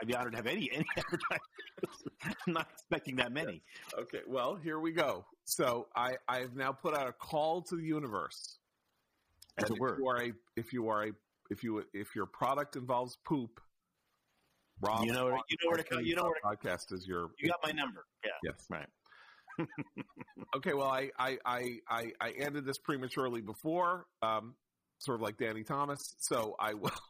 I'd 0.00 0.06
be 0.08 0.14
honored 0.16 0.32
to 0.32 0.38
have 0.38 0.46
any 0.46 0.70
any 0.72 0.86
advertisers. 0.96 2.08
I'm 2.46 2.54
not 2.54 2.68
expecting 2.72 3.16
that 3.16 3.32
many. 3.32 3.62
Okay. 3.98 4.20
Well, 4.26 4.54
here 4.56 4.80
we 4.80 4.92
go. 4.92 5.26
So 5.44 5.88
I 5.94 6.14
I 6.26 6.38
have 6.40 6.56
now 6.56 6.72
put 6.72 6.96
out 6.96 7.06
a 7.06 7.12
call 7.12 7.60
to 7.62 7.76
the 7.76 7.82
universe. 7.82 8.58
As 9.58 9.70
it 9.70 9.78
were. 9.78 9.98
If 10.56 10.72
you 10.72 10.88
are 10.88 11.04
a 11.04 11.12
if 11.50 11.62
you 11.62 11.84
if 11.92 12.16
your 12.16 12.24
product 12.26 12.76
involves 12.76 13.18
poop, 13.26 13.60
Rob, 14.80 15.04
You 15.04 15.12
know 15.12 15.26
you 15.48 15.56
know 15.62 15.68
where 15.68 15.76
to 15.76 15.84
go- 15.84 15.98
you 16.00 16.16
know 16.16 16.24
where 16.24 16.34
to 16.56 16.58
podcast 16.64 16.92
is 16.92 17.06
your 17.06 17.28
You 17.38 17.48
got 17.50 17.60
my 17.62 17.70
number. 17.72 18.06
Yeah. 18.24 18.30
yes 18.42 18.64
Right. 18.70 18.86
Okay. 20.56 20.74
Well, 20.74 20.88
I 20.88 21.10
I 21.18 21.38
I 21.44 21.78
I, 21.88 22.04
I 22.20 22.30
ended 22.38 22.64
this 22.64 22.78
prematurely 22.78 23.40
before, 23.40 24.06
um, 24.22 24.54
sort 24.98 25.16
of 25.16 25.22
like 25.22 25.36
Danny 25.38 25.62
Thomas. 25.64 26.14
So 26.18 26.56
I 26.58 26.74
will. 26.74 26.90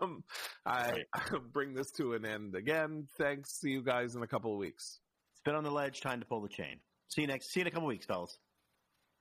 Um, 0.00 0.24
I 0.64 1.04
bring 1.52 1.74
this 1.74 1.90
to 1.98 2.14
an 2.14 2.24
end 2.24 2.54
again. 2.54 3.06
Thanks. 3.18 3.60
See 3.60 3.68
you 3.68 3.82
guys 3.82 4.14
in 4.16 4.22
a 4.22 4.26
couple 4.26 4.50
of 4.50 4.58
weeks. 4.58 4.98
It's 5.34 5.42
been 5.44 5.54
on 5.54 5.62
the 5.62 5.70
ledge. 5.70 6.00
Time 6.00 6.20
to 6.20 6.24
pull 6.26 6.40
the 6.40 6.48
chain. 6.48 6.80
See 7.08 7.20
you 7.20 7.26
next. 7.26 7.52
See 7.52 7.60
you 7.60 7.64
in 7.64 7.66
a 7.66 7.70
couple 7.70 7.86
of 7.88 7.92
weeks, 7.92 8.06
fellas. 8.06 8.38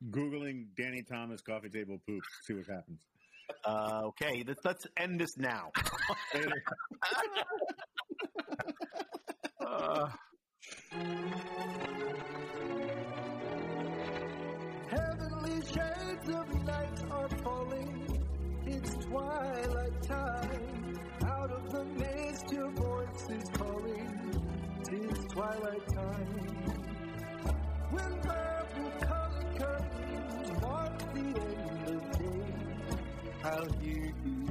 googling 0.10 0.68
Danny 0.78 1.02
Thomas 1.04 1.42
coffee 1.42 1.68
table 1.68 2.00
poop. 2.08 2.24
See 2.44 2.54
what 2.54 2.66
happens. 2.66 3.00
Uh, 3.66 4.04
okay, 4.06 4.46
let's, 4.48 4.64
let's 4.64 4.88
end 4.96 5.20
this 5.20 5.38
now. 5.38 5.70
Uh, 9.60 10.10
twilight 19.14 20.02
time. 20.02 21.00
Out 21.24 21.52
of 21.52 21.72
the 21.72 21.86
mist, 21.86 22.52
your 22.52 22.72
voice 22.72 23.30
is 23.30 23.48
calling. 23.50 24.42
Tis 24.84 25.26
twilight 25.26 25.88
time. 25.90 26.74
When 27.92 28.20
purple 28.22 28.92
colored 29.02 29.60
curtains 29.60 30.62
mark 30.64 30.98
the 31.14 31.20
end 31.20 31.90
of 31.90 32.18
day, 32.18 32.98
I'll 33.44 33.72
hear 33.84 34.14
you, 34.26 34.48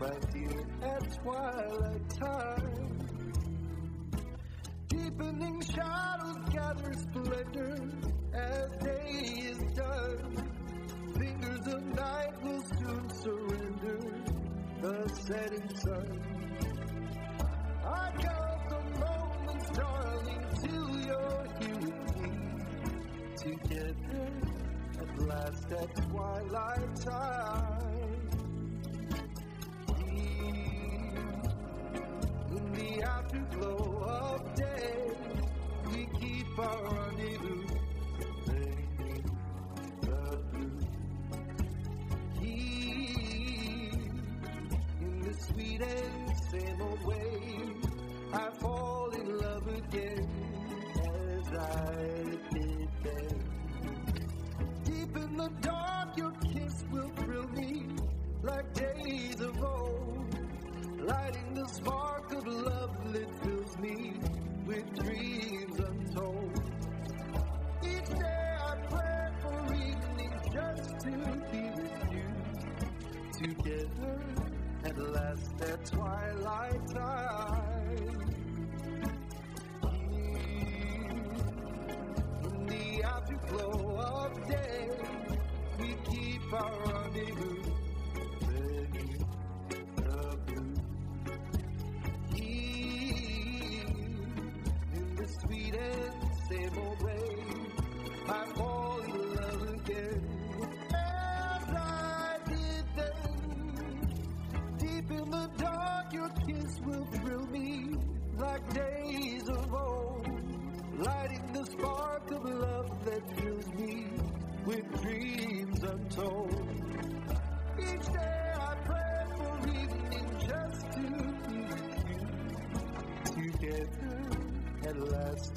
my 0.00 0.10
dear, 0.32 0.66
at 0.82 1.22
twilight 1.22 2.08
time. 2.18 2.98
Deepening 4.88 5.60
shadows 5.60 6.38
gather 6.52 6.94
splendor 6.94 7.78
as 8.34 8.70
day 8.78 9.50
is 9.52 9.58
done. 9.76 10.49
Of 11.66 11.84
night 11.94 12.42
will 12.42 12.62
soon 12.62 13.10
surrender 13.10 14.00
the 14.80 15.08
setting 15.10 15.76
sun. 15.76 16.20
I 17.84 18.10
count 18.18 18.68
the 18.70 18.80
moments, 18.98 19.70
darling, 19.76 20.44
till 20.62 20.90
you're 21.06 21.46
here 21.60 21.76
with 21.76 22.16
me. 22.16 22.30
Together 23.36 24.30
at 25.00 25.18
last 25.28 25.72
at 25.72 25.94
twilight 26.08 26.96
time. 26.96 28.30
In 32.50 32.72
the 32.72 33.02
afterglow 33.02 34.02
of 34.02 34.54
day, 34.54 35.12
we 35.92 36.08
keep 36.18 36.58
our 36.58 36.84
rendezvous. 36.94 37.79
And 45.82 46.36
same 46.50 46.80
old 46.82 47.04
way, 47.04 47.58
I 48.32 48.50
fall 48.60 49.10
in 49.10 49.38
love 49.38 49.66
again 49.68 50.28
as 50.98 51.58
I 51.58 51.94
did 52.52 52.88
then. 53.02 53.44
Deep 54.84 55.16
in 55.16 55.36
the 55.36 55.50
dark, 55.60 56.16
your 56.16 56.32
kiss 56.52 56.84
will 56.90 57.10
thrill 57.16 57.48
me 57.48 57.86
like 58.42 58.72
days 58.74 59.40
of 59.40 59.62
old 59.62 60.09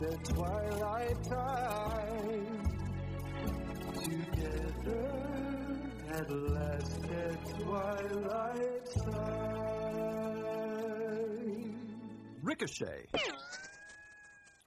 last 0.03 0.29
at 0.29 0.35
twilight 0.35 1.23
time. 1.23 2.69
Together 4.03 5.09
at 6.09 6.31
last 6.31 7.03
at 7.05 7.59
twilight 7.59 8.85
time. 8.95 9.93
Ricochet. 12.41 13.05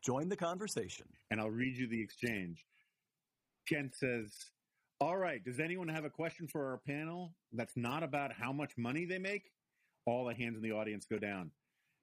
Join 0.04 0.28
the 0.28 0.36
conversation. 0.36 1.06
and 1.30 1.40
I'll 1.40 1.50
read 1.50 1.76
you 1.76 1.88
the 1.88 2.00
exchange. 2.00 2.64
Kent 3.68 3.94
says, 3.96 4.32
All 5.00 5.16
right, 5.16 5.44
does 5.44 5.58
anyone 5.60 5.88
have 5.88 6.04
a 6.04 6.10
question 6.10 6.46
for 6.46 6.70
our 6.70 6.78
panel 6.86 7.34
that's 7.52 7.76
not 7.76 8.02
about 8.04 8.32
how 8.32 8.52
much 8.52 8.72
money 8.78 9.04
they 9.04 9.18
make? 9.18 9.50
All 10.06 10.24
the 10.24 10.34
hands 10.34 10.56
in 10.56 10.62
the 10.62 10.72
audience 10.72 11.04
go 11.04 11.18
down. 11.18 11.50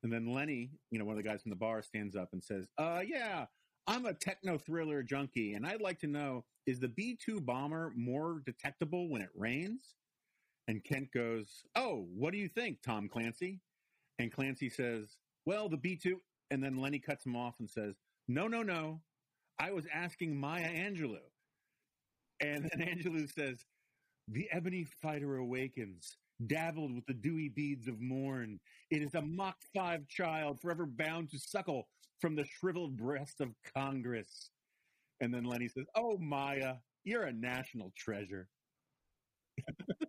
And 0.04 0.12
then 0.12 0.34
Lenny, 0.34 0.70
you 0.92 1.00
know, 1.00 1.06
one 1.06 1.18
of 1.18 1.24
the 1.24 1.28
guys 1.28 1.42
from 1.42 1.50
the 1.50 1.56
bar, 1.56 1.82
stands 1.82 2.16
up 2.16 2.30
and 2.34 2.44
says, 2.44 2.68
Uh, 2.78 3.02
yeah, 3.06 3.46
I'm 3.88 4.06
a 4.06 4.14
techno 4.14 4.58
thriller 4.58 5.02
junkie, 5.02 5.54
and 5.54 5.66
I'd 5.66 5.82
like 5.82 6.00
to 6.00 6.08
know 6.08 6.44
is 6.66 6.80
the 6.80 6.88
B 6.88 7.18
2 7.24 7.42
bomber 7.42 7.92
more 7.96 8.42
detectable 8.46 9.10
when 9.10 9.22
it 9.22 9.30
rains? 9.36 9.96
And 10.68 10.84
Kent 10.84 11.12
goes, 11.14 11.64
Oh, 11.76 12.08
what 12.16 12.32
do 12.32 12.38
you 12.38 12.48
think, 12.48 12.82
Tom 12.82 13.10
Clancy? 13.10 13.60
And 14.20 14.32
Clancy 14.32 14.70
says, 14.70 15.18
Well, 15.46 15.68
the 15.70 15.78
B 15.78 15.96
2. 15.96 16.22
And 16.52 16.64
then 16.64 16.80
Lenny 16.80 17.00
cuts 17.00 17.26
him 17.26 17.36
off 17.36 17.56
and 17.60 17.70
says, 17.70 17.96
No, 18.28 18.48
no, 18.48 18.62
no. 18.62 19.02
I 19.60 19.72
was 19.72 19.86
asking 19.94 20.40
Maya 20.40 20.70
Angelou. 20.70 21.20
And 22.40 22.70
then 22.72 22.88
Angelou 22.88 23.32
says, 23.32 23.66
The 24.28 24.50
ebony 24.52 24.86
fighter 25.02 25.38
awakens, 25.38 26.18
dabbled 26.47 26.93
with 26.93 27.05
the 27.05 27.14
dewy 27.14 27.49
beads 27.49 27.88
of 27.88 28.01
morn. 28.01 28.60
It 28.89 29.01
is 29.01 29.15
a 29.15 29.22
Mach 29.22 29.57
5 29.76 30.07
child, 30.07 30.61
forever 30.61 30.85
bound 30.85 31.31
to 31.31 31.39
suckle 31.39 31.88
from 32.19 32.35
the 32.35 32.45
shriveled 32.45 32.97
breast 32.97 33.41
of 33.41 33.49
Congress. 33.76 34.49
And 35.22 35.34
then 35.34 35.43
Lenny 35.43 35.68
says, 35.68 35.85
Oh, 35.95 36.18
Maya, 36.18 36.76
you're 37.03 37.23
a 37.23 37.34
national 37.34 37.91
treasure. 37.97 38.47